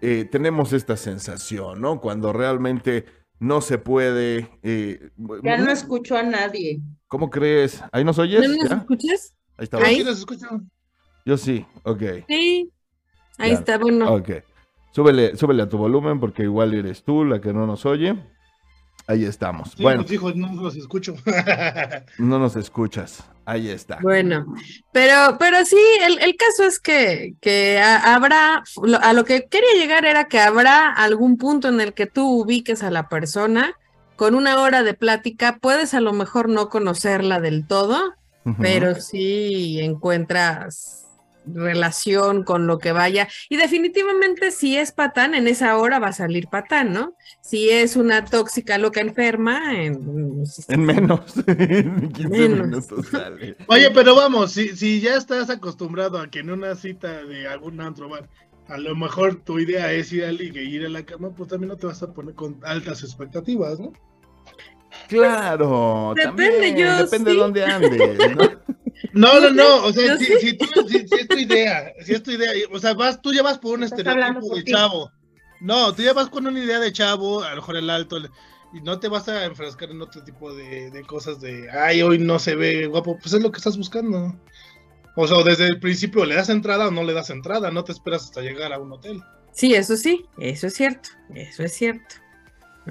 eh, 0.00 0.26
tenemos 0.30 0.72
esta 0.72 0.96
sensación, 0.96 1.80
¿no? 1.80 2.00
Cuando 2.00 2.32
realmente 2.32 3.04
no 3.40 3.60
se 3.60 3.78
puede. 3.78 4.48
eh, 4.62 5.10
Ya 5.42 5.58
no 5.58 5.70
escucho 5.70 6.16
a 6.16 6.22
nadie. 6.22 6.80
¿Cómo 7.08 7.30
crees? 7.30 7.82
¿Ahí 7.92 8.04
nos 8.04 8.18
oyes? 8.18 8.40
¿No 8.48 8.56
nos 8.56 8.68
¿Ya? 8.68 8.76
escuchas? 8.76 9.34
Ahí 9.56 9.64
está. 9.64 9.78
Ahí. 9.78 9.96
¿Sí 9.96 10.04
nos 10.04 10.18
escuchan? 10.18 10.70
Yo 11.24 11.36
sí, 11.36 11.66
ok. 11.84 12.02
Sí. 12.28 12.72
Ahí 13.38 13.50
Ya. 13.50 13.58
está, 13.58 13.78
bueno. 13.78 14.12
Ok. 14.14 14.30
Súbele, 14.92 15.36
súbele 15.36 15.62
a 15.62 15.68
tu 15.68 15.78
volumen 15.78 16.18
porque 16.18 16.42
igual 16.44 16.74
eres 16.74 17.04
tú 17.04 17.24
la 17.24 17.40
que 17.40 17.52
no 17.52 17.66
nos 17.66 17.84
oye. 17.86 18.16
Ahí 19.08 19.24
estamos. 19.24 19.70
Sí, 19.76 19.82
bueno, 19.82 20.02
pues, 20.02 20.12
hijo, 20.12 20.30
no 20.32 20.52
los 20.62 20.76
escucho. 20.76 21.16
no 22.18 22.38
nos 22.38 22.54
escuchas. 22.56 23.24
Ahí 23.46 23.70
está. 23.70 23.98
Bueno, 24.02 24.54
pero, 24.92 25.36
pero 25.38 25.64
sí, 25.64 25.78
el, 26.06 26.18
el 26.20 26.36
caso 26.36 26.64
es 26.64 26.78
que, 26.78 27.32
que 27.40 27.80
ha- 27.80 28.14
habrá, 28.14 28.62
lo- 28.82 29.00
a 29.00 29.14
lo 29.14 29.24
que 29.24 29.46
quería 29.48 29.72
llegar 29.78 30.04
era 30.04 30.28
que 30.28 30.38
habrá 30.38 30.92
algún 30.92 31.38
punto 31.38 31.68
en 31.68 31.80
el 31.80 31.94
que 31.94 32.04
tú 32.06 32.42
ubiques 32.42 32.82
a 32.82 32.90
la 32.90 33.08
persona 33.08 33.72
con 34.16 34.34
una 34.34 34.60
hora 34.60 34.82
de 34.82 34.92
plática, 34.94 35.58
puedes 35.60 35.94
a 35.94 36.00
lo 36.00 36.12
mejor 36.12 36.48
no 36.50 36.68
conocerla 36.68 37.40
del 37.40 37.66
todo, 37.66 38.12
pero 38.60 38.94
sí 38.96 39.80
encuentras 39.80 41.06
relación 41.54 42.44
con 42.44 42.66
lo 42.66 42.78
que 42.78 42.92
vaya. 42.92 43.28
Y 43.48 43.56
definitivamente 43.56 44.50
si 44.50 44.76
es 44.76 44.92
patán, 44.92 45.34
en 45.34 45.48
esa 45.48 45.76
hora 45.76 45.98
va 45.98 46.08
a 46.08 46.12
salir 46.12 46.48
patán, 46.48 46.92
¿no? 46.92 47.14
Si 47.40 47.70
es 47.70 47.96
una 47.96 48.24
tóxica 48.24 48.78
loca 48.78 49.00
enferma, 49.00 49.82
en, 49.82 50.42
En 50.68 50.80
menos. 50.84 51.22
en 51.46 52.10
15 52.12 52.28
Menos. 52.28 52.66
minutos 52.66 53.06
sale. 53.08 53.56
Oye, 53.66 53.90
pero 53.92 54.14
vamos, 54.14 54.52
si, 54.52 54.76
si 54.76 55.00
ya 55.00 55.16
estás 55.16 55.50
acostumbrado 55.50 56.18
a 56.18 56.28
que 56.30 56.40
en 56.40 56.50
una 56.50 56.74
cita 56.74 57.24
de 57.24 57.48
algún 57.48 57.80
antro 57.80 58.08
bar, 58.08 58.28
a 58.66 58.76
lo 58.76 58.94
mejor 58.94 59.36
tu 59.42 59.58
idea 59.58 59.92
es 59.92 60.12
ir 60.12 60.24
al 60.24 60.36
ligue 60.36 60.62
y 60.62 60.76
ir 60.76 60.86
a 60.86 60.90
la 60.90 61.04
cama, 61.04 61.30
pues 61.34 61.48
también 61.48 61.68
no 61.68 61.76
te 61.76 61.86
vas 61.86 62.02
a 62.02 62.12
poner 62.12 62.34
con 62.34 62.60
altas 62.64 63.02
expectativas, 63.02 63.80
¿no? 63.80 63.92
Claro. 65.08 66.12
Depende, 66.14 66.44
también, 66.52 66.76
yo 66.76 66.96
Depende 67.04 67.32
de 67.32 67.36
dónde 67.36 67.64
andes, 67.64 68.36
¿no? 68.36 68.68
No, 69.12 69.40
no, 69.40 69.50
no, 69.50 69.84
o 69.84 69.92
sea, 69.92 70.16
si, 70.16 70.26
sí. 70.26 70.32
si, 70.40 70.52
tú, 70.56 70.66
si, 70.88 71.06
si 71.08 71.14
es 71.14 71.28
tu 71.28 71.38
idea, 71.38 71.92
si 72.04 72.12
es 72.12 72.22
tu 72.22 72.30
idea, 72.32 72.50
o 72.70 72.78
sea, 72.78 72.94
vas, 72.94 73.22
tú 73.22 73.32
ya 73.32 73.42
vas 73.42 73.58
por 73.58 73.78
un 73.78 73.84
estereotipo 73.84 74.54
de 74.54 74.64
chavo. 74.64 75.10
No, 75.60 75.94
tú 75.94 76.02
ya 76.02 76.12
vas 76.12 76.28
con 76.28 76.46
una 76.46 76.58
idea 76.58 76.78
de 76.78 76.92
chavo, 76.92 77.42
a 77.42 77.50
lo 77.50 77.56
mejor 77.56 77.76
el 77.76 77.90
alto, 77.90 78.16
el- 78.16 78.28
y 78.74 78.80
no 78.82 78.98
te 79.00 79.08
vas 79.08 79.28
a 79.28 79.44
enfrascar 79.44 79.90
en 79.90 80.02
otro 80.02 80.22
tipo 80.24 80.52
de, 80.52 80.90
de 80.90 81.02
cosas 81.04 81.40
de, 81.40 81.70
ay, 81.70 82.02
hoy 82.02 82.18
no 82.18 82.38
se 82.38 82.54
ve 82.54 82.86
guapo, 82.86 83.18
pues 83.18 83.32
es 83.32 83.42
lo 83.42 83.50
que 83.50 83.58
estás 83.58 83.78
buscando. 83.78 84.36
O 85.16 85.26
sea, 85.26 85.42
desde 85.42 85.66
el 85.66 85.80
principio 85.80 86.24
le 86.24 86.34
das 86.34 86.48
entrada 86.48 86.88
o 86.88 86.90
no 86.90 87.02
le 87.02 87.12
das 87.14 87.30
entrada, 87.30 87.70
no 87.70 87.84
te 87.84 87.92
esperas 87.92 88.24
hasta 88.24 88.42
llegar 88.42 88.72
a 88.72 88.78
un 88.78 88.92
hotel. 88.92 89.22
Sí, 89.52 89.74
eso 89.74 89.96
sí, 89.96 90.26
eso 90.38 90.66
es 90.66 90.74
cierto, 90.74 91.08
eso 91.34 91.62
es 91.62 91.72
cierto. 91.72 92.16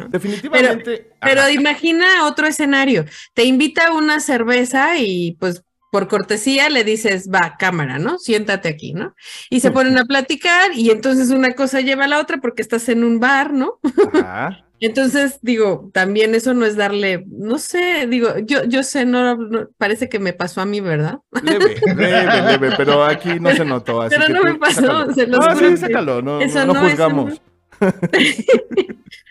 Definitivamente. 0.10 1.12
Pero 1.22 1.50
imagina 1.50 2.26
otro 2.26 2.48
escenario. 2.48 3.06
Te 3.34 3.44
invita 3.46 3.88
a 3.88 3.94
una 3.94 4.20
cerveza 4.20 4.98
y 4.98 5.36
pues 5.40 5.64
por 5.92 6.08
cortesía 6.08 6.70
le 6.70 6.84
dices, 6.84 7.30
va, 7.34 7.56
cámara, 7.58 7.98
¿no? 7.98 8.20
Siéntate 8.20 8.68
aquí, 8.70 8.94
¿no? 8.94 9.16
Y 9.50 9.62
se 9.62 9.72
ponen 9.72 9.98
a 9.98 10.04
platicar 10.06 10.72
y 10.74 10.90
entonces 10.92 11.30
una 11.32 11.52
cosa 11.54 11.82
lleva 11.82 12.06
a 12.06 12.08
la 12.10 12.20
otra 12.20 12.38
porque 12.38 12.62
estás 12.62 12.90
en 12.90 13.04
un 13.04 13.20
bar, 13.20 13.54
¿no? 13.54 13.80
Ajá. 14.14 14.64
Entonces, 14.80 15.40
digo, 15.42 15.90
también 15.92 16.36
eso 16.36 16.54
no 16.54 16.64
es 16.64 16.76
darle, 16.76 17.26
no 17.30 17.58
sé, 17.58 18.06
digo, 18.08 18.38
yo, 18.46 18.64
yo 18.66 18.84
sé, 18.84 19.06
no, 19.06 19.36
no- 19.36 19.70
parece 19.80 20.08
que 20.08 20.20
me 20.20 20.34
pasó 20.34 20.62
a 20.62 20.68
mí, 20.68 20.82
¿verdad? 20.82 21.18
Leve, 21.42 21.78
leve, 21.96 22.42
leve, 22.44 22.70
pero 22.78 23.04
aquí 23.04 23.40
no 23.40 23.56
se 23.56 23.66
notó. 23.66 24.04
Así 24.04 24.14
Pero 24.16 24.28
que 24.28 24.34
no 24.34 24.42
tú 24.42 24.46
me 24.46 24.54
pasó, 24.60 24.82
sácalo. 24.82 25.14
se 25.16 25.26
los 25.26 25.40
No, 25.40 25.56
juro 25.56 25.70
sí, 25.72 25.78
sácalo, 25.78 26.22
no, 26.22 26.32
no, 26.34 26.38
no, 26.40 26.44
eso 26.46 26.76
juzgamos. 26.76 27.42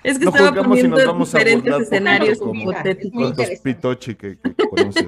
Es 0.07 0.21
que 0.21 0.25
No 0.27 0.31
estaba 0.31 0.63
poniendo 0.63 0.97
vamos 1.05 1.35
a 1.35 1.39
diferentes 1.39 1.81
escenarios 1.81 2.39
hipotéticos. 2.41 3.35
Pitochi 3.63 4.15
que, 4.15 4.39
que 4.39 4.55
conoces. 4.71 5.07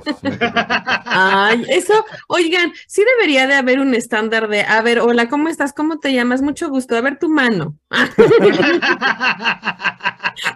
Ay, 1.05 1.65
eso, 1.69 2.05
oigan, 2.27 2.73
sí 2.89 3.05
debería 3.17 3.47
de 3.47 3.55
haber 3.55 3.79
un 3.79 3.95
estándar 3.95 4.49
de, 4.49 4.63
a 4.63 4.83
ver, 4.83 4.99
hola, 4.99 5.29
¿cómo 5.29 5.49
estás? 5.49 5.73
¿Cómo 5.73 6.01
te 6.01 6.13
llamas? 6.13 6.43
Mucho 6.43 6.69
gusto, 6.69 6.97
a 6.97 7.01
ver 7.01 7.17
tu 7.17 7.29
mano. 7.29 7.77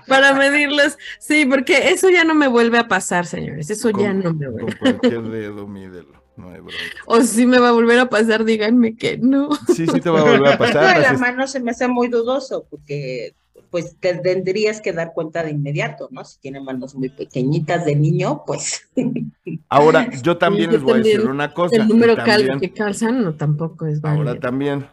Para 0.08 0.34
medirlos, 0.34 0.98
sí, 1.20 1.44
porque 1.46 1.90
eso 1.90 2.10
ya 2.10 2.24
no 2.24 2.34
me 2.34 2.48
vuelve 2.48 2.78
a 2.78 2.88
pasar, 2.88 3.26
señores, 3.26 3.70
eso 3.70 3.90
ya 3.90 4.12
no 4.12 4.34
me 4.34 4.48
vuelve. 4.48 4.76
Con 4.76 4.92
cualquier 4.98 5.22
dedo, 5.22 5.66
mídelo. 5.68 6.20
No 6.36 6.50
hay. 6.50 6.60
O 7.06 7.20
si 7.20 7.46
me 7.46 7.58
va 7.58 7.68
a 7.68 7.72
volver 7.72 7.98
a 7.98 8.08
pasar, 8.08 8.44
díganme 8.44 8.96
que 8.96 9.18
no. 9.18 9.50
Sí, 9.74 9.86
sí 9.86 10.00
te 10.00 10.08
va 10.10 10.20
a 10.20 10.24
volver 10.24 10.54
a 10.54 10.58
pasar. 10.58 10.82
la 11.00 11.06
así 11.08 11.14
es- 11.14 11.20
mano 11.20 11.46
se 11.46 11.60
me 11.60 11.70
hace 11.72 11.86
muy 11.88 12.08
dudoso 12.08 12.66
porque 12.70 13.34
pues 13.72 13.96
te 13.98 14.14
tendrías 14.18 14.82
que 14.82 14.92
dar 14.92 15.14
cuenta 15.14 15.42
de 15.42 15.50
inmediato, 15.50 16.06
¿no? 16.10 16.24
Si 16.26 16.38
tiene 16.38 16.60
manos 16.60 16.94
muy 16.94 17.08
pequeñitas 17.08 17.86
de 17.86 17.96
niño, 17.96 18.42
pues 18.46 18.86
Ahora, 19.70 20.10
yo 20.22 20.36
también 20.36 20.66
yo 20.66 20.72
les 20.72 20.82
voy 20.82 20.92
a 20.92 20.96
decir 20.98 21.22
una 21.22 21.54
cosa. 21.54 21.76
El 21.76 21.88
número 21.88 22.14
también- 22.14 22.60
que 22.60 22.70
calzan 22.70 23.24
no 23.24 23.34
tampoco 23.34 23.86
es 23.86 24.02
válido. 24.02 24.28
Ahora 24.28 24.38
también, 24.40 24.86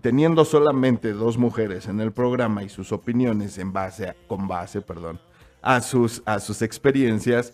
teniendo 0.00 0.46
solamente 0.46 1.12
dos 1.12 1.36
mujeres 1.36 1.86
en 1.86 2.00
el 2.00 2.12
programa 2.12 2.62
y 2.64 2.70
sus 2.70 2.92
opiniones 2.92 3.58
en 3.58 3.74
base, 3.74 4.08
a- 4.08 4.16
con 4.26 4.48
base, 4.48 4.80
perdón, 4.80 5.20
a 5.60 5.82
sus, 5.82 6.22
a 6.24 6.40
sus 6.40 6.62
experiencias, 6.62 7.52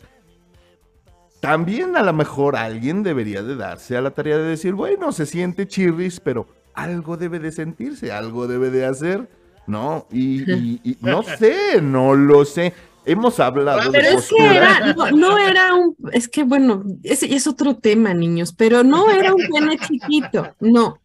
también 1.41 1.97
a 1.97 2.05
lo 2.05 2.13
mejor 2.13 2.55
alguien 2.55 3.03
debería 3.03 3.43
de 3.43 3.57
darse 3.57 3.97
a 3.97 4.01
la 4.03 4.13
tarea 4.13 4.39
de 4.39 4.45
decir, 4.45 4.75
bueno, 4.75 5.11
se 5.11 5.27
siente 5.27 5.67
chirris, 5.67 6.21
pero 6.21 6.47
algo 6.75 7.17
debe 7.17 7.41
de 7.41 7.51
sentirse, 7.51 8.13
algo 8.13 8.47
debe 8.47 8.71
de 8.71 8.85
hacer, 8.87 9.29
¿no? 9.71 10.07
Y, 10.11 10.43
y- 10.53 10.81
y 10.85 10.97
no 11.01 11.23
sé, 11.23 11.81
no 11.81 12.15
lo 12.15 12.45
sé. 12.45 12.73
Hemos 13.07 13.41
hablado 13.41 13.91
de 13.91 13.99
Pero 13.99 14.19
es 14.19 14.29
que 14.29 14.45
era, 14.57 14.93
no, 14.95 15.11
no 15.13 15.39
era 15.39 15.75
un, 15.75 15.97
es 16.13 16.29
que 16.29 16.43
bueno, 16.45 16.85
ese 17.03 17.35
es 17.35 17.47
otro 17.47 17.77
tema, 17.77 18.13
niños, 18.13 18.53
pero 18.53 18.85
no 18.85 19.11
era 19.11 19.33
un 19.35 19.41
pene 19.51 19.79
chiquito, 19.79 20.55
no, 20.61 20.99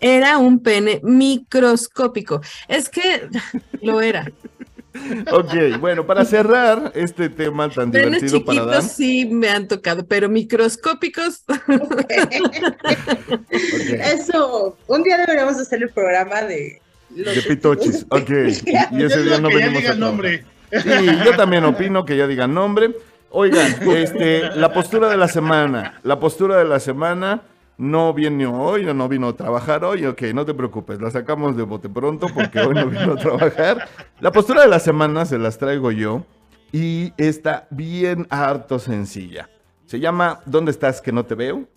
era 0.00 0.38
un 0.38 0.60
pene 0.60 1.00
microscópico. 1.04 2.40
Es 2.68 2.88
que 2.88 3.28
lo 3.82 4.00
era. 4.00 4.30
Ok, 5.30 5.78
bueno, 5.80 6.06
para 6.06 6.24
cerrar 6.24 6.90
este 6.94 7.28
tema 7.28 7.68
tan 7.70 7.90
Penes 7.90 8.20
divertido 8.22 8.44
para 8.44 8.64
Dan. 8.64 8.80
chiquitos 8.80 8.96
sí 8.96 9.26
me 9.26 9.48
han 9.50 9.68
tocado, 9.68 10.04
pero 10.06 10.28
microscópicos, 10.28 11.44
eso, 13.50 14.76
un 14.86 15.02
día 15.02 15.18
deberíamos 15.18 15.56
hacer 15.58 15.82
el 15.82 15.90
programa 15.90 16.42
de 16.42 16.80
los 17.16 17.34
De 17.34 17.42
pitochis, 17.42 18.06
ok. 18.10 18.30
Y, 18.30 19.02
ese 19.02 19.22
día 19.22 19.38
no 19.40 19.48
que 19.48 19.56
venimos 19.56 19.84
a 19.86 19.94
nombre. 19.94 20.44
Sí, 20.70 21.06
yo 21.24 21.36
también 21.36 21.64
opino 21.64 22.04
que 22.04 22.16
ya 22.16 22.26
digan 22.26 22.54
nombre. 22.54 22.94
Oigan, 23.30 23.76
este, 23.96 24.54
la 24.56 24.72
postura 24.72 25.08
de 25.08 25.16
la 25.16 25.28
semana. 25.28 26.00
La 26.02 26.18
postura 26.20 26.56
de 26.58 26.64
la 26.64 26.80
semana 26.80 27.42
no 27.78 28.12
viene 28.12 28.46
hoy, 28.46 28.84
no 28.94 29.08
vino 29.08 29.28
a 29.28 29.36
trabajar 29.36 29.84
hoy. 29.84 30.06
Ok, 30.06 30.22
no 30.34 30.44
te 30.44 30.54
preocupes, 30.54 31.00
la 31.00 31.10
sacamos 31.10 31.56
de 31.56 31.62
bote 31.62 31.88
pronto 31.88 32.26
porque 32.32 32.60
hoy 32.60 32.74
no 32.74 32.86
vino 32.86 33.12
a 33.12 33.16
trabajar. 33.16 33.88
La 34.20 34.32
postura 34.32 34.62
de 34.62 34.68
la 34.68 34.78
semana 34.78 35.24
se 35.24 35.38
las 35.38 35.58
traigo 35.58 35.90
yo 35.90 36.24
y 36.72 37.12
está 37.16 37.66
bien 37.70 38.26
harto 38.30 38.78
sencilla. 38.78 39.48
Se 39.86 40.00
llama 40.00 40.40
¿Dónde 40.46 40.70
estás 40.70 41.00
que 41.00 41.12
no 41.12 41.24
te 41.24 41.34
veo? 41.34 41.68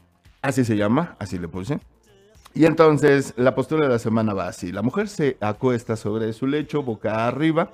Así 0.41 0.64
se 0.64 0.78
llama, 0.78 1.16
así 1.20 1.40
le 1.40 1.48
puse. 1.48 1.80
Y 2.56 2.65
entonces 2.65 3.34
la 3.36 3.53
postura 3.53 3.84
de 3.84 3.90
la 3.90 3.99
semana 3.99 4.34
va 4.34 4.48
así. 4.48 4.72
La 4.72 4.82
mujer 4.82 5.10
se 5.10 5.38
acuesta 5.41 5.98
sobre 5.98 6.32
su 6.32 6.48
lecho, 6.48 6.84
boca 6.84 7.27
arriba. 7.27 7.72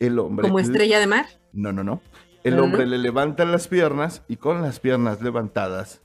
El 0.00 0.18
hombre... 0.18 0.48
¿Como 0.48 0.58
estrella 0.58 0.98
de 0.98 1.06
mar? 1.06 1.26
No, 1.52 1.72
no, 1.72 1.84
no. 1.84 2.00
El 2.42 2.58
hombre 2.58 2.86
le 2.86 2.96
levanta 2.96 3.44
las 3.44 3.68
piernas 3.68 4.22
y 4.26 4.36
con 4.36 4.62
las 4.62 4.80
piernas 4.80 5.20
levantadas 5.20 6.00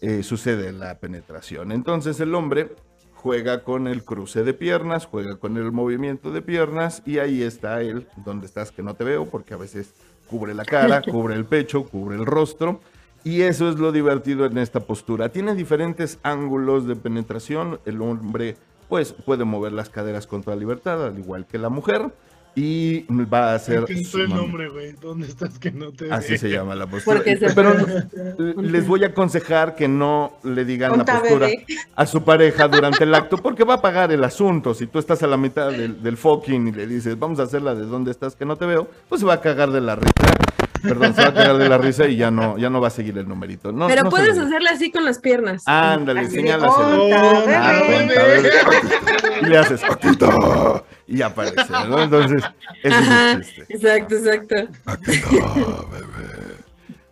eh, 0.00 0.22
sucede 0.22 0.72
la 0.72 0.98
penetración. 0.98 1.72
Entonces 1.72 2.20
el 2.20 2.34
hombre 2.34 2.74
juega 3.14 3.62
con 3.62 3.86
el 3.86 4.02
cruce 4.02 4.44
de 4.44 4.54
piernas, 4.54 5.04
juega 5.04 5.36
con 5.36 5.58
el 5.58 5.72
movimiento 5.72 6.30
de 6.32 6.40
piernas 6.40 7.02
y 7.04 7.18
ahí 7.18 7.42
está 7.42 7.82
él, 7.82 8.08
donde 8.24 8.46
estás 8.46 8.72
que 8.72 8.82
no 8.82 8.94
te 8.94 9.04
veo, 9.04 9.26
porque 9.26 9.54
a 9.54 9.58
veces 9.58 9.94
cubre 10.26 10.54
la 10.54 10.64
cara, 10.64 11.02
cubre 11.10 11.34
el 11.34 11.44
pecho, 11.44 11.84
cubre 11.84 12.16
el 12.16 12.24
rostro. 12.24 12.80
Y 13.24 13.42
eso 13.42 13.68
es 13.68 13.76
lo 13.78 13.92
divertido 13.92 14.46
en 14.46 14.58
esta 14.58 14.80
postura. 14.80 15.28
Tiene 15.28 15.54
diferentes 15.54 16.18
ángulos 16.22 16.86
de 16.86 16.96
penetración. 16.96 17.78
El 17.86 18.02
hombre 18.02 18.56
pues 18.88 19.12
puede 19.12 19.44
mover 19.44 19.72
las 19.72 19.88
caderas 19.88 20.26
con 20.26 20.42
toda 20.42 20.56
libertad, 20.56 21.06
al 21.06 21.18
igual 21.18 21.46
que 21.46 21.56
la 21.58 21.68
mujer. 21.68 22.10
Y 22.54 23.04
va 23.24 23.52
a 23.52 23.54
hacer... 23.54 23.84
Que 23.86 23.94
entró 23.94 24.22
el 24.24 24.28
nombre, 24.28 24.68
güey. 24.68 24.92
¿Dónde 25.00 25.26
estás 25.26 25.58
que 25.58 25.70
no 25.70 25.90
te 25.92 26.12
Así 26.12 26.32
ve? 26.32 26.38
se 26.38 26.50
llama 26.50 26.74
la 26.74 26.86
postura. 26.86 27.16
Porque 27.16 27.38
se- 27.38 27.54
Pero 27.54 27.72
les 28.60 28.86
voy 28.86 29.04
a 29.04 29.06
aconsejar 29.06 29.74
que 29.74 29.88
no 29.88 30.32
le 30.42 30.66
digan 30.66 30.98
la 30.98 31.04
postura 31.06 31.46
bebé. 31.46 31.64
a 31.96 32.04
su 32.04 32.22
pareja 32.24 32.68
durante 32.68 33.04
el 33.04 33.14
acto, 33.14 33.38
porque 33.38 33.64
va 33.64 33.74
a 33.74 33.80
pagar 33.80 34.12
el 34.12 34.22
asunto. 34.22 34.74
Si 34.74 34.86
tú 34.86 34.98
estás 34.98 35.22
a 35.22 35.26
la 35.28 35.38
mitad 35.38 35.70
del, 35.70 36.02
del 36.02 36.18
fucking 36.18 36.68
y 36.68 36.72
le 36.72 36.86
dices, 36.86 37.18
vamos 37.18 37.40
a 37.40 37.44
hacerla 37.44 37.74
de 37.74 37.86
dónde 37.86 38.10
estás 38.10 38.36
que 38.36 38.44
no 38.44 38.56
te 38.56 38.66
veo, 38.66 38.86
pues 39.08 39.22
se 39.22 39.26
va 39.26 39.32
a 39.34 39.40
cagar 39.40 39.70
de 39.70 39.80
la 39.80 39.96
risa. 39.96 40.12
Perdón, 40.82 41.14
se 41.14 41.22
va 41.22 41.28
a 41.28 41.34
cagar 41.34 41.56
de 41.58 41.68
la 41.68 41.78
risa 41.78 42.06
y 42.06 42.16
ya 42.16 42.30
no, 42.30 42.58
ya 42.58 42.68
no 42.70 42.80
va 42.80 42.88
a 42.88 42.90
seguir 42.90 43.16
el 43.18 43.28
numerito. 43.28 43.72
No, 43.72 43.86
Pero 43.86 44.02
no 44.04 44.10
puedes 44.10 44.36
hacerle 44.38 44.68
así 44.70 44.90
con 44.90 45.04
las 45.04 45.18
piernas. 45.18 45.62
Ándale, 45.66 46.20
Así. 46.20 46.36
"Conta, 46.44 46.66
Ah, 46.66 47.82
bebé". 47.88 48.06
bebé. 48.06 48.50
Y 49.42 49.46
le 49.46 49.58
haces, 49.58 49.80
"Paquito", 49.82 50.84
y 51.06 51.22
aparece, 51.22 51.72
¿no? 51.88 52.02
Entonces, 52.02 52.42
ese 52.82 52.94
Ajá, 52.94 53.32
es 53.32 53.36
el 53.38 53.44
chiste. 53.44 53.74
exacto, 53.74 54.14
exacto. 54.16 54.54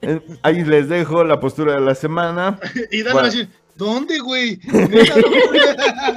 Eh, 0.02 0.20
Ahí 0.42 0.64
les 0.64 0.88
dejo 0.88 1.24
la 1.24 1.38
postura 1.40 1.74
de 1.74 1.80
la 1.82 1.94
semana. 1.94 2.58
Y 2.90 3.02
Dan 3.02 3.12
Bueno. 3.12 3.16
va 3.16 3.20
a 3.20 3.24
decir, 3.30 3.48
¿dónde, 3.80 4.18
güey? 4.20 4.60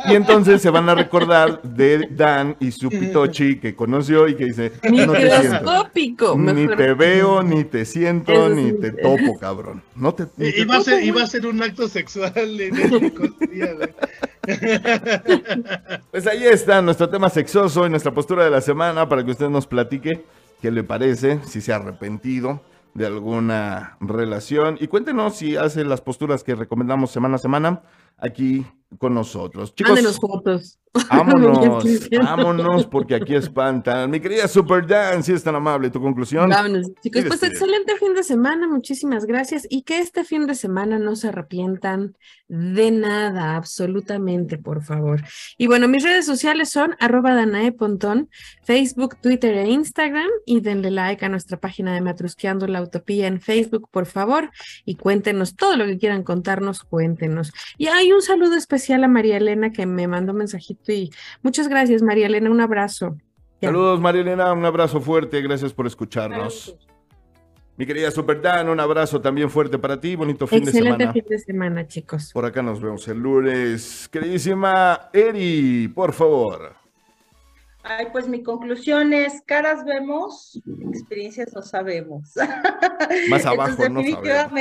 Y 0.05 0.15
entonces 0.15 0.61
se 0.61 0.69
van 0.69 0.89
a 0.89 0.95
recordar 0.95 1.61
de 1.61 2.09
Dan 2.11 2.57
y 2.59 2.71
su 2.71 2.89
pitochi 2.89 3.57
que 3.57 3.73
conoció 3.73 4.27
y 4.27 4.35
que 4.35 4.45
dice, 4.45 4.71
no 4.91 5.13
te 5.13 5.31
siento. 5.39 6.37
Ni 6.37 6.67
te 6.67 6.93
veo, 6.93 7.41
ni 7.41 7.63
te 7.63 7.85
siento, 7.85 8.33
Eso 8.33 8.49
ni 8.49 8.71
sí. 8.71 8.77
te 8.81 8.91
topo, 8.91 9.39
cabrón. 9.39 9.81
No 9.95 10.13
te, 10.13 10.25
ni 10.35 10.51
te 10.51 10.59
y 10.59 10.65
va 10.65 10.75
a 10.75 10.77
topo, 10.79 10.89
ser, 10.89 11.03
y 11.03 11.09
güey. 11.09 11.21
va 11.21 11.25
a 11.25 11.29
ser 11.29 11.47
un 11.47 11.63
acto 11.63 11.87
sexual 11.87 12.33
en 12.35 12.75
el 12.75 13.33
día, 13.51 13.73
güey. 13.73 13.89
Pues 16.11 16.27
ahí 16.27 16.43
está 16.43 16.81
nuestro 16.81 17.09
tema 17.09 17.29
sexoso 17.29 17.87
y 17.87 17.89
nuestra 17.89 18.13
postura 18.13 18.43
de 18.43 18.51
la 18.51 18.59
semana 18.59 19.07
para 19.07 19.23
que 19.23 19.31
usted 19.31 19.47
nos 19.47 19.65
platique 19.67 20.25
qué 20.61 20.69
le 20.69 20.83
parece, 20.83 21.39
si 21.45 21.61
se 21.61 21.71
ha 21.71 21.77
arrepentido 21.77 22.61
de 22.93 23.05
alguna 23.05 23.97
relación. 23.99 24.77
Y 24.79 24.87
cuéntenos 24.87 25.35
si 25.35 25.55
hace 25.55 25.83
las 25.83 26.01
posturas 26.01 26.43
que 26.43 26.55
recomendamos 26.55 27.11
semana 27.11 27.35
a 27.35 27.39
semana 27.39 27.81
aquí 28.17 28.65
con 28.97 29.13
nosotros. 29.13 29.73
Chicos, 29.75 29.93
Mándenos 29.93 30.17
fotos. 30.17 30.79
vámonos, 31.09 31.83
vámonos 32.11 32.85
porque 32.85 33.15
aquí 33.15 33.35
espantan. 33.35 34.09
Mi 34.11 34.19
querida 34.19 34.47
Super 34.47 34.85
Dan, 34.85 35.23
si 35.23 35.33
es 35.33 35.43
tan 35.43 35.55
amable, 35.55 35.89
tu 35.89 35.99
conclusión. 35.99 36.49
Vámonos, 36.49 36.91
chicos. 37.01 37.23
Pues 37.27 37.43
excelente 37.43 37.95
fin 37.97 38.13
de 38.13 38.23
semana, 38.23 38.67
muchísimas 38.67 39.25
gracias. 39.25 39.65
Y 39.69 39.81
que 39.83 39.99
este 39.99 40.23
fin 40.23 40.45
de 40.45 40.55
semana 40.55 40.99
no 40.99 41.15
se 41.15 41.29
arrepientan 41.29 42.15
de 42.47 42.91
nada, 42.91 43.55
absolutamente, 43.55 44.59
por 44.59 44.83
favor. 44.83 45.23
Y 45.57 45.65
bueno, 45.65 45.87
mis 45.87 46.03
redes 46.03 46.25
sociales 46.25 46.69
son 46.69 46.95
arroba 46.99 47.33
Danae 47.33 47.71
Pontón, 47.71 48.29
Facebook, 48.61 49.17
Twitter 49.21 49.55
e 49.55 49.69
Instagram. 49.71 50.29
Y 50.45 50.61
denle 50.61 50.91
like 50.91 51.25
a 51.25 51.29
nuestra 51.29 51.59
página 51.59 51.95
de 51.95 52.01
Matrusqueando 52.01 52.67
la 52.67 52.83
Utopía 52.83 53.25
en 53.25 53.41
Facebook, 53.41 53.89
por 53.89 54.05
favor. 54.05 54.51
Y 54.85 54.95
cuéntenos 54.95 55.55
todo 55.55 55.75
lo 55.77 55.85
que 55.85 55.97
quieran 55.97 56.23
contarnos, 56.23 56.83
cuéntenos. 56.83 57.51
Y 57.77 57.87
hay 58.03 58.11
un 58.11 58.21
saludo 58.21 58.55
especial 58.55 59.03
a 59.03 59.07
María 59.07 59.37
Elena 59.37 59.71
que 59.71 59.85
me 59.85 60.07
mandó 60.07 60.33
mensajito 60.33 60.91
y 60.91 61.09
muchas 61.41 61.67
gracias, 61.67 62.01
María 62.01 62.27
Elena, 62.27 62.51
un 62.51 62.61
abrazo. 62.61 63.17
Saludos, 63.61 64.01
María 64.01 64.21
Elena, 64.21 64.51
un 64.51 64.65
abrazo 64.65 64.99
fuerte, 64.99 65.41
gracias 65.41 65.71
por 65.73 65.87
escucharnos. 65.87 66.75
Mi 67.77 67.85
querida 67.85 68.11
Super 68.11 68.41
Dan, 68.41 68.69
un 68.69 68.79
abrazo 68.79 69.21
también 69.21 69.49
fuerte 69.49 69.79
para 69.79 69.99
ti, 69.99 70.15
bonito 70.15 70.45
fin 70.45 70.63
de 70.63 70.69
Excelente 70.69 70.97
semana. 70.97 71.13
fin 71.13 71.25
de 71.27 71.39
semana, 71.39 71.87
chicos. 71.87 72.31
Por 72.33 72.45
acá 72.45 72.61
nos 72.61 72.81
vemos 72.81 73.07
el 73.07 73.17
lunes. 73.17 74.07
Queridísima 74.11 75.09
Eri, 75.13 75.87
por 75.87 76.13
favor. 76.13 76.75
Ay, 77.83 78.07
pues 78.11 78.27
mi 78.27 78.43
conclusión 78.43 79.11
es, 79.13 79.41
caras 79.45 79.83
vemos, 79.85 80.61
experiencias 80.91 81.53
no 81.53 81.61
sabemos. 81.61 82.33
Más 83.29 83.45
abajo 83.45 83.83
Entonces, 83.83 83.91
no 83.91 84.21
sabemos. 84.21 84.53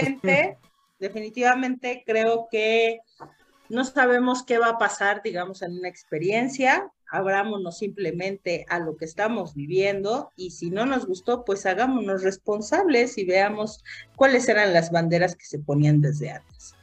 Definitivamente, 1.03 2.03
creo 2.07 2.49
que 2.51 3.01
no 3.69 3.85
sabemos 3.85 4.43
qué 4.45 4.57
va 4.59 4.69
a 4.69 4.79
pasar, 4.79 5.21
digamos, 5.23 5.61
en 5.63 5.79
una 5.79 5.89
experiencia. 5.89 6.91
Abrámonos 7.11 7.79
simplemente 7.79 8.65
a 8.69 8.79
lo 8.79 8.97
que 8.97 9.05
estamos 9.05 9.55
viviendo 9.55 10.31
y 10.37 10.53
si 10.53 10.71
no 10.71 10.87
nos 10.87 11.05
gustó, 11.05 11.45
pues 11.45 11.67
hagámonos 11.67 12.23
responsables 12.23 13.19
y 13.19 13.25
veamos 13.25 13.85
cuáles 14.17 14.49
eran 14.49 14.73
las 14.73 14.91
banderas 14.91 15.37
que 15.37 15.45
se 15.45 15.59
ponían 15.59 16.01
desde 16.01 16.31
antes. 16.31 16.75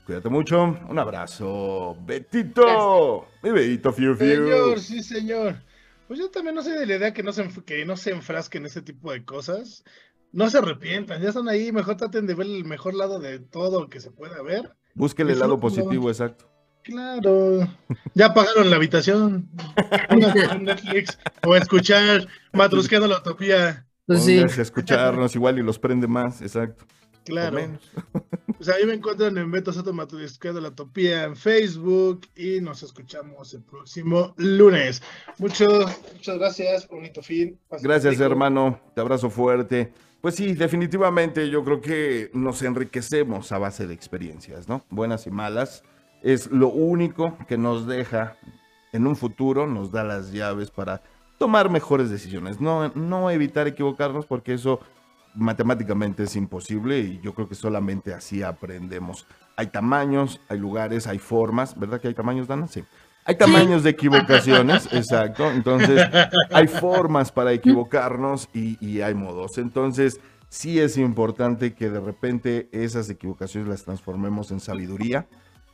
Cuídate 0.05 0.29
mucho. 0.29 0.77
Un 0.87 0.99
abrazo. 0.99 1.97
Betito. 2.05 3.27
Mi 3.43 3.51
Betito 3.51 3.91
Fiu 3.91 4.15
Fiu. 4.15 4.47
Señor, 4.47 4.79
sí, 4.79 5.03
señor. 5.03 5.55
Pues 6.07 6.19
yo 6.19 6.29
también 6.29 6.55
no 6.55 6.63
soy 6.63 6.73
de 6.73 6.85
la 6.85 6.95
idea 6.95 7.13
que 7.13 7.23
no 7.23 7.31
se, 7.31 7.47
que 7.65 7.85
no 7.85 7.97
se 7.97 8.11
enfrasquen 8.11 8.63
en 8.63 8.67
ese 8.67 8.81
tipo 8.81 9.11
de 9.11 9.25
cosas. 9.25 9.83
No 10.31 10.49
se 10.49 10.57
arrepientan, 10.57 11.21
ya 11.21 11.29
están 11.29 11.47
ahí, 11.47 11.71
mejor 11.71 11.95
traten 11.97 12.27
de 12.27 12.35
ver 12.35 12.47
el 12.47 12.65
mejor 12.65 12.93
lado 12.93 13.19
de 13.19 13.39
todo 13.39 13.89
que 13.89 14.01
se 14.01 14.11
pueda 14.11 14.41
ver. 14.41 14.75
Búsquele 14.93 15.33
el 15.33 15.39
lado 15.39 15.59
positivo, 15.59 16.09
exacto. 16.09 16.51
Claro, 16.83 17.67
ya 18.13 18.33
pagaron 18.33 18.69
la 18.69 18.75
habitación. 18.75 19.49
Netflix 20.59 21.17
o 21.47 21.53
a 21.53 21.57
escuchar 21.57 22.27
Matrusqueando 22.53 23.07
la 23.07 23.19
Utopía. 23.19 23.87
Pues 24.05 24.23
sí. 24.23 24.35
Pónganse 24.35 24.61
a 24.61 24.63
escucharnos 24.63 25.35
igual 25.35 25.59
y 25.59 25.63
los 25.63 25.79
prende 25.79 26.07
más, 26.07 26.41
exacto. 26.41 26.85
Claro. 27.25 27.59
Pues 28.57 28.69
ahí 28.69 28.85
me 28.85 28.93
encuentran 28.93 29.37
en 29.37 29.51
Beto 29.51 29.73
Soto 29.73 29.91
Matrusqueando 29.91 30.61
la 30.61 30.69
Utopía 30.69 31.25
en 31.25 31.35
Facebook 31.35 32.21
y 32.37 32.61
nos 32.61 32.83
escuchamos 32.83 33.53
el 33.53 33.63
próximo 33.63 34.33
lunes. 34.37 35.03
Mucho, 35.39 35.65
muchas 36.13 36.37
gracias, 36.37 36.87
bonito 36.87 37.21
fin. 37.21 37.59
Gracias, 37.81 38.13
rico. 38.13 38.23
hermano. 38.23 38.79
Te 38.95 39.01
abrazo 39.01 39.29
fuerte. 39.29 39.91
Pues 40.21 40.35
sí, 40.35 40.53
definitivamente 40.53 41.49
yo 41.49 41.65
creo 41.65 41.81
que 41.81 42.31
nos 42.33 42.61
enriquecemos 42.61 43.51
a 43.51 43.57
base 43.57 43.85
de 43.87 43.93
experiencias, 43.93 44.69
¿no? 44.69 44.85
Buenas 44.89 45.27
y 45.27 45.31
malas. 45.31 45.83
Es 46.23 46.49
lo 46.49 46.69
único 46.69 47.37
que 47.49 47.57
nos 47.57 47.85
deja 47.87 48.37
en 48.93 49.05
un 49.05 49.17
futuro, 49.17 49.67
nos 49.67 49.91
da 49.91 50.05
las 50.05 50.31
llaves 50.31 50.71
para 50.71 51.03
tomar 51.37 51.69
mejores 51.69 52.09
decisiones. 52.09 52.59
No, 52.59 52.89
no 52.95 53.29
evitar 53.29 53.67
equivocarnos 53.67 54.25
porque 54.25 54.53
eso 54.53 54.79
matemáticamente 55.35 56.23
es 56.23 56.35
imposible 56.35 56.99
y 56.99 57.19
yo 57.21 57.33
creo 57.33 57.47
que 57.47 57.55
solamente 57.55 58.13
así 58.13 58.41
aprendemos. 58.41 59.27
Hay 59.55 59.67
tamaños, 59.67 60.39
hay 60.47 60.59
lugares, 60.59 61.07
hay 61.07 61.19
formas, 61.19 61.77
¿verdad 61.77 61.99
que 61.99 62.07
hay 62.07 62.13
tamaños, 62.13 62.47
Dana? 62.47 62.67
Sí. 62.67 62.83
Hay 63.25 63.35
tamaños 63.35 63.83
de 63.83 63.89
equivocaciones, 63.89 64.87
exacto. 64.93 65.49
Entonces, 65.49 66.07
hay 66.51 66.67
formas 66.67 67.31
para 67.31 67.53
equivocarnos 67.53 68.49
y, 68.53 68.77
y 68.85 69.01
hay 69.01 69.15
modos. 69.15 69.57
Entonces, 69.57 70.19
sí 70.49 70.79
es 70.79 70.97
importante 70.97 71.73
que 71.73 71.89
de 71.89 71.99
repente 71.99 72.69
esas 72.71 73.09
equivocaciones 73.09 73.67
las 73.67 73.83
transformemos 73.83 74.51
en 74.51 74.59
sabiduría. 74.59 75.27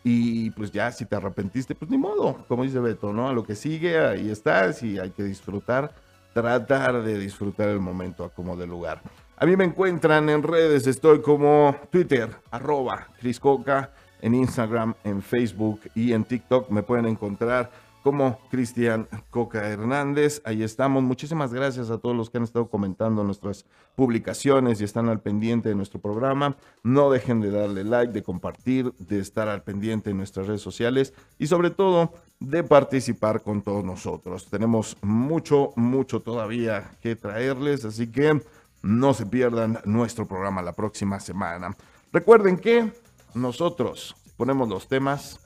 Y 0.04 0.50
pues 0.52 0.72
ya, 0.72 0.92
si 0.92 1.06
te 1.06 1.16
arrepentiste, 1.16 1.76
pues 1.76 1.92
ni 1.92 1.98
modo, 1.98 2.44
como 2.48 2.64
dice 2.64 2.80
Beto, 2.80 3.14
¿no? 3.14 3.30
A 3.30 3.34
lo 3.34 3.44
que 3.44 3.56
sigue, 3.56 4.00
ahí 4.00 4.30
estás 4.30 4.82
y 4.82 4.98
hay 4.98 5.12
que 5.12 5.24
disfrutar, 5.24 5.94
tratar 6.34 7.04
de 7.04 7.20
disfrutar 7.20 7.70
el 7.70 7.80
momento 7.80 8.24
a 8.24 8.30
como 8.30 8.56
de 8.56 8.66
lugar. 8.66 9.02
A 9.38 9.46
mí 9.46 9.56
me 9.56 9.64
encuentran 9.64 10.30
en 10.30 10.44
redes, 10.44 10.88
estoy 10.88 11.22
como 11.22 11.76
Twitter, 11.92 12.30
arroba 12.52 13.08
Cris 13.20 13.40
Coca, 13.40 13.92
en 14.22 14.36
Instagram, 14.36 14.94
en 15.04 15.22
Facebook 15.22 15.82
y 15.96 16.14
en 16.14 16.24
TikTok 16.24 16.70
me 16.70 16.84
pueden 16.84 17.08
encontrar 17.08 17.72
como 18.04 18.40
Cristian 18.50 19.08
Coca 19.30 19.68
Hernández. 19.68 20.42
Ahí 20.46 20.64
estamos. 20.64 21.04
Muchísimas 21.04 21.54
gracias 21.54 21.90
a 21.90 21.98
todos 21.98 22.16
los 22.16 22.30
que 22.30 22.38
han 22.38 22.44
estado 22.44 22.70
comentando 22.70 23.24
nuestras 23.24 23.66
publicaciones 23.96 24.82
y 24.82 24.84
están 24.84 25.10
al 25.10 25.22
pendiente 25.22 25.70
de 25.70 25.76
nuestro 25.76 26.00
programa. 26.00 26.58
No 26.84 27.12
dejen 27.12 27.42
de 27.42 27.52
darle 27.52 27.84
like, 27.84 28.14
de 28.14 28.24
compartir, 28.24 28.94
de 29.00 29.20
estar 29.20 29.48
al 29.48 29.64
pendiente 29.64 30.10
en 30.10 30.18
nuestras 30.18 30.48
redes 30.48 30.62
sociales 30.62 31.14
y 31.38 31.48
sobre 31.48 31.70
todo 31.70 32.14
de 32.40 32.64
participar 32.64 33.42
con 33.42 33.62
todos 33.62 33.84
nosotros. 33.84 34.48
Tenemos 34.50 34.98
mucho, 35.02 35.74
mucho 35.76 36.22
todavía 36.22 36.92
que 37.02 37.16
traerles, 37.16 37.86
así 37.86 38.08
que 38.08 38.42
no 38.82 39.14
se 39.14 39.26
pierdan 39.28 39.80
nuestro 39.86 40.28
programa 40.28 40.62
la 40.62 40.74
próxima 40.74 41.20
semana. 41.20 41.76
Recuerden 42.12 42.58
que 42.58 42.92
nosotros 43.36 44.16
ponemos 44.38 44.68
los 44.68 44.88
temas, 44.88 45.40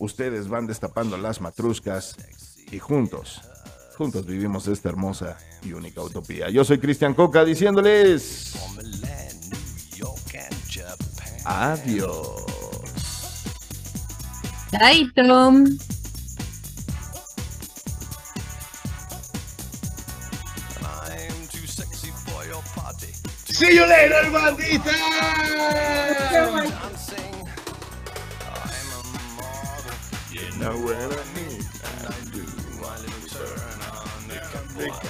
ustedes 0.00 0.48
van 0.48 0.66
destapando 0.66 1.16
las 1.16 1.40
matruscas 1.40 2.16
y 2.72 2.78
juntos, 2.80 3.40
juntos 3.96 4.26
vivimos 4.26 4.66
esta 4.66 4.88
hermosa 4.88 5.38
y 5.62 5.72
única 5.74 6.02
utopía. 6.02 6.50
Yo 6.50 6.64
soy 6.64 6.78
Cristian 6.78 7.14
Coca 7.14 7.44
diciéndoles 7.44 8.56
adiós. 11.44 12.46
Tom. 15.14 15.66
See 23.60 23.76
you 23.76 23.84
later, 23.84 24.30
bandita! 24.30 24.96
Know 30.60 30.76
what 30.76 30.94
I 30.94 31.24
mean? 31.34 31.64
I 31.84 32.12
do 32.32 32.44
While 32.80 33.00
little 33.00 33.28
turn 33.32 33.80
on 33.96 34.28
the 34.28 34.34
catwalk. 34.34 35.09